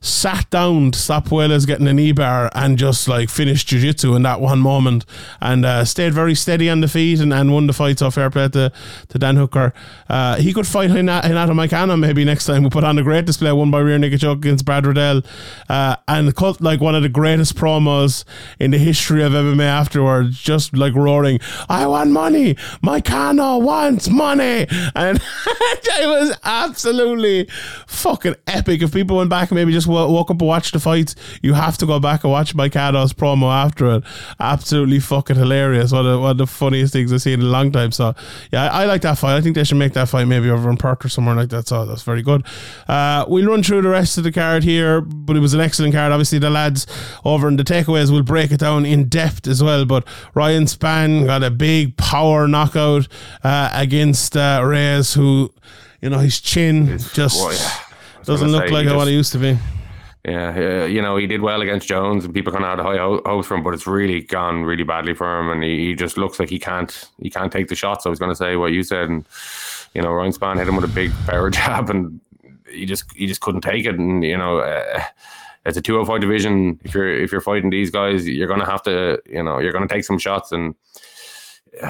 sat 0.00 0.48
down 0.50 0.90
to 0.92 0.98
stop 0.98 1.26
Puelles 1.26 1.66
getting 1.66 1.86
a 1.88 1.92
knee 1.92 2.12
bar 2.12 2.50
and 2.54 2.78
just 2.78 3.08
like 3.08 3.28
finished 3.28 3.68
jiu-jitsu 3.68 4.14
in 4.14 4.22
that 4.22 4.40
one 4.40 4.58
moment 4.60 5.04
and 5.40 5.64
uh, 5.64 5.84
stayed 5.84 6.14
very 6.14 6.34
steady 6.34 6.70
on 6.70 6.80
the 6.80 6.88
feet 6.88 7.20
and, 7.20 7.32
and 7.32 7.52
won 7.52 7.66
the 7.66 7.72
fight. 7.72 7.98
So 7.98 8.10
fair 8.10 8.30
play 8.30 8.48
to, 8.48 8.72
to 9.08 9.18
Dan 9.18 9.36
Hooker. 9.36 9.72
Uh, 10.08 10.36
he 10.36 10.52
could 10.52 10.66
fight 10.66 10.90
Hina- 10.90 11.22
Renato 11.24 11.52
Moicano 11.52 11.98
maybe 11.98 12.24
next 12.24 12.46
time. 12.46 12.62
We 12.62 12.70
put 12.70 12.84
on 12.84 12.98
a 12.98 13.02
great 13.02 13.26
display, 13.26 13.52
won 13.52 13.70
by 13.70 13.80
rear 13.80 13.98
naked 13.98 14.20
choke 14.20 14.38
against 14.38 14.64
Brad 14.64 14.86
Riddell 14.86 15.22
uh, 15.68 15.96
and 16.06 16.34
cut 16.34 16.60
like 16.60 16.80
one 16.80 16.94
of 16.94 17.02
the 17.02 17.08
greatest 17.08 17.56
promos 17.56 18.24
in 18.60 18.70
the 18.70 18.78
history 18.78 19.22
of 19.22 19.32
MMA 19.32 19.64
afterwards, 19.64 20.40
just 20.40 20.76
like 20.76 20.94
roaring, 20.94 21.40
I 21.68 21.86
want 21.86 22.10
money. 22.10 22.54
Moicano 22.82 23.60
wants 23.60 24.08
money. 24.08 24.66
And 24.94 25.20
it 25.46 26.06
was 26.06 26.38
absolutely 26.44 27.48
fucking 27.86 28.36
epic. 28.46 28.82
If 28.82 28.92
people 28.92 29.16
went 29.16 29.30
back 29.30 29.50
maybe 29.50 29.72
just 29.72 29.87
woke 29.88 30.30
up 30.30 30.40
and 30.40 30.48
watched 30.48 30.72
the 30.72 30.80
fights, 30.80 31.14
you 31.42 31.54
have 31.54 31.78
to 31.78 31.86
go 31.86 31.98
back 31.98 32.24
and 32.24 32.32
watch 32.32 32.54
Moicano's 32.54 33.12
promo 33.12 33.50
after 33.52 33.96
it. 33.96 34.04
Absolutely 34.38 35.00
fucking 35.00 35.36
hilarious. 35.36 35.92
One 35.92 36.06
of, 36.06 36.20
one 36.20 36.30
of 36.32 36.38
the 36.38 36.46
funniest 36.46 36.92
things 36.92 37.12
I've 37.12 37.22
seen 37.22 37.40
in 37.40 37.46
a 37.46 37.50
long 37.50 37.72
time. 37.72 37.92
So, 37.92 38.14
yeah, 38.52 38.70
I, 38.70 38.82
I 38.82 38.86
like 38.86 39.02
that 39.02 39.18
fight. 39.18 39.36
I 39.36 39.40
think 39.40 39.54
they 39.54 39.64
should 39.64 39.78
make 39.78 39.94
that 39.94 40.08
fight 40.08 40.26
maybe 40.26 40.50
over 40.50 40.70
in 40.70 40.76
Perth 40.76 41.04
or 41.04 41.08
somewhere 41.08 41.34
like 41.34 41.48
that. 41.50 41.68
So, 41.68 41.86
that's 41.86 42.02
very 42.02 42.22
good. 42.22 42.44
Uh, 42.86 43.24
we'll 43.28 43.46
run 43.46 43.62
through 43.62 43.82
the 43.82 43.88
rest 43.88 44.18
of 44.18 44.24
the 44.24 44.32
card 44.32 44.64
here, 44.64 45.00
but 45.00 45.36
it 45.36 45.40
was 45.40 45.54
an 45.54 45.60
excellent 45.60 45.94
card. 45.94 46.12
Obviously, 46.12 46.38
the 46.38 46.50
lads 46.50 46.86
over 47.24 47.48
in 47.48 47.56
the 47.56 47.64
takeaways 47.64 48.10
will 48.10 48.22
break 48.22 48.50
it 48.50 48.60
down 48.60 48.84
in 48.84 49.08
depth 49.08 49.46
as 49.46 49.62
well. 49.62 49.84
But 49.84 50.06
Ryan 50.34 50.64
Spann 50.64 51.26
got 51.26 51.42
a 51.42 51.50
big 51.50 51.96
power 51.96 52.46
knockout 52.48 53.08
uh, 53.44 53.70
against 53.72 54.36
uh, 54.36 54.62
Reyes, 54.64 55.14
who, 55.14 55.52
you 56.00 56.10
know, 56.10 56.18
his 56.18 56.40
chin 56.40 56.98
just 57.12 57.40
well, 57.40 57.52
yeah. 57.52 58.24
Doesn't 58.24 58.52
look 58.52 58.70
like 58.70 58.86
what 58.86 59.08
it 59.08 59.12
used 59.12 59.32
to 59.32 59.38
be. 59.38 59.56
Yeah, 60.28 60.82
uh, 60.82 60.84
you 60.84 61.00
know, 61.00 61.16
he 61.16 61.26
did 61.26 61.40
well 61.40 61.62
against 61.62 61.88
Jones, 61.88 62.24
and 62.24 62.34
people 62.34 62.52
kind 62.52 62.64
of 62.64 62.78
had 62.78 62.84
high 62.84 62.98
hopes 62.98 63.46
for 63.46 63.54
him, 63.54 63.62
but 63.62 63.72
it's 63.72 63.86
really 63.86 64.20
gone 64.20 64.64
really 64.64 64.82
badly 64.82 65.14
for 65.14 65.40
him, 65.40 65.48
and 65.48 65.62
he, 65.62 65.86
he 65.86 65.94
just 65.94 66.18
looks 66.18 66.38
like 66.38 66.50
he 66.50 66.58
can't 66.58 67.08
he 67.18 67.30
can't 67.30 67.50
take 67.50 67.68
the 67.68 67.74
shots. 67.74 68.04
I 68.04 68.10
was 68.10 68.18
going 68.18 68.30
to 68.30 68.36
say 68.36 68.56
what 68.56 68.72
you 68.72 68.82
said, 68.82 69.08
and 69.08 69.24
you 69.94 70.02
know, 70.02 70.12
Ryan 70.12 70.32
Spann 70.32 70.58
hit 70.58 70.68
him 70.68 70.76
with 70.76 70.84
a 70.84 70.94
big 70.94 71.12
power 71.26 71.48
jab, 71.58 71.88
and 71.88 72.20
he 72.70 72.84
just 72.84 73.10
he 73.16 73.26
just 73.26 73.40
couldn't 73.40 73.62
take 73.62 73.86
it, 73.86 73.94
and 73.94 74.22
you 74.24 74.36
know. 74.36 74.58
Uh, 74.58 75.02
it's 75.66 75.76
a 75.76 75.82
205 75.82 76.20
division. 76.22 76.80
If 76.84 76.94
you're 76.94 77.12
if 77.12 77.30
you're 77.30 77.42
fighting 77.42 77.68
these 77.68 77.90
guys, 77.90 78.26
you're 78.26 78.48
gonna 78.48 78.64
have 78.64 78.82
to, 78.84 79.20
you 79.28 79.42
know, 79.42 79.58
you're 79.58 79.72
gonna 79.72 79.88
take 79.88 80.04
some 80.04 80.18
shots, 80.18 80.50
and 80.50 80.74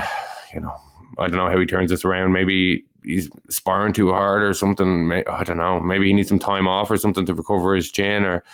you 0.53 0.61
know, 0.61 0.75
I 1.19 1.29
don't 1.29 1.37
know 1.37 1.49
how 1.49 1.61
he 1.61 1.67
turns 1.67 1.91
this 1.91 2.05
around. 2.05 2.33
Maybe 2.33 2.85
he's 3.09 3.29
sparring 3.51 3.93
too 3.93 4.11
hard 4.13 4.43
or 4.43 4.55
something. 4.55 5.11
I 5.13 5.43
don't 5.45 5.57
know. 5.57 5.81
Maybe 5.81 6.07
he 6.07 6.13
needs 6.13 6.29
some 6.29 6.39
time 6.39 6.69
off 6.69 6.91
or 6.91 6.97
something 6.97 7.27
to 7.27 7.35
recover 7.35 7.75
his 7.75 7.91
chin, 7.91 8.25
or 8.25 8.45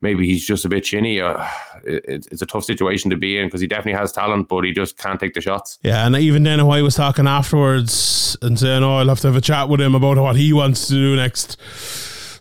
maybe 0.00 0.26
he's 0.26 0.44
just 0.46 0.64
a 0.64 0.68
bit 0.68 0.84
chinny. 0.84 1.20
Uh, 1.20 1.46
it, 1.84 2.04
it's- 2.08 2.42
a 2.42 2.46
tough 2.46 2.64
situation 2.64 3.10
to 3.10 3.16
be 3.16 3.38
in 3.38 3.46
because 3.46 3.60
he 3.60 3.66
definitely 3.66 3.98
has 3.98 4.12
talent, 4.12 4.48
but 4.48 4.64
he 4.64 4.72
just 4.72 4.96
can't 4.98 5.20
take 5.20 5.34
the 5.34 5.40
shots. 5.40 5.78
Yeah, 5.82 6.06
and 6.06 6.16
even 6.16 6.42
then, 6.42 6.58
I 6.60 6.82
was 6.82 6.94
talking 6.94 7.26
afterwards 7.26 8.36
and 8.42 8.58
saying, 8.58 8.82
"Oh, 8.82 8.96
I'll 8.96 9.08
have 9.08 9.20
to 9.20 9.28
have 9.28 9.36
a 9.36 9.40
chat 9.40 9.68
with 9.68 9.80
him 9.80 9.94
about 9.94 10.16
what 10.18 10.36
he 10.36 10.52
wants 10.52 10.88
to 10.88 10.94
do 10.94 11.16
next." 11.16 11.56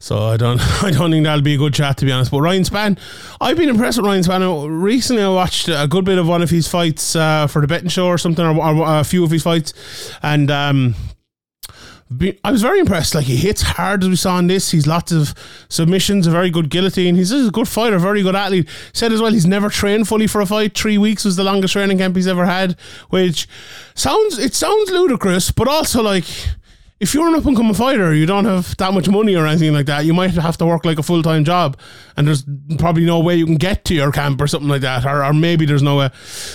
So 0.02 0.18
I 0.30 0.38
don't, 0.38 0.62
I 0.84 0.92
don't 0.92 1.12
think 1.12 1.26
that'll 1.26 1.42
be 1.44 1.56
a 1.56 1.58
good 1.58 1.74
chat 1.74 1.98
to 1.98 2.06
be 2.06 2.12
honest. 2.14 2.32
But 2.32 2.40
Ryan 2.40 2.64
Spann, 2.64 2.98
I've 3.42 3.58
been 3.58 3.68
impressed 3.68 3.98
with 3.98 4.06
Ryan 4.08 4.24
Spann. 4.24 4.42
Uh, 4.64 4.70
Recently, 4.70 5.22
I 5.24 5.28
watched 5.28 5.68
a 5.68 5.88
good 5.90 6.06
bit 6.06 6.18
of 6.18 6.26
one 6.28 6.42
of 6.42 6.50
his 6.50 6.70
fights 6.70 7.18
uh, 7.18 7.48
for 7.48 7.60
the 7.62 7.68
betting 7.68 7.90
show 7.90 8.08
or 8.08 8.18
something, 8.18 8.46
or, 8.46 8.58
or 8.58 9.00
a 9.00 9.04
few 9.04 9.26
of 9.26 9.32
his 9.32 9.44
fights, 9.44 9.74
and 10.24 10.50
um, 10.50 10.96
I 12.44 12.52
was 12.52 12.64
very 12.64 12.80
impressed. 12.80 13.14
Like 13.14 13.26
he 13.26 13.36
hits 13.36 13.62
hard 13.62 14.04
as 14.04 14.10
we 14.10 14.16
saw 14.16 14.40
in 14.40 14.48
this. 14.48 14.72
He's 14.72 14.88
lots 14.88 15.12
of 15.12 15.36
submissions, 15.70 16.26
a 16.26 16.32
very 16.32 16.50
good 16.50 16.70
guillotine. 16.72 17.16
He's 17.16 17.32
a 17.32 17.52
good 17.52 17.68
fighter, 17.68 18.00
very 18.00 18.24
good 18.24 18.36
athlete. 18.36 18.68
Said 18.94 19.12
as 19.12 19.22
well, 19.22 19.32
he's 19.32 19.46
never 19.46 19.70
trained 19.70 20.08
fully 20.08 20.26
for 20.26 20.42
a 20.42 20.46
fight. 20.48 20.76
Three 20.76 20.98
weeks 20.98 21.24
was 21.24 21.36
the 21.36 21.44
longest 21.44 21.74
training 21.74 22.00
camp 22.00 22.16
he's 22.16 22.28
ever 22.28 22.48
had, 22.48 22.80
which 23.10 23.48
sounds 23.94 24.40
it 24.40 24.56
sounds 24.56 24.90
ludicrous, 24.90 25.52
but 25.52 25.68
also 25.68 26.02
like 26.02 26.26
if 27.00 27.14
you're 27.14 27.28
an 27.28 27.36
up 27.36 27.46
and 27.46 27.56
coming 27.56 27.74
fighter, 27.74 28.14
you 28.14 28.26
don't 28.26 28.44
have 28.46 28.76
that 28.78 28.94
much 28.94 29.08
money 29.08 29.36
or 29.36 29.48
anything 29.48 29.74
like 29.74 29.86
that. 29.86 30.04
You 30.04 30.14
might 30.14 30.32
have 30.32 30.58
to 30.58 30.66
work 30.66 30.84
like 30.84 31.00
a 31.00 31.04
full 31.04 31.24
time 31.24 31.46
job, 31.46 31.78
and 32.18 32.28
there's 32.28 32.44
probably 32.78 33.06
no 33.06 33.20
way 33.20 33.36
you 33.36 33.46
can 33.46 33.56
get 33.56 33.86
to 33.86 33.96
your 33.96 34.12
camp 34.12 34.42
or 34.42 34.48
something 34.48 34.68
like 34.68 34.82
that, 34.82 35.06
or, 35.06 35.24
or 35.24 35.32
maybe 35.32 35.66
there's 35.66 35.82
no 35.82 35.98
way. 35.98 36.10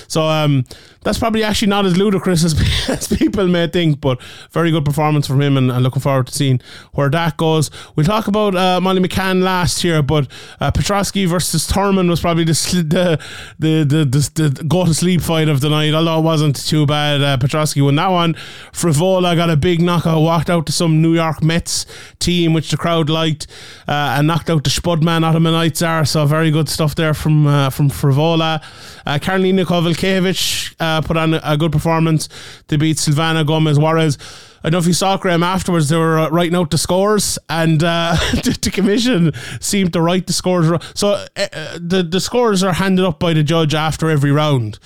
So 0.07 0.22
um, 0.22 0.64
that's 1.05 1.18
probably 1.18 1.44
actually 1.44 1.68
not 1.68 1.86
as 1.86 1.96
ludicrous 1.96 2.44
as, 2.44 2.55
as 2.88 3.07
people 3.07 3.46
may 3.46 3.68
think, 3.68 4.00
but 4.00 4.20
very 4.50 4.70
good 4.70 4.84
performance 4.84 5.26
from 5.26 5.40
him, 5.40 5.57
and, 5.57 5.70
and 5.70 5.82
looking 5.84 6.02
forward 6.02 6.26
to 6.26 6.34
seeing 6.34 6.61
where 6.92 7.11
that 7.11 7.36
goes. 7.36 7.70
We'll 7.94 8.07
talk 8.07 8.26
about 8.26 8.55
uh, 8.57 8.80
Molly 8.80 9.00
McCann 9.00 9.42
last 9.42 9.84
year, 9.84 10.02
but 10.02 10.26
uh, 10.61 10.70
Petroski 10.72 11.28
versus 11.28 11.68
Turman 11.70 12.09
was 12.09 12.20
probably 12.20 12.44
the 12.44 12.55
the, 12.64 13.20
the, 13.59 13.84
the, 13.84 14.05
the, 14.05 14.48
the 14.48 14.64
go 14.64 14.84
to 14.84 14.94
sleep 14.94 15.20
fight 15.20 15.48
of 15.48 15.61
the 15.61 15.68
night, 15.68 15.94
although 15.94 16.18
it 16.18 16.22
wasn't 16.22 16.57
too 16.66 16.86
bad. 16.86 17.22
Uh, 17.22 17.36
Petroski 17.36 17.84
won 17.84 17.96
that 17.96 18.09
one. 18.09 18.34
Frevola 18.72 19.36
got 19.36 19.50
a 19.50 19.57
big 19.57 19.80
knockout, 19.80 20.22
walked 20.22 20.50
out 20.50 20.66
to 20.66 20.72
some 20.72 21.02
New 21.02 21.14
York 21.14 21.42
Mets 21.42 21.86
team, 22.18 22.55
which 22.55 22.70
the 22.70 22.76
crowd 22.76 23.11
liked, 23.11 23.46
uh, 23.86 24.16
and 24.16 24.26
knocked 24.26 24.48
out 24.48 24.64
the 24.64 24.70
Spudman 24.70 25.24
out 25.24 25.36
of 25.36 25.42
Menaitzar. 25.42 26.09
So 26.09 26.24
very 26.26 26.50
good 26.50 26.68
stuff 26.68 26.94
there 26.94 27.14
from 27.14 27.46
uh, 27.46 27.70
from 27.70 27.90
Frevola. 27.90 28.62
Uh, 29.07 29.18
Karolina 29.18 29.64
Kowalkiewicz 29.64 30.74
uh, 30.80 31.00
put 31.02 31.16
on 31.16 31.34
a, 31.34 31.57
good 31.57 31.72
performance 31.72 32.28
to 32.68 32.78
beat 32.78 32.96
Silvana 32.96 33.46
Gomez 33.46 33.78
Juarez. 33.78 34.18
I 34.61 34.70
don't 34.70 34.72
know 34.72 34.78
if 34.78 34.86
you 34.86 34.94
saw 34.94 35.16
Graham 35.18 35.42
afterwards. 35.42 35.90
They 35.90 35.96
were 35.96 36.18
uh, 36.18 36.30
writing 36.30 36.55
out 36.55 36.70
the 36.70 36.78
scores, 36.78 37.38
and 37.50 37.84
uh, 37.84 38.16
the, 38.32 38.70
commission 38.72 39.32
seemed 39.61 39.92
to 39.92 40.00
write 40.00 40.26
the 40.26 40.32
scores. 40.32 40.70
So 40.94 41.09
uh, 41.11 41.26
uh, 41.36 41.78
the 41.78 42.02
the 42.02 42.20
scores 42.20 42.62
are 42.62 42.72
handed 42.72 43.05
up 43.05 43.18
by 43.18 43.34
the 43.34 43.42
judge 43.42 43.74
after 43.74 44.09
every 44.09 44.32
round 44.32 44.78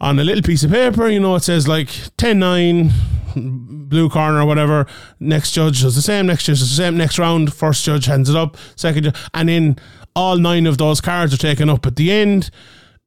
on 0.00 0.18
a 0.18 0.24
little 0.24 0.42
piece 0.42 0.62
of 0.64 0.70
paper. 0.70 1.08
You 1.08 1.20
know, 1.20 1.34
it 1.34 1.42
says 1.42 1.66
like 1.66 1.88
10-9, 1.88 2.92
blue 3.88 4.10
corner 4.10 4.40
or 4.40 4.46
whatever. 4.46 4.86
Next 5.18 5.52
judge 5.52 5.80
does 5.82 5.96
the 5.96 6.02
same. 6.02 6.26
Next 6.26 6.44
judge 6.44 6.58
does 6.58 6.70
the 6.70 6.76
same. 6.76 6.96
Next 6.96 7.18
round, 7.18 7.54
first 7.54 7.84
judge 7.84 8.04
hands 8.04 8.28
it 8.28 8.36
up. 8.36 8.58
Second, 8.76 9.16
and 9.32 9.48
then 9.48 9.76
all 10.14 10.36
nine 10.36 10.66
of 10.66 10.78
those 10.78 11.00
cards 11.00 11.32
are 11.32 11.38
taken 11.38 11.70
up 11.70 11.86
at 11.86 11.96
the 11.96 12.12
end. 12.12 12.50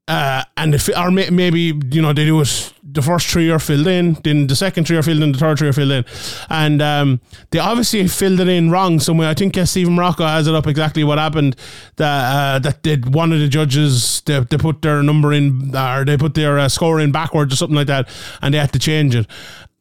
Uh, 0.08 0.44
and 0.56 0.74
if 0.74 0.90
or 0.98 1.12
may, 1.12 1.30
maybe 1.30 1.74
you 1.92 2.02
know 2.02 2.14
they 2.14 2.26
do 2.26 2.40
it. 2.42 2.74
The 2.90 3.02
first 3.02 3.28
three 3.28 3.52
are 3.52 3.60
filled 3.60 3.86
in, 3.86 4.14
then 4.24 4.48
the 4.48 4.56
second 4.56 4.88
three 4.88 4.98
are 4.98 5.04
filled 5.04 5.22
in, 5.22 5.34
the 5.34 5.38
third 5.38 5.60
three 5.60 5.68
are 5.68 5.74
filled 5.74 5.92
in, 5.92 6.06
and 6.50 6.82
um, 6.82 7.22
they 7.52 7.60
obviously 7.60 8.08
filled 8.08 8.40
it 8.40 8.48
in 8.48 8.72
wrong 8.72 9.00
somewhere. 9.00 9.28
I 9.28 9.34
think 9.34 9.58
uh, 9.58 9.66
Stephen 9.66 9.96
Marrocco 9.96 10.28
has 10.28 10.48
it 10.48 10.56
up 10.56 10.66
exactly 10.66 11.04
what 11.04 11.20
happened. 11.20 11.58
That 11.98 12.56
uh, 12.56 12.60
that 12.60 12.84
did 12.84 13.14
one 13.14 13.34
of 13.34 13.40
the 13.40 13.50
judges 13.50 14.22
they, 14.22 14.40
they 14.40 14.58
put 14.58 14.82
their 14.82 15.04
number 15.04 15.34
in 15.34 15.76
or 15.76 16.06
they 16.06 16.18
put 16.18 16.34
their 16.34 16.58
uh, 16.58 16.70
score 16.70 17.00
in 17.02 17.12
backwards 17.12 17.54
or 17.54 17.58
something 17.58 17.76
like 17.76 17.88
that, 17.88 18.08
and 18.42 18.54
they 18.54 18.58
had 18.58 18.74
to 18.74 18.80
change 18.80 19.14
it. 19.14 19.28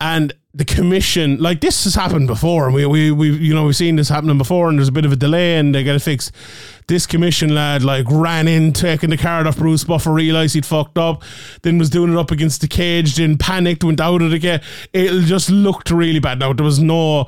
And 0.01 0.35
the 0.57 0.65
commission, 0.65 1.37
like 1.37 1.61
this 1.61 1.85
has 1.85 1.95
happened 1.95 2.27
before. 2.27 2.65
And 2.65 2.75
we 2.75 2.87
we 2.87 3.11
we 3.13 3.31
you 3.37 3.55
know 3.55 3.67
we've 3.67 3.77
seen 3.77 3.97
this 3.97 4.09
happening 4.09 4.39
before, 4.39 4.71
and 4.71 4.79
there's 4.79 4.89
a 4.89 4.93
bit 4.93 5.05
of 5.05 5.13
a 5.13 5.17
delay, 5.17 5.59
and 5.59 5.75
they 5.75 5.85
get 5.85 5.95
it 5.95 6.01
fixed. 6.01 6.33
This 6.87 7.07
commission 7.07 7.55
lad 7.55 7.83
like 7.83 8.07
ran 8.09 8.49
in, 8.49 8.73
taking 8.73 9.11
the 9.11 9.19
card 9.19 9.47
off 9.47 9.59
Bruce 9.59 9.85
Buffer, 9.85 10.13
realised 10.13 10.55
he'd 10.55 10.65
fucked 10.65 10.97
up, 10.97 11.23
then 11.63 11.77
was 11.79 11.91
doing 11.91 12.11
it 12.13 12.19
up 12.19 12.31
against 12.31 12.63
the 12.63 12.69
cage, 12.69 13.17
then 13.17 13.37
panicked, 13.37 13.85
went 13.85 14.01
out 14.01 14.23
of 14.23 14.31
the 14.31 14.39
cage. 14.39 14.63
It 14.95 15.27
just 15.27 15.51
looked 15.51 15.91
really 15.91 16.21
bad. 16.21 16.39
Now 16.39 16.55
there 16.55 16.65
was 16.65 16.81
no. 16.81 17.27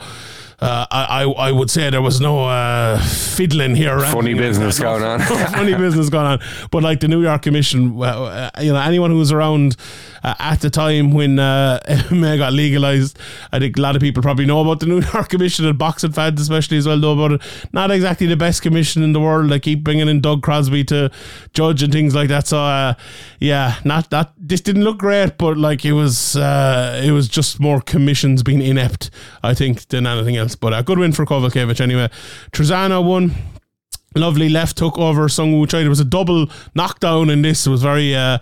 Uh, 0.60 0.84
I, 0.90 1.22
I 1.22 1.52
would 1.52 1.70
say 1.70 1.88
there 1.88 2.02
was 2.02 2.20
no 2.20 2.44
uh, 2.44 2.98
fiddling 2.98 3.76
here. 3.76 4.00
Funny 4.00 4.34
business 4.34 4.80
going 4.80 5.04
on. 5.04 5.20
funny 5.52 5.76
business 5.76 6.08
going 6.08 6.26
on. 6.26 6.40
But 6.72 6.82
like 6.82 6.98
the 6.98 7.06
New 7.06 7.22
York 7.22 7.42
Commission, 7.42 7.94
well, 7.94 8.26
uh, 8.26 8.50
you 8.60 8.72
know, 8.72 8.80
anyone 8.80 9.12
who 9.12 9.18
was 9.18 9.30
around 9.30 9.76
uh, 10.22 10.34
at 10.38 10.60
the 10.60 10.70
time 10.70 11.12
when 11.12 11.38
uh, 11.38 11.80
MMA 11.88 12.38
got 12.38 12.52
legalized, 12.52 13.18
I 13.52 13.58
think 13.58 13.76
a 13.78 13.80
lot 13.80 13.96
of 13.96 14.02
people 14.02 14.22
probably 14.22 14.46
know 14.46 14.60
about 14.60 14.80
the 14.80 14.86
New 14.86 15.00
York 15.12 15.28
Commission 15.28 15.66
and 15.66 15.78
boxing 15.78 16.12
fans 16.12 16.40
especially 16.40 16.76
as 16.76 16.86
well 16.86 16.98
know 16.98 17.12
about 17.12 17.32
it. 17.32 17.42
Not 17.72 17.90
exactly 17.90 18.26
the 18.26 18.36
best 18.36 18.62
commission 18.62 19.02
in 19.02 19.12
the 19.12 19.20
world. 19.20 19.50
They 19.50 19.60
keep 19.60 19.84
bringing 19.84 20.08
in 20.08 20.20
Doug 20.20 20.42
Crosby 20.42 20.84
to 20.84 21.10
judge 21.52 21.82
and 21.82 21.92
things 21.92 22.14
like 22.14 22.28
that. 22.28 22.46
So 22.46 22.58
uh, 22.58 22.94
yeah, 23.38 23.76
not 23.84 24.10
that 24.10 24.32
this 24.36 24.60
didn't 24.60 24.84
look 24.84 24.98
great, 24.98 25.38
but 25.38 25.56
like 25.56 25.84
it 25.84 25.92
was, 25.92 26.36
uh, 26.36 27.00
it 27.04 27.12
was 27.12 27.28
just 27.28 27.60
more 27.60 27.80
commissions 27.80 28.42
being 28.42 28.62
inept, 28.62 29.10
I 29.42 29.54
think, 29.54 29.88
than 29.88 30.06
anything 30.06 30.36
else. 30.36 30.54
But 30.54 30.72
a 30.74 30.82
good 30.82 30.98
win 30.98 31.12
for 31.12 31.24
Kowalkiewicz 31.24 31.80
anyway. 31.80 32.10
Trizano 32.52 33.04
won. 33.04 33.34
Lovely 34.14 34.48
left 34.48 34.78
hook 34.78 34.98
over 34.98 35.28
Sung 35.28 35.52
Woo 35.52 35.66
Choi. 35.66 35.80
There 35.80 35.90
was 35.90 36.00
a 36.00 36.04
double 36.04 36.48
knockdown 36.74 37.28
in 37.28 37.42
this. 37.42 37.66
It 37.66 37.70
was 37.70 37.82
very, 37.82 38.16
uh, 38.16 38.38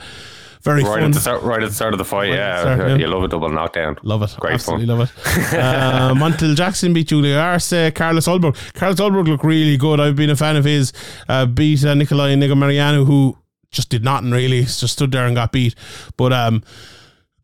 very 0.66 0.82
Right 0.82 1.00
fun. 1.00 1.04
at 1.04 1.14
the 1.14 1.20
start, 1.20 1.42
right 1.42 1.62
at 1.62 1.68
the 1.70 1.74
start 1.74 1.94
of 1.94 1.98
the 1.98 2.04
fight, 2.04 2.28
Right 2.30 2.36
yeah, 2.36 2.64
the 2.64 2.74
start, 2.74 2.90
yeah. 2.90 2.96
you 2.98 3.06
love 3.06 3.22
a 3.22 3.28
double 3.28 3.48
knockdown. 3.48 3.96
Love 4.02 4.22
it. 4.22 4.36
Great 4.38 4.54
Absolutely 4.54 4.86
fun. 4.86 4.98
love 4.98 5.08
it. 5.08 5.54
Uh, 5.56 6.12
Montel 6.14 6.54
Jackson 6.54 6.92
beat 6.92 7.08
Julio 7.08 7.38
Arce. 7.38 7.90
Carlos 7.94 8.26
Ulberg. 8.26 8.54
Carlos 8.74 9.00
Ulberg 9.00 9.26
looked 9.28 9.44
really 9.44 9.76
good. 9.78 10.00
I've 10.00 10.16
been 10.16 10.30
a 10.30 10.36
fan 10.36 10.56
of 10.56 10.64
his. 10.64 10.92
Uh, 11.28 11.46
beat 11.46 11.84
uh, 11.84 11.94
Nikolai 11.94 12.34
Negumereanu, 12.34 13.06
who 13.06 13.38
just 13.70 13.88
did 13.90 14.04
nothing 14.04 14.30
really. 14.32 14.62
Just 14.62 14.88
stood 14.90 15.12
there 15.12 15.26
and 15.26 15.34
got 15.36 15.52
beat. 15.52 15.74
But 16.16 16.32
um, 16.32 16.62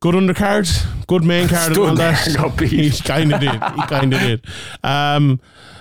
good 0.00 0.14
undercard, 0.14 0.66
good 1.06 1.24
main 1.24 1.48
card, 1.48 1.72
and 1.72 1.78
all 1.78 1.94
that. 1.94 2.28
got 2.36 2.56
beat. 2.58 2.70
He 2.72 2.90
kind 2.90 3.32
of 3.32 3.40
did. 3.40 3.52
He 3.52 3.82
kind 3.86 4.12
of 4.14 4.20
did. 4.20 4.44
Um, 4.82 5.40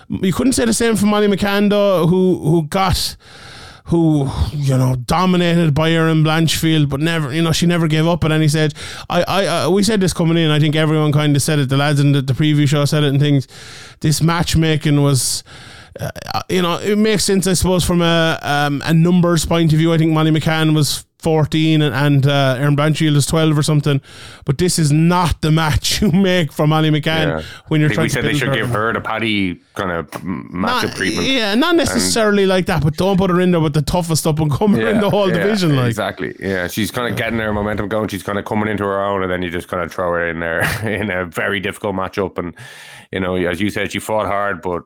you 0.10 0.34
couldn't 0.34 0.54
say 0.54 0.66
the 0.66 0.74
same 0.74 0.96
for 0.96 1.06
Molly 1.08 1.28
McCann 1.28 1.70
though, 1.70 2.06
who 2.06 2.38
who 2.44 2.64
got 2.68 3.16
who 3.86 4.30
you 4.52 4.78
know 4.78 4.96
dominated 4.96 5.74
by 5.74 5.92
Erin 5.92 6.24
Blanchfield, 6.24 6.90
but 6.90 7.00
never 7.00 7.34
you 7.34 7.42
know 7.42 7.52
she 7.52 7.66
never 7.66 7.88
gave 7.88 8.08
up 8.08 8.24
at 8.24 8.32
any 8.32 8.48
stage. 8.48 8.74
I, 9.10 9.24
I, 9.24 9.46
I 9.46 9.68
we 9.68 9.84
said 9.84 10.02
this 10.02 10.14
coming 10.14 10.38
in. 10.38 10.52
I 10.52 10.60
think 10.60 10.76
everyone 10.76 11.12
kind 11.12 11.36
of 11.36 11.42
said 11.42 11.60
it. 11.60 11.70
The 11.70 11.78
lads 11.78 12.00
in 12.00 12.12
the, 12.12 12.22
the 12.22 12.34
preview 12.34 12.68
show 12.68 12.86
said 12.86 13.04
it 13.04 13.10
and 13.10 13.20
things. 13.20 13.48
This 14.00 14.22
matchmaking 14.22 15.02
was. 15.02 15.44
Uh, 16.00 16.10
you 16.48 16.62
know, 16.62 16.80
it 16.80 16.98
makes 16.98 17.26
sense, 17.26 17.48
I 17.48 17.54
suppose, 17.54 17.84
from 17.84 18.02
a 18.02 18.40
um, 18.42 18.82
a 18.86 18.94
numbers 18.94 19.46
point 19.46 19.74
of 19.74 19.78
view. 19.78 19.92
I 19.92 19.98
think 19.98 20.14
Molly 20.14 20.32
McCann 20.32 20.74
was 20.74 21.06
14 21.22 21.82
and, 21.82 21.94
and 21.96 22.26
uh, 22.28 22.56
Erin 22.60 22.78
is 22.80 23.26
12 23.26 23.58
or 23.58 23.64
something. 23.64 24.02
But 24.46 24.58
this 24.58 24.80
is 24.80 24.92
not 24.92 25.42
the 25.42 25.52
match 25.62 26.02
you 26.02 26.12
make 26.12 26.52
for 26.52 26.68
Molly 26.68 26.90
McCann 26.90 27.28
Yeah. 27.28 27.42
when 27.68 27.82
you're 27.82 27.92
I 27.92 27.96
think 27.96 27.96
trying 27.96 28.04
we 28.06 28.10
to 28.10 28.14
said 28.14 28.24
they 28.26 28.34
should 28.34 28.48
her. 28.50 28.56
give 28.56 28.70
her 28.70 28.94
the 28.94 29.02
Paddy 29.02 29.56
kind 29.76 29.92
of 29.92 30.10
matchup 30.12 30.52
Not- 30.54 30.96
treatment. 30.96 31.28
Yeah, 31.28 31.56
not 31.56 31.76
necessarily 31.76 32.46
like 32.46 32.66
that, 32.66 32.84
but 32.84 32.96
don't 32.98 33.18
put 33.18 33.30
her 33.30 33.40
in 33.40 33.52
there 33.52 33.60
with 33.62 33.74
the 33.74 33.82
toughest 33.82 34.26
up 34.26 34.40
and 34.40 34.52
comer 34.52 34.88
in 34.88 35.00
the 35.00 35.10
whole 35.10 35.30
yeah, 35.30 35.36
division. 35.38 35.76
Like, 35.76 35.88
exactly. 35.88 36.36
Yeah, 36.40 36.68
she's 36.68 36.92
kind 36.92 37.12
of 37.12 37.18
getting 37.18 37.40
her 37.40 37.54
momentum 37.54 37.88
going. 37.88 38.08
She's 38.08 38.24
kind 38.24 38.40
of 38.40 38.46
coming 38.46 38.68
into 38.68 38.84
her 38.84 39.04
own, 39.04 39.24
and 39.24 39.32
then 39.32 39.42
you 39.42 39.50
just 39.50 39.68
kind 39.68 39.84
of 39.84 39.92
throw 39.92 40.10
her 40.12 40.28
in 40.28 40.40
there 40.40 40.62
in 40.88 41.10
a 41.12 41.26
very 41.26 41.60
difficult 41.60 41.96
matchup. 41.96 42.38
And 42.38 42.56
you 43.12 43.20
know, 43.20 43.36
as 43.36 43.62
you 43.62 43.70
said, 43.70 43.92
she 43.92 44.00
fought 44.00 44.26
hard, 44.28 44.62
but. 44.62 44.84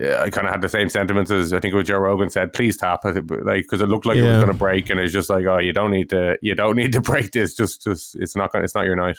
Yeah, 0.00 0.22
I 0.22 0.30
kind 0.30 0.46
of 0.46 0.52
had 0.52 0.62
the 0.62 0.68
same 0.68 0.88
sentiments 0.88 1.28
as 1.32 1.52
I 1.52 1.58
think 1.58 1.74
what 1.74 1.86
Joe 1.86 1.98
Rogan 1.98 2.30
said. 2.30 2.52
Please 2.52 2.76
tap 2.76 3.04
it, 3.04 3.16
like 3.44 3.64
because 3.64 3.80
it 3.80 3.88
looked 3.88 4.06
like 4.06 4.16
it 4.16 4.22
was 4.22 4.36
going 4.36 4.46
to 4.46 4.54
break, 4.54 4.90
and 4.90 5.00
it's 5.00 5.12
just 5.12 5.28
like, 5.28 5.44
oh, 5.46 5.57
you 5.60 5.72
don't 5.72 5.90
need 5.90 6.10
to, 6.10 6.38
you 6.42 6.54
don't 6.54 6.76
need 6.76 6.92
to 6.92 7.00
break 7.10 7.32
this. 7.32 7.54
Just, 7.54 7.82
just 7.82 8.14
it's 8.16 8.36
not, 8.36 8.52
gonna, 8.52 8.64
it's 8.64 8.74
not 8.74 8.84
your 8.84 8.96
night. 8.96 9.16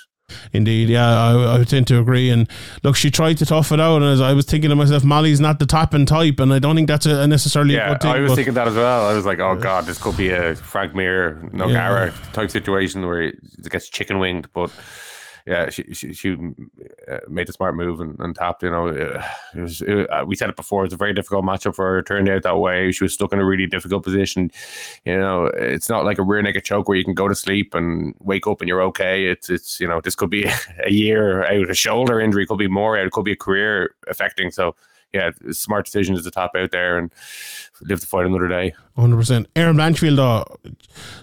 Indeed, 0.53 0.89
yeah, 0.89 1.09
I, 1.09 1.59
I 1.59 1.63
tend 1.63 1.87
to 1.87 1.99
agree. 1.99 2.29
And 2.29 2.47
look, 2.83 2.95
she 2.95 3.09
tried 3.11 3.37
to 3.39 3.45
tough 3.45 3.71
it 3.71 3.79
out, 3.79 3.97
and 4.01 4.05
as 4.05 4.21
I 4.21 4.33
was 4.33 4.45
thinking 4.45 4.69
to 4.69 4.75
myself, 4.75 5.03
Molly's 5.03 5.39
not 5.39 5.59
the 5.59 5.65
tapping 5.65 6.05
type, 6.05 6.39
and 6.39 6.53
I 6.53 6.59
don't 6.59 6.75
think 6.75 6.87
that's 6.87 7.05
a, 7.05 7.27
necessarily 7.27 7.75
a 7.75 7.77
Yeah, 7.77 7.89
good 7.89 8.01
thing. 8.01 8.11
I 8.11 8.19
was 8.19 8.35
thinking 8.35 8.53
that 8.53 8.67
as 8.67 8.75
well. 8.75 9.07
I 9.07 9.13
was 9.13 9.25
like, 9.25 9.39
oh 9.39 9.55
god, 9.55 9.85
this 9.85 9.97
could 9.97 10.17
be 10.17 10.29
a 10.29 10.55
Frank 10.55 10.93
Mir, 10.95 11.49
Nogueira 11.51 12.13
type 12.33 12.51
situation 12.51 13.05
where 13.05 13.21
it 13.21 13.35
gets 13.69 13.89
chicken 13.89 14.19
winged. 14.19 14.47
But 14.53 14.71
yeah, 15.45 15.69
she 15.69 15.83
she, 15.93 16.13
she 16.13 16.37
uh, 17.09 17.17
made 17.27 17.47
the 17.47 17.53
smart 17.53 17.75
move 17.75 17.99
and, 17.99 18.19
and 18.19 18.35
tapped. 18.35 18.63
You 18.63 18.71
know, 18.71 18.87
uh, 18.89 19.23
it 19.55 19.61
was 19.61 19.81
it, 19.81 20.09
uh, 20.09 20.23
we 20.25 20.35
said 20.35 20.49
it 20.49 20.55
before. 20.55 20.85
It's 20.85 20.93
a 20.93 20.97
very 20.97 21.13
difficult 21.13 21.45
matchup 21.45 21.75
for 21.75 21.85
her. 21.85 21.99
It 21.99 22.05
turned 22.05 22.29
out 22.29 22.43
that 22.43 22.57
way. 22.59 22.91
She 22.91 23.03
was 23.03 23.13
stuck 23.13 23.33
in 23.33 23.39
a 23.39 23.45
really 23.45 23.65
difficult 23.67 24.03
position. 24.03 24.51
You 25.05 25.17
know, 25.17 25.45
it's 25.45 25.89
not 25.89 26.05
like 26.05 26.17
a 26.19 26.23
rear 26.23 26.41
naked 26.41 26.63
choke 26.63 26.87
where 26.87 26.97
you 26.97 27.05
can 27.05 27.13
go 27.13 27.27
to 27.27 27.35
sleep 27.35 27.73
and 27.75 28.13
wake 28.19 28.47
up 28.47 28.61
and 28.61 28.67
you're 28.67 28.83
okay. 28.83 29.25
It's 29.25 29.49
it's 29.49 29.79
you 29.79 29.87
know 29.87 30.01
this 30.01 30.15
could 30.15 30.29
be 30.29 30.45
a 30.85 30.91
year 30.91 31.43
out, 31.45 31.69
a 31.69 31.73
shoulder 31.73 32.19
injury 32.19 32.45
could 32.45 32.59
be 32.59 32.67
more 32.67 32.97
out, 32.97 33.05
it 33.07 33.11
could 33.11 33.25
be 33.25 33.31
a 33.33 33.35
career 33.37 33.95
affecting. 34.07 34.51
So 34.51 34.75
yeah, 35.11 35.31
smart 35.49 35.85
decision 35.85 36.13
is 36.15 36.23
to 36.23 36.29
tap 36.31 36.51
out 36.55 36.69
there 36.69 36.97
and 36.99 37.11
live 37.81 37.99
to 37.99 38.05
fight 38.05 38.27
another 38.27 38.47
day. 38.47 38.75
Hundred 38.95 39.15
percent. 39.17 39.47
Erin 39.55 39.75
Blanchfield 39.75 40.17
though 40.17 40.45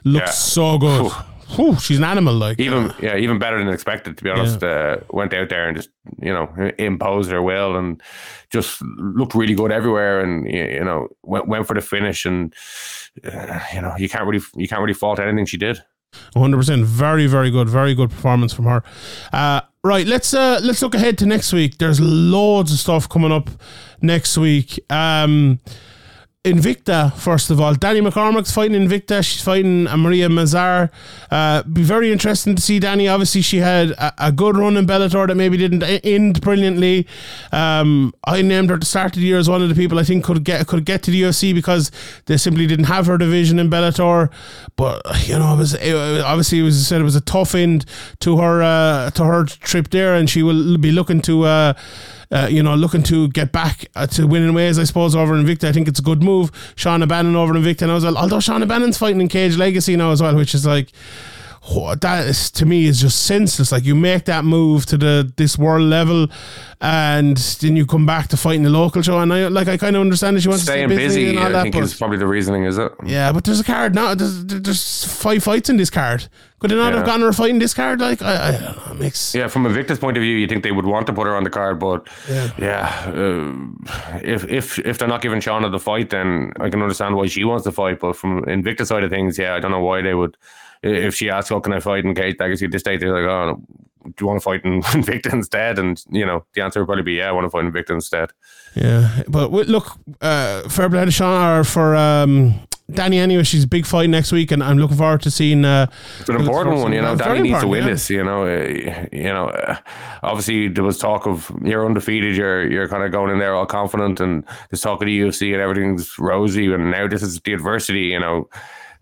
looks 0.03 0.27
Yeah. 0.27 0.31
so 0.33 0.79
good. 0.79 1.13
Whew, 1.55 1.79
she's 1.79 1.99
an 1.99 2.05
animal. 2.05 2.35
Like 2.35 2.59
even 2.59 2.93
yeah, 3.01 3.17
even 3.17 3.39
better 3.39 3.59
than 3.59 3.69
expected. 3.69 4.19
To 4.19 4.25
be 4.25 4.31
honest, 4.31 4.63
uh, 4.63 4.97
went 5.11 5.33
out 5.33 5.49
there 5.49 5.69
and 5.69 5.77
just 5.77 5.91
you 6.21 6.33
know 6.33 6.53
imposed 6.79 7.31
her 7.31 7.43
will 7.43 7.77
and 7.77 8.03
just 8.51 8.83
looked 8.99 9.35
really 9.35 9.55
good 9.55 9.71
everywhere. 9.71 10.21
And 10.21 10.51
you 10.51 10.85
know 10.85 11.09
went 11.23 11.47
went 11.47 11.67
for 11.67 11.75
the 11.75 11.81
finish 11.81 12.27
and 12.27 12.53
uh, 13.25 13.61
you 13.73 13.81
know 13.81 13.95
you 13.97 14.09
can't 14.09 14.27
really 14.27 14.45
you 14.57 14.67
can't 14.67 14.81
really 14.81 14.95
fault 14.95 15.21
anything 15.21 15.47
she 15.47 15.57
did. 15.57 15.83
hundred 16.35 16.57
percent. 16.57 16.85
Very, 16.85 17.27
very 17.27 17.51
good. 17.51 17.69
Very 17.69 17.95
good 17.95 18.11
performance 18.11 18.53
from 18.53 18.65
her. 18.65 18.83
Uh, 19.33 19.61
right, 19.85 20.07
let's 20.07 20.35
uh, 20.35 20.61
let's 20.63 20.83
look 20.83 20.95
ahead 20.95 21.17
to 21.19 21.27
next 21.27 21.53
week. 21.53 21.79
There's 21.79 22.01
loads 22.01 22.73
of 22.73 22.79
stuff 22.79 23.09
coming 23.09 23.33
up 23.33 23.51
next 24.03 24.37
week. 24.37 24.81
Um, 24.91 25.61
Invicta, 26.47 27.13
first 27.15 27.51
of 27.51 27.61
all. 27.61 27.75
Danny 27.75 28.01
McCormack's 28.01 28.53
fighting 28.53 28.81
Invicta. 28.81 29.25
She's 29.25 29.43
fighting 29.43 29.83
Maria 29.83 30.29
Mazar. 30.29 30.91
Uh, 31.29 31.65
be 31.65 31.83
very 31.83 32.13
interesting 32.13 32.55
to 32.55 32.63
see 32.63 32.79
Danny. 32.79 33.09
Obviously, 33.09 33.43
she 33.43 33.57
had 33.57 33.91
a, 33.91 34.29
a 34.29 34.31
good 34.31 34.57
run 34.57 34.77
in 34.77 34.87
Bellator 34.87 35.27
that 35.27 35.35
maybe 35.35 35.57
didn't 35.57 35.83
end 35.83 36.41
brilliantly. 36.41 37.09
Um, 37.51 38.15
I 38.25 38.43
named 38.43 38.71
her 38.71 38.79
the 38.79 38.87
start 38.87 39.15
the 39.15 39.23
year 39.23 39.39
as 39.39 39.49
one 39.49 39.61
of 39.61 39.69
the 39.69 39.75
people 39.75 39.99
I 39.99 40.05
think 40.05 40.23
could 40.23 40.45
get 40.45 40.69
could 40.69 40.85
get 40.85 41.03
to 41.05 41.11
the 41.11 41.23
UFC 41.23 41.53
because 41.53 41.91
they 42.27 42.37
simply 42.37 42.69
didn't 42.69 42.85
have 42.85 43.07
her 43.07 43.19
division 43.19 43.59
in 43.59 43.69
Bellator. 43.69 44.31
But 44.77 45.03
you 45.27 45.37
know, 45.37 45.53
it 45.55 45.57
was 45.57 45.75
it, 45.75 46.21
obviously 46.21 46.61
it 46.61 46.63
was 46.63 46.87
said 46.87 47.01
it 47.01 47.05
was 47.05 47.17
a 47.17 47.21
tough 47.21 47.57
end 47.57 47.87
to 48.21 48.37
her 48.37 48.63
uh, 48.63 49.11
to 49.11 49.25
her 49.25 49.47
trip 49.47 49.91
there, 49.91 50.15
and 50.15 50.31
she 50.31 50.45
will 50.45 50.79
be 50.79 50.93
looking 50.93 51.21
to. 51.23 51.43
Uh, 51.43 51.75
uh, 52.31 52.49
you 52.51 52.63
know, 52.63 52.75
looking 52.75 53.03
to 53.05 53.29
get 53.29 53.53
back 53.53 53.87
uh, 53.95 54.07
to 54.09 54.27
winning 54.27 54.55
ways, 54.55 54.79
I 54.79 54.85
suppose, 54.85 55.15
over 55.15 55.35
Invicta. 55.35 55.69
I 55.69 55.73
think 55.73 55.89
it's 55.89 56.01
a 56.01 56.03
good 56.03 56.23
move. 56.23 56.51
Shauna 56.75 57.09
Bannon 57.09 57.37
over 57.37 57.55
Invicta 57.55 57.87
now 57.87 57.97
as 57.97 58.05
well. 58.05 58.17
Although 58.17 58.39
Shauna 58.39 58.67
Bannon's 58.67 58.99
fighting 58.99 59.21
in 59.21 59.29
Cage 59.29 59.57
Legacy 59.57 59.97
now 59.97 60.11
as 60.11 60.23
well, 60.23 60.35
which 60.35 60.55
is 60.55 60.67
like, 60.67 60.91
that 62.01 62.27
is, 62.29 62.51
to 62.53 62.65
me 62.67 62.87
is 62.87 63.01
just 63.01 63.25
senseless. 63.25 63.73
Like 63.73 63.85
you 63.85 63.95
make 63.95 64.25
that 64.27 64.45
move 64.45 64.87
to 64.87 64.97
the 64.97 65.33
this 65.37 65.59
world 65.59 65.83
level, 65.83 66.29
and 66.81 67.37
then 67.37 67.77
you 67.77 67.87
come 67.87 68.07
back 68.07 68.29
to 68.29 68.37
fighting 68.37 68.63
the 68.63 68.71
local 68.71 69.03
show. 69.03 69.19
And 69.19 69.33
I 69.33 69.49
like 69.49 69.69
I 69.69 69.77
kind 69.77 69.97
of 69.97 70.01
understand 70.03 70.37
that 70.37 70.43
she 70.43 70.49
wants 70.49 70.65
Staying 70.65 70.89
to 70.89 70.95
stay 70.95 71.05
busy, 71.07 71.29
and 71.31 71.39
all 71.39 71.47
I 71.47 71.53
that, 71.53 71.63
think, 71.65 71.75
but 71.75 71.83
is 71.85 71.95
probably 71.95 72.19
the 72.19 72.27
reasoning. 72.27 72.65
Is 72.65 72.79
it? 72.79 72.93
yeah, 73.05 73.33
but 73.33 73.45
there's 73.45 73.61
a 73.61 73.65
card 73.65 73.95
now. 73.95 74.15
There's, 74.15 74.45
there's 74.47 75.05
five 75.05 75.43
fights 75.43 75.69
in 75.69 75.77
this 75.77 75.91
card. 75.91 76.29
Could 76.59 76.71
they 76.71 76.77
not 76.77 76.91
Yeah. 76.93 76.99
have 76.99 77.07
gotten 77.07 77.21
her 77.23 77.29
a 77.29 77.35
fight 77.35 77.51
in 77.51 77.59
this 77.59 77.75
card? 77.75 78.01
Like 78.01 78.23
I, 78.23 78.49
I 78.49 78.51
don't 78.53 78.63
know. 78.87 78.93
It 78.93 78.99
makes 79.01 79.35
Yeah, 79.35 79.49
from 79.49 79.65
Invicta's 79.65 79.99
point 79.99 80.17
of 80.17 80.23
view, 80.23 80.37
you 80.37 80.47
think 80.47 80.63
they 80.63 80.73
would 80.73 80.87
want 80.87 81.07
to 81.09 81.13
put 81.13 81.27
her 81.27 81.35
on 81.37 81.45
the 81.45 81.51
card, 81.51 81.79
but 81.79 82.09
yeah, 82.59 83.13
uh, 83.15 84.21
if 84.23 84.45
if 84.51 84.79
if 84.79 84.99
they're 84.99 85.09
not 85.09 85.21
giving 85.21 85.41
Shauna 85.41 85.71
the 85.71 85.79
fight, 85.81 86.11
then 86.11 86.53
I 86.61 86.71
can 86.71 86.81
understand 86.81 87.17
why 87.17 87.27
she 87.27 87.45
wants 87.45 87.65
to 87.65 87.73
fight. 87.73 88.01
But 88.01 88.17
from 88.17 88.43
Invicta 88.45 88.87
side 88.87 89.03
of 89.05 89.11
things, 89.11 89.37
yeah, 89.39 89.55
I 89.55 89.61
don't 89.61 89.71
know 89.73 89.81
why 89.83 90.01
they 90.03 90.15
would. 90.15 90.37
If 90.87 91.15
she 91.15 91.31
asks, 91.31 91.51
"Oh, 91.51 91.61
can 91.61 91.73
I 91.73 91.81
fight 91.81 92.05
in 92.05 92.15
Cage 92.15 92.37
Legacy?" 92.39 92.67
at 92.67 92.71
this 92.73 92.81
stage, 92.81 93.01
they're 93.01 93.13
like, 93.13 93.31
"Oh, 93.31 93.61
do 94.05 94.15
you 94.21 94.27
want 94.27 94.41
to 94.41 94.45
fight 94.45 94.65
in 94.65 94.83
Invicta 94.83 95.33
instead?" 95.33 95.79
And 95.79 96.03
you 96.11 96.25
know, 96.25 96.45
the 96.55 96.63
answer 96.63 96.81
would 96.81 96.87
probably 96.87 97.03
be, 97.05 97.15
"Yeah, 97.15 97.29
I 97.29 97.33
want 97.33 97.45
to 97.45 97.51
fight 97.51 97.65
in 97.65 97.73
Invicta 97.73 97.91
instead." 97.91 98.31
Yeah, 98.75 99.23
but 99.29 99.47
w- 99.47 99.65
look, 99.65 99.97
uh, 100.21 100.69
fair 100.69 100.89
play 100.91 101.05
to 101.05 101.11
Sean 101.11 101.59
or 101.59 101.65
for 101.65 101.97
um, 101.97 102.55
Danny 102.91 103.19
anyway. 103.19 103.43
She's 103.43 103.65
a 103.65 103.67
big 103.67 103.87
fight 103.87 104.11
next 104.11 104.33
week, 104.33 104.53
and 104.53 104.63
I'm 104.63 104.79
looking 104.79 104.99
forward 104.99 105.23
to 105.23 105.31
seeing. 105.31 105.65
Uh, 105.65 105.87
It's 106.21 106.29
an 106.29 106.37
important 106.37 106.79
one, 106.79 106.93
you 106.93 107.01
know. 107.01 107.17
Danny 107.17 107.41
needs 107.41 107.61
to 107.61 107.69
win 107.69 107.85
yeah. 107.85 107.91
this, 107.91 108.11
you 108.11 108.23
know. 108.23 108.47
Uh, 108.47 109.07
you 109.13 109.25
know, 109.25 109.49
uh, 109.49 109.77
obviously 110.23 110.69
there 110.69 110.85
was 110.85 110.99
talk 110.99 111.27
of 111.27 111.51
you're 111.63 111.85
undefeated, 111.87 112.37
you're 112.37 112.71
you're 112.71 112.89
kind 112.89 113.03
of 113.03 113.11
going 113.13 113.33
in 113.33 113.39
there 113.39 113.55
all 113.55 113.67
confident, 113.67 114.21
and 114.21 114.45
there's 114.71 114.83
talk 114.83 115.01
of 115.01 115.07
the 115.07 115.21
UFC 115.21 115.53
and 115.53 115.63
everything's 115.63 116.19
rosy, 116.19 116.73
and 116.73 116.91
now 116.91 117.09
this 117.09 117.23
is 117.23 117.41
the 117.41 117.55
adversity, 117.55 118.03
you 118.03 118.21
know. 118.21 118.49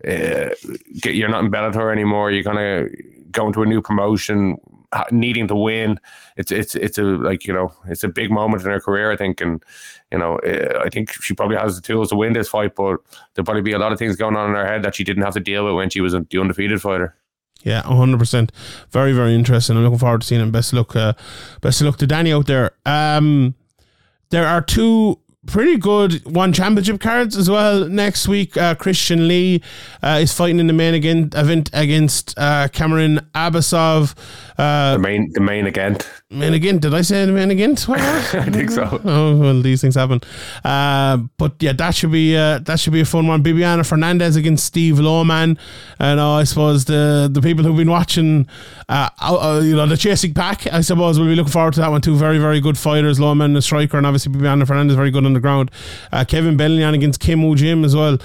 Uh, 0.07 0.49
get, 0.99 1.15
you're 1.15 1.29
not 1.29 1.43
in 1.43 1.51
Bellator 1.51 1.91
anymore. 1.91 2.31
You're 2.31 2.43
kind 2.43 2.59
of 2.59 3.31
going 3.31 3.53
to 3.53 3.63
a 3.63 3.65
new 3.65 3.81
promotion, 3.81 4.57
needing 5.11 5.47
to 5.47 5.55
win. 5.55 5.99
It's 6.37 6.51
it's 6.51 6.75
it's 6.75 6.97
a 6.97 7.03
like 7.03 7.45
you 7.45 7.53
know 7.53 7.73
it's 7.87 8.03
a 8.03 8.07
big 8.07 8.31
moment 8.31 8.63
in 8.63 8.71
her 8.71 8.79
career, 8.79 9.11
I 9.11 9.15
think, 9.15 9.41
and 9.41 9.63
you 10.11 10.17
know 10.17 10.37
uh, 10.39 10.81
I 10.83 10.89
think 10.89 11.11
she 11.11 11.33
probably 11.33 11.57
has 11.57 11.75
the 11.75 11.81
tools 11.81 12.09
to 12.09 12.15
win 12.15 12.33
this 12.33 12.49
fight, 12.49 12.75
but 12.75 12.97
there'll 13.33 13.45
probably 13.45 13.61
be 13.61 13.73
a 13.73 13.79
lot 13.79 13.91
of 13.91 13.99
things 13.99 14.15
going 14.15 14.35
on 14.35 14.49
in 14.49 14.55
her 14.55 14.65
head 14.65 14.83
that 14.83 14.95
she 14.95 15.03
didn't 15.03 15.23
have 15.23 15.33
to 15.33 15.39
deal 15.39 15.65
with 15.65 15.75
when 15.75 15.89
she 15.89 16.01
was 16.01 16.13
the 16.13 16.39
undefeated 16.39 16.81
fighter. 16.81 17.15
Yeah, 17.63 17.81
hundred 17.81 18.19
percent. 18.19 18.51
Very, 18.91 19.11
very 19.11 19.33
interesting. 19.33 19.75
I'm 19.75 19.83
looking 19.83 19.97
forward 19.97 20.21
to 20.21 20.27
seeing 20.27 20.41
him. 20.41 20.51
Best 20.51 20.71
of 20.71 20.77
luck. 20.77 20.95
Uh, 20.95 21.13
best 21.61 21.81
of 21.81 21.87
luck 21.87 21.97
to 21.97 22.07
Danny 22.07 22.31
out 22.31 22.45
there. 22.45 22.71
Um, 22.85 23.55
there 24.29 24.45
are 24.47 24.61
two 24.61 25.19
pretty 25.47 25.77
good 25.77 26.23
one 26.25 26.53
championship 26.53 26.99
cards 26.99 27.37
as 27.37 27.49
well 27.49 27.87
next 27.87 28.27
week. 28.27 28.57
Uh, 28.57 28.75
Christian 28.75 29.27
Lee 29.27 29.61
uh, 30.01 30.19
is 30.21 30.33
fighting 30.33 30.59
in 30.59 30.67
the 30.67 30.73
main 30.73 30.93
again, 30.93 31.29
event 31.35 31.69
against 31.73 32.37
uh, 32.37 32.67
Kiamrian 32.69 33.19
Abbasov. 33.31 34.15
Uh, 34.57 34.93
the 34.93 34.99
main, 34.99 35.31
the 35.33 35.41
main 35.41 35.67
event. 35.67 36.09
Main 36.31 36.53
again? 36.53 36.79
Did 36.79 36.93
I 36.93 37.01
say 37.01 37.25
the 37.25 37.31
main 37.31 37.51
again? 37.51 37.75
What 37.85 37.99
was 37.99 38.33
it? 38.33 38.39
I 38.41 38.49
think 38.49 38.71
so. 38.71 38.99
Oh 39.03 39.37
well, 39.37 39.61
these 39.61 39.81
things 39.81 39.95
happen. 39.95 40.21
Uh, 40.63 41.17
but 41.37 41.53
yeah, 41.61 41.73
that 41.73 41.93
should 41.93 42.11
be 42.11 42.35
uh, 42.35 42.59
that 42.59 42.79
should 42.79 42.93
be 42.93 43.01
a 43.01 43.05
fun 43.05 43.27
one. 43.27 43.43
Bibiano 43.43 43.81
Fernandes 43.81 44.35
against 44.35 44.65
Steve 44.65 44.99
Loman, 44.99 45.59
and 45.99 46.19
I 46.19 46.43
suppose 46.43 46.85
the 46.85 47.29
the 47.31 47.41
people 47.41 47.63
who've 47.63 47.77
been 47.77 47.91
watching, 47.91 48.47
uh, 48.89 49.09
uh, 49.19 49.61
you 49.63 49.75
know, 49.75 49.85
the 49.85 49.97
chasing 49.97 50.33
pack, 50.33 50.65
I 50.73 50.81
suppose 50.81 51.19
we'll 51.19 51.29
be 51.29 51.35
looking 51.35 51.51
forward 51.51 51.75
to 51.75 51.81
that 51.81 51.91
one 51.91 52.01
too. 52.01 52.15
Very 52.15 52.39
very 52.39 52.59
good 52.59 52.77
fighters. 52.77 53.19
Loman, 53.19 53.53
the 53.53 53.61
striker, 53.61 53.97
and 53.97 54.05
obviously 54.07 54.33
Bibiano 54.33 54.63
Fernandes 54.63 54.95
very 54.95 55.11
good 55.11 55.25
on 55.25 55.34
the 55.35 55.39
ground. 55.39 55.69
Uh, 56.11 56.25
Kevin 56.25 56.57
Belingon 56.57 56.93
against 56.95 57.19
Kim 57.19 57.55
Jim 57.55 57.85
as 57.85 57.95
well. 57.95 58.17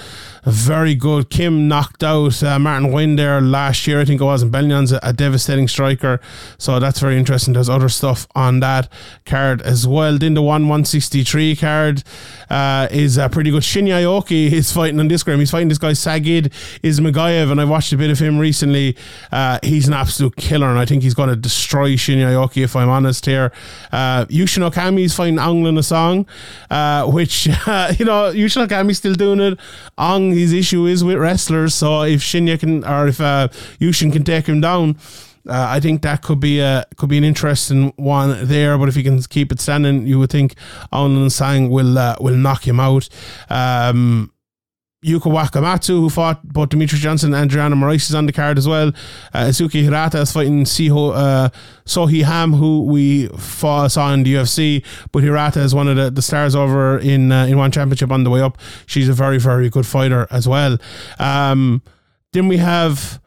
Very 0.44 0.94
good. 0.94 1.30
Kim 1.30 1.68
knocked 1.68 2.02
out 2.02 2.42
uh, 2.42 2.58
Martin 2.58 2.90
Nguyen 2.90 3.16
there 3.16 3.40
last 3.40 3.86
year, 3.86 4.00
I 4.00 4.04
think 4.04 4.20
it 4.20 4.24
was, 4.24 4.42
and 4.42 4.52
Belingon's 4.52 4.92
a, 4.92 5.00
a 5.02 5.12
devastating 5.12 5.68
striker. 5.68 6.20
So 6.58 6.80
that's 6.80 7.00
very 7.00 7.18
interesting. 7.18 7.54
There's 7.54 7.68
other 7.68 7.88
stuff 7.88 8.26
on 8.34 8.60
that 8.60 8.90
card 9.26 9.60
as 9.62 9.86
well. 9.86 10.16
Then 10.18 10.34
the 10.34 10.42
1 10.42 10.62
163 10.62 11.56
card 11.56 12.02
uh, 12.48 12.88
is 12.90 13.18
uh, 13.18 13.28
pretty 13.28 13.50
good. 13.50 13.62
Shinya 13.62 14.02
Aoki 14.02 14.50
is 14.52 14.72
fighting 14.72 14.98
on 14.98 15.08
this 15.08 15.22
ground. 15.22 15.40
He's 15.40 15.50
fighting 15.50 15.68
this 15.68 15.78
guy, 15.78 15.92
Sagid 15.92 16.52
Ismagayev, 16.82 17.50
and 17.50 17.60
I 17.60 17.64
watched 17.64 17.92
a 17.92 17.96
bit 17.96 18.10
of 18.10 18.18
him 18.18 18.38
recently. 18.38 18.96
Uh, 19.30 19.58
he's 19.62 19.88
an 19.88 19.94
absolute 19.94 20.36
killer, 20.36 20.68
and 20.68 20.78
I 20.78 20.86
think 20.86 21.02
he's 21.02 21.14
going 21.14 21.28
to 21.28 21.36
destroy 21.36 21.92
Shinya 21.92 22.32
Aoki, 22.32 22.64
if 22.64 22.74
I'm 22.76 22.88
honest 22.88 23.26
here. 23.26 23.52
Uh, 23.92 24.24
Yushin 24.26 24.68
Okami 24.68 25.04
is 25.04 25.14
fighting 25.14 25.38
Ong 25.38 25.82
Song, 25.82 26.26
uh, 26.70 27.06
which, 27.06 27.46
you 27.46 27.52
know, 27.52 28.32
Yushin 28.32 28.66
Okami's 28.66 28.98
still 28.98 29.14
doing 29.14 29.40
it. 29.40 29.58
His 30.32 30.52
issue 30.52 30.86
is 30.86 31.02
with 31.04 31.18
wrestlers, 31.18 31.74
so 31.74 32.02
if 32.02 32.20
Shinya 32.20 32.58
can, 32.58 32.84
or 32.84 33.08
if 33.08 33.20
uh, 33.20 33.48
Yushin 33.80 34.12
can 34.12 34.24
take 34.24 34.46
him 34.46 34.60
down, 34.60 34.96
uh, 35.48 35.66
I 35.68 35.80
think 35.80 36.02
that 36.02 36.22
could 36.22 36.40
be 36.40 36.60
a 36.60 36.84
could 36.96 37.08
be 37.08 37.18
an 37.18 37.24
interesting 37.24 37.92
one 37.96 38.46
there. 38.46 38.76
But 38.78 38.88
if 38.88 38.94
he 38.94 39.02
can 39.02 39.22
keep 39.22 39.52
it 39.52 39.60
standing, 39.60 40.06
you 40.06 40.18
would 40.18 40.30
think 40.30 40.54
Aung 40.92 41.30
Sang 41.30 41.70
will 41.70 41.98
uh, 41.98 42.16
will 42.20 42.36
knock 42.36 42.66
him 42.66 42.80
out. 42.80 43.08
Um, 43.48 44.32
Yuya 45.04 45.20
Wakamatsu, 45.20 45.98
who 45.98 46.10
fought 46.10 46.46
both 46.46 46.68
Demetrious 46.68 46.98
Johnson 46.98 47.32
and 47.32 47.46
Adriano 47.50 47.74
Moraes, 47.74 48.10
is 48.10 48.14
on 48.14 48.26
the 48.26 48.32
card 48.32 48.58
as 48.58 48.68
well. 48.68 48.92
Uh, 49.32 49.50
Hirata 49.50 50.18
is 50.20 50.30
fighting 50.30 50.64
Siho, 50.64 51.14
uh, 51.14 51.48
Sohi 51.86 52.22
Ham, 52.22 52.52
who 52.52 52.82
we 52.82 53.28
fought, 53.28 53.92
saw 53.92 54.12
in 54.12 54.24
the 54.24 54.34
UFC. 54.34 54.84
But 55.10 55.22
Hirata 55.22 55.60
is 55.60 55.74
one 55.74 55.88
of 55.88 55.96
the, 55.96 56.10
the 56.10 56.20
stars 56.20 56.54
over 56.54 56.98
in 56.98 57.32
uh, 57.32 57.46
in 57.46 57.56
one 57.56 57.70
championship 57.70 58.10
on 58.12 58.24
the 58.24 58.30
way 58.30 58.42
up. 58.42 58.58
She's 58.84 59.08
a 59.08 59.14
very, 59.14 59.38
very 59.38 59.70
good 59.70 59.86
fighter 59.86 60.26
as 60.30 60.46
well. 60.46 60.76
Um, 61.18 61.80
then 62.32 62.46
we 62.48 62.58
have 62.58 63.22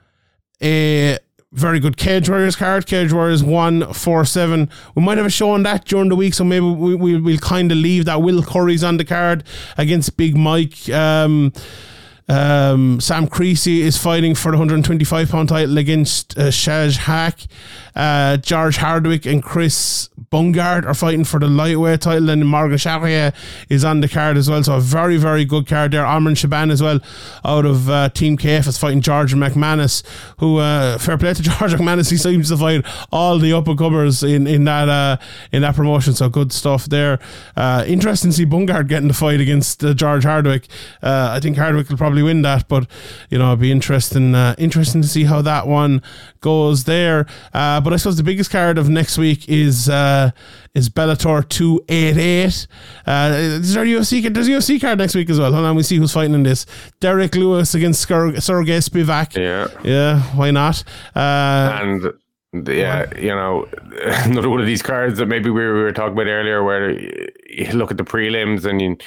a 0.61 1.17
very 1.53 1.79
good 1.79 1.97
Cage 1.97 2.29
Warriors 2.29 2.55
card. 2.55 2.85
Cage 2.85 3.13
Warriors 3.13 3.43
147. 3.43 4.69
We 4.95 5.01
might 5.03 5.17
have 5.17 5.27
a 5.27 5.31
show 5.31 5.51
on 5.51 5.63
that 5.63 5.85
during 5.85 6.09
the 6.09 6.15
week, 6.15 6.33
so 6.33 6.43
maybe 6.43 6.65
we, 6.65 6.95
we, 6.95 7.19
we'll 7.19 7.37
kind 7.37 7.71
of 7.71 7.77
leave 7.77 8.05
that. 8.05 8.21
Will 8.21 8.43
Curry's 8.43 8.83
on 8.83 8.97
the 8.97 9.05
card 9.05 9.43
against 9.77 10.17
Big 10.17 10.35
Mike. 10.35 10.89
Um, 10.89 11.53
Um, 12.29 13.01
Sam 13.01 13.27
Creasy 13.27 13.81
is 13.81 13.97
fighting 13.97 14.33
for 14.35 14.51
the 14.51 14.57
125 14.57 15.29
pound 15.29 15.49
title 15.49 15.77
against 15.77 16.37
uh, 16.37 16.43
Shaj 16.43 16.97
Haque. 16.99 17.47
Uh, 17.95 18.37
George 18.37 18.77
Hardwick 18.77 19.25
and 19.25 19.43
Chris 19.43 20.09
Bungard 20.31 20.85
are 20.85 20.95
fighting 20.95 21.23
for 21.23 21.39
the 21.39 21.47
lightweight 21.47 22.01
title, 22.01 22.29
and 22.29 22.47
Morgan 22.47 22.77
Charrier 22.77 23.33
is 23.69 23.83
on 23.83 24.01
the 24.01 24.07
card 24.07 24.37
as 24.37 24.49
well. 24.49 24.63
So 24.63 24.77
a 24.77 24.79
very, 24.79 25.17
very 25.17 25.45
good 25.45 25.67
card 25.67 25.91
there. 25.91 26.05
Amran 26.05 26.35
Shaban 26.35 26.71
as 26.71 26.81
well, 26.81 26.99
out 27.45 27.65
of 27.65 27.89
uh, 27.89 28.09
Team 28.09 28.37
KF, 28.37 28.67
is 28.67 28.77
fighting 28.77 29.01
George 29.01 29.35
McManus. 29.35 30.01
Who 30.39 30.57
uh, 30.57 30.97
fair 30.97 31.17
play 31.17 31.33
to 31.33 31.41
George 31.43 31.73
McManus, 31.73 32.09
he 32.09 32.17
seems 32.17 32.49
to 32.49 32.57
fight 32.57 32.85
all 33.11 33.37
the 33.37 33.53
up 33.53 33.67
and 33.67 33.77
comers 33.77 34.23
in 34.23 34.47
in 34.47 34.63
that 34.63 34.89
uh, 34.89 35.17
in 35.51 35.61
that 35.61 35.75
promotion. 35.75 36.13
So 36.13 36.29
good 36.29 36.51
stuff 36.51 36.85
there. 36.85 37.19
Uh, 37.55 37.83
interesting 37.85 38.31
to 38.31 38.37
see 38.37 38.45
Bungard 38.45 38.87
getting 38.87 39.09
the 39.09 39.13
fight 39.13 39.39
against 39.39 39.81
George 39.95 40.23
Hardwick. 40.23 40.67
I 41.01 41.39
think 41.39 41.57
Hardwick 41.57 41.89
will 41.89 41.97
probably 41.97 42.12
win 42.21 42.43
that, 42.43 42.67
but 42.67 42.85
you 43.29 43.39
know, 43.39 43.47
it'd 43.47 43.59
be 43.59 43.71
interesting 43.71 44.35
uh, 44.35 44.53
interesting 44.57 45.01
to 45.01 45.07
see 45.07 45.23
how 45.23 45.41
that 45.41 45.67
one 45.67 46.01
goes 46.41 46.83
there. 46.83 47.25
Uh, 47.53 47.81
but 47.81 47.93
I 47.93 47.95
suppose 47.95 48.17
the 48.17 48.23
biggest 48.23 48.51
card 48.51 48.77
of 48.77 48.89
next 48.89 49.17
week 49.17 49.49
is 49.49 49.89
uh, 49.89 50.31
is 50.75 50.89
Bellator 50.89 51.47
two 51.49 51.83
eight 51.89 52.17
eight. 52.17 52.67
Uh, 53.07 53.31
is 53.33 53.73
there 53.73 53.83
a 53.83 53.87
UFC? 53.87 54.31
There's 54.31 54.47
a 54.47 54.51
UFC 54.51 54.79
card 54.79 54.99
next 54.99 55.15
week 55.15 55.29
as 55.29 55.39
well. 55.39 55.51
Hold 55.51 55.65
on, 55.65 55.75
we 55.75 55.83
see 55.83 55.97
who's 55.97 56.13
fighting 56.13 56.35
in 56.35 56.43
this. 56.43 56.65
Derrick 56.99 57.35
Lewis 57.35 57.73
against 57.73 58.01
Sergey 58.01 58.77
Spivak. 58.77 59.35
Yeah, 59.35 59.67
yeah. 59.83 60.21
Why 60.35 60.51
not? 60.51 60.83
Uh, 61.15 61.79
and 61.81 62.13
yeah, 62.53 63.11
you 63.17 63.29
know, 63.29 63.67
another 64.25 64.49
one 64.49 64.59
of 64.59 64.67
these 64.67 64.83
cards 64.83 65.17
that 65.17 65.25
maybe 65.25 65.49
we 65.49 65.65
were 65.65 65.91
talking 65.91 66.13
about 66.13 66.27
earlier, 66.27 66.63
where 66.63 66.91
you 66.91 67.71
look 67.73 67.89
at 67.91 67.97
the 67.97 68.03
prelims 68.03 68.65
and 68.65 68.81
you 68.81 68.97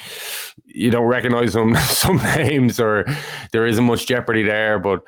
you 0.77 0.91
don't 0.91 1.07
recognize 1.07 1.53
some 1.53 1.75
some 1.89 2.17
names, 2.17 2.79
or 2.79 3.05
there 3.51 3.65
isn't 3.65 3.83
much 3.83 4.05
jeopardy 4.05 4.43
there. 4.43 4.77
But 4.79 5.03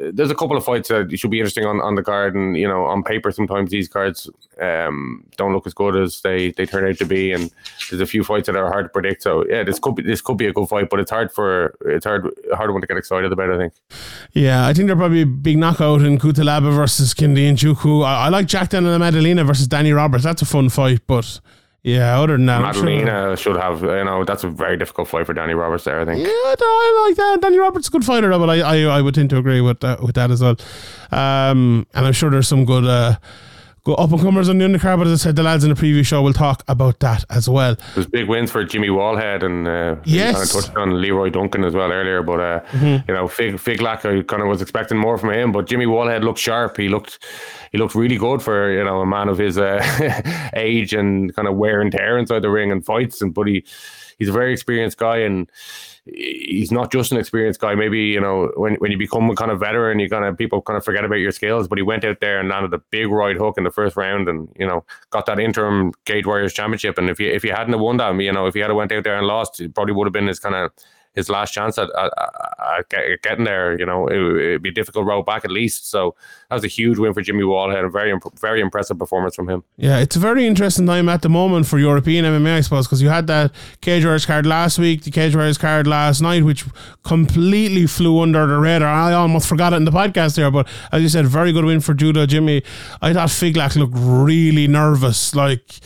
uh, 0.00 0.10
there's 0.12 0.30
a 0.30 0.34
couple 0.34 0.56
of 0.56 0.64
fights 0.64 0.88
that 0.88 1.16
should 1.18 1.30
be 1.30 1.38
interesting 1.38 1.64
on, 1.64 1.80
on 1.80 1.94
the 1.94 2.02
card, 2.02 2.34
and 2.34 2.56
you 2.56 2.66
know, 2.66 2.84
on 2.84 3.02
paper, 3.02 3.30
sometimes 3.30 3.70
these 3.70 3.88
cards 3.88 4.28
um, 4.60 5.24
don't 5.36 5.52
look 5.52 5.66
as 5.66 5.74
good 5.74 5.96
as 5.96 6.20
they, 6.22 6.50
they 6.52 6.66
turn 6.66 6.86
out 6.86 6.98
to 6.98 7.04
be, 7.04 7.32
and 7.32 7.50
there's 7.88 8.00
a 8.02 8.06
few 8.06 8.24
fights 8.24 8.46
that 8.46 8.56
are 8.56 8.70
hard 8.70 8.86
to 8.86 8.88
predict. 8.88 9.22
So 9.22 9.46
yeah, 9.48 9.62
this 9.62 9.78
could 9.78 9.94
be 9.94 10.02
this 10.02 10.20
could 10.20 10.36
be 10.36 10.46
a 10.46 10.52
good 10.52 10.68
fight, 10.68 10.90
but 10.90 11.00
it's 11.00 11.10
hard 11.10 11.32
for 11.32 11.76
it's 11.86 12.04
hard 12.04 12.28
hard 12.52 12.72
one 12.72 12.80
to 12.80 12.86
get 12.86 12.96
excited 12.96 13.32
about. 13.32 13.50
I 13.50 13.58
think. 13.58 13.72
Yeah, 14.32 14.66
I 14.66 14.74
think 14.74 14.86
there'll 14.86 15.00
probably 15.00 15.24
be 15.24 15.30
a 15.30 15.34
big 15.34 15.58
knockout 15.58 16.02
in 16.02 16.18
Cutelaba 16.18 16.74
versus 16.74 17.14
Kindi 17.14 17.52
Nzechukwu. 17.52 18.04
I, 18.04 18.26
I 18.26 18.28
like 18.30 18.46
Jack 18.46 18.70
Della 18.70 18.98
Maddalena 18.98 19.44
versus 19.44 19.68
Danny 19.68 19.92
Roberts. 19.92 20.24
That's 20.24 20.42
a 20.42 20.46
fun 20.46 20.68
fight, 20.68 21.00
but. 21.06 21.40
Yeah, 21.84 22.18
other 22.18 22.38
than 22.38 22.46
that, 22.46 22.62
Maddalena 22.62 23.36
sure. 23.36 23.36
should 23.36 23.56
have. 23.56 23.82
You 23.82 24.04
know, 24.04 24.24
that's 24.24 24.42
a 24.42 24.48
very 24.48 24.78
difficult 24.78 25.06
fight 25.06 25.26
for 25.26 25.34
Danny 25.34 25.52
Roberts 25.52 25.84
there. 25.84 26.00
I 26.00 26.06
think. 26.06 26.18
Yeah, 26.20 26.32
I 26.32 27.06
like 27.06 27.16
that. 27.16 27.42
Danny 27.42 27.58
Roberts 27.58 27.84
is 27.84 27.88
a 27.88 27.92
good 27.92 28.06
fighter, 28.06 28.30
but 28.30 28.48
I, 28.48 28.60
I, 28.60 28.80
I 28.84 29.02
would 29.02 29.14
tend 29.14 29.28
to 29.30 29.36
agree 29.36 29.60
with 29.60 29.80
that, 29.80 30.02
with 30.02 30.14
that 30.14 30.30
as 30.30 30.40
well. 30.40 30.56
Um, 31.12 31.86
and 31.92 32.06
I'm 32.06 32.14
sure 32.14 32.30
there's 32.30 32.48
some 32.48 32.64
good. 32.64 32.86
Uh, 32.86 33.16
go 33.84 33.94
up 33.94 34.10
and 34.10 34.20
comers 34.20 34.48
on 34.48 34.58
the 34.58 34.64
undercard. 34.64 34.98
But 34.98 35.06
as 35.06 35.20
I 35.20 35.28
said, 35.28 35.36
the 35.36 35.42
lads 35.42 35.62
in 35.62 35.70
the 35.70 35.76
previous 35.76 36.06
show 36.06 36.22
will 36.22 36.32
talk 36.32 36.64
about 36.68 37.00
that 37.00 37.24
as 37.30 37.48
well. 37.48 37.76
There's 37.94 38.06
big 38.06 38.28
wins 38.28 38.50
for 38.50 38.64
Jimmy 38.64 38.88
Wallhead 38.88 39.42
and 39.42 39.68
uh, 39.68 39.96
yes, 40.04 40.34
kind 40.34 40.44
of 40.44 40.50
touched 40.50 40.76
on 40.76 41.00
Leroy 41.00 41.30
Duncan 41.30 41.64
as 41.64 41.74
well 41.74 41.92
earlier. 41.92 42.22
But 42.22 42.40
uh, 42.40 42.60
mm-hmm. 42.70 43.08
you 43.08 43.14
know, 43.14 43.28
Fig 43.28 43.54
Figlak, 43.54 44.04
I 44.04 44.22
kind 44.22 44.42
of 44.42 44.48
was 44.48 44.62
expecting 44.62 44.98
more 44.98 45.18
from 45.18 45.30
him, 45.30 45.52
but 45.52 45.66
Jimmy 45.66 45.86
Wallhead 45.86 46.24
looked 46.24 46.38
sharp. 46.38 46.76
He 46.76 46.88
looked 46.88 47.22
he 47.72 47.78
looked 47.78 47.94
really 47.94 48.16
good 48.16 48.42
for 48.42 48.72
you 48.72 48.82
know 48.84 49.00
a 49.00 49.06
man 49.06 49.28
of 49.28 49.38
his 49.38 49.58
uh, 49.58 50.50
age 50.54 50.94
and 50.94 51.34
kind 51.34 51.46
of 51.46 51.56
wear 51.56 51.80
and 51.80 51.92
tear 51.92 52.18
inside 52.18 52.42
the 52.42 52.50
ring 52.50 52.72
and 52.72 52.84
fights. 52.84 53.20
And 53.20 53.34
but 53.34 53.46
he 53.46 53.64
he's 54.18 54.28
a 54.28 54.32
very 54.32 54.52
experienced 54.52 54.98
guy 54.98 55.18
and 55.18 55.50
he's 56.06 56.70
not 56.70 56.92
just 56.92 57.12
an 57.12 57.18
experienced 57.18 57.60
guy. 57.60 57.74
Maybe 57.74 58.00
you 58.00 58.20
know 58.20 58.52
when, 58.56 58.74
when 58.76 58.90
you 58.90 58.98
become 58.98 59.30
a 59.30 59.34
kind 59.34 59.50
of 59.50 59.60
veteran, 59.60 59.98
you 59.98 60.08
kind 60.08 60.24
of 60.24 60.36
people 60.36 60.60
kind 60.60 60.76
of 60.76 60.84
forget 60.84 61.04
about 61.04 61.16
your 61.16 61.32
skills. 61.32 61.68
But 61.68 61.78
he 61.78 61.82
went 61.82 62.04
out 62.04 62.20
there 62.20 62.38
and 62.38 62.48
landed 62.48 62.74
a 62.74 62.78
big 62.90 63.08
right 63.08 63.36
hook 63.36 63.56
in 63.56 63.64
the 63.64 63.70
first 63.70 63.96
round, 63.96 64.28
and 64.28 64.48
you 64.58 64.66
know 64.66 64.84
got 65.10 65.26
that 65.26 65.40
interim 65.40 65.92
Cage 66.04 66.26
Warriors 66.26 66.52
championship. 66.52 66.98
And 66.98 67.08
if 67.08 67.18
you 67.18 67.30
if 67.30 67.44
you 67.44 67.52
hadn't 67.52 67.72
have 67.72 67.80
won 67.80 67.96
that, 67.98 68.14
you 68.20 68.32
know 68.32 68.46
if 68.46 68.54
he 68.54 68.60
had 68.60 68.72
went 68.72 68.92
out 68.92 69.04
there 69.04 69.16
and 69.16 69.26
lost, 69.26 69.60
it 69.60 69.74
probably 69.74 69.94
would 69.94 70.06
have 70.06 70.12
been 70.12 70.26
his 70.26 70.40
kind 70.40 70.54
of 70.54 70.70
his 71.14 71.28
last 71.28 71.52
chance 71.52 71.78
at, 71.78 71.88
at, 71.96 72.12
at 72.92 73.22
getting 73.22 73.44
there. 73.44 73.78
You 73.78 73.86
know, 73.86 74.06
it, 74.08 74.18
would 74.18 74.62
be 74.62 74.70
a 74.70 74.72
difficult 74.72 75.06
road 75.06 75.24
back 75.24 75.44
at 75.44 75.50
least. 75.50 75.88
So 75.90 76.14
that 76.48 76.56
was 76.56 76.64
a 76.64 76.68
huge 76.68 76.98
win 76.98 77.14
for 77.14 77.22
Jimmy 77.22 77.42
Wallhead. 77.42 77.84
A 77.84 77.88
very, 77.88 78.12
very 78.40 78.60
impressive 78.60 78.98
performance 78.98 79.34
from 79.34 79.48
him. 79.48 79.64
Yeah, 79.76 79.98
it's 79.98 80.16
a 80.16 80.18
very 80.18 80.46
interesting 80.46 80.86
time 80.86 81.08
at 81.08 81.22
the 81.22 81.28
moment 81.28 81.66
for 81.66 81.78
European 81.78 82.24
MMA, 82.24 82.56
I 82.56 82.60
suppose, 82.60 82.86
because 82.86 83.00
you 83.00 83.08
had 83.08 83.26
that 83.28 83.52
Cage 83.80 84.04
Warriors 84.04 84.26
card 84.26 84.46
last 84.46 84.78
week, 84.78 85.04
the 85.04 85.10
Cage 85.10 85.34
Warriors 85.34 85.58
card 85.58 85.86
last 85.86 86.20
night, 86.20 86.44
which 86.44 86.64
completely 87.04 87.86
flew 87.86 88.20
under 88.20 88.46
the 88.46 88.58
radar. 88.58 88.88
I 88.88 89.12
almost 89.12 89.48
forgot 89.48 89.72
it 89.72 89.76
in 89.76 89.84
the 89.84 89.92
podcast 89.92 90.36
there, 90.36 90.50
but 90.50 90.68
as 90.92 91.02
you 91.02 91.08
said, 91.08 91.26
very 91.26 91.52
good 91.52 91.64
win 91.64 91.80
for 91.80 91.94
Judo 91.94 92.26
Jimmy. 92.26 92.62
I 93.00 93.12
thought 93.12 93.28
Figlak 93.28 93.76
looked 93.76 93.94
really 93.96 94.66
nervous, 94.66 95.34
like 95.34 95.80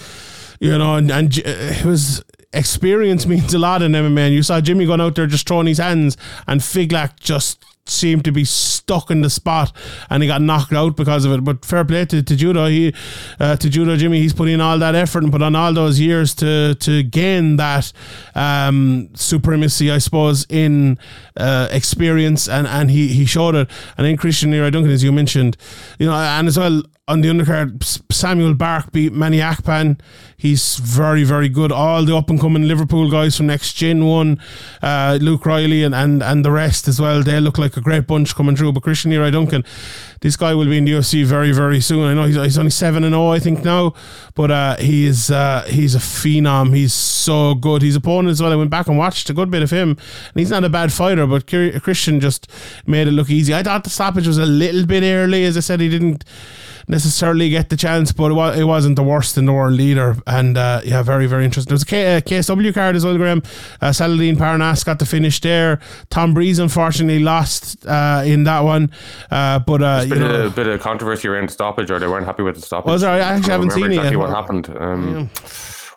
you 0.60 0.76
know, 0.76 0.96
and, 0.96 1.10
and 1.10 1.36
it 1.38 1.84
was 1.84 2.24
experience 2.52 3.26
means 3.26 3.52
a 3.54 3.58
lot 3.58 3.82
in 3.82 3.92
MMA. 3.92 4.26
And 4.26 4.34
you 4.34 4.42
saw 4.42 4.60
Jimmy 4.60 4.86
going 4.86 5.00
out 5.00 5.14
there 5.14 5.26
just 5.26 5.46
throwing 5.46 5.66
his 5.66 5.78
hands, 5.78 6.16
and 6.46 6.60
Figlak 6.60 7.20
just 7.20 7.64
seemed 7.90 8.24
to 8.24 8.32
be 8.32 8.44
stuck 8.44 9.10
in 9.10 9.22
the 9.22 9.30
spot 9.30 9.72
and 10.10 10.22
he 10.22 10.28
got 10.28 10.42
knocked 10.42 10.72
out 10.72 10.96
because 10.96 11.24
of 11.24 11.32
it. 11.32 11.44
But 11.44 11.64
fair 11.64 11.84
play 11.84 12.04
to, 12.06 12.22
to 12.22 12.36
Judo, 12.36 12.66
he 12.66 12.94
uh, 13.40 13.56
to 13.56 13.68
Judo 13.68 13.96
Jimmy, 13.96 14.20
he's 14.20 14.32
put 14.32 14.48
in 14.48 14.60
all 14.60 14.78
that 14.78 14.94
effort 14.94 15.22
and 15.22 15.32
put 15.32 15.42
on 15.42 15.56
all 15.56 15.72
those 15.72 15.98
years 15.98 16.34
to 16.36 16.74
to 16.76 17.02
gain 17.02 17.56
that 17.56 17.92
um, 18.34 19.08
supremacy, 19.14 19.90
I 19.90 19.98
suppose, 19.98 20.46
in 20.48 20.98
uh, 21.36 21.68
experience 21.70 22.48
and, 22.48 22.66
and 22.66 22.90
he, 22.90 23.08
he 23.08 23.24
showed 23.24 23.54
it. 23.54 23.70
And 23.96 24.06
then 24.06 24.16
Christian 24.16 24.50
Leroy 24.50 24.70
Duncan, 24.70 24.92
as 24.92 25.02
you 25.02 25.12
mentioned, 25.12 25.56
you 25.98 26.06
know, 26.06 26.14
and 26.14 26.48
as 26.48 26.58
well 26.58 26.82
on 27.08 27.22
the 27.22 27.28
undercard, 27.28 27.82
Samuel 28.12 28.54
Bark 28.54 28.92
beat 28.92 29.14
Manny 29.14 29.38
Akpan. 29.38 29.98
He's 30.36 30.76
very, 30.76 31.24
very 31.24 31.48
good. 31.48 31.72
All 31.72 32.04
the 32.04 32.14
up 32.14 32.28
and 32.28 32.38
coming 32.38 32.68
Liverpool 32.68 33.10
guys 33.10 33.36
from 33.36 33.46
Next 33.46 33.72
Gen 33.72 34.04
won, 34.04 34.40
uh, 34.82 35.18
Luke 35.20 35.46
Riley 35.46 35.82
and, 35.82 35.94
and, 35.94 36.22
and 36.22 36.44
the 36.44 36.52
rest 36.52 36.86
as 36.86 37.00
well. 37.00 37.22
They 37.22 37.40
look 37.40 37.56
like 37.56 37.76
a 37.78 37.80
great 37.80 38.06
bunch 38.06 38.34
coming 38.34 38.54
through. 38.54 38.72
But 38.72 38.82
Christian 38.82 39.10
Leroy 39.10 39.30
Duncan, 39.30 39.64
this 40.20 40.36
guy 40.36 40.54
will 40.54 40.66
be 40.66 40.78
in 40.78 40.84
the 40.84 40.92
UFC 40.92 41.24
very, 41.24 41.52
very 41.52 41.80
soon. 41.80 42.04
I 42.04 42.14
know 42.14 42.24
he's, 42.24 42.36
he's 42.36 42.58
only 42.58 42.70
7 42.70 43.04
and 43.04 43.12
0, 43.12 43.28
I 43.28 43.38
think, 43.38 43.64
now, 43.64 43.94
but 44.34 44.50
uh, 44.50 44.76
he 44.76 45.06
is, 45.06 45.30
uh, 45.30 45.64
he's 45.68 45.94
a 45.94 45.98
phenom. 45.98 46.74
He's 46.74 46.92
so 46.92 47.54
good. 47.54 47.82
His 47.82 47.96
opponent 47.96 48.30
as 48.30 48.42
well, 48.42 48.52
I 48.52 48.56
went 48.56 48.70
back 48.70 48.88
and 48.88 48.98
watched 48.98 49.30
a 49.30 49.34
good 49.34 49.50
bit 49.50 49.62
of 49.62 49.70
him, 49.70 49.90
and 49.90 50.34
he's 50.34 50.50
not 50.50 50.64
a 50.64 50.68
bad 50.68 50.92
fighter, 50.92 51.26
but 51.26 51.46
Christian 51.46 52.20
just 52.20 52.50
made 52.86 53.08
it 53.08 53.12
look 53.12 53.30
easy. 53.30 53.54
I 53.54 53.62
thought 53.62 53.84
the 53.84 53.90
stoppage 53.90 54.26
was 54.26 54.38
a 54.38 54.46
little 54.46 54.86
bit 54.86 55.02
early. 55.02 55.44
As 55.44 55.56
I 55.56 55.60
said, 55.60 55.80
he 55.80 55.88
didn't 55.88 56.24
necessarily 56.88 57.50
get 57.50 57.68
the 57.68 57.76
chance, 57.76 58.12
but 58.12 58.30
it, 58.30 58.34
was, 58.34 58.64
wasn't 58.64 58.96
the 58.96 59.02
worst 59.02 59.36
in 59.38 59.44
the 59.44 59.52
world 59.52 59.74
leader. 59.74 60.16
And 60.26 60.56
uh, 60.56 60.80
yeah, 60.84 61.02
very, 61.02 61.26
very 61.26 61.44
interesting. 61.44 61.68
There 61.68 61.74
was 61.74 61.82
a 61.82 61.86
K, 61.86 62.16
uh, 62.16 62.20
KSW 62.20 62.74
card 62.74 62.96
as 62.96 63.04
well, 63.04 63.16
Graham. 63.16 63.42
Uh, 63.80 63.90
Salahdine 63.90 64.38
Parnasse 64.38 64.84
got 64.84 64.98
the 64.98 65.06
finish 65.06 65.40
there. 65.40 65.80
Tom 66.10 66.34
Breeze 66.34 66.58
unfortunately 66.58 67.22
lost 67.22 67.86
uh, 67.86 68.22
in 68.24 68.44
that 68.44 68.60
one. 68.60 68.90
Uh, 69.30 69.58
but 69.60 69.82
uh, 69.82 70.04
There's 70.08 70.20
been 70.20 70.28
know, 70.28 70.46
a 70.46 70.50
bit 70.50 70.66
of 70.66 70.80
controversy 70.80 71.28
around 71.28 71.48
the 71.48 71.52
stoppage, 71.52 71.90
or 71.90 71.98
they 71.98 72.06
weren't 72.06 72.26
happy 72.26 72.42
with 72.42 72.56
the 72.56 72.62
stoppage. 72.62 72.90
Was 72.90 73.02
there? 73.02 73.10
I 73.10 73.18
actually 73.18 73.50
I 73.50 73.52
haven't 73.52 73.70
seen 73.70 73.84
exactly 73.86 74.08
it 74.08 74.12
yet. 74.12 74.18
what 74.18 74.30
happened. 74.30 74.74
Um, 74.78 75.30
yeah 75.32 75.40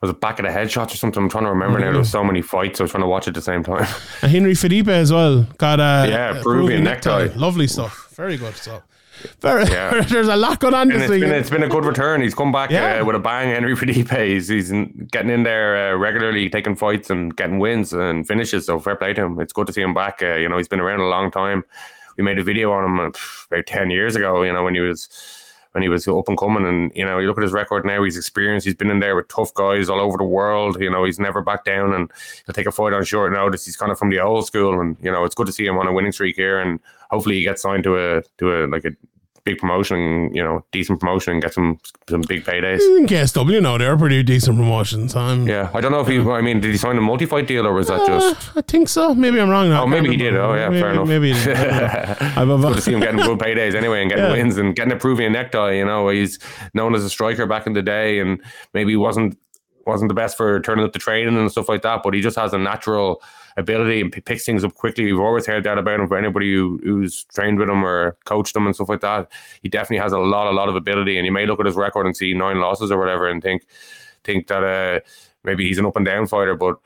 was 0.02 0.10
it 0.10 0.20
back 0.20 0.40
of 0.40 0.46
the 0.46 0.52
headshots 0.52 0.94
or 0.94 0.98
something? 0.98 1.22
I'm 1.22 1.30
trying 1.30 1.44
to 1.44 1.52
remember 1.52 1.78
mm-hmm. 1.78 1.86
now. 1.86 1.92
There 1.92 2.00
was 2.00 2.10
so 2.10 2.24
many 2.24 2.42
fights. 2.42 2.80
I 2.80 2.84
was 2.84 2.92
trying 2.92 3.04
to 3.04 3.08
watch 3.08 3.28
at 3.28 3.36
the 3.36 3.42
same 3.42 3.64
time. 3.64 3.88
And 4.22 4.32
Henry 4.32 4.56
Felipe 4.56 4.88
as 4.88 5.12
well 5.12 5.44
got 5.58 5.80
a 5.80 6.10
yeah 6.10 6.32
Peruvian, 6.32 6.44
Peruvian 6.44 6.84
necktie. 6.84 7.24
necktie. 7.26 7.40
Lovely 7.40 7.68
stuff. 7.68 8.10
Very 8.16 8.38
good 8.38 8.56
stuff. 8.56 8.84
Very, 9.40 9.66
yeah. 9.66 10.02
there's 10.10 10.28
a 10.28 10.36
lot 10.36 10.60
going 10.60 10.74
on 10.74 10.92
and 10.92 11.02
this 11.02 11.10
it's 11.10 11.20
Been, 11.22 11.32
it's 11.32 11.50
been 11.52 11.62
a 11.62 11.68
good 11.68 11.86
return. 11.86 12.22
He's 12.22 12.34
come 12.34 12.52
back 12.52 12.72
yeah. 12.72 13.02
uh, 13.02 13.06
with 13.06 13.16
a 13.16 13.20
bang. 13.20 13.50
Henry 13.50 13.76
Felipe. 13.76 14.10
He's, 14.10 14.48
he's 14.48 14.72
getting 15.12 15.30
in 15.30 15.44
there 15.44 15.94
uh, 15.94 15.98
regularly, 15.98 16.50
taking 16.50 16.76
fights 16.76 17.12
and 17.12 17.36
getting 17.36 17.60
wins 17.60 17.94
and 17.94 18.28
finishes. 18.28 18.66
So 18.66 18.80
fair 18.80 18.96
play 18.96 19.14
to 19.14 19.26
him. 19.26 19.40
It's 19.40 19.54
good 19.54 19.68
to 19.68 19.74
see 19.74 19.82
him 19.82 19.94
back. 19.94 20.24
Uh, 20.24 20.36
you 20.36 20.50
know, 20.50 20.58
he's 20.58 20.68
been 20.68 20.80
around 20.80 21.02
a 21.02 21.08
long 21.08 21.30
time. 21.30 21.64
We 22.22 22.26
made 22.26 22.38
a 22.38 22.44
video 22.44 22.72
on 22.72 22.86
him 22.86 23.00
uh, 23.00 23.12
about 23.50 23.66
ten 23.66 23.90
years 23.90 24.16
ago. 24.16 24.44
You 24.44 24.54
know, 24.54 24.64
when 24.64 24.76
he 24.76 24.82
was 24.82 25.10
when 25.72 25.82
he 25.82 25.90
was 25.90 26.08
up 26.08 26.28
and 26.28 26.38
coming. 26.38 26.68
And 26.68 26.92
you 26.94 27.04
know, 27.04 27.18
you 27.18 27.28
look 27.28 27.40
at 27.40 27.44
his 27.44 27.52
record 27.52 27.84
now; 27.84 28.04
he's 28.04 28.16
experienced. 28.16 28.66
He's 28.66 28.76
been 28.76 28.92
in 28.92 29.00
there 29.00 29.16
with 29.16 29.28
tough 29.28 29.52
guys 29.56 29.90
all 29.90 30.00
over 30.00 30.20
the 30.20 30.24
world. 30.24 30.80
You 30.80 30.92
know, 30.92 31.04
he's 31.04 31.18
never 31.18 31.42
backed 31.42 31.66
down, 31.66 31.94
and 31.94 32.12
he'll 32.46 32.54
take 32.54 32.68
a 32.68 32.72
fight 32.72 32.94
on 32.94 33.04
short 33.06 33.34
notice. 33.34 33.66
He's 33.66 33.76
kind 33.76 33.92
of 33.92 33.98
from 33.98 34.12
the 34.12 34.20
old 34.20 34.46
school, 34.46 34.80
and 34.80 34.98
you 35.02 35.12
know, 35.12 35.24
it's 35.24 35.34
good 35.34 35.48
to 35.48 35.54
see 35.54 35.66
him 35.66 35.80
on 35.80 35.88
a 35.88 35.94
winning 35.94 36.12
streak 36.12 36.36
here. 36.36 36.60
And 36.60 36.80
hopefully, 37.10 37.38
he 37.38 37.44
gets 37.44 37.64
signed 37.64 37.84
to 37.86 37.98
a 37.98 38.22
to 38.38 38.54
a 38.54 38.68
like 38.68 38.86
a 38.86 38.92
big 39.44 39.58
promotion, 39.58 40.34
you 40.34 40.44
know, 40.44 40.64
decent 40.72 41.00
promotion, 41.00 41.34
and 41.34 41.42
get 41.42 41.54
some 41.54 41.80
some 42.10 42.22
big 42.22 42.44
paydays. 42.44 42.80
In 42.98 43.06
KSW, 43.06 43.62
no, 43.62 43.78
they're 43.78 43.98
pretty 43.98 44.24
decent 44.24 44.58
promotions. 44.58 45.16
I'm, 45.16 45.48
yeah, 45.48 45.70
I 45.74 45.82
don't 45.82 45.92
know 45.92 46.02
if 46.02 46.08
he. 46.08 46.20
I 46.20 46.42
mean, 46.42 46.60
did 46.60 46.72
he 46.72 46.78
sign 46.78 46.98
a 46.98 47.02
multi-fight 47.02 47.48
deal 47.48 47.68
or 47.68 47.74
was 47.74 47.88
that 47.88 48.02
uh, 48.02 48.08
just? 48.08 48.58
I 48.58 48.62
think 48.62 48.90
so. 48.90 49.14
Maybe 49.16 49.40
I'm 49.40 49.50
wrong. 49.50 49.70
Now. 49.70 49.84
Oh, 49.84 49.88
maybe 49.88 50.10
he 50.10 50.18
did. 50.18 50.36
Oh, 50.36 50.54
yeah, 50.54 50.70
maybe, 50.70 50.82
fair 50.82 50.92
enough. 50.92 51.08
Maybe. 51.08 51.34
He 51.34 51.44
did. 51.44 51.58
I'm 51.58 52.48
good 52.62 52.76
to 52.76 52.82
see 52.82 52.94
him 52.94 53.00
getting 53.00 53.22
good 53.22 53.40
paydays 53.40 53.76
anyway 53.76 54.02
and 54.02 54.10
getting 54.10 54.26
yeah. 54.26 54.32
wins 54.32 54.58
and 54.58 54.76
getting 54.76 54.94
a 54.94 54.98
Peruvian 54.98 55.34
necktie. 55.34 55.74
You 55.74 55.86
know, 55.86 56.10
he's 56.10 56.40
known 56.74 56.96
as 56.96 57.04
a 57.04 57.10
striker 57.10 57.46
back 57.46 57.68
in 57.68 57.74
the 57.74 57.82
day, 57.82 58.20
and 58.20 58.42
maybe 58.74 58.92
he 58.92 58.98
wasn't 58.98 59.38
wasn't 59.86 60.10
the 60.10 60.16
best 60.16 60.38
for 60.38 60.60
turning 60.62 60.86
up 60.86 60.94
the 60.94 61.00
training 61.00 61.38
and 61.38 61.52
stuff 61.52 61.68
like 61.68 61.82
that, 61.82 62.02
but 62.04 62.14
he 62.14 62.22
just 62.22 62.38
has 62.38 62.54
a 62.54 62.58
natural 62.58 63.22
ability 63.58 64.02
and 64.02 64.12
picks 64.12 64.46
things 64.46 64.64
up 64.64 64.76
quickly. 64.76 65.06
We've 65.06 65.20
always 65.20 65.46
heard 65.46 65.64
that 65.64 65.78
about 65.78 66.00
him 66.00 66.08
for 66.08 66.18
anybody 66.18 66.54
who, 66.54 66.80
who's 66.84 67.24
trained 67.26 67.60
with 67.60 67.70
him 67.70 67.84
or 67.84 68.18
coached 68.26 68.56
him 68.56 68.66
and 68.66 68.76
stuff 68.76 68.90
like 68.90 69.02
that. 69.02 69.32
He 69.62 69.70
definitely 69.70 70.02
has 70.02 70.14
a 70.14 70.20
lot, 70.20 70.48
a 70.48 70.52
lot 70.52 70.70
of 70.70 70.76
ability. 70.76 71.18
And 71.18 71.26
you 71.26 71.32
may 71.32 71.46
look 71.46 71.60
at 71.60 71.66
his 71.66 71.76
record 71.76 72.06
and 72.06 72.16
see 72.16 72.34
nine 72.34 72.60
losses 72.60 72.92
or 72.92 73.00
whatever 73.00 73.30
and 73.30 73.42
think 73.42 73.66
think 74.24 74.48
that 74.48 74.64
uh, 74.64 75.00
maybe 75.44 75.68
he's 75.68 75.80
an 75.80 75.86
up 75.86 75.96
and 75.96 76.06
down 76.06 76.28
fighter, 76.28 76.56
but 76.56 76.78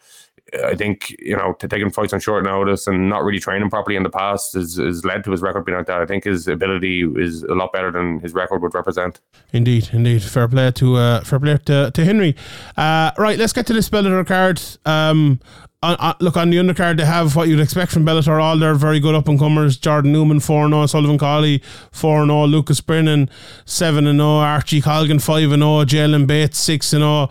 I 0.64 0.76
think 0.76 1.16
you 1.20 1.36
know 1.36 1.54
to 1.54 1.68
taking 1.68 1.90
fights 1.90 2.14
on 2.14 2.20
short 2.20 2.44
notice 2.44 2.86
and 2.86 3.10
not 3.10 3.24
really 3.24 3.40
training 3.40 3.70
properly 3.70 3.96
in 3.96 4.04
the 4.04 4.10
past 4.10 4.54
has, 4.54 4.76
has 4.76 5.04
led 5.04 5.24
to 5.24 5.32
his 5.32 5.42
record 5.42 5.66
being 5.66 5.78
like 5.78 5.88
that. 5.88 6.02
I 6.02 6.06
think 6.06 6.24
his 6.24 6.48
ability 6.48 7.02
is 7.16 7.44
a 7.44 7.56
lot 7.56 7.74
better 7.74 7.92
than 7.92 8.20
his 8.20 8.34
record 8.34 8.62
would 8.62 8.74
represent. 8.74 9.20
Indeed, 9.54 9.90
indeed. 9.92 10.22
Fair 10.22 10.48
play 10.48 10.72
to 10.72 10.96
uh, 10.98 11.22
fair 11.22 11.40
play 11.40 11.58
to, 11.66 11.92
to 11.92 12.06
Henry. 12.06 12.36
Uh, 12.78 13.12
right, 13.18 13.40
let's 13.40 13.54
get 13.54 13.66
to 13.68 13.74
this 13.74 13.90
Bellator 13.90 14.26
card. 14.26 14.62
Um, 14.86 15.40
on, 15.86 15.96
on, 15.98 16.16
look 16.20 16.38
on 16.38 16.50
the 16.50 16.58
undercard, 16.58 16.98
they 16.98 17.06
have 17.06 17.36
what 17.36 17.48
you'd 17.48 17.60
expect 17.60 17.92
from 17.92 18.06
Bellator. 18.06 18.42
All 18.42 18.58
their 18.58 18.74
very 18.76 19.00
good 19.00 19.16
up 19.16 19.28
and 19.28 19.40
comers: 19.40 19.78
Jordan 19.78 20.12
Newman 20.12 20.40
four 20.40 20.68
zero, 20.68 20.86
Sullivan 20.86 21.18
Cauley 21.18 21.62
four 21.92 22.26
zero, 22.26 22.46
Lucas 22.46 22.82
Brennan 22.82 23.30
seven 23.66 24.08
and 24.08 24.20
zero, 24.20 24.38
Archie 24.38 24.82
Colgan 24.82 25.20
five 25.20 25.52
and 25.52 25.62
zero, 25.62 25.86
Jalen 25.86 26.28
Bates 26.28 26.58
six 26.58 26.94
and 26.94 27.02
zero, 27.02 27.30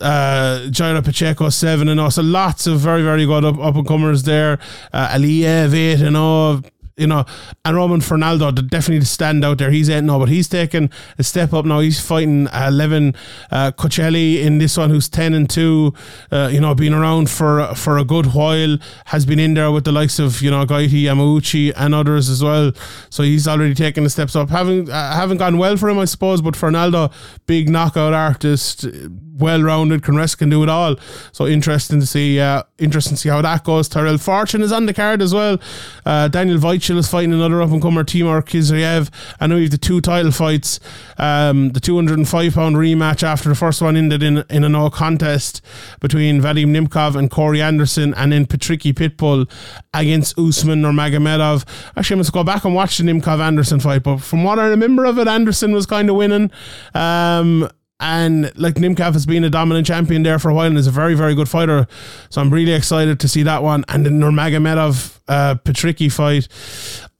uh, 0.00 0.66
Jairo 0.70 1.04
Pacheco 1.04 1.48
seven 1.48 1.88
and 1.88 1.98
zero. 1.98 2.08
So 2.10 2.22
lots 2.22 2.66
of 2.66 2.80
very 2.80 3.02
very 3.02 3.26
good 3.26 3.44
up, 3.44 3.58
up 3.58 3.76
and 3.76 3.86
comers 3.86 4.24
there. 4.24 4.58
Uh, 4.92 5.08
Aliyev 5.08 5.74
eight 5.74 6.00
and 6.00 6.16
zero 6.16 6.62
you 6.96 7.06
know, 7.06 7.24
and 7.64 7.76
Roman 7.76 8.00
Fernaldo, 8.00 8.50
definitely 8.52 9.04
stand 9.04 9.44
out 9.44 9.58
there. 9.58 9.70
He's 9.70 9.88
eight 9.88 10.04
now, 10.04 10.18
but 10.18 10.28
he's 10.28 10.48
taken 10.48 10.90
a 11.18 11.22
step 11.22 11.52
up 11.52 11.64
now. 11.64 11.80
He's 11.80 12.00
fighting 12.00 12.48
uh, 12.48 12.70
Levin 12.72 13.14
uh, 13.50 13.72
Cocelli 13.72 14.42
in 14.42 14.58
this 14.58 14.76
one, 14.76 14.90
who's 14.90 15.08
ten 15.08 15.34
and 15.34 15.48
two. 15.48 15.94
Uh, 16.30 16.48
you 16.52 16.60
know, 16.60 16.74
been 16.74 16.94
around 16.94 17.30
for 17.30 17.74
for 17.74 17.98
a 17.98 18.04
good 18.04 18.34
while, 18.34 18.78
has 19.06 19.24
been 19.24 19.38
in 19.38 19.54
there 19.54 19.70
with 19.70 19.84
the 19.84 19.92
likes 19.92 20.18
of 20.18 20.42
you 20.42 20.50
know 20.50 20.64
Goiti 20.66 21.02
Yamauchi 21.04 21.72
and 21.76 21.94
others 21.94 22.28
as 22.28 22.42
well. 22.42 22.72
So 23.10 23.22
he's 23.22 23.48
already 23.48 23.74
taken 23.74 24.04
the 24.04 24.10
steps 24.10 24.36
up. 24.36 24.50
Having 24.50 24.90
uh, 24.90 25.14
haven't 25.14 25.38
gone 25.38 25.58
well 25.58 25.76
for 25.76 25.88
him, 25.88 25.98
I 25.98 26.04
suppose, 26.04 26.42
but 26.42 26.56
Fernaldo, 26.56 27.10
big 27.46 27.68
knockout 27.68 28.12
artist, 28.12 28.86
well 29.38 29.62
rounded, 29.62 30.02
can 30.02 30.16
rest, 30.16 30.38
can 30.38 30.50
do 30.50 30.62
it 30.62 30.68
all. 30.68 30.96
So 31.32 31.46
interesting 31.46 32.00
to 32.00 32.06
see. 32.06 32.38
Uh, 32.38 32.62
interesting 32.78 33.16
to 33.16 33.20
see 33.20 33.28
how 33.28 33.40
that 33.42 33.64
goes. 33.64 33.88
Tyrell 33.88 34.18
Fortune 34.18 34.62
is 34.62 34.72
on 34.72 34.86
the 34.86 34.94
card 34.94 35.22
as 35.22 35.32
well. 35.32 35.58
Uh, 36.04 36.28
Daniel 36.28 36.58
Weichel 36.82 36.98
is 36.98 37.08
fighting 37.08 37.32
another 37.32 37.62
up 37.62 37.70
and 37.70 37.80
comer, 37.80 38.02
Timur 38.02 38.42
Khizriev. 38.42 39.08
I 39.38 39.46
know 39.46 39.54
we 39.54 39.62
have 39.62 39.70
the 39.70 39.78
two 39.78 40.00
title 40.00 40.32
fights. 40.32 40.80
Um, 41.16 41.70
the 41.70 41.80
205 41.80 42.54
pound 42.54 42.76
rematch 42.76 43.22
after 43.22 43.48
the 43.48 43.54
first 43.54 43.80
one 43.80 43.96
ended 43.96 44.22
in 44.22 44.44
in 44.50 44.64
a 44.64 44.68
no 44.68 44.90
contest 44.90 45.62
between 46.00 46.40
Vadim 46.40 46.74
Nemkov 46.76 47.14
and 47.14 47.30
Corey 47.30 47.62
Anderson, 47.62 48.14
and 48.14 48.32
then 48.32 48.46
Patricky 48.46 48.92
Pitbull 48.92 49.48
against 49.94 50.36
Usman 50.36 50.82
Nurmagomedov. 50.82 51.64
Actually, 51.96 52.16
I 52.16 52.18
must 52.18 52.32
go 52.32 52.42
back 52.42 52.64
and 52.64 52.74
watch 52.74 52.98
the 52.98 53.04
Nemkov 53.04 53.38
Anderson 53.38 53.78
fight, 53.78 54.02
but 54.02 54.18
from 54.18 54.42
what 54.42 54.58
I 54.58 54.66
remember 54.66 55.04
of 55.04 55.18
it, 55.18 55.28
Anderson 55.28 55.72
was 55.72 55.86
kind 55.86 56.10
of 56.10 56.16
winning. 56.16 56.50
Um, 56.94 57.70
and 58.02 58.52
like 58.58 58.74
Nemkov 58.74 59.12
has 59.12 59.26
been 59.26 59.44
a 59.44 59.48
dominant 59.48 59.86
champion 59.86 60.24
there 60.24 60.40
for 60.40 60.50
a 60.50 60.54
while 60.54 60.66
and 60.66 60.76
is 60.76 60.88
a 60.88 60.90
very, 60.90 61.14
very 61.14 61.36
good 61.36 61.48
fighter. 61.48 61.86
So 62.30 62.40
I'm 62.40 62.52
really 62.52 62.72
excited 62.72 63.20
to 63.20 63.28
see 63.28 63.44
that 63.44 63.62
one. 63.62 63.84
And 63.88 64.04
the 64.04 64.10
Nurmagomedov 64.10 65.20
uh, 65.28 65.54
Patricky 65.64 66.10
fight, 66.10 66.48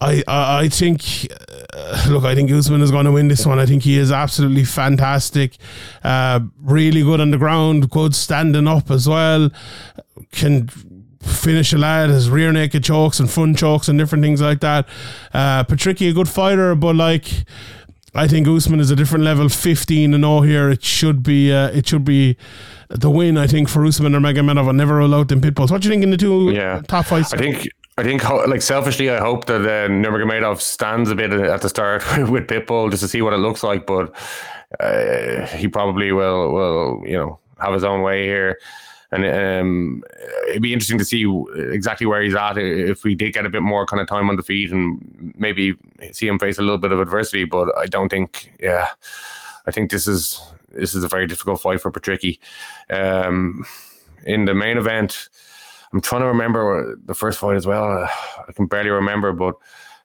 I, 0.01 0.25
I, 0.27 0.65
I 0.65 0.69
think, 0.69 1.29
uh, 1.73 2.07
look, 2.11 2.25
I 2.25 2.35
think 2.35 2.51
Usman 2.51 2.83
is 2.83 2.91
going 2.91 3.07
to 3.07 3.13
win 3.13 3.29
this 3.29 3.47
one. 3.47 3.61
I 3.61 3.65
think 3.65 3.85
he 3.85 3.97
is 3.97 4.11
absolutely 4.11 4.65
fantastic. 4.65 5.57
Uh, 6.03 6.41
really 6.61 7.03
good 7.03 7.21
on 7.21 7.31
the 7.31 7.39
ground, 7.39 7.89
good 7.89 8.17
standing 8.17 8.67
up 8.67 8.91
as 8.91 9.09
well. 9.09 9.51
Can 10.33 10.69
finish 11.23 11.73
a 11.73 11.79
lad, 11.79 12.11
his 12.11 12.29
rear 12.29 12.51
naked 12.51 12.83
chokes 12.83 13.21
and 13.21 13.31
front 13.31 13.57
chokes 13.57 13.89
and 13.89 13.97
different 14.01 14.25
things 14.25 14.41
like 14.41 14.59
that. 14.61 14.89
Uh, 15.33 15.63
Patricky, 15.63 16.11
a 16.11 16.13
good 16.13 16.29
fighter, 16.29 16.75
but 16.75 16.97
like, 16.97 17.27
I 18.15 18.29
think 18.29 18.47
Usman 18.47 18.81
is 18.81 18.91
a 18.91 18.97
different 18.97 19.25
level. 19.25 19.49
Fifteen 19.49 20.13
and 20.15 20.25
all 20.25 20.43
here. 20.43 20.69
It 20.71 20.83
should 20.85 21.23
be. 21.23 21.53
Uh, 21.53 21.69
it 21.69 21.87
should 21.89 22.05
be 22.05 22.37
the 22.91 23.11
win. 23.11 23.39
I 23.39 23.47
think 23.47 23.69
for 23.69 23.85
Usman 23.87 24.13
Nurmagomedov. 24.13 24.69
I 24.69 24.73
never 24.73 24.97
rule 24.97 25.15
out 25.15 25.29
them 25.29 25.41
pitbulls. 25.41 25.71
What 25.71 25.83
do 25.83 25.89
you 25.89 25.93
think 25.95 26.03
in 26.05 26.11
the 26.11 26.17
two 26.19 26.51
Yeah. 26.51 26.83
top 26.87 27.07
fights? 27.07 27.33
I 27.33 27.39
think 27.39 27.69
I 27.99 28.03
think 28.03 28.23
like 28.49 28.63
selfishly, 28.63 29.11
I 29.11 29.19
hope 29.19 29.47
that 29.47 29.63
uh, 29.63 29.89
Nurmagomedov 29.89 30.61
stands 30.61 31.11
a 31.11 31.15
bit 31.15 31.33
at 31.33 31.61
the 31.63 31.69
start 31.69 32.03
with 32.31 32.47
Pitbull 32.49 32.91
just 32.91 33.03
to 33.03 33.09
see 33.09 33.23
what 33.23 33.33
it 33.33 33.39
looks 33.39 33.63
like, 33.63 33.87
but 33.87 34.15
uh, 34.81 35.47
he 35.57 35.69
probably 35.69 36.13
will 36.13 36.53
will 36.53 37.03
you 37.07 37.17
know 37.17 37.39
have 37.61 37.73
his 37.75 37.85
own 37.85 38.03
way 38.03 38.25
here. 38.25 38.59
And 39.13 39.27
um, 39.27 40.03
it'd 40.49 40.63
be 40.63 40.73
interesting 40.73 40.99
to 40.99 41.05
see 41.05 41.27
exactly 41.57 42.07
where 42.07 42.23
he's 42.23 42.35
at 42.35 42.57
if 42.57 43.05
we 43.05 43.15
did 43.15 43.35
get 43.35 43.45
a 43.45 43.51
bit 43.51 43.63
more 43.63 43.85
kind 43.85 44.01
of 44.01 44.09
time 44.09 44.31
on 44.31 44.37
the 44.37 44.43
feet 44.43 44.73
and 44.73 45.35
maybe 45.37 45.75
see 46.13 46.27
him 46.27 46.39
face 46.39 46.59
a 46.59 46.63
little 46.63 46.79
bit 46.79 46.93
of 46.93 47.01
adversity. 47.01 47.45
But 47.45 47.77
I 47.77 47.87
don't 47.87 48.09
think, 48.09 48.55
yeah, 48.59 48.89
I 49.67 49.71
think 49.71 49.91
this 49.91 50.09
is 50.09 50.41
this 50.71 50.95
is 50.95 51.05
a 51.05 51.09
very 51.09 51.27
difficult 51.27 51.61
fight 51.61 51.81
for 51.83 51.93
Patricky. 51.93 52.39
Um, 52.89 53.67
in 54.25 54.47
the 54.47 54.55
main 54.55 54.79
event, 54.79 55.29
I'm 55.93 56.01
trying 56.01 56.23
to 56.23 56.29
remember 56.29 56.97
the 57.05 57.15
first 57.15 57.39
fight 57.39 57.57
as 57.57 57.67
well. 57.67 57.85
I 58.49 58.53
can 58.53 58.67
barely 58.67 58.91
remember, 58.91 59.33
but 59.33 59.57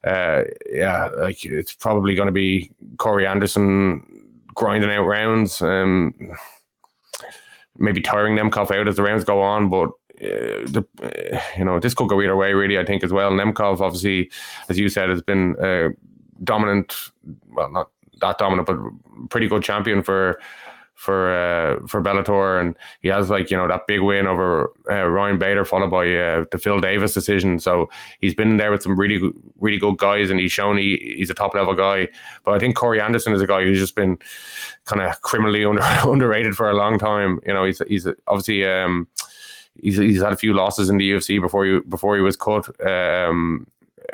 uh, 0.03 0.43
yeah, 0.69 1.07
like 1.17 1.45
it's 1.45 1.73
probably 1.73 2.15
going 2.15 2.27
to 2.27 2.33
be 2.33 2.71
Corey 2.97 3.25
Anderson 3.25 4.05
grinding 4.53 4.91
out 4.91 5.05
rounds. 5.05 5.61
Um, 5.61 6.13
maybe 7.77 8.01
tiring 8.01 8.35
Nemkov 8.35 8.71
out 8.71 8.87
as 8.87 8.95
the 8.95 9.03
rounds 9.03 9.23
go 9.23 9.41
on, 9.41 9.69
but 9.69 9.89
uh, 10.21 10.65
the, 10.65 10.85
uh, 11.01 11.39
you 11.57 11.63
know 11.63 11.79
this 11.79 11.93
could 11.93 12.09
go 12.09 12.21
either 12.21 12.35
way, 12.35 12.53
really. 12.53 12.79
I 12.79 12.85
think 12.85 13.03
as 13.03 13.13
well. 13.13 13.31
Nemkov, 13.31 13.81
obviously, 13.81 14.31
as 14.69 14.77
you 14.77 14.89
said, 14.89 15.09
has 15.09 15.21
been 15.21 15.55
uh, 15.63 15.89
dominant. 16.43 17.11
Well, 17.49 17.71
not 17.71 17.91
that 18.21 18.37
dominant, 18.37 18.67
but 18.67 19.29
pretty 19.29 19.47
good 19.47 19.63
champion 19.63 20.01
for 20.01 20.39
for 20.97 21.31
uh, 21.31 21.87
for 21.87 22.01
Bellator, 22.01 22.59
and 22.59 22.75
he 23.01 23.07
has 23.07 23.29
like 23.29 23.51
you 23.51 23.55
know 23.55 23.67
that 23.67 23.85
big 23.87 24.01
win 24.01 24.25
over 24.25 24.71
uh, 24.89 25.05
Ryan 25.05 25.37
Bader, 25.37 25.63
followed 25.63 25.91
by 25.91 26.11
uh, 26.13 26.45
the 26.51 26.57
Phil 26.57 26.81
Davis 26.81 27.13
decision. 27.13 27.59
So 27.59 27.87
he's 28.19 28.33
been 28.33 28.57
there 28.57 28.71
with 28.71 28.81
some 28.81 28.99
really 28.99 29.31
really 29.59 29.77
good 29.77 29.97
guys, 29.97 30.31
and 30.31 30.39
he's 30.39 30.51
shown 30.51 30.77
he, 30.77 31.15
he's 31.17 31.29
a 31.29 31.35
top 31.35 31.53
level 31.53 31.75
guy. 31.75 32.09
But 32.43 32.55
I 32.55 32.59
think 32.59 32.75
Corey 32.75 32.99
Anderson 32.99 33.33
is 33.33 33.41
a 33.41 33.47
guy 33.47 33.63
who's 33.63 33.79
just 33.79 33.95
been 33.95 34.17
kind 34.85 35.01
of 35.03 35.21
criminally 35.21 35.63
under, 35.63 35.81
underrated 36.03 36.55
for 36.55 36.69
a 36.69 36.75
long 36.75 36.97
time. 36.97 37.39
You 37.45 37.53
know, 37.53 37.63
he's 37.63 37.81
he's 37.87 38.07
obviously 38.27 38.65
um, 38.65 39.07
he's 39.79 39.97
he's 39.97 40.21
had 40.21 40.33
a 40.33 40.37
few 40.37 40.53
losses 40.53 40.89
in 40.89 40.97
the 40.97 41.11
UFC 41.11 41.39
before 41.39 41.63
he 41.63 41.79
before 41.81 42.15
he 42.15 42.21
was 42.21 42.35
cut. 42.35 42.67
Um, 42.85 43.67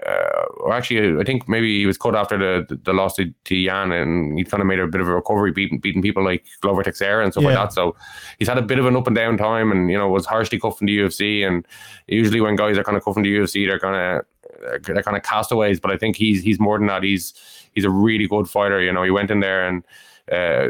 uh, 0.05 0.45
or 0.57 0.73
actually, 0.73 1.19
I 1.19 1.23
think 1.23 1.47
maybe 1.47 1.79
he 1.79 1.85
was 1.85 1.97
cut 1.97 2.15
after 2.15 2.37
the 2.37 2.65
the, 2.67 2.75
the 2.75 2.93
loss 2.93 3.15
to, 3.15 3.25
to 3.25 3.65
Jan, 3.65 3.91
and 3.91 4.37
he 4.37 4.43
kind 4.43 4.61
of 4.61 4.67
made 4.67 4.79
a 4.79 4.87
bit 4.87 5.01
of 5.01 5.07
a 5.07 5.13
recovery, 5.13 5.51
beating 5.51 5.79
beating 5.79 6.01
people 6.01 6.23
like 6.23 6.45
Glover 6.61 6.83
Teixeira 6.83 7.23
and 7.23 7.31
stuff 7.31 7.43
like 7.43 7.55
that. 7.55 7.73
So 7.73 7.95
he's 8.39 8.47
had 8.47 8.57
a 8.57 8.63
bit 8.63 8.79
of 8.79 8.85
an 8.85 8.95
up 8.95 9.07
and 9.07 9.15
down 9.15 9.37
time, 9.37 9.71
and 9.71 9.91
you 9.91 9.97
know 9.97 10.09
was 10.09 10.25
harshly 10.25 10.59
cuffed 10.59 10.81
in 10.81 10.87
the 10.87 10.97
UFC. 10.97 11.45
And 11.47 11.65
usually 12.07 12.41
when 12.41 12.55
guys 12.55 12.77
are 12.77 12.83
kind 12.83 12.97
of 12.97 13.05
cuffed 13.05 13.17
in 13.17 13.23
the 13.23 13.35
UFC, 13.35 13.67
they're 13.67 13.79
kind 13.79 14.19
of 14.19 14.83
they're 14.83 15.03
kind 15.03 15.17
of 15.17 15.23
castaways. 15.23 15.79
But 15.79 15.91
I 15.91 15.97
think 15.97 16.15
he's 16.15 16.41
he's 16.41 16.59
more 16.59 16.79
than 16.79 16.87
that. 16.87 17.03
He's 17.03 17.33
he's 17.73 17.85
a 17.85 17.89
really 17.91 18.27
good 18.27 18.49
fighter. 18.49 18.81
You 18.81 18.93
know, 18.93 19.03
he 19.03 19.11
went 19.11 19.29
in 19.29 19.41
there 19.41 19.67
and 19.67 19.83
uh, 20.31 20.69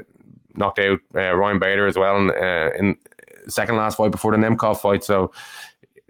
knocked 0.55 0.79
out 0.79 0.99
uh, 1.15 1.33
Ryan 1.33 1.59
Bader 1.59 1.87
as 1.87 1.97
well 1.97 2.17
in, 2.17 2.29
uh, 2.29 2.71
in 2.77 2.97
second 3.47 3.77
last 3.77 3.97
fight 3.97 4.11
before 4.11 4.31
the 4.31 4.37
Nemkov 4.37 4.79
fight. 4.79 5.03
So 5.03 5.31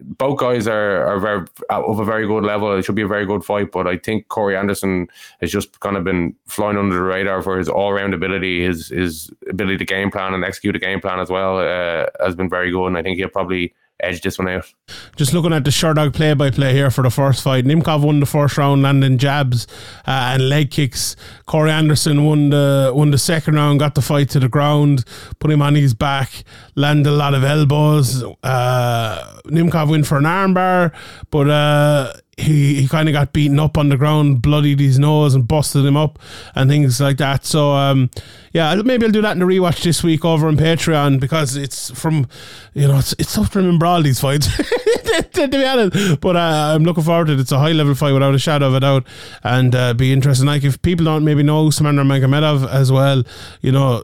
both 0.04 0.40
guys 0.40 0.68
are 0.68 1.06
are 1.06 1.20
very 1.20 1.46
of 1.70 2.00
a 2.00 2.06
very 2.06 2.28
good 2.28 2.44
level. 2.44 2.78
It 2.78 2.84
should 2.84 2.96
be 2.96 3.02
a 3.02 3.08
very 3.08 3.26
good 3.26 3.44
fight, 3.44 3.72
but 3.72 3.88
I 3.88 3.98
think 3.98 4.28
Corey 4.28 4.56
Anderson 4.56 5.08
has 5.42 5.52
just 5.52 5.80
kind 5.80 5.98
of 5.98 6.04
been 6.04 6.36
flying 6.46 6.78
under 6.78 6.96
the 6.96 7.02
radar 7.02 7.42
for 7.42 7.58
his 7.58 7.70
all 7.70 7.94
round 7.94 8.14
ability, 8.14 8.64
his 8.64 8.90
his 8.90 9.32
ability 9.50 9.78
to 9.78 9.86
game 9.86 10.12
plan 10.12 10.34
and 10.34 10.44
execute 10.44 10.76
a 10.76 10.80
game 10.80 11.00
plan 11.00 11.20
as 11.20 11.30
well 11.30 11.60
uh, 11.60 12.06
has 12.24 12.36
been 12.36 12.50
very 12.50 12.72
good, 12.72 12.88
and 12.88 12.98
I 12.98 13.04
think 13.04 13.18
he'll 13.18 13.30
probably 13.30 13.74
edge 14.02 14.22
this 14.22 14.38
one 14.38 14.50
out. 14.50 14.72
Just 15.16 15.34
looking 15.34 15.54
at 15.54 15.64
the 15.64 15.70
Sherdog 15.70 16.14
play 16.14 16.34
by 16.34 16.50
play 16.50 16.74
here 16.74 16.92
for 16.92 17.04
the 17.04 17.10
first 17.10 17.44
fight. 17.44 17.66
Nemkov 17.66 18.04
won 18.04 18.20
the 18.20 18.26
first 18.26 18.58
round, 18.58 18.82
landing 18.82 19.18
jabs 19.18 19.68
uh, 20.08 20.34
and 20.34 20.50
leg 20.50 20.72
kicks. 20.72 21.16
Corey 21.46 21.72
Anderson 21.72 22.26
won 22.26 22.50
the 22.50 22.92
won 22.94 23.12
the 23.12 23.18
second 23.18 23.56
round, 23.56 23.80
got 23.80 23.96
the 23.96 24.02
fight 24.02 24.30
to 24.32 24.40
the 24.40 24.50
ground, 24.50 25.06
put 25.40 25.52
him 25.52 25.62
on 25.62 25.76
his 25.76 25.94
back, 25.94 26.44
landed 26.76 27.10
a 27.10 27.14
lot 27.14 27.34
of 27.34 27.44
elbows. 27.44 28.24
Uh, 28.44 29.40
Nemkov 29.46 29.90
went 29.90 30.08
for 30.08 30.18
an 30.18 30.26
armbar, 30.26 30.94
but 31.30 31.50
uh, 31.50 32.14
he, 32.38 32.82
he 32.82 32.88
kind 32.88 33.08
of 33.08 33.14
got 33.14 33.32
beaten 33.34 33.60
up 33.60 33.78
on 33.78 33.90
the 33.90 33.98
ground, 33.98 34.42
bloodied 34.42 34.80
his 34.80 34.98
nose 34.98 35.36
and 35.36 35.48
busted 35.48 35.86
him 35.86 35.96
up 35.96 36.20
and 36.56 36.70
things 36.70 37.00
like 37.00 37.18
that. 37.18 37.46
So 37.46 37.72
um, 37.72 38.10
yeah, 38.54 38.76
maybe 38.76 39.06
I'll 39.06 39.12
do 39.12 39.22
that 39.22 39.34
in 39.34 39.40
the 39.40 39.46
rewatch 39.46 39.84
this 39.84 40.04
week 40.04 40.26
over 40.26 40.48
on 40.48 40.58
Patreon 40.58 41.20
because 41.20 41.56
it's 41.56 41.92
from 41.92 42.28
you 42.74 42.88
know 42.88 42.98
it's 42.98 43.14
it's 43.20 43.34
tough 43.34 43.52
to 43.52 43.60
remember 43.60 43.86
all 43.86 44.02
these 44.02 44.20
fights 44.20 44.48
to 45.34 45.48
be 45.48 45.66
honest. 45.66 46.22
But 46.22 46.36
uh, 46.36 46.74
I'm 46.74 46.84
looking 46.84 47.04
forward 47.04 47.28
to 47.28 47.34
it. 47.34 47.40
It's 47.40 47.52
a 47.52 47.60
high 47.60 47.72
level 47.72 47.96
fight 47.96 48.14
without 48.14 48.34
a 48.34 48.40
shadow 48.40 48.68
of 48.68 48.76
a 48.76 48.80
doubt, 48.80 49.06
and 49.44 49.76
uh, 49.76 49.94
be 49.94 50.12
interesting. 50.12 50.48
Like 50.48 50.64
if 50.64 50.82
people 50.82 51.06
don't 51.06 51.24
maybe 51.24 51.44
know 51.44 51.68
Usman 51.68 51.96
Nurmagomedov 51.96 52.68
as 52.70 52.92
well, 52.92 53.24
you 53.62 53.72
know, 53.72 54.02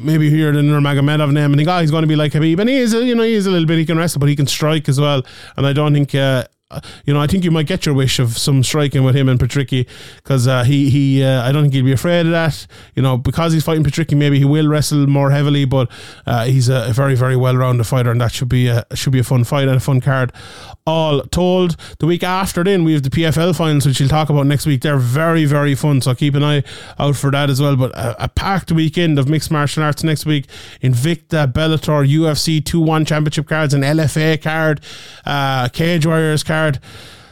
maybe 0.00 0.30
hear 0.30 0.52
the 0.52 0.60
Nurmagomedov 0.60 1.32
name 1.32 1.52
and 1.52 1.56
think, 1.56 1.68
oh, 1.68 1.80
he's 1.80 1.90
going 1.90 2.02
to 2.02 2.08
be 2.08 2.16
like 2.16 2.32
Khabib, 2.32 2.58
and 2.60 2.68
he 2.68 2.76
is, 2.76 2.94
a, 2.94 3.04
you 3.04 3.14
know, 3.14 3.22
he 3.22 3.34
is 3.34 3.46
a 3.46 3.50
little 3.50 3.66
bit. 3.66 3.78
He 3.78 3.86
can 3.86 3.98
wrestle, 3.98 4.20
but 4.20 4.28
he 4.28 4.36
can 4.36 4.46
strike 4.46 4.88
as 4.88 5.00
well. 5.00 5.22
And 5.56 5.66
I 5.66 5.72
don't 5.72 5.92
think. 5.92 6.14
Uh, 6.14 6.44
you 7.04 7.12
know, 7.12 7.20
I 7.20 7.26
think 7.26 7.44
you 7.44 7.50
might 7.50 7.66
get 7.66 7.86
your 7.86 7.94
wish 7.94 8.18
of 8.18 8.38
some 8.38 8.62
striking 8.62 9.04
with 9.04 9.14
him 9.14 9.28
and 9.28 9.38
Patricky 9.38 9.86
because 10.16 10.48
uh, 10.48 10.64
he 10.64 10.90
he 10.90 11.22
uh, 11.22 11.42
I 11.42 11.52
don't 11.52 11.64
think 11.64 11.74
he'd 11.74 11.82
be 11.82 11.92
afraid 11.92 12.26
of 12.26 12.32
that. 12.32 12.66
You 12.94 13.02
know, 13.02 13.16
because 13.16 13.52
he's 13.52 13.64
fighting 13.64 13.84
Patricky, 13.84 14.16
maybe 14.16 14.38
he 14.38 14.44
will 14.44 14.66
wrestle 14.66 15.06
more 15.06 15.30
heavily, 15.30 15.66
but 15.66 15.90
uh, 16.26 16.44
he's 16.44 16.68
a, 16.68 16.92
very 16.92 17.14
very 17.14 17.36
well 17.36 17.56
rounded 17.56 17.86
fighter, 17.86 18.10
and 18.10 18.20
that 18.20 18.32
should 18.32 18.48
be 18.48 18.68
a 18.68 18.84
should 18.94 19.12
be 19.12 19.18
a 19.18 19.24
fun 19.24 19.44
fight 19.44 19.68
and 19.68 19.76
a 19.76 19.80
fun 19.80 20.00
card. 20.00 20.32
All 20.86 21.22
told, 21.22 21.76
the 21.98 22.06
week 22.06 22.22
after 22.22 22.62
then 22.62 22.84
we 22.84 22.92
have 22.92 23.02
the 23.02 23.10
PFL 23.10 23.56
finals, 23.56 23.86
which 23.86 24.00
we'll 24.00 24.08
talk 24.08 24.28
about 24.28 24.46
next 24.46 24.66
week. 24.66 24.82
They're 24.82 24.96
very 24.96 25.44
very 25.44 25.74
fun, 25.74 26.00
so 26.00 26.14
keep 26.14 26.34
an 26.34 26.42
eye 26.42 26.62
out 26.98 27.16
for 27.16 27.30
that 27.30 27.50
as 27.50 27.60
well. 27.60 27.76
But 27.76 27.92
a, 27.92 28.24
a 28.24 28.28
packed 28.28 28.72
weekend 28.72 29.18
of 29.18 29.28
mixed 29.28 29.50
martial 29.50 29.82
arts 29.82 30.02
next 30.02 30.24
week: 30.24 30.46
Invicta, 30.82 31.50
Bellator, 31.52 32.08
UFC 32.08 32.64
two 32.64 32.80
one 32.80 33.04
championship 33.04 33.48
cards, 33.48 33.74
an 33.74 33.82
LFA 33.82 34.40
card, 34.40 34.80
uh, 35.26 35.68
Cage 35.68 36.06
Warriors 36.06 36.42
card. 36.42 36.53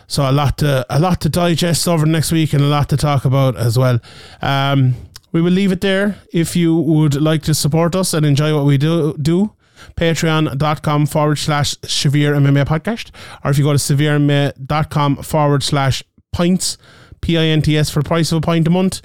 So 0.06 0.28
a 0.28 0.32
lot 0.32 0.58
to 0.58 0.84
a 0.90 1.00
lot 1.00 1.20
to 1.22 1.28
digest 1.28 1.88
over 1.88 2.04
next 2.04 2.32
week 2.32 2.52
and 2.52 2.62
a 2.62 2.66
lot 2.66 2.88
to 2.90 2.96
talk 2.96 3.24
about 3.24 3.56
as 3.56 3.78
well. 3.78 3.98
Um, 4.42 4.94
we 5.32 5.40
will 5.40 5.52
leave 5.52 5.72
it 5.72 5.80
there. 5.80 6.16
If 6.32 6.54
you 6.54 6.76
would 6.76 7.20
like 7.20 7.42
to 7.44 7.54
support 7.54 7.96
us 7.96 8.12
and 8.12 8.26
enjoy 8.26 8.54
what 8.54 8.66
we 8.66 8.76
do, 8.76 9.16
do 9.16 9.52
patreon.com 9.96 11.06
forward 11.06 11.38
slash 11.38 11.76
severe 11.82 12.34
MMA 12.34 12.66
podcast, 12.66 13.10
or 13.42 13.50
if 13.50 13.58
you 13.58 13.64
go 13.64 13.72
to 13.72 13.78
severemma.com 13.78 15.16
forward 15.22 15.62
slash 15.62 16.04
pints, 16.32 16.76
P 17.20 17.38
I 17.38 17.44
N 17.44 17.62
T 17.62 17.76
S, 17.78 17.90
for 17.90 18.02
price 18.02 18.32
of 18.32 18.38
a 18.38 18.40
pint 18.40 18.66
a 18.66 18.70
month. 18.70 19.00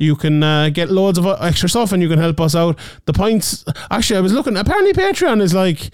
You 0.00 0.14
can 0.14 0.44
uh, 0.44 0.68
get 0.68 0.90
loads 0.90 1.18
of 1.18 1.26
extra 1.26 1.68
stuff 1.68 1.90
and 1.90 2.00
you 2.00 2.08
can 2.08 2.20
help 2.20 2.40
us 2.40 2.54
out. 2.54 2.78
The 3.06 3.12
points, 3.12 3.64
actually, 3.90 4.18
I 4.18 4.20
was 4.20 4.32
looking. 4.32 4.56
Apparently, 4.56 4.92
Patreon 4.92 5.42
is 5.42 5.54
like 5.54 5.86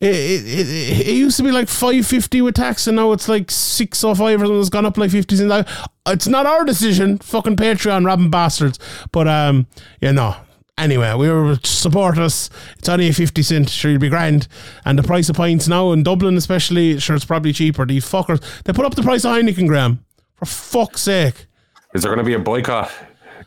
it. 0.00 0.14
It, 0.14 0.46
it, 0.46 1.08
it 1.08 1.14
used 1.14 1.36
to 1.36 1.42
be 1.42 1.52
like 1.52 1.68
five 1.68 2.06
fifty 2.06 2.40
with 2.40 2.54
tax, 2.54 2.86
and 2.86 2.96
now 2.96 3.12
it's 3.12 3.28
like 3.28 3.50
six 3.50 4.02
or 4.02 4.16
five 4.16 4.40
or 4.40 4.46
something. 4.46 4.60
It's 4.60 4.70
gone 4.70 4.86
up 4.86 4.96
like 4.96 5.10
fifty 5.10 5.36
cents. 5.36 5.50
Like, 5.50 5.68
It's 6.06 6.26
not 6.26 6.46
our 6.46 6.64
decision. 6.64 7.18
Fucking 7.18 7.56
Patreon, 7.56 8.06
robbing 8.06 8.30
bastards. 8.30 8.78
But 9.12 9.28
um, 9.28 9.66
yeah, 10.00 10.12
no. 10.12 10.36
Anyway, 10.78 11.12
we 11.12 11.28
were 11.28 11.58
support 11.62 12.16
us. 12.16 12.48
It's 12.78 12.88
only 12.88 13.08
a 13.08 13.12
fifty 13.12 13.42
cent. 13.42 13.68
Sure, 13.68 13.90
you'll 13.90 14.00
be 14.00 14.08
grand. 14.08 14.48
And 14.86 14.98
the 14.98 15.02
price 15.02 15.28
of 15.28 15.36
pints 15.36 15.68
now 15.68 15.92
in 15.92 16.02
Dublin, 16.02 16.38
especially, 16.38 16.98
sure, 16.98 17.14
it's 17.14 17.26
probably 17.26 17.52
cheaper. 17.52 17.84
These 17.84 18.06
fuckers, 18.06 18.40
they 18.62 18.72
put 18.72 18.86
up 18.86 18.94
the 18.94 19.02
price 19.02 19.26
of 19.26 19.36
Heineken, 19.36 19.68
Graham. 19.68 20.02
For 20.36 20.46
fuck's 20.46 21.02
sake. 21.02 21.44
Is 21.92 22.02
there 22.02 22.14
going 22.14 22.24
to 22.24 22.26
be 22.26 22.32
a 22.32 22.38
boycott? 22.38 22.90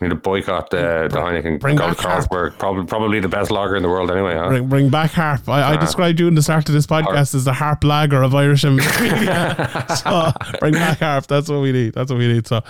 We 0.03 0.09
need 0.09 0.15
to 0.15 0.19
boycott 0.21 0.73
uh, 0.73 1.07
the 1.07 1.15
Heineken. 1.17 1.59
bring 1.61 1.77
Go 1.77 1.87
back 1.87 1.97
to 1.97 2.03
Carlsberg. 2.03 2.57
Probably, 2.59 2.85
probably 2.85 3.19
the 3.21 3.29
best 3.29 3.51
lager 3.51 3.77
in 3.77 3.83
the 3.83 3.87
world 3.89 4.11
anyway. 4.11 4.35
Huh? 4.35 4.49
Bring, 4.49 4.67
bring 4.67 4.89
back 4.89 5.11
Harp. 5.11 5.47
I, 5.47 5.61
I 5.61 5.73
Ah. 5.75 5.79
described 5.79 6.19
you 6.19 6.27
in 6.27 6.35
the 6.35 6.41
start 6.41 6.67
of 6.67 6.73
this 6.75 6.85
podcast 6.85 7.33
as 7.33 7.45
the 7.45 7.53
Harp 7.53 7.83
lager 7.85 8.21
of 8.21 8.35
Irish 8.35 8.65
and 8.65 8.81
so 9.97 10.31
bring 10.59 10.73
back 10.73 10.99
Harp. 10.99 11.27
That's 11.27 11.47
what 11.49 11.61
we 11.61 11.71
need. 11.71 11.93
That's 11.93 12.11
what 12.11 12.17
we 12.19 12.27
need. 12.27 12.47
So, 12.47 12.61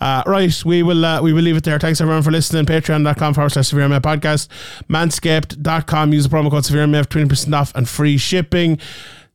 uh, 0.00 0.22
right, 0.26 0.62
we 0.66 0.82
will 0.82 1.02
uh, 1.04 1.22
we 1.22 1.32
will 1.32 1.42
leave 1.42 1.56
it 1.56 1.64
there. 1.64 1.78
Thanks 1.78 2.00
everyone 2.02 2.22
for 2.22 2.30
listening. 2.30 2.66
Patreon.com 2.66 3.32
forward 3.34 3.50
slash 3.52 3.68
Severe 3.68 3.88
MF 3.88 4.00
podcast. 4.00 4.48
Manscaped.com. 4.90 6.12
Use 6.12 6.28
the 6.28 6.36
promo 6.36 6.50
code 6.50 6.64
Severe 6.64 6.86
MF, 6.86 7.06
20% 7.06 7.54
off 7.58 7.74
and 7.74 7.88
free 7.88 8.18
shipping. 8.18 8.78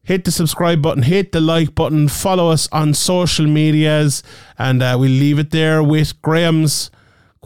Hit 0.04 0.24
the 0.24 0.32
subscribe 0.32 0.82
button, 0.82 1.04
hit 1.04 1.34
the 1.34 1.42
like 1.42 1.76
button, 1.76 2.08
follow 2.08 2.50
us 2.50 2.70
on 2.72 2.94
social 2.94 3.46
medias, 3.46 4.24
and 4.58 4.82
uh, 4.82 4.96
we'll 4.98 5.10
leave 5.12 5.38
it 5.38 5.52
there 5.52 5.84
with 5.84 6.22
Graham's 6.22 6.90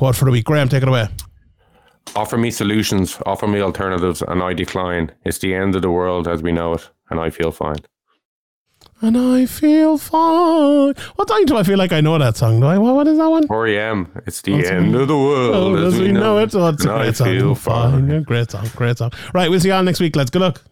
quote 0.02 0.15
for 0.15 0.26
the 0.26 0.32
week. 0.32 0.45
Graham, 0.45 0.68
take 0.68 0.82
it 0.82 0.90
away. 0.90 1.07
Offer 2.15 2.36
me 2.36 2.49
solutions, 2.49 3.19
offer 3.28 3.48
me 3.48 3.61
alternatives, 3.61 4.23
and 4.23 4.41
I 4.41 4.52
decline. 4.53 5.11
It's 5.26 5.38
the 5.38 5.53
end 5.53 5.76
of 5.76 5.84
the 5.84 5.91
world 5.91 6.28
as 6.28 6.41
we 6.41 6.52
know 6.52 6.73
it, 6.73 6.90
and 7.11 7.19
I 7.19 7.30
feel 7.30 7.52
fine. 7.52 7.76
And 8.99 9.15
I 9.15 9.45
feel 9.45 9.99
fine. 9.99 10.95
What 11.18 11.28
time 11.28 11.45
do 11.45 11.56
I 11.56 11.61
feel 11.61 11.78
like 11.78 11.91
I 11.91 12.02
know 12.02 12.18
that 12.18 12.36
song? 12.36 12.60
Do 12.61 12.65
I? 12.65 12.80
What, 12.80 12.95
what 12.95 13.07
is 13.07 13.19
that 13.19 13.30
one? 13.30 13.48
4am. 13.48 14.23
It's 14.26 14.41
the 14.41 14.57
That's 14.57 14.69
end 14.72 14.95
of 14.95 15.07
the 15.07 15.15
world 15.18 15.56
Oh, 15.56 15.86
as 15.86 15.99
we 15.99 16.11
know 16.11 16.40
it. 16.40 16.56
Oh, 16.56 16.69
it's 16.69 16.84
a 16.84 16.90
and 16.90 16.99
I 17.02 17.11
song. 17.11 17.28
feel 17.28 17.53
fine. 17.53 18.10
Yeah, 18.10 18.19
great 18.22 18.49
song. 18.49 18.68
Great 18.76 18.98
song. 18.98 19.11
Right, 19.36 19.52
we'll 19.52 19.60
see 19.60 19.68
you 19.68 19.76
all 19.76 19.84
next 19.84 19.99
week, 19.99 20.15
Let's 20.15 20.32
Good 20.32 20.41
luck. 20.41 20.64